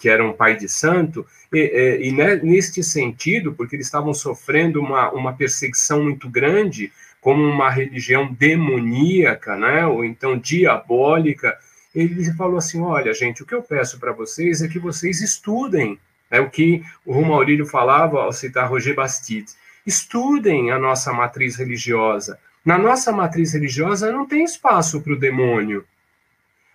que 0.00 0.08
era 0.08 0.24
um 0.24 0.32
pai 0.32 0.56
de 0.56 0.68
santo, 0.68 1.26
e, 1.52 1.98
e, 2.02 2.08
e 2.08 2.12
neste 2.42 2.82
sentido, 2.82 3.52
porque 3.52 3.76
eles 3.76 3.86
estavam 3.86 4.14
sofrendo 4.14 4.80
uma, 4.80 5.10
uma 5.10 5.32
perseguição 5.34 6.02
muito 6.02 6.28
grande, 6.28 6.90
como 7.20 7.42
uma 7.42 7.68
religião 7.68 8.32
demoníaca, 8.32 9.56
né, 9.56 9.86
ou 9.86 10.04
então 10.04 10.38
diabólica, 10.38 11.58
ele 11.94 12.32
falou 12.34 12.58
assim: 12.58 12.80
olha, 12.80 13.12
gente, 13.12 13.42
o 13.42 13.46
que 13.46 13.54
eu 13.54 13.62
peço 13.62 13.98
para 13.98 14.12
vocês 14.12 14.62
é 14.62 14.68
que 14.68 14.78
vocês 14.78 15.20
estudem. 15.20 15.98
É 16.30 16.40
o 16.40 16.48
que 16.48 16.82
o 17.04 17.12
Romaurílio 17.12 17.66
falava 17.66 18.22
ao 18.22 18.32
citar 18.32 18.68
Roger 18.68 18.94
Bastide. 18.94 19.52
Estudem 19.84 20.70
a 20.70 20.78
nossa 20.78 21.12
matriz 21.12 21.56
religiosa. 21.56 22.38
Na 22.64 22.78
nossa 22.78 23.10
matriz 23.12 23.52
religiosa 23.52 24.12
não 24.12 24.26
tem 24.26 24.44
espaço 24.44 25.00
para 25.00 25.12
o 25.12 25.18
demônio. 25.18 25.84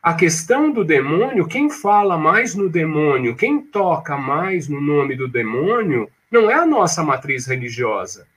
A 0.02 0.14
questão 0.14 0.72
do 0.72 0.84
demônio, 0.84 1.48
quem 1.48 1.70
fala 1.70 2.18
mais 2.18 2.56
no 2.56 2.70
demônio, 2.70 3.36
quem 3.36 3.62
toca 3.62 4.18
mais 4.18 4.68
no 4.68 4.80
nome 4.80 5.16
do 5.16 5.28
demônio, 5.28 6.10
não 6.32 6.50
é 6.50 6.54
a 6.54 6.66
nossa 6.66 7.04
matriz 7.04 7.48
religiosa 7.48 8.28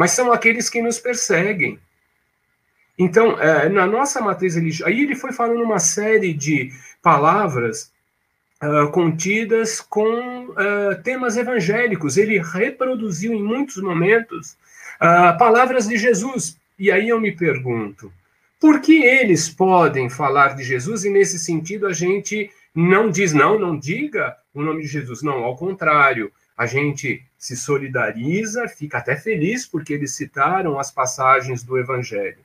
mas 0.00 0.12
são 0.12 0.32
aqueles 0.32 0.70
que 0.70 0.80
nos 0.80 0.98
perseguem. 0.98 1.78
Então, 2.98 3.38
é, 3.38 3.68
na 3.68 3.86
nossa 3.86 4.18
matriz 4.18 4.54
religiosa, 4.54 4.90
aí 4.90 5.02
ele 5.02 5.14
foi 5.14 5.30
falando 5.30 5.62
uma 5.62 5.78
série 5.78 6.32
de 6.32 6.72
palavras 7.02 7.92
uh, 8.62 8.90
contidas 8.92 9.78
com 9.78 10.46
uh, 10.46 11.02
temas 11.04 11.36
evangélicos. 11.36 12.16
Ele 12.16 12.38
reproduziu 12.38 13.34
em 13.34 13.42
muitos 13.42 13.76
momentos 13.76 14.56
uh, 15.00 15.36
palavras 15.38 15.88
de 15.88 15.96
Jesus. 15.96 16.56
E 16.78 16.90
aí 16.90 17.08
eu 17.08 17.20
me 17.20 17.32
pergunto, 17.32 18.12
por 18.60 18.80
que 18.80 19.02
eles 19.02 19.48
podem 19.48 20.10
falar 20.10 20.54
de 20.54 20.62
Jesus 20.62 21.04
e 21.04 21.10
nesse 21.10 21.38
sentido 21.38 21.86
a 21.86 21.92
gente 21.92 22.50
não 22.74 23.10
diz 23.10 23.32
não, 23.32 23.58
não 23.58 23.78
diga 23.78 24.36
o 24.54 24.62
nome 24.62 24.82
de 24.82 24.88
Jesus? 24.88 25.22
Não, 25.22 25.44
ao 25.44 25.56
contrário, 25.56 26.30
a 26.56 26.66
gente 26.66 27.24
se 27.38 27.56
solidariza, 27.56 28.68
fica 28.68 28.98
até 28.98 29.16
feliz 29.16 29.66
porque 29.66 29.94
eles 29.94 30.14
citaram 30.14 30.78
as 30.78 30.90
passagens 30.90 31.62
do 31.62 31.78
Evangelho. 31.78 32.38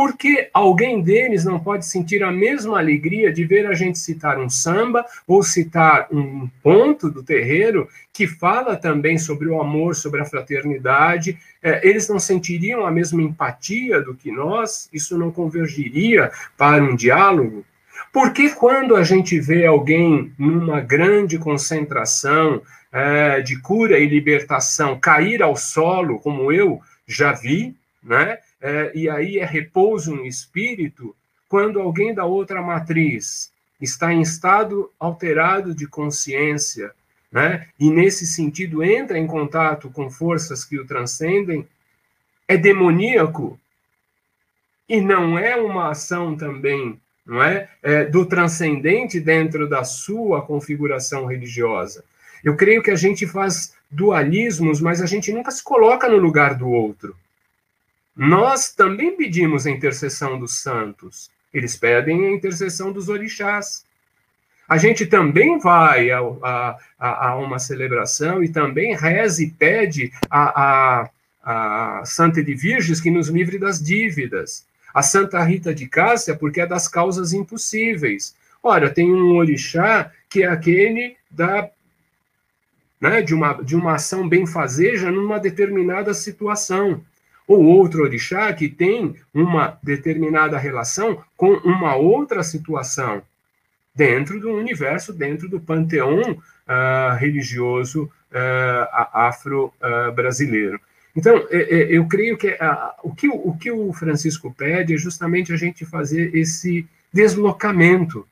Por 0.00 0.16
que 0.16 0.48
alguém 0.54 1.02
deles 1.02 1.44
não 1.44 1.60
pode 1.60 1.84
sentir 1.84 2.22
a 2.22 2.32
mesma 2.32 2.78
alegria 2.78 3.30
de 3.30 3.44
ver 3.44 3.66
a 3.66 3.74
gente 3.74 3.98
citar 3.98 4.38
um 4.38 4.48
samba 4.48 5.04
ou 5.26 5.42
citar 5.42 6.08
um 6.10 6.48
ponto 6.62 7.10
do 7.10 7.22
terreiro 7.22 7.86
que 8.10 8.26
fala 8.26 8.76
também 8.76 9.18
sobre 9.18 9.46
o 9.46 9.60
amor, 9.60 9.94
sobre 9.94 10.22
a 10.22 10.24
fraternidade? 10.24 11.38
É, 11.62 11.86
eles 11.86 12.08
não 12.08 12.18
sentiriam 12.18 12.86
a 12.86 12.90
mesma 12.90 13.20
empatia 13.20 14.00
do 14.00 14.14
que 14.14 14.32
nós? 14.32 14.88
Isso 14.90 15.18
não 15.18 15.30
convergiria 15.30 16.30
para 16.56 16.82
um 16.82 16.96
diálogo? 16.96 17.62
Porque 18.10 18.48
quando 18.48 18.96
a 18.96 19.04
gente 19.04 19.38
vê 19.38 19.66
alguém 19.66 20.32
numa 20.38 20.80
grande 20.80 21.38
concentração, 21.38 22.62
é, 22.90 23.42
de 23.42 23.60
cura 23.60 23.98
e 23.98 24.08
libertação 24.08 24.98
cair 24.98 25.42
ao 25.42 25.54
solo, 25.56 26.18
como 26.18 26.50
eu 26.50 26.80
já 27.06 27.32
vi, 27.32 27.76
né? 28.02 28.38
É, 28.60 28.92
e 28.94 29.08
aí 29.08 29.38
é 29.38 29.44
repouso 29.44 30.14
no 30.14 30.26
espírito, 30.26 31.16
quando 31.48 31.80
alguém 31.80 32.14
da 32.14 32.24
outra 32.24 32.60
matriz 32.60 33.52
está 33.80 34.12
em 34.12 34.20
estado 34.20 34.90
alterado 34.98 35.74
de 35.74 35.86
consciência, 35.86 36.92
né? 37.32 37.68
E 37.78 37.90
nesse 37.90 38.26
sentido 38.26 38.82
entra 38.82 39.18
em 39.18 39.26
contato 39.26 39.90
com 39.90 40.10
forças 40.10 40.64
que 40.64 40.78
o 40.78 40.86
transcendem, 40.86 41.66
é 42.46 42.56
demoníaco 42.56 43.58
e 44.88 45.00
não 45.00 45.38
é 45.38 45.54
uma 45.56 45.90
ação 45.90 46.36
também, 46.36 47.00
não 47.24 47.42
é, 47.42 47.68
é 47.82 48.04
do 48.04 48.26
transcendente 48.26 49.20
dentro 49.20 49.68
da 49.68 49.84
sua 49.84 50.42
configuração 50.42 51.26
religiosa. 51.26 52.04
Eu 52.42 52.56
creio 52.56 52.82
que 52.82 52.90
a 52.90 52.96
gente 52.96 53.26
faz 53.26 53.74
dualismos, 53.90 54.80
mas 54.80 55.00
a 55.00 55.06
gente 55.06 55.32
nunca 55.32 55.50
se 55.50 55.62
coloca 55.62 56.08
no 56.08 56.16
lugar 56.16 56.54
do 56.54 56.68
outro. 56.68 57.16
Nós 58.22 58.74
também 58.74 59.16
pedimos 59.16 59.66
a 59.66 59.70
intercessão 59.70 60.38
dos 60.38 60.58
santos. 60.60 61.30
Eles 61.54 61.74
pedem 61.74 62.26
a 62.26 62.30
intercessão 62.30 62.92
dos 62.92 63.08
orixás. 63.08 63.82
A 64.68 64.76
gente 64.76 65.06
também 65.06 65.58
vai 65.58 66.10
a, 66.10 66.20
a, 66.98 67.28
a 67.28 67.36
uma 67.36 67.58
celebração 67.58 68.44
e 68.44 68.50
também 68.50 68.94
reza 68.94 69.42
e 69.42 69.50
pede 69.50 70.12
a, 70.28 71.00
a, 71.02 71.10
a 71.42 72.04
Santa 72.04 72.44
de 72.44 72.54
Virgens 72.54 73.00
que 73.00 73.10
nos 73.10 73.28
livre 73.28 73.58
das 73.58 73.82
dívidas. 73.82 74.66
A 74.92 75.00
Santa 75.00 75.42
Rita 75.42 75.74
de 75.74 75.88
Cássia, 75.88 76.36
porque 76.36 76.60
é 76.60 76.66
das 76.66 76.86
causas 76.86 77.32
impossíveis. 77.32 78.36
Ora, 78.62 78.90
tem 78.90 79.10
um 79.10 79.34
orixá 79.34 80.12
que 80.28 80.42
é 80.42 80.46
aquele 80.46 81.16
da, 81.30 81.70
né, 83.00 83.22
de, 83.22 83.34
uma, 83.34 83.54
de 83.54 83.74
uma 83.74 83.94
ação 83.94 84.28
benfazeja 84.28 85.10
numa 85.10 85.40
determinada 85.40 86.12
situação 86.12 87.02
ou 87.50 87.64
outro 87.64 88.04
orixá 88.04 88.52
que 88.52 88.68
tem 88.68 89.16
uma 89.34 89.76
determinada 89.82 90.56
relação 90.56 91.20
com 91.36 91.54
uma 91.64 91.96
outra 91.96 92.44
situação 92.44 93.20
dentro 93.92 94.38
do 94.38 94.52
universo, 94.52 95.12
dentro 95.12 95.48
do 95.48 95.58
panteão 95.58 96.20
uh, 96.30 97.16
religioso 97.18 98.04
uh, 98.04 99.08
afro-brasileiro. 99.12 100.76
Uh, 100.76 100.80
então, 101.16 101.38
eu 101.48 102.06
creio 102.06 102.38
que 102.38 102.56
o 103.02 103.12
que 103.12 103.28
o 103.28 103.52
que 103.58 103.72
o 103.72 103.92
Francisco 103.92 104.54
pede 104.56 104.94
é 104.94 104.96
justamente 104.96 105.52
a 105.52 105.56
gente 105.56 105.84
fazer 105.84 106.32
esse 106.36 106.86
deslocamento. 107.12 108.24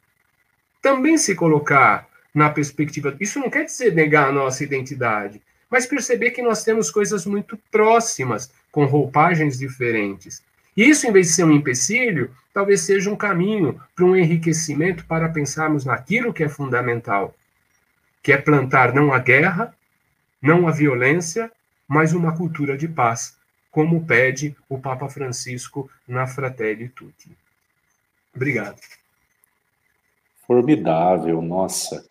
Também 0.81 1.19
se 1.19 1.35
colocar 1.35 2.07
na 2.33 2.49
perspectiva. 2.49 3.17
Isso 3.19 3.41
não 3.41 3.51
quer 3.51 3.65
dizer 3.65 3.93
negar 3.93 4.29
a 4.29 4.33
nossa 4.33 4.63
identidade, 4.63 5.43
mas 5.69 5.87
perceber 5.87 6.31
que 6.31 6.41
nós 6.41 6.63
temos 6.63 6.89
coisas 6.89 7.27
muito 7.27 7.59
próximas, 7.69 8.49
com 8.71 8.85
roupagens 8.85 9.59
diferentes. 9.59 10.43
Isso, 10.77 11.07
em 11.07 11.13
vez 11.13 11.29
de 11.29 11.33
ser 11.33 11.45
um 11.45 11.53
empecilho, 11.53 12.31
talvez 12.55 12.83
seja 12.83 13.11
um 13.11 13.17
caminho 13.17 13.81
para 13.95 14.05
um 14.05 14.15
enriquecimento 14.15 15.05
para 15.07 15.29
pensarmos 15.29 15.85
naquilo 15.85 16.33
que 16.33 16.45
é 16.45 16.49
fundamental, 16.49 17.35
que 18.23 18.33
é 18.33 18.37
plantar 18.37 18.95
não 18.95 19.13
a 19.13 19.19
guerra, 19.19 19.75
não 20.41 20.69
a 20.69 20.71
violência, 20.71 21.51
mas 21.87 22.13
uma 22.13 22.37
cultura 22.37 22.77
de 22.77 22.87
paz, 22.87 23.37
como 23.71 24.07
pede 24.07 24.57
o 24.69 24.79
Papa 24.79 25.09
Francisco 25.09 25.91
na 26.07 26.27
Fratelli 26.27 26.89
Tutti. 26.89 27.31
Obrigado. 28.35 28.81
Formidável, 30.47 31.43
nossa. 31.43 32.05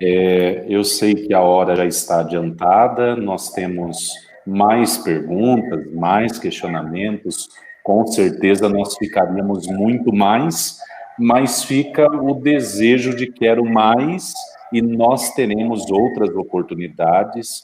É, 0.00 0.64
eu 0.68 0.84
sei 0.84 1.14
que 1.14 1.32
a 1.32 1.40
hora 1.40 1.76
já 1.76 1.86
está 1.86 2.20
adiantada, 2.20 3.16
nós 3.16 3.50
temos 3.52 4.25
mais 4.46 4.98
perguntas, 4.98 5.92
mais 5.92 6.38
questionamentos, 6.38 7.48
com 7.82 8.06
certeza 8.06 8.68
nós 8.68 8.96
ficaríamos 8.96 9.66
muito 9.66 10.12
mais, 10.12 10.78
mas 11.18 11.64
fica 11.64 12.06
o 12.06 12.34
desejo 12.34 13.14
de 13.14 13.26
quero 13.26 13.64
mais 13.64 14.32
e 14.72 14.82
nós 14.82 15.30
teremos 15.34 15.90
outras 15.90 16.34
oportunidades, 16.34 17.60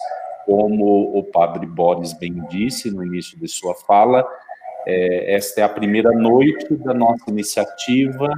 como 0.46 1.16
o 1.16 1.24
padre 1.24 1.66
Boris 1.66 2.12
bem 2.12 2.42
disse 2.48 2.90
no 2.90 3.04
início 3.04 3.38
de 3.38 3.48
sua 3.48 3.74
fala, 3.74 4.26
é, 4.86 5.34
esta 5.34 5.60
é 5.60 5.64
a 5.64 5.68
primeira 5.68 6.10
noite 6.10 6.74
da 6.76 6.92
nossa 6.92 7.24
iniciativa 7.28 8.28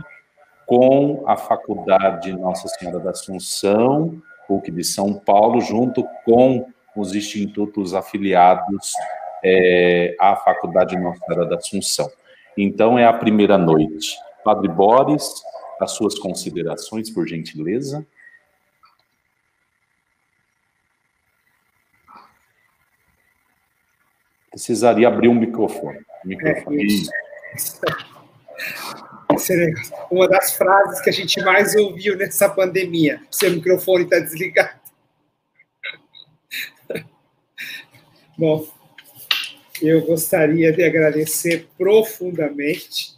com 0.67 1.25
a 1.27 1.37
Faculdade 1.37 2.33
Nossa 2.33 2.69
Senhora 2.69 2.99
da 2.99 3.11
Assunção, 3.11 4.23
PUC 4.49 4.71
de 4.71 4.85
São 4.85 5.15
Paulo, 5.15 5.61
junto 5.61 6.07
com 6.25 6.67
os 6.97 7.15
institutos 7.15 7.95
afiliados 7.95 8.93
é, 9.45 10.17
à 10.19 10.37
Faculdade 10.37 10.97
Nossa 10.99 11.21
Senhora 11.27 11.47
da 11.47 11.57
Assunção. 11.57 12.11
Então, 12.57 12.99
é 12.99 13.05
a 13.05 13.13
primeira 13.13 13.59
noite. 13.59 14.17
Padre 14.45 14.69
Boris, 14.69 15.43
as 15.81 15.93
suas 15.93 16.19
considerações, 16.19 17.11
por 17.11 17.27
gentileza. 17.27 18.07
Precisaria 24.51 25.09
abrir 25.09 25.29
um 25.29 25.35
microfone. 25.35 25.99
microfone. 26.25 26.83
É, 26.83 26.87
isso. 26.87 27.11
uma 30.11 30.29
das 30.29 30.57
frases 30.57 31.01
que 31.01 31.11
a 31.11 31.13
gente 31.13 31.43
mais 31.43 31.75
ouviu 31.75 32.17
nessa 32.17 32.49
pandemia. 32.49 33.21
Seu 33.31 33.51
microfone 33.51 34.05
está 34.05 34.21
desligado. 34.21 34.84
Bom, 38.37 38.67
eu 39.81 40.05
gostaria 40.05 40.73
de 40.73 40.83
agradecer 40.83 41.69
profundamente, 41.79 43.17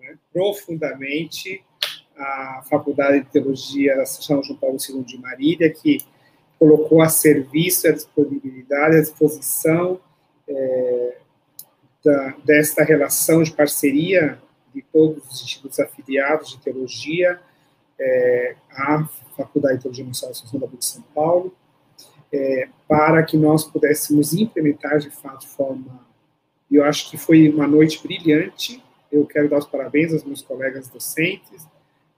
né, 0.00 0.18
profundamente, 0.32 1.64
a 2.16 2.64
Faculdade 2.68 3.20
de 3.20 3.30
Teologia 3.30 3.96
da 3.96 4.04
São 4.04 4.42
João 4.42 4.58
Paulo 4.58 4.76
II 4.76 5.04
de 5.04 5.16
Marília, 5.16 5.72
que 5.72 5.98
colocou 6.58 7.00
a 7.00 7.08
serviço, 7.08 7.86
a 7.86 7.92
disponibilidade, 7.92 8.96
a 8.96 9.00
disposição 9.00 10.00
é, 10.48 11.18
da, 12.04 12.34
desta 12.44 12.82
relação 12.82 13.44
de 13.44 13.52
parceria 13.52 14.40
de 14.74 14.82
todos 14.82 15.24
os 15.30 15.42
institutos 15.42 15.78
afiliados 15.78 16.50
de 16.50 16.58
teologia 16.58 17.40
é, 17.96 18.56
à 18.72 19.08
Faculdade 19.36 19.76
de 19.76 19.82
Teologia 19.82 20.04
Nacional 20.04 20.32
da 20.32 20.38
Assunção 20.38 20.60
da 20.60 20.66
de 20.66 20.84
São 20.84 21.02
Paulo, 21.14 21.54
é, 22.32 22.68
para 22.86 23.22
que 23.22 23.36
nós 23.36 23.64
pudéssemos 23.64 24.32
implementar 24.34 24.98
de 24.98 25.10
fato 25.10 25.40
de 25.40 25.48
forma. 25.48 26.06
Eu 26.70 26.84
acho 26.84 27.10
que 27.10 27.16
foi 27.16 27.48
uma 27.48 27.66
noite 27.66 28.02
brilhante. 28.02 28.82
Eu 29.10 29.26
quero 29.26 29.48
dar 29.48 29.58
os 29.58 29.66
parabéns 29.66 30.12
aos 30.12 30.24
meus 30.24 30.42
colegas 30.42 30.88
docentes, 30.88 31.66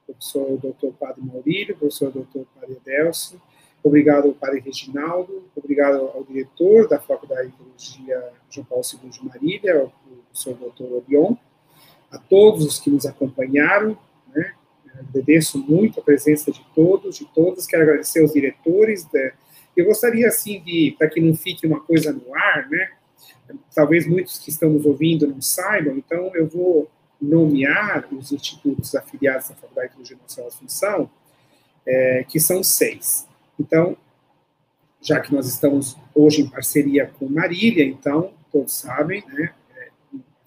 professor 0.04 0.58
Dr. 0.58 0.92
Padre 0.98 1.22
Maurílio, 1.22 1.76
professor 1.76 2.10
Dr. 2.10 2.42
Padre 2.54 2.78
Adelso, 2.80 3.40
obrigado 3.82 4.26
ao 4.26 4.34
Padre 4.34 4.60
Reginaldo, 4.60 5.44
obrigado 5.54 6.10
ao 6.14 6.24
diretor 6.24 6.88
da 6.88 6.98
Faculdade 6.98 7.48
de 7.48 7.56
Teologia 7.56 8.32
João 8.50 8.66
Paulo 8.66 8.84
II 8.84 9.10
de 9.10 9.24
Marília, 9.24 9.84
o 9.84 9.92
professor 10.32 10.54
Dr. 10.54 10.92
Orion, 10.92 11.36
a 12.10 12.18
todos 12.18 12.64
os 12.64 12.80
que 12.80 12.90
nos 12.90 13.06
acompanharam, 13.06 13.96
né? 14.34 14.52
agradeço 14.98 15.58
muito 15.58 16.00
a 16.00 16.02
presença 16.02 16.50
de 16.50 16.64
todos, 16.74 17.16
de 17.16 17.24
todas, 17.26 17.66
quero 17.66 17.84
agradecer 17.84 18.20
aos 18.20 18.32
diretores 18.32 19.04
eu 19.76 19.86
gostaria, 19.86 20.28
assim, 20.28 20.60
de, 20.60 20.94
para 20.98 21.08
que 21.08 21.20
não 21.20 21.34
fique 21.34 21.66
uma 21.66 21.80
coisa 21.80 22.12
no 22.12 22.34
ar, 22.34 22.68
né? 22.68 22.90
Talvez 23.74 24.06
muitos 24.06 24.38
que 24.38 24.50
estão 24.50 24.70
nos 24.70 24.84
ouvindo 24.84 25.26
não 25.26 25.40
saibam, 25.40 25.96
então 25.96 26.30
eu 26.34 26.46
vou 26.46 26.90
nomear 27.20 28.08
os 28.12 28.32
institutos 28.32 28.94
afiliados 28.94 29.50
à 29.50 29.54
Faculdade 29.54 29.88
de 29.88 29.94
Teologia 29.94 30.16
Nacional 30.22 30.48
Assunção, 30.48 31.10
é, 31.86 32.24
que 32.28 32.40
são 32.40 32.62
seis. 32.62 33.28
Então, 33.58 33.96
já 35.02 35.20
que 35.20 35.34
nós 35.34 35.46
estamos 35.46 35.96
hoje 36.14 36.42
em 36.42 36.48
parceria 36.48 37.10
com 37.18 37.28
Marília, 37.28 37.84
então, 37.84 38.32
todos 38.50 38.72
sabem, 38.72 39.24
né? 39.28 39.52
É, 39.76 39.88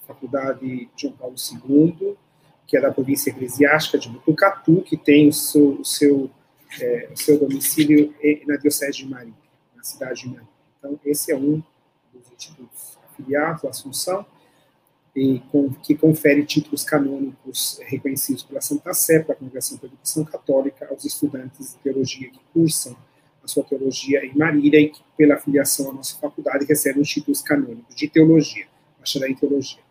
Faculdade 0.07 0.89
João 0.95 1.13
Paulo 1.13 1.35
II, 1.37 2.15
que 2.67 2.77
é 2.77 2.81
da 2.81 2.91
província 2.91 3.29
eclesiástica 3.29 3.97
de 3.97 4.09
Butucatu, 4.09 4.81
que 4.81 4.97
tem 4.97 5.27
o 5.27 5.33
seu, 5.33 5.81
o 5.81 5.85
seu 5.85 6.29
é, 6.79 7.09
seu 7.15 7.39
domicílio 7.39 8.13
na 8.45 8.55
Diocese 8.57 8.97
de 8.99 9.07
Marília, 9.07 9.33
na 9.75 9.83
cidade 9.83 10.21
de 10.21 10.27
Marília. 10.27 10.53
Então, 10.77 10.99
esse 11.05 11.31
é 11.31 11.35
um 11.35 11.63
dos 12.13 12.31
institutos 12.31 12.97
afiliados 13.09 13.65
à 13.65 13.69
Assunção, 13.69 14.25
e 15.15 15.39
com, 15.51 15.71
que 15.71 15.95
confere 15.95 16.43
títulos 16.43 16.83
canônicos 16.83 17.79
reconhecidos 17.83 18.43
pela 18.43 18.61
Santa 18.61 18.93
Sé, 18.93 19.19
pela 19.19 19.35
Congregação 19.35 19.77
para 19.77 19.87
a 19.87 19.89
Educação 19.89 20.25
Católica, 20.25 20.87
aos 20.89 21.05
estudantes 21.05 21.73
de 21.73 21.79
teologia 21.79 22.29
que 22.31 22.39
cursam 22.51 22.97
a 23.43 23.47
sua 23.47 23.63
teologia 23.63 24.25
em 24.25 24.35
Marília 24.35 24.79
e 24.79 24.89
que, 24.89 25.01
pela 25.15 25.35
afiliação 25.35 25.91
à 25.91 25.93
nossa 25.93 26.17
faculdade, 26.17 26.65
recebem 26.65 27.01
os 27.01 27.09
títulos 27.09 27.41
canônicos 27.41 27.95
de 27.95 28.07
teologia, 28.07 28.65
bacharel 28.99 29.29
em 29.29 29.35
teologia. 29.35 29.81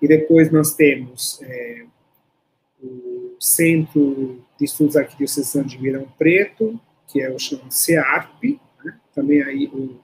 E 0.00 0.08
depois 0.08 0.50
nós 0.50 0.74
temos 0.74 1.40
é, 1.42 1.84
o 2.82 3.36
Centro 3.38 4.44
de 4.58 4.64
Estudos 4.64 4.96
Arquidiocesanos 4.96 5.70
de 5.70 5.76
Ribeirão 5.76 6.06
Preto, 6.18 6.78
que 7.06 7.20
é 7.20 7.30
o 7.30 7.38
chamado 7.38 7.70
CEARP, 7.70 8.60
né? 8.84 8.98
também 9.14 9.42
aí 9.42 9.66
o, 9.68 9.98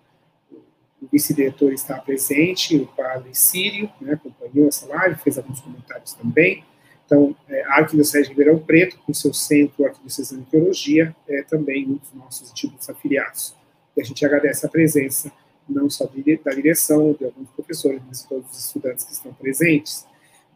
o 1.02 1.08
vice-diretor 1.12 1.72
está 1.72 1.98
presente, 1.98 2.76
o 2.76 2.86
padre 2.86 3.34
Sírio, 3.34 3.90
né, 4.00 4.14
acompanhou 4.14 4.68
essa 4.68 4.86
live, 4.86 5.20
fez 5.20 5.36
alguns 5.36 5.60
comentários 5.60 6.14
também. 6.14 6.64
Então, 7.04 7.36
é, 7.48 7.62
a 7.64 7.80
Arquidiocese 7.80 8.24
de 8.24 8.30
Ribeirão 8.30 8.58
Preto, 8.58 8.98
com 9.04 9.12
seu 9.12 9.34
centro 9.34 9.84
arquidiocesano 9.84 10.42
de 10.42 10.50
teologia, 10.50 11.14
é 11.28 11.42
também 11.42 11.86
um 11.86 11.96
dos 11.96 12.14
nossos 12.14 12.50
institutos 12.50 12.88
afiliados. 12.88 13.54
E 13.94 14.00
a 14.00 14.04
gente 14.04 14.24
agradece 14.24 14.64
a 14.64 14.68
presença 14.68 15.30
não 15.68 15.88
só 15.88 16.06
da 16.06 16.52
direção, 16.52 17.12
de 17.12 17.24
alguns 17.24 17.48
professores, 17.50 18.00
mas 18.06 18.22
de 18.22 18.28
todos 18.28 18.50
os 18.50 18.64
estudantes 18.66 19.04
que 19.04 19.12
estão 19.12 19.32
presentes. 19.32 20.06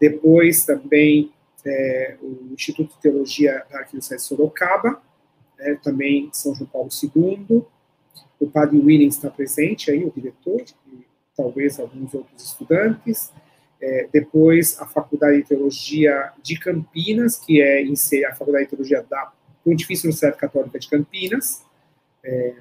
Depois, 0.01 0.65
também, 0.65 1.33
é, 1.69 2.17
o 2.23 2.53
Instituto 2.53 2.95
de 2.95 3.01
Teologia 3.01 3.65
da 3.71 3.81
Arquidiocese 3.81 4.23
de 4.23 4.29
Sorocaba, 4.29 5.03
é, 5.59 5.75
também 5.77 6.31
São 6.33 6.55
João 6.55 6.69
Paulo 6.71 6.89
II, 7.03 7.65
o 8.41 8.49
padre 8.49 8.79
Williams 8.79 9.17
está 9.17 9.31
presente 9.31 9.91
aí, 9.91 10.05
o 10.05 10.13
diretor, 10.13 10.63
e 10.87 11.07
talvez 11.37 11.79
alguns 11.79 12.15
outros 12.15 12.45
estudantes, 12.45 13.33
é, 13.81 14.09
depois, 14.13 14.81
a 14.81 14.87
Faculdade 14.87 15.37
de 15.39 15.45
Teologia 15.45 16.33
de 16.43 16.59
Campinas, 16.59 17.39
que 17.39 17.63
é 17.63 17.83
a 18.27 18.35
Faculdade 18.35 18.65
de 18.65 18.71
Teologia 18.71 19.05
da 19.09 19.33
Pontifícia 19.65 20.07
Universidade 20.07 20.37
Católica 20.37 20.79
de 20.79 20.89
Campinas. 20.89 21.65
É, 22.25 22.55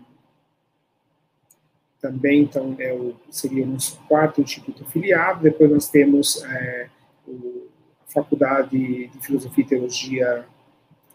também, 1.99 2.43
então, 2.43 2.75
é 2.77 2.93
o, 2.93 3.15
seria 3.31 3.63
o 3.63 3.67
nosso 3.67 3.99
quarto 4.07 4.41
instituto 4.41 4.83
afiliado. 4.83 5.41
Depois 5.41 5.71
nós 5.71 5.89
temos 5.89 6.43
é, 6.43 6.89
o, 7.27 7.56
Faculdade 8.07 9.07
de 9.07 9.19
Filosofia 9.19 9.63
e 9.63 9.67
Teologia 9.67 10.45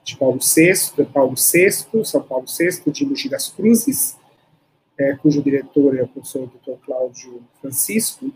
de 0.04 0.16
Paulo 0.16 0.38
VI, 0.38 1.04
Paulo 1.06 1.34
VI, 1.36 2.04
São 2.04 2.22
Paulo 2.22 2.46
VI, 2.46 2.90
de 2.90 3.06
Mogi 3.06 3.28
das 3.28 3.48
Cruzes, 3.48 4.16
é, 4.98 5.14
cujo 5.16 5.42
diretor 5.42 5.96
é 5.96 6.02
o 6.02 6.08
professor 6.08 6.46
Dr. 6.46 6.78
Cláudio 6.84 7.42
Francisco. 7.60 8.32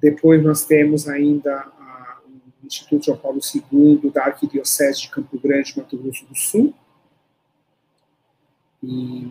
Depois 0.00 0.42
nós 0.42 0.64
temos 0.64 1.08
ainda 1.08 1.54
a, 1.54 2.18
o 2.62 2.66
Instituto 2.66 3.06
João 3.06 3.18
Paulo 3.18 3.40
II 3.54 4.10
da 4.10 4.24
Arquidiocese 4.24 5.02
de 5.02 5.08
Campo 5.10 5.38
Grande, 5.38 5.74
Mato 5.76 5.96
Grosso 5.96 6.26
do 6.26 6.34
Sul, 6.34 6.74
e, 8.82 9.30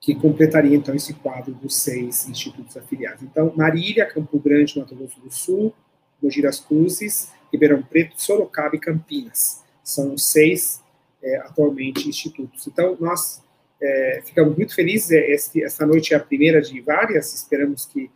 que 0.00 0.14
completaria 0.14 0.76
então 0.76 0.94
esse 0.94 1.12
quadro 1.14 1.52
dos 1.52 1.76
seis 1.76 2.28
institutos 2.28 2.76
afiliados. 2.76 3.22
Então, 3.22 3.52
Marília, 3.54 4.06
Campo 4.06 4.38
Grande, 4.38 4.78
Mato 4.78 4.94
Grosso 4.94 5.20
do 5.20 5.30
Sul, 5.30 5.74
Mogi 6.22 6.42
das 6.42 6.60
Cruzes, 6.60 7.30
Ribeirão 7.52 7.82
Preto, 7.82 8.20
Sorocaba 8.20 8.76
e 8.76 8.80
Campinas. 8.80 9.62
São 9.82 10.16
seis 10.18 10.82
é, 11.22 11.36
atualmente 11.38 12.08
institutos. 12.08 12.66
Então, 12.66 12.96
nós 13.00 13.42
é, 13.80 14.22
ficamos 14.24 14.56
muito 14.56 14.74
felizes. 14.74 15.10
É, 15.10 15.32
essa 15.64 15.86
noite 15.86 16.14
é 16.14 16.16
a 16.16 16.20
primeira 16.20 16.60
de 16.60 16.80
várias. 16.80 17.34
Esperamos 17.34 17.86
que 17.86 18.10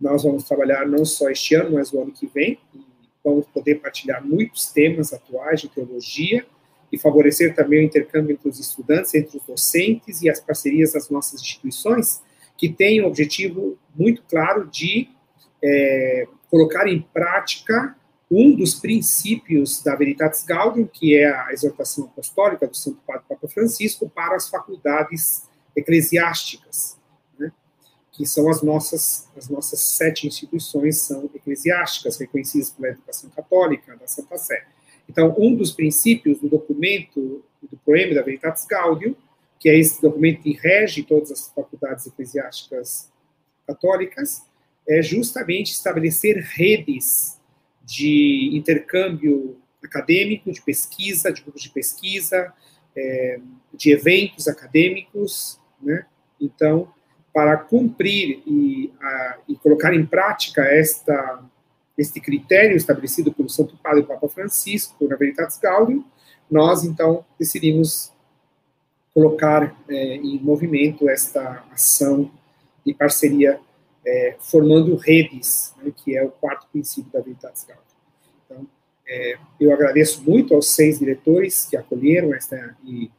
nós 0.00 0.24
vamos 0.24 0.44
trabalhar 0.44 0.86
não 0.86 1.04
só 1.04 1.30
este 1.30 1.54
ano, 1.54 1.72
mas 1.72 1.92
o 1.92 2.00
ano 2.00 2.10
que 2.10 2.26
vem, 2.26 2.58
e 2.74 2.80
vamos 3.22 3.46
poder 3.46 3.76
partilhar 3.76 4.24
muitos 4.24 4.66
temas 4.72 5.12
atuais 5.12 5.60
de 5.60 5.68
teologia 5.68 6.44
e 6.90 6.98
favorecer 6.98 7.54
também 7.54 7.80
o 7.80 7.84
intercâmbio 7.84 8.32
entre 8.32 8.48
os 8.48 8.58
estudantes, 8.58 9.14
entre 9.14 9.38
os 9.38 9.44
docentes 9.44 10.20
e 10.22 10.28
as 10.28 10.40
parcerias 10.40 10.92
das 10.92 11.08
nossas 11.08 11.40
instituições, 11.40 12.20
que 12.58 12.68
têm 12.68 13.00
o 13.00 13.06
objetivo 13.06 13.78
muito 13.94 14.22
claro 14.28 14.68
de 14.68 15.08
é, 15.62 16.26
colocar 16.52 16.86
em 16.86 17.00
prática 17.00 17.96
um 18.30 18.54
dos 18.54 18.74
princípios 18.74 19.82
da 19.82 19.96
Veritatis 19.96 20.44
Gaudium, 20.44 20.86
que 20.86 21.16
é 21.16 21.34
a 21.34 21.52
exortação 21.52 22.04
apostólica 22.04 22.68
do 22.68 22.76
Santo 22.76 22.98
Padre 23.06 23.24
Papa 23.28 23.48
Francisco 23.48 24.08
para 24.08 24.36
as 24.36 24.48
faculdades 24.48 25.48
eclesiásticas 25.74 27.00
que 28.12 28.26
são 28.26 28.48
as 28.50 28.62
nossas, 28.62 29.28
as 29.36 29.48
nossas 29.48 29.80
sete 29.80 30.26
instituições 30.26 30.98
são 30.98 31.28
eclesiásticas, 31.34 32.18
reconhecidas 32.18 32.70
pela 32.70 32.92
educação 32.92 33.30
católica, 33.30 33.96
da 33.96 34.06
Santa 34.06 34.36
Sé. 34.36 34.66
Então, 35.08 35.34
um 35.38 35.54
dos 35.54 35.72
princípios 35.72 36.38
do 36.38 36.48
documento, 36.48 37.42
do 37.62 37.76
poema 37.78 38.14
da 38.14 38.22
Veritatis 38.22 38.66
Gaudium, 38.66 39.16
que 39.58 39.68
é 39.68 39.78
esse 39.78 40.00
documento 40.02 40.42
que 40.42 40.52
rege 40.52 41.02
todas 41.02 41.32
as 41.32 41.48
faculdades 41.48 42.06
eclesiásticas 42.06 43.10
católicas, 43.66 44.42
é 44.88 45.02
justamente 45.02 45.72
estabelecer 45.72 46.36
redes 46.38 47.38
de 47.84 48.50
intercâmbio 48.52 49.56
acadêmico, 49.82 50.50
de 50.52 50.62
pesquisa, 50.62 51.32
de 51.32 51.42
grupos 51.42 51.62
de 51.62 51.70
pesquisa, 51.70 52.52
é, 52.96 53.40
de 53.74 53.90
eventos 53.90 54.48
acadêmicos, 54.48 55.60
né? 55.80 56.06
Então, 56.40 56.92
para 57.32 57.56
cumprir 57.56 58.42
e, 58.46 58.92
a, 59.00 59.38
e 59.48 59.56
colocar 59.56 59.94
em 59.94 60.04
prática 60.04 60.62
esta, 60.62 61.42
este 61.96 62.20
critério 62.20 62.76
estabelecido 62.76 63.32
pelo 63.32 63.48
Santo 63.48 63.76
Padre 63.76 64.02
Papa 64.02 64.28
Francisco 64.28 65.08
na 65.08 65.16
Veritatis 65.16 65.58
Gaudium, 65.58 66.04
nós 66.50 66.84
então 66.84 67.24
decidimos 67.38 68.12
colocar 69.14 69.74
é, 69.88 70.16
em 70.16 70.38
movimento 70.40 71.08
esta 71.08 71.64
ação 71.70 72.30
de 72.84 72.92
parceria 72.92 73.58
é, 74.06 74.36
formando 74.38 74.96
redes, 74.96 75.74
né, 75.82 75.92
que 75.94 76.16
é 76.16 76.24
o 76.24 76.30
quarto 76.30 76.66
princípio 76.70 77.10
da 77.12 77.20
Veritatis 77.20 77.64
Gaudium. 77.64 77.84
Então, 78.44 78.66
é, 79.06 79.38
eu 79.60 79.72
agradeço 79.72 80.22
muito 80.22 80.54
aos 80.54 80.70
seis 80.70 80.98
diretores 80.98 81.66
que 81.66 81.76
acolheram 81.76 82.34
esta 82.34 82.76
e 82.84 83.10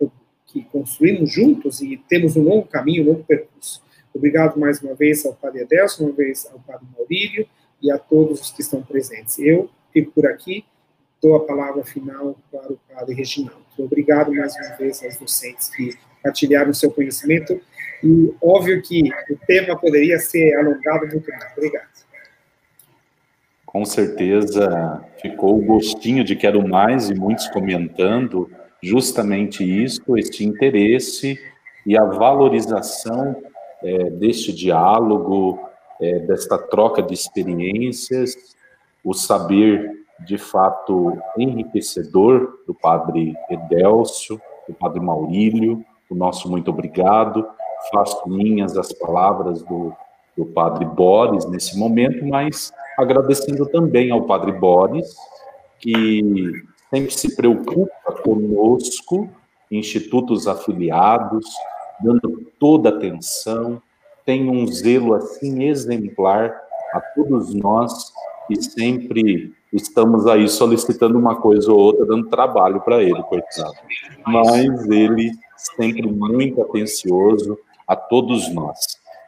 que 0.47 0.63
construímos 0.65 1.31
juntos 1.31 1.81
e 1.81 1.97
temos 2.07 2.35
um 2.35 2.43
longo 2.43 2.67
caminho, 2.67 3.03
um 3.03 3.07
longo 3.07 3.23
percurso. 3.23 3.81
Obrigado 4.13 4.59
mais 4.59 4.79
uma 4.81 4.93
vez 4.93 5.25
ao 5.25 5.33
Padre 5.33 5.63
Adelson, 5.63 6.05
uma 6.05 6.13
vez 6.13 6.45
ao 6.51 6.59
Padre 6.59 6.85
Maurílio 6.95 7.47
e 7.81 7.91
a 7.91 7.97
todos 7.97 8.39
os 8.39 8.51
que 8.51 8.61
estão 8.61 8.83
presentes. 8.83 9.39
Eu 9.39 9.69
fico 9.91 10.11
por 10.11 10.27
aqui, 10.27 10.63
dou 11.19 11.35
a 11.35 11.39
palavra 11.39 11.83
final 11.83 12.37
para 12.51 12.71
o 12.71 12.79
Padre 12.93 13.15
Reginaldo. 13.15 13.63
Obrigado 13.77 14.31
mais 14.31 14.55
uma 14.55 14.75
vez 14.75 15.03
aos 15.03 15.17
docentes 15.17 15.69
que 15.69 15.97
partilharam 16.21 16.69
o 16.69 16.75
seu 16.75 16.91
conhecimento 16.91 17.59
e 18.03 18.33
óbvio 18.41 18.81
que 18.81 19.09
o 19.29 19.37
tema 19.47 19.77
poderia 19.77 20.19
ser 20.19 20.55
alongado 20.55 21.07
muito 21.07 21.29
mais. 21.31 21.51
Obrigado. 21.55 21.87
Com 23.65 23.85
certeza 23.85 25.03
ficou 25.21 25.57
o 25.57 25.65
gostinho 25.65 26.23
de 26.23 26.35
quero 26.35 26.67
mais 26.67 27.09
e 27.09 27.15
muitos 27.15 27.47
comentando 27.47 28.51
justamente 28.81 29.63
isso, 29.63 30.17
este 30.17 30.45
interesse 30.45 31.39
e 31.85 31.97
a 31.97 32.03
valorização 32.03 33.41
é, 33.81 34.09
deste 34.11 34.53
diálogo, 34.53 35.59
é, 35.99 36.19
desta 36.19 36.57
troca 36.57 37.01
de 37.01 37.13
experiências, 37.13 38.35
o 39.03 39.13
saber 39.13 40.03
de 40.19 40.37
fato 40.37 41.17
enriquecedor 41.37 42.59
do 42.67 42.73
Padre 42.73 43.33
Edélcio, 43.49 44.39
do 44.67 44.73
Padre 44.73 44.99
Maurílio, 44.99 45.83
o 46.09 46.15
nosso 46.15 46.49
muito 46.49 46.69
obrigado. 46.69 47.45
Faço 47.91 48.27
minhas 48.27 48.77
as 48.77 48.91
palavras 48.93 49.61
do, 49.63 49.93
do 50.37 50.45
Padre 50.45 50.85
Boris 50.85 51.45
nesse 51.45 51.77
momento, 51.77 52.25
mas 52.25 52.71
agradecendo 52.97 53.65
também 53.65 54.11
ao 54.11 54.23
Padre 54.23 54.51
Boris, 54.51 55.15
que 55.79 56.51
sempre 56.89 57.11
se 57.11 57.35
preocupa 57.35 58.11
conosco, 58.23 59.29
institutos 59.71 60.47
afiliados, 60.47 61.45
dando 61.99 62.51
toda 62.59 62.89
atenção, 62.89 63.81
tem 64.25 64.49
um 64.49 64.65
zelo 64.67 65.13
assim 65.15 65.63
exemplar 65.63 66.53
a 66.93 67.01
todos 67.01 67.53
nós 67.53 68.13
que 68.47 68.61
sempre 68.61 69.53
estamos 69.71 70.27
aí 70.27 70.47
solicitando 70.47 71.17
uma 71.17 71.35
coisa 71.35 71.71
ou 71.71 71.79
outra, 71.79 72.05
dando 72.05 72.29
trabalho 72.29 72.81
para 72.81 73.01
ele, 73.01 73.21
coitado. 73.23 73.73
Mas 74.25 74.85
ele 74.89 75.31
sempre 75.57 76.07
muito 76.07 76.61
atencioso 76.61 77.57
a 77.87 77.95
todos 77.95 78.53
nós. 78.53 78.79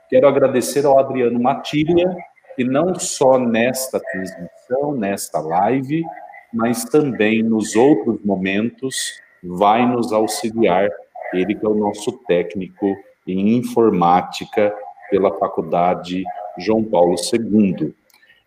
Quero 0.09 0.27
agradecer 0.27 0.85
ao 0.85 0.99
Adriano 0.99 1.39
Matilha, 1.39 2.15
que 2.55 2.63
não 2.63 2.95
só 2.95 3.37
nesta 3.37 3.99
transmissão, 3.99 4.93
nesta 4.95 5.39
live, 5.39 6.03
mas 6.53 6.85
também 6.85 7.43
nos 7.43 7.75
outros 7.75 8.23
momentos 8.23 9.19
vai 9.43 9.85
nos 9.85 10.13
auxiliar 10.13 10.89
ele 11.33 11.55
que 11.55 11.65
é 11.65 11.69
o 11.69 11.75
nosso 11.75 12.11
técnico 12.25 12.95
em 13.27 13.55
informática 13.55 14.73
pela 15.09 15.37
Faculdade 15.37 16.23
João 16.57 16.83
Paulo 16.83 17.15
II. 17.15 17.93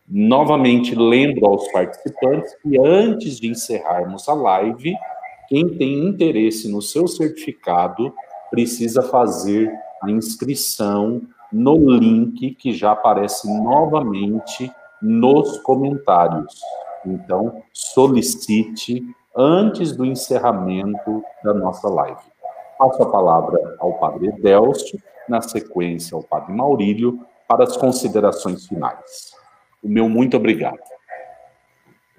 Novamente 0.08 0.94
lembro 0.94 1.46
aos 1.46 1.70
participantes 1.70 2.54
que 2.62 2.78
antes 2.78 3.38
de 3.38 3.48
encerrarmos 3.48 4.28
a 4.28 4.34
live, 4.34 4.94
quem 5.48 5.68
tem 5.76 6.06
interesse 6.06 6.70
no 6.70 6.80
seu 6.80 7.06
certificado 7.06 8.14
precisa 8.50 9.02
fazer 9.02 9.70
a 10.02 10.10
inscrição 10.10 11.22
no 11.52 11.76
link 11.90 12.54
que 12.54 12.72
já 12.72 12.92
aparece 12.92 13.48
novamente 13.62 14.70
nos 15.00 15.58
comentários. 15.58 16.60
Então, 17.04 17.62
solicite 17.72 19.02
antes 19.36 19.96
do 19.96 20.04
encerramento 20.04 21.22
da 21.42 21.54
nossa 21.54 21.88
live. 21.88 22.20
Passo 22.78 23.02
a 23.02 23.10
palavra 23.10 23.76
ao 23.78 23.94
Padre 23.94 24.32
Delcio, 24.32 25.00
na 25.28 25.40
sequência 25.40 26.14
ao 26.16 26.22
Padre 26.22 26.52
Maurílio, 26.52 27.20
para 27.46 27.64
as 27.64 27.76
considerações 27.76 28.66
finais. 28.66 29.32
O 29.82 29.88
meu 29.88 30.08
muito 30.08 30.36
obrigado. 30.36 30.87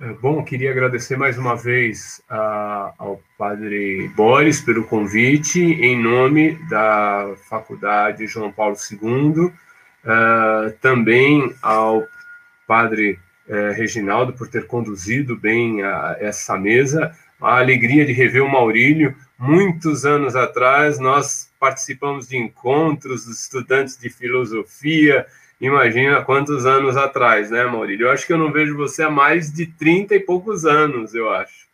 É, 0.01 0.13
bom, 0.13 0.41
queria 0.45 0.71
agradecer 0.71 1.17
mais 1.17 1.37
uma 1.37 1.57
vez 1.57 2.21
a, 2.29 2.93
ao 2.97 3.21
Padre 3.37 4.07
Boris 4.15 4.61
pelo 4.61 4.85
convite, 4.85 5.59
em 5.59 6.01
nome 6.01 6.57
da 6.69 7.35
Faculdade 7.49 8.25
João 8.25 8.49
Paulo 8.49 8.77
II, 8.89 9.47
uh, 9.47 9.53
é, 10.05 10.69
também 10.79 11.53
ao 11.61 12.01
Padre 12.65 13.19
uh, 13.49 13.73
Reginaldo 13.75 14.31
por 14.31 14.47
ter 14.47 14.67
conduzido 14.67 15.35
bem 15.35 15.83
a, 15.83 16.15
essa 16.17 16.57
mesa, 16.57 17.13
a 17.41 17.57
alegria 17.57 18.05
de 18.05 18.13
rever 18.13 18.41
o 18.41 18.49
Maurílio. 18.49 19.13
Muitos 19.37 20.05
anos 20.05 20.33
atrás, 20.33 20.97
nós 20.97 21.51
participamos 21.59 22.29
de 22.29 22.37
encontros 22.37 23.25
dos 23.25 23.41
estudantes 23.41 23.97
de 23.97 24.09
filosofia, 24.09 25.25
Imagina 25.59 26.23
quantos 26.23 26.65
anos 26.65 26.95
atrás, 26.95 27.51
né, 27.51 27.65
Maurílio? 27.65 28.07
Eu 28.07 28.11
acho 28.11 28.25
que 28.25 28.31
eu 28.31 28.37
não 28.37 28.51
vejo 28.51 28.77
você 28.77 29.03
há 29.03 29.09
mais 29.09 29.51
de 29.51 29.65
30 29.65 30.15
e 30.15 30.19
poucos 30.19 30.65
anos, 30.65 31.13
eu 31.13 31.29
acho. 31.29 31.67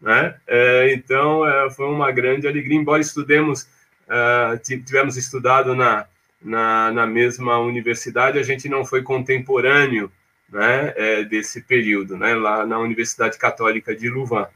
Né? 0.00 0.34
É, 0.46 0.92
então, 0.94 1.46
é, 1.46 1.70
foi 1.70 1.86
uma 1.86 2.10
grande 2.10 2.48
alegria, 2.48 2.78
embora 2.78 3.00
estudemos, 3.00 3.68
é, 4.08 4.56
tivemos 4.58 5.16
estudado 5.16 5.74
na, 5.74 6.06
na, 6.40 6.90
na, 6.92 7.06
mesma 7.06 7.58
universidade, 7.58 8.38
a 8.38 8.42
gente 8.42 8.68
não 8.68 8.84
foi 8.84 9.02
contemporâneo 9.02 10.10
né, 10.50 10.94
é, 10.96 11.24
desse 11.24 11.60
período, 11.60 12.16
né, 12.16 12.34
lá 12.34 12.64
na 12.64 12.78
Universidade 12.78 13.36
Católica 13.36 13.94
de 13.94 14.08
Louvain. 14.08 14.46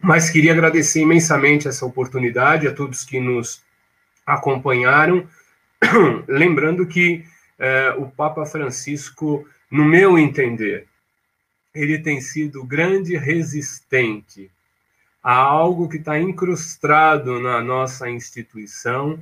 Mas 0.00 0.30
queria 0.30 0.52
agradecer 0.52 1.00
imensamente 1.00 1.68
essa 1.68 1.86
oportunidade 1.86 2.66
a 2.66 2.74
todos 2.74 3.04
que 3.04 3.20
nos 3.20 3.62
acompanharam, 4.26 5.28
lembrando 6.28 6.86
que 6.86 7.24
é, 7.58 7.90
o 7.98 8.06
Papa 8.06 8.46
Francisco, 8.46 9.46
no 9.70 9.84
meu 9.84 10.18
entender, 10.18 10.86
ele 11.74 11.98
tem 11.98 12.20
sido 12.20 12.64
grande 12.64 13.16
resistente 13.16 14.50
a 15.22 15.34
algo 15.34 15.88
que 15.88 15.98
está 15.98 16.18
incrustado 16.18 17.40
na 17.40 17.60
nossa 17.60 18.10
instituição, 18.10 19.18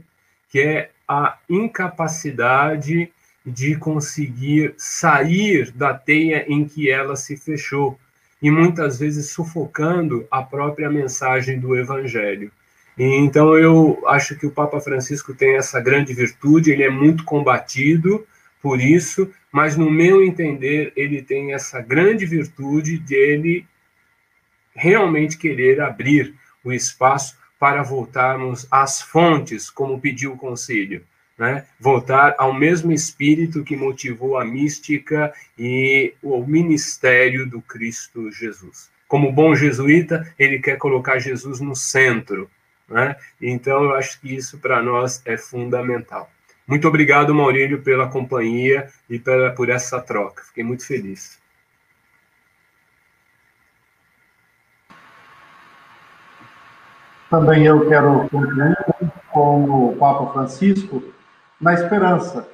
que 0.48 0.60
é 0.60 0.90
a 1.06 1.38
incapacidade 1.48 3.12
de 3.44 3.76
conseguir 3.76 4.74
sair 4.76 5.70
da 5.72 5.92
teia 5.94 6.44
em 6.48 6.66
que 6.66 6.90
ela 6.90 7.16
se 7.16 7.36
fechou 7.36 7.98
e 8.40 8.50
muitas 8.50 8.98
vezes 8.98 9.30
sufocando 9.30 10.26
a 10.30 10.42
própria 10.42 10.88
mensagem 10.88 11.60
do 11.60 11.76
Evangelho. 11.76 12.50
Então, 12.98 13.56
eu 13.56 14.02
acho 14.06 14.36
que 14.36 14.46
o 14.46 14.50
Papa 14.50 14.80
Francisco 14.80 15.34
tem 15.34 15.56
essa 15.56 15.80
grande 15.80 16.12
virtude, 16.12 16.70
ele 16.70 16.82
é 16.82 16.90
muito 16.90 17.24
combatido 17.24 18.26
por 18.60 18.80
isso, 18.80 19.32
mas, 19.50 19.76
no 19.76 19.90
meu 19.90 20.22
entender, 20.22 20.92
ele 20.94 21.22
tem 21.22 21.54
essa 21.54 21.80
grande 21.80 22.26
virtude 22.26 22.98
de 22.98 23.14
ele 23.14 23.66
realmente 24.74 25.38
querer 25.38 25.80
abrir 25.80 26.34
o 26.62 26.72
espaço 26.72 27.36
para 27.58 27.82
voltarmos 27.82 28.66
às 28.70 29.02
fontes, 29.02 29.68
como 29.68 30.00
pediu 30.00 30.32
o 30.32 30.36
concílio. 30.36 31.04
Né? 31.38 31.64
Voltar 31.78 32.34
ao 32.38 32.52
mesmo 32.52 32.92
espírito 32.92 33.64
que 33.64 33.74
motivou 33.74 34.36
a 34.36 34.44
mística 34.44 35.32
e 35.58 36.12
o 36.22 36.44
ministério 36.44 37.46
do 37.46 37.62
Cristo 37.62 38.30
Jesus. 38.30 38.90
Como 39.08 39.32
bom 39.32 39.54
jesuíta, 39.54 40.32
ele 40.38 40.58
quer 40.58 40.76
colocar 40.76 41.18
Jesus 41.18 41.58
no 41.60 41.74
centro, 41.74 42.50
né? 42.90 43.16
Então, 43.40 43.84
eu 43.84 43.94
acho 43.94 44.20
que 44.20 44.34
isso 44.34 44.58
para 44.58 44.82
nós 44.82 45.22
é 45.24 45.36
fundamental. 45.36 46.30
Muito 46.66 46.86
obrigado, 46.86 47.34
Maurílio, 47.34 47.82
pela 47.82 48.08
companhia 48.08 48.88
e 49.08 49.18
pela, 49.18 49.50
por 49.50 49.68
essa 49.68 50.00
troca. 50.00 50.44
Fiquei 50.44 50.62
muito 50.62 50.86
feliz. 50.86 51.40
Também 57.28 57.64
eu 57.64 57.88
quero 57.88 58.28
concluir 58.28 58.76
com 59.32 59.64
o 59.64 59.96
Papa 59.96 60.32
Francisco 60.32 61.02
na 61.60 61.74
esperança. 61.74 62.48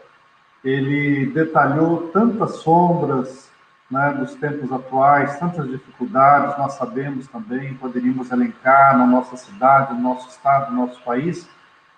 Ele 0.62 1.26
detalhou 1.26 2.08
tantas 2.08 2.56
sombras, 2.56 3.50
né, 3.90 4.16
dos 4.18 4.34
tempos 4.34 4.72
atuais, 4.72 5.38
tantas 5.38 5.68
dificuldades, 5.68 6.58
nós 6.58 6.74
sabemos 6.74 7.26
também, 7.28 7.74
poderíamos 7.74 8.30
elencar 8.30 8.98
na 8.98 9.06
nossa 9.06 9.36
cidade, 9.36 9.94
no 9.94 10.00
nosso 10.00 10.28
estado, 10.28 10.72
no 10.72 10.86
nosso 10.86 11.00
país, 11.02 11.48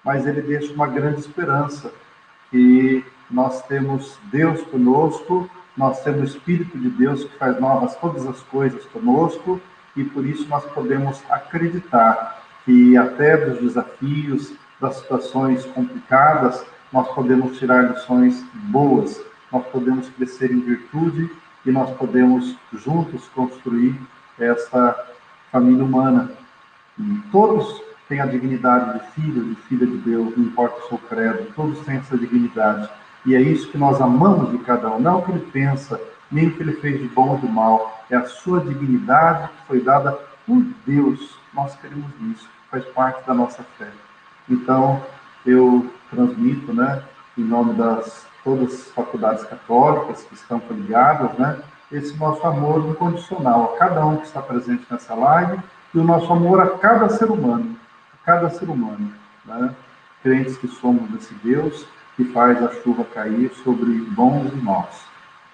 mas 0.05 0.27
ele 0.27 0.43
deixa 0.43 0.73
uma 0.73 0.87
grande 0.87 1.21
esperança 1.21 1.91
que 2.51 3.05
nós 3.31 3.63
temos 3.63 4.19
Deus 4.25 4.63
conosco, 4.65 5.49
nós 5.77 6.03
temos 6.03 6.21
o 6.21 6.37
Espírito 6.37 6.79
de 6.79 6.91
Deus 6.91 7.25
que 7.25 7.39
faz 7.39 7.59
novas 7.61 7.95
todas 7.97 8.27
as 8.27 8.41
coisas 8.43 8.85
conosco, 8.87 9.61
e 9.97 10.05
por 10.05 10.27
isso 10.27 10.47
nós 10.49 10.65
podemos 10.67 11.23
acreditar 11.31 12.43
que 12.65 12.97
até 12.97 13.37
dos 13.37 13.61
desafios, 13.61 14.53
das 14.81 14.97
situações 14.97 15.65
complicadas, 15.67 16.65
nós 16.93 17.09
podemos 17.15 17.59
tirar 17.59 17.91
lições 17.91 18.45
boas, 18.53 19.21
nós 19.51 19.67
podemos 19.69 20.09
crescer 20.11 20.53
em 20.53 20.61
virtude 20.61 21.31
e 21.65 21.71
nós 21.71 21.91
podemos 21.97 22.57
juntos 22.73 23.29
construir 23.29 23.99
essa 24.39 24.97
família 25.51 25.85
humana. 25.85 26.31
E 26.99 27.23
todos 27.31 27.83
têm 28.09 28.21
a 28.21 28.27
dignidade 28.27 28.99
de 28.99 29.07
filho, 29.13 29.45
de 29.45 29.55
filha 29.63 29.87
de 29.87 29.99
Deus, 29.99 30.37
não 30.37 30.45
importa 30.45 30.81
o 30.81 30.89
seu 30.89 30.99
credo, 30.99 31.53
todos 31.55 31.79
têm 31.81 31.97
essa 31.97 32.17
dignidade. 32.17 32.89
E 33.27 33.35
é 33.35 33.41
isso 33.41 33.71
que 33.71 33.79
nós 33.79 34.01
amamos 34.01 34.51
de 34.51 34.59
cada 34.59 34.91
um, 34.91 34.99
não 34.99 35.19
o 35.19 35.23
que 35.23 35.33
ele 35.33 35.47
pensa, 35.53 36.01
nem 36.31 36.49
o 36.49 36.55
que 36.55 36.63
ele 36.63 36.75
fez 36.75 37.01
de 37.01 37.09
bom 37.09 37.31
ou 37.31 37.39
de 37.39 37.47
mal, 37.47 38.05
é 38.11 38.17
a 38.17 38.27
sua 38.27 38.61
dignidade 38.61 39.49
que 39.49 39.67
foi 39.67 39.81
dada 39.81 40.19
por 40.47 40.63
Deus. 40.87 41.37
Nós 41.53 41.75
queremos 41.77 42.11
isso, 42.33 42.49
faz 42.71 42.85
parte 42.87 43.27
da 43.27 43.35
nossa 43.35 43.63
fé. 43.77 43.91
Então, 44.49 45.03
eu 45.45 45.91
transmito, 46.11 46.73
né, 46.73 47.03
em 47.37 47.43
nome 47.43 47.75
das 47.75 48.27
todas 48.49 48.73
as 48.73 48.91
faculdades 48.93 49.45
católicas 49.45 50.25
que 50.25 50.35
estão 50.35 50.63
ligadas, 50.71 51.37
né? 51.37 51.59
Esse 51.93 52.17
nosso 52.17 52.47
amor 52.47 52.87
incondicional 52.89 53.75
a 53.75 53.79
cada 53.79 54.07
um 54.07 54.17
que 54.17 54.27
está 54.27 54.41
presente 54.41 54.87
nessa 54.91 55.15
live 55.15 55.59
e 55.95 55.99
o 55.99 56.05
nosso 56.05 56.33
amor 56.33 56.59
a 56.61 56.71
cada 56.79 57.11
ser 57.11 57.31
humano, 57.31 57.77
a 58.15 58.25
cada 58.25 58.49
ser 58.49 58.71
humano, 58.71 59.13
né? 59.45 59.75
Crentes 60.23 60.57
que 60.57 60.67
somos 60.67 61.11
desse 61.11 61.35
Deus 61.35 61.87
que 62.17 62.25
faz 62.25 62.63
a 62.63 62.73
chuva 62.83 63.05
cair 63.05 63.53
sobre 63.63 63.93
bons 64.17 64.51
e 64.51 64.57
maus. 64.57 65.05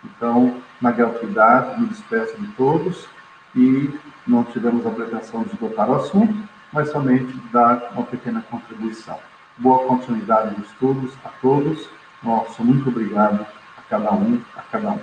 Então, 0.04 0.56
na 0.80 0.92
gratuidade, 0.92 1.80
me 1.80 1.88
despeço 1.88 2.40
de 2.40 2.46
todos 2.52 3.08
e 3.56 3.92
não 4.24 4.44
tivemos 4.44 4.86
a 4.86 4.90
pretensão 4.90 5.42
de 5.42 5.50
esgotar 5.50 5.90
o 5.90 5.96
assunto, 5.96 6.48
mas 6.72 6.90
somente 6.90 7.36
dar 7.52 7.90
uma 7.92 8.04
pequena 8.04 8.42
contribuição. 8.50 9.18
Boa 9.58 9.86
continuidade 9.86 10.54
de 10.54 10.62
estudos 10.62 11.12
a 11.24 11.28
todos 11.40 11.88
nosso 12.24 12.64
muito 12.64 12.88
obrigado 12.88 13.46
a 13.76 13.82
cada 13.82 14.12
um, 14.14 14.40
a 14.54 14.62
cada 14.62 14.92
um. 14.92 15.00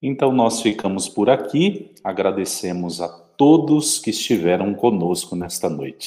Então 0.00 0.32
nós 0.32 0.62
ficamos 0.62 1.08
por 1.08 1.28
aqui, 1.28 1.94
agradecemos 2.04 3.00
a 3.00 3.08
todos 3.08 3.98
que 3.98 4.10
estiveram 4.10 4.74
conosco 4.74 5.34
nesta 5.34 5.68
noite. 5.68 5.96